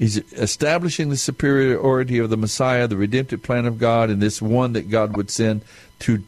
is 0.02 0.16
establishing 0.32 1.10
the 1.10 1.16
superiority 1.16 2.18
of 2.18 2.28
the 2.28 2.36
Messiah, 2.36 2.88
the 2.88 2.96
redemptive 2.96 3.40
plan 3.42 3.66
of 3.66 3.78
God, 3.78 4.10
and 4.10 4.20
this 4.20 4.42
one 4.42 4.72
that 4.72 4.90
God 4.90 5.16
would 5.16 5.30
send 5.30 5.62
to 6.00 6.22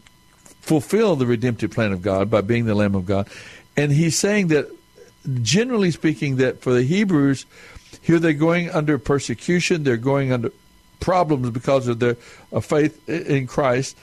fulfill 0.61 1.17
the 1.17 1.27
redemptive 1.27 1.73
plan 1.73 1.93
of 1.93 2.01
God 2.01 2.31
by 2.31 2.41
being 2.41 2.67
the 2.67 2.75
Lamb 2.77 2.95
of 2.95 3.05
God. 3.05 3.29
And 3.77 3.91
he's 3.91 4.17
saying 4.17 4.49
that 4.49 4.71
generally 5.43 5.91
speaking 5.91 6.37
that 6.37 6.61
for 6.61 6.73
the 6.73 6.85
Hebrews 6.85 7.47
here 8.01 8.21
they're 8.21 8.33
going 8.33 8.71
under 8.71 8.97
persecution, 8.97 9.83
they're 9.83 9.97
going 9.97 10.31
under 10.31 10.53
problems 11.01 11.51
because 11.51 11.89
of 11.89 11.99
their 11.99 12.17
uh, 12.53 12.61
faith 12.61 13.09
in 13.09 13.49
Christ 13.49 13.97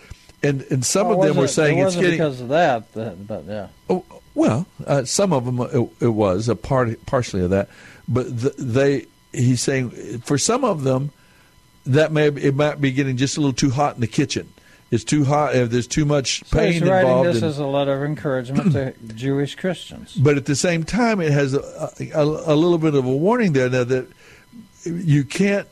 and 0.44 0.64
and 0.70 0.86
some 0.86 1.08
Well, 1.08 1.22
of 1.22 1.28
them 1.28 1.38
were 1.38 1.48
saying 1.48 1.78
it 1.78 1.84
it's 1.84 1.96
getting 1.96 2.12
because 2.12 2.42
of 2.42 2.50
that, 2.50 2.92
but, 2.94 3.26
but 3.26 3.46
yeah. 3.46 3.68
Oh, 3.90 4.04
well, 4.34 4.66
uh, 4.86 5.06
some 5.06 5.32
of 5.32 5.46
them 5.46 5.62
it, 5.62 5.90
it 6.02 6.10
was 6.10 6.50
a 6.50 6.56
part 6.56 7.06
partially 7.06 7.44
of 7.44 7.52
that, 7.52 7.70
but 8.08 8.26
th 8.40 8.54
they 8.58 9.06
he's 9.32 9.62
saying 9.62 9.90
for 10.20 10.38
some 10.38 10.64
of 10.64 10.84
them 10.84 11.12
that 11.86 12.12
may 12.12 12.28
it 12.28 12.56
might 12.56 12.80
be 12.82 12.92
getting 12.92 13.18
just 13.18 13.38
a 13.38 13.40
little 13.40 13.54
too 13.54 13.70
hot 13.72 13.96
in 13.96 14.02
the 14.02 14.08
kitchen. 14.08 14.52
It's 14.92 15.06
too 15.06 15.24
hot. 15.24 15.56
If 15.56 15.70
there's 15.70 15.88
too 15.88 16.04
much 16.04 16.44
So 16.48 16.58
pain 16.58 16.74
he's 16.74 16.82
writing 16.84 17.08
involved, 17.10 17.30
this 17.30 17.38
in- 17.38 17.46
as 17.46 17.58
a 17.60 17.66
letter 17.66 17.94
of 17.96 18.04
encouragement 18.04 18.74
to 18.74 18.94
Jewish 19.16 19.56
Christians. 19.56 20.14
but 20.16 20.36
at 20.36 20.46
the 20.46 20.56
same 20.56 20.84
time, 20.84 21.22
it 21.22 21.32
has 21.32 21.54
a, 21.54 21.62
a, 22.14 22.24
a 22.24 22.56
little 22.56 22.78
bit 22.78 22.94
of 22.94 23.06
a 23.06 23.16
warning 23.16 23.54
there 23.54 23.70
now 23.70 23.86
that 23.86 24.08
you 24.86 25.24
can't. 25.24 25.68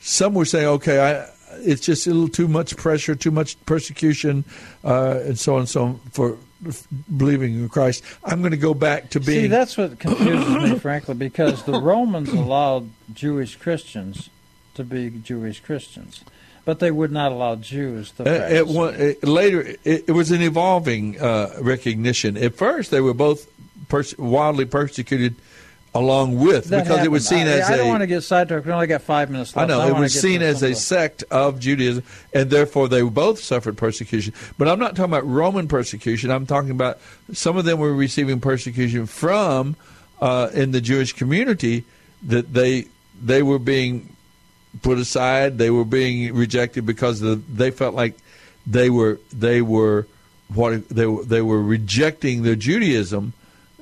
Some 0.00 0.34
were 0.34 0.44
saying, 0.44 0.66
okay, 0.66 1.00
I, 1.00 1.30
it's 1.60 1.80
just 1.86 2.06
a 2.06 2.10
little 2.10 2.28
too 2.28 2.46
much 2.46 2.76
pressure, 2.76 3.14
too 3.14 3.30
much 3.30 3.56
persecution, 3.64 4.44
uh, 4.84 5.20
and 5.24 5.38
so 5.38 5.54
on 5.54 5.60
and 5.60 5.68
so 5.68 5.84
on 5.84 6.00
for 6.12 6.36
believing 7.16 7.54
in 7.54 7.68
Christ. 7.68 8.02
I'm 8.24 8.40
going 8.40 8.50
to 8.52 8.56
go 8.56 8.74
back 8.74 9.10
to 9.10 9.20
being. 9.20 9.42
See, 9.42 9.46
that's 9.48 9.76
what 9.76 9.98
confuses 9.98 10.48
me, 10.72 10.78
frankly, 10.78 11.14
because 11.14 11.62
the 11.64 11.80
Romans 11.80 12.28
allowed 12.32 12.90
Jewish 13.12 13.56
Christians 13.56 14.30
to 14.74 14.84
be 14.84 15.10
Jewish 15.10 15.60
Christians, 15.60 16.24
but 16.64 16.80
they 16.80 16.90
would 16.90 17.12
not 17.12 17.30
allow 17.32 17.54
Jews 17.56 18.10
to 18.12 18.22
Uh, 18.22 18.38
practice. 18.38 18.70
it, 19.00 19.18
it, 19.22 19.28
later, 19.28 19.60
it, 19.84 20.04
it 20.08 20.12
was 20.12 20.30
an 20.30 20.42
evolving 20.42 21.20
uh, 21.20 21.56
recognition. 21.60 22.36
At 22.36 22.54
first, 22.54 22.90
they 22.90 23.00
were 23.00 23.14
both 23.14 23.46
pers- 23.88 24.16
wildly 24.18 24.64
persecuted 24.64 25.36
along 25.94 26.38
with 26.40 26.64
That 26.66 26.84
because 26.84 27.04
it 27.04 27.10
was 27.10 27.26
seen 27.26 27.46
I, 27.46 27.52
as 27.52 27.70
I 27.70 27.74
a 27.74 27.76
don't 27.78 27.88
want 27.88 28.00
to 28.00 28.06
get 28.06 28.22
sidetracked. 28.22 28.66
We 28.66 28.72
only 28.72 28.88
got 28.88 29.02
five 29.02 29.30
minutes 29.30 29.56
I 29.56 29.64
know 29.66 29.80
I 29.80 29.88
it 29.88 29.96
was 29.96 30.18
seen 30.18 30.42
as 30.42 30.62
a 30.62 30.74
sect 30.74 31.22
of 31.30 31.60
Judaism, 31.60 32.02
and 32.32 32.50
therefore 32.50 32.88
they 32.88 33.02
both 33.02 33.40
suffered 33.40 33.76
persecution. 33.76 34.34
But 34.58 34.68
I'm 34.68 34.78
not 34.78 34.96
talking 34.96 35.12
about 35.12 35.26
Roman 35.26 35.68
persecution. 35.68 36.30
I'm 36.30 36.46
talking 36.46 36.70
about 36.70 36.98
some 37.32 37.56
of 37.56 37.64
them 37.64 37.78
were 37.78 37.94
receiving 37.94 38.40
persecution 38.40 39.06
from 39.06 39.76
uh, 40.20 40.50
in 40.52 40.72
the 40.72 40.80
Jewish 40.80 41.12
community 41.12 41.84
that 42.24 42.52
they 42.52 42.86
they 43.22 43.42
were 43.42 43.60
being 43.60 44.16
put 44.82 44.98
aside. 44.98 45.58
They 45.58 45.70
were 45.70 45.84
being 45.84 46.34
rejected 46.34 46.84
because 46.86 47.20
the, 47.20 47.36
they 47.36 47.70
felt 47.70 47.94
like 47.94 48.16
they 48.66 48.90
were 48.90 49.20
they 49.32 49.62
were 49.62 50.06
what 50.48 50.88
they 50.88 51.06
they 51.24 51.42
were 51.42 51.62
rejecting 51.62 52.42
their 52.42 52.56
Judaism 52.56 53.32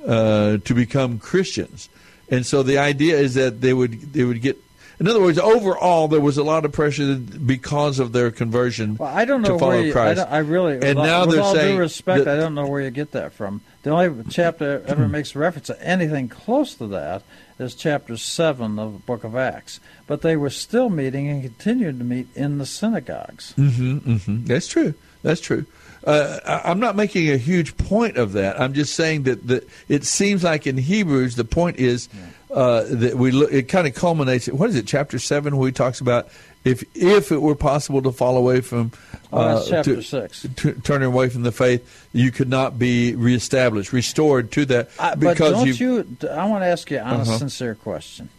uh, 0.05 0.57
to 0.57 0.73
become 0.73 1.19
Christians. 1.19 1.89
And 2.29 2.45
so 2.45 2.63
the 2.63 2.77
idea 2.77 3.17
is 3.17 3.33
that 3.35 3.61
they 3.61 3.73
would 3.73 4.13
they 4.13 4.23
would 4.23 4.41
get. 4.41 4.57
In 4.99 5.07
other 5.07 5.19
words, 5.19 5.39
overall, 5.39 6.07
there 6.07 6.21
was 6.21 6.37
a 6.37 6.43
lot 6.43 6.65
of 6.65 6.71
pressure 6.71 7.15
because 7.15 7.99
of 7.99 8.13
their 8.13 8.29
conversion 8.31 8.95
Well, 8.95 9.09
I 9.13 9.25
don't 9.25 9.41
know 9.41 9.53
to 9.53 9.59
follow 9.59 9.71
where 9.71 9.81
you, 9.85 9.89
I, 9.89 9.93
Christ. 9.93 10.17
don't- 10.17 10.31
I 10.31 10.37
really, 10.37 10.73
and 10.75 10.83
with, 10.83 10.97
now 10.97 11.21
all- 11.21 11.27
with 11.27 11.39
all 11.39 11.53
due 11.55 11.77
respect, 11.77 12.25
that- 12.25 12.37
I 12.37 12.39
don't 12.39 12.53
know 12.53 12.67
where 12.67 12.81
you 12.81 12.91
get 12.91 13.11
that 13.11 13.33
from. 13.33 13.61
The 13.81 13.89
only 13.89 14.23
chapter 14.29 14.83
ever 14.87 15.07
makes 15.09 15.35
reference 15.35 15.67
to 15.67 15.83
anything 15.85 16.29
close 16.29 16.75
to 16.75 16.87
that 16.87 17.23
is 17.59 17.73
chapter 17.75 18.15
seven 18.17 18.77
of 18.79 18.93
the 18.93 18.99
Book 18.99 19.23
of 19.23 19.35
Acts. 19.35 19.79
But 20.07 20.21
they 20.21 20.37
were 20.37 20.51
still 20.51 20.89
meeting 20.89 21.27
and 21.27 21.41
continued 21.41 21.97
to 21.97 22.05
meet 22.05 22.27
in 22.35 22.59
the 22.59 22.65
synagogues. 22.65 23.53
Mm-hmm, 23.57 23.97
mm-hmm. 23.97 24.45
That's 24.45 24.67
true. 24.67 24.93
That's 25.23 25.41
true. 25.41 25.65
Uh, 26.05 26.61
I'm 26.65 26.79
not 26.79 26.95
making 26.95 27.29
a 27.29 27.37
huge 27.37 27.77
point 27.77 28.17
of 28.17 28.33
that. 28.33 28.59
I'm 28.59 28.73
just 28.73 28.93
saying 28.95 29.23
that, 29.23 29.47
that 29.47 29.67
it 29.87 30.03
seems 30.03 30.43
like 30.43 30.67
in 30.67 30.77
Hebrews 30.77 31.35
the 31.35 31.45
point 31.45 31.77
is 31.77 32.09
uh, 32.51 32.83
that 32.89 33.15
we 33.17 33.31
look, 33.31 33.51
it 33.53 33.63
kind 33.63 33.87
of 33.87 33.95
culminates. 33.95 34.47
What 34.47 34.69
is 34.69 34.75
it? 34.75 34.85
Chapter 34.85 35.17
seven, 35.17 35.57
where 35.57 35.67
he 35.67 35.71
talks 35.71 36.01
about 36.01 36.27
if 36.65 36.83
if 36.95 37.31
it 37.31 37.41
were 37.41 37.55
possible 37.55 38.01
to 38.01 38.11
fall 38.11 38.37
away 38.37 38.61
from 38.61 38.91
Oh, 39.31 39.39
uh, 39.39 39.63
chapter 39.67 39.95
to- 39.95 40.03
six. 40.03 40.45
t- 40.55 40.73
turning 40.73 41.07
away 41.07 41.29
from 41.29 41.41
the 41.43 41.51
faith, 41.51 42.07
you 42.13 42.31
could 42.31 42.49
not 42.49 42.77
be 42.77 43.15
reestablished, 43.15 43.91
restored 43.93 44.51
to 44.51 44.65
that 44.65 44.89
I, 44.99 45.15
but 45.15 45.37
don't 45.37 45.79
you. 45.79 46.05
I 46.29 46.45
want 46.47 46.61
to 46.63 46.67
ask 46.67 46.91
you 46.91 46.97
an 46.99 47.07
honest, 47.07 47.29
Uh-huh. 47.29 47.39
sincere 47.39 47.75
question. 47.75 48.29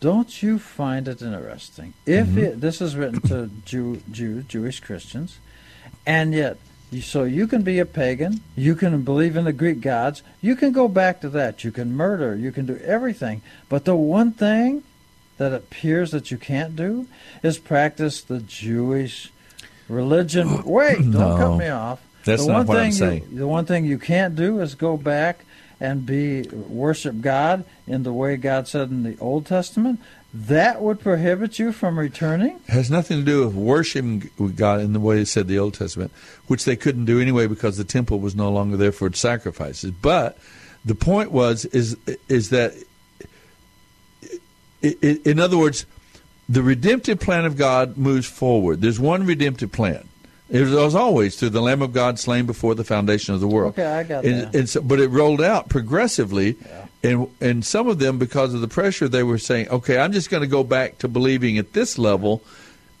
Don't 0.00 0.42
you 0.42 0.58
find 0.58 1.08
it 1.08 1.22
interesting 1.22 1.94
if 2.04 2.26
Mm-hmm. 2.26 2.38
it, 2.38 2.60
this 2.60 2.80
is 2.82 2.94
written 2.96 3.20
to 3.28 3.50
Jew, 3.64 4.02
Jew, 4.10 4.42
Jewish 4.42 4.80
Christians, 4.80 5.38
and 6.04 6.34
yet 6.34 6.58
so 7.00 7.24
you 7.24 7.46
can 7.46 7.62
be 7.62 7.78
a 7.78 7.86
pagan, 7.86 8.40
you 8.56 8.74
can 8.74 9.02
believe 9.02 9.36
in 9.36 9.44
the 9.44 9.52
Greek 9.52 9.80
gods, 9.80 10.22
you 10.40 10.54
can 10.56 10.72
go 10.72 10.88
back 10.88 11.20
to 11.20 11.28
that, 11.30 11.64
you 11.64 11.70
can 11.72 11.96
murder, 11.96 12.34
you 12.36 12.52
can 12.52 12.66
do 12.66 12.76
everything, 12.78 13.42
but 13.68 13.84
the 13.84 13.96
one 13.96 14.32
thing 14.32 14.82
that 15.38 15.52
appears 15.52 16.10
that 16.12 16.30
you 16.30 16.38
can't 16.38 16.76
do 16.76 17.06
is 17.42 17.58
practice 17.58 18.22
the 18.22 18.40
Jewish 18.40 19.32
religion. 19.88 20.62
Wait, 20.64 20.98
don't 20.98 21.10
No. 21.10 21.36
cut 21.36 21.56
me 21.58 21.68
off. 21.68 22.00
That's 22.24 22.46
the 22.46 22.52
not 22.52 22.66
what 22.66 22.76
I'm 22.78 22.82
thing 22.84 22.92
you- 22.92 22.98
saying. 23.22 23.36
the 23.36 23.46
one 23.46 23.66
thing 23.66 23.84
you 23.84 23.98
can't 23.98 24.34
do 24.36 24.60
is 24.60 24.74
go 24.74 24.96
back 24.96 25.44
and 25.80 26.06
be 26.06 26.42
worship 26.42 27.20
God 27.20 27.64
in 27.86 28.02
the 28.04 28.12
way 28.12 28.36
God 28.36 28.66
said 28.68 28.90
in 28.90 29.02
the 29.02 29.18
Old 29.18 29.44
Testament. 29.44 30.00
That 30.36 30.82
would 30.82 30.98
prohibit 30.98 31.60
you 31.60 31.70
from 31.70 31.96
returning. 31.96 32.58
has 32.66 32.90
nothing 32.90 33.18
to 33.20 33.24
do 33.24 33.46
with 33.46 33.54
worshiping 33.54 34.30
God 34.56 34.80
in 34.80 34.92
the 34.92 34.98
way 34.98 35.20
it 35.20 35.26
said 35.26 35.46
the 35.46 35.60
Old 35.60 35.74
Testament, 35.74 36.10
which 36.48 36.64
they 36.64 36.74
couldn't 36.74 37.04
do 37.04 37.20
anyway 37.20 37.46
because 37.46 37.76
the 37.76 37.84
temple 37.84 38.18
was 38.18 38.34
no 38.34 38.50
longer 38.50 38.76
there 38.76 38.90
for 38.90 39.06
its 39.06 39.20
sacrifices. 39.20 39.92
But 39.92 40.36
the 40.84 40.96
point 40.96 41.30
was 41.30 41.66
is 41.66 41.96
is 42.28 42.50
that, 42.50 42.74
in 44.82 45.38
other 45.38 45.56
words, 45.56 45.86
the 46.48 46.62
redemptive 46.62 47.20
plan 47.20 47.44
of 47.44 47.56
God 47.56 47.96
moves 47.96 48.26
forward. 48.26 48.80
There's 48.80 48.98
one 48.98 49.24
redemptive 49.24 49.70
plan. 49.70 50.08
It 50.50 50.62
was 50.68 50.94
always 50.94 51.36
through 51.36 51.50
the 51.50 51.62
Lamb 51.62 51.80
of 51.80 51.92
God 51.92 52.18
slain 52.18 52.44
before 52.44 52.74
the 52.74 52.84
foundation 52.84 53.34
of 53.34 53.40
the 53.40 53.48
world. 53.48 53.74
Okay, 53.74 53.86
I 53.86 54.02
got 54.02 54.24
that. 54.24 54.54
and 54.54 54.68
so, 54.68 54.82
but 54.82 55.00
it 55.00 55.08
rolled 55.08 55.40
out 55.40 55.68
progressively, 55.68 56.56
and 57.04 57.28
and 57.40 57.64
some 57.64 57.86
of 57.88 57.98
them 58.00 58.18
because 58.18 58.54
of 58.54 58.60
the 58.60 58.68
pressure 58.68 59.06
they 59.08 59.22
were 59.22 59.38
saying, 59.38 59.68
okay, 59.68 59.98
I'm 59.98 60.10
just 60.12 60.30
going 60.30 60.42
to 60.42 60.48
go 60.48 60.64
back 60.64 60.98
to 60.98 61.08
believing 61.08 61.58
at 61.58 61.72
this 61.74 61.98
level, 61.98 62.42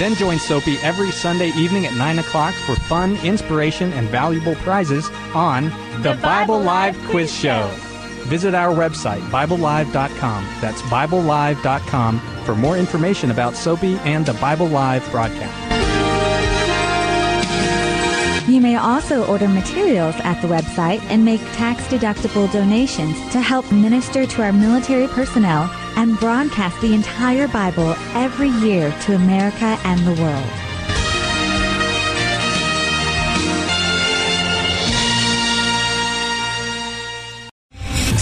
Then 0.00 0.14
join 0.14 0.38
Soapy 0.38 0.78
every 0.78 1.10
Sunday 1.10 1.48
evening 1.48 1.84
at 1.84 1.92
9 1.92 2.20
o'clock 2.20 2.54
for 2.54 2.74
fun, 2.74 3.16
inspiration, 3.18 3.92
and 3.92 4.08
valuable 4.08 4.54
prizes 4.54 5.10
on 5.34 5.64
The, 6.00 6.18
Bible, 6.22 6.58
Live 6.58 6.98
Quiz 7.10 7.30
Show. 7.30 7.68
Visit 8.24 8.54
our 8.54 8.74
website, 8.74 9.20
BibleLive.com. 9.28 10.48
That's 10.62 10.80
BibleLive.com 10.80 12.18
for 12.46 12.54
more 12.54 12.78
information 12.78 13.30
about 13.30 13.54
Soapy 13.54 13.96
and 13.98 14.24
the 14.24 14.32
Bible 14.40 14.68
Live 14.68 15.06
broadcast. 15.10 15.70
You 18.48 18.62
may 18.62 18.76
also 18.76 19.26
order 19.26 19.48
materials 19.48 20.14
at 20.20 20.40
the 20.40 20.48
website 20.48 21.02
and 21.10 21.26
make 21.26 21.42
tax 21.52 21.86
deductible 21.88 22.50
donations 22.50 23.16
to 23.32 23.40
help 23.42 23.70
minister 23.70 24.26
to 24.26 24.42
our 24.42 24.52
military 24.52 25.08
personnel 25.08 25.70
and 26.00 26.18
broadcast 26.18 26.80
the 26.80 26.94
entire 26.94 27.46
Bible 27.46 27.94
every 28.14 28.48
year 28.48 28.90
to 29.02 29.14
America 29.14 29.78
and 29.84 30.00
the 30.06 30.22
world. 30.22 30.69